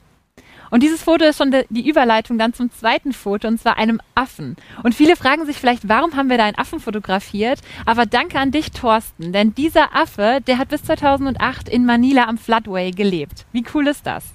Und 0.72 0.81
dieses 0.81 1.03
Foto 1.03 1.26
ist 1.26 1.38
schon 1.38 1.53
die 1.69 1.88
Überleitung 1.88 2.39
dann 2.39 2.53
zum 2.53 2.72
zweiten 2.72 3.14
Foto, 3.14 3.48
und 3.48 3.60
zwar 3.60 3.77
einem 3.77 4.02
Affen. 4.15 4.56
Und 4.81 4.95
viele 4.95 5.15
fragen 5.15 5.45
sich 5.45 5.57
vielleicht, 5.57 5.88
warum 5.88 6.15
haben 6.15 6.30
wir 6.30 6.38
da 6.38 6.45
einen 6.45 6.57
Affen 6.57 6.80
fotografiert? 6.80 7.60
Aber 7.85 8.06
danke 8.06 8.39
an 8.39 8.52
dich, 8.52 8.72
Thorsten, 8.72 9.34
denn 9.34 9.53
dieser 9.53 9.95
Affe, 9.95 10.39
der 10.48 10.57
hat 10.57 10.69
bis 10.69 10.84
2008 10.84 11.69
in 11.69 11.85
Manila 11.85 12.23
am 12.23 12.38
Floodway 12.38 12.91
gelebt. 12.91 13.45
Wie 13.52 13.65
cool 13.73 13.88
ist 13.88 14.07
das? 14.07 14.34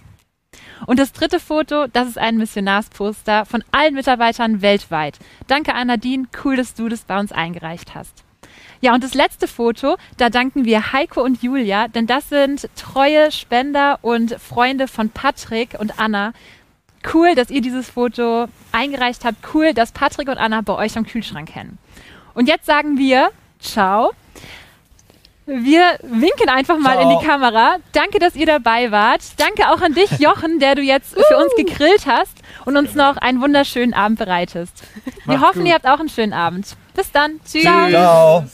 Und 0.87 0.99
das 0.99 1.13
dritte 1.13 1.41
Foto, 1.41 1.87
das 1.87 2.09
ist 2.09 2.19
ein 2.19 2.37
Missionarsposter 2.37 3.47
von 3.47 3.65
allen 3.73 3.95
Mitarbeitern 3.95 4.61
weltweit. 4.61 5.19
Danke 5.47 5.75
an 5.75 5.87
Nadine, 5.87 6.29
cool, 6.45 6.57
dass 6.57 6.75
du 6.75 6.89
das 6.89 7.05
bei 7.05 7.19
uns 7.19 7.33
eingereicht 7.33 7.95
hast. 7.95 8.26
Ja, 8.81 8.95
und 8.95 9.03
das 9.03 9.15
letzte 9.15 9.49
Foto, 9.49 9.97
da 10.17 10.31
danken 10.31 10.65
wir 10.65 10.93
Heiko 10.93 11.23
und 11.23 11.43
Julia, 11.43 11.89
denn 11.89 12.07
das 12.07 12.29
sind 12.29 12.69
treue 12.77 13.33
Spender 13.33 13.99
und 14.03 14.37
Freunde 14.41 14.89
von 14.89 15.11
Patrick 15.11 15.77
und 15.79 15.99
Anna. 15.99 16.33
Cool, 17.13 17.35
dass 17.35 17.51
ihr 17.51 17.61
dieses 17.61 17.89
Foto 17.91 18.47
eingereicht 18.73 19.25
habt. 19.25 19.37
Cool, 19.55 19.75
dass 19.75 19.93
Patrick 19.93 20.29
und 20.29 20.39
Anna 20.39 20.61
bei 20.61 20.75
euch 20.75 20.97
am 20.97 21.07
Kühlschrank 21.07 21.49
kennen. 21.51 21.79
Und 22.35 22.49
jetzt 22.49 22.67
sagen 22.67 22.99
wir 22.99 23.31
Ciao. 23.61 24.13
Wir 25.49 25.99
winken 26.03 26.49
einfach 26.49 26.77
mal 26.79 26.95
in 26.95 27.09
Ciao. 27.09 27.21
die 27.21 27.27
Kamera. 27.27 27.77
Danke, 27.93 28.19
dass 28.19 28.35
ihr 28.35 28.47
dabei 28.47 28.91
wart. 28.91 29.23
Danke 29.37 29.71
auch 29.71 29.81
an 29.81 29.95
dich, 29.95 30.11
Jochen, 30.19 30.59
der 30.59 30.75
du 30.75 30.83
jetzt 30.83 31.15
für 31.15 31.37
uns 31.37 31.55
gegrillt 31.57 32.07
hast 32.07 32.37
und 32.65 32.77
uns 32.77 32.95
noch 32.97 33.17
einen 33.17 33.41
wunderschönen 33.41 33.95
Abend 33.95 34.19
bereitest. 34.19 34.83
Wir 35.25 35.39
Macht's 35.39 35.43
hoffen, 35.49 35.61
gut. 35.61 35.69
ihr 35.69 35.75
habt 35.75 35.87
auch 35.87 36.01
einen 36.01 36.09
schönen 36.09 36.33
Abend. 36.33 36.77
Bis 36.95 37.13
dann. 37.13 37.41
Tschüss. 37.45 37.63
Ciao. 37.63 38.45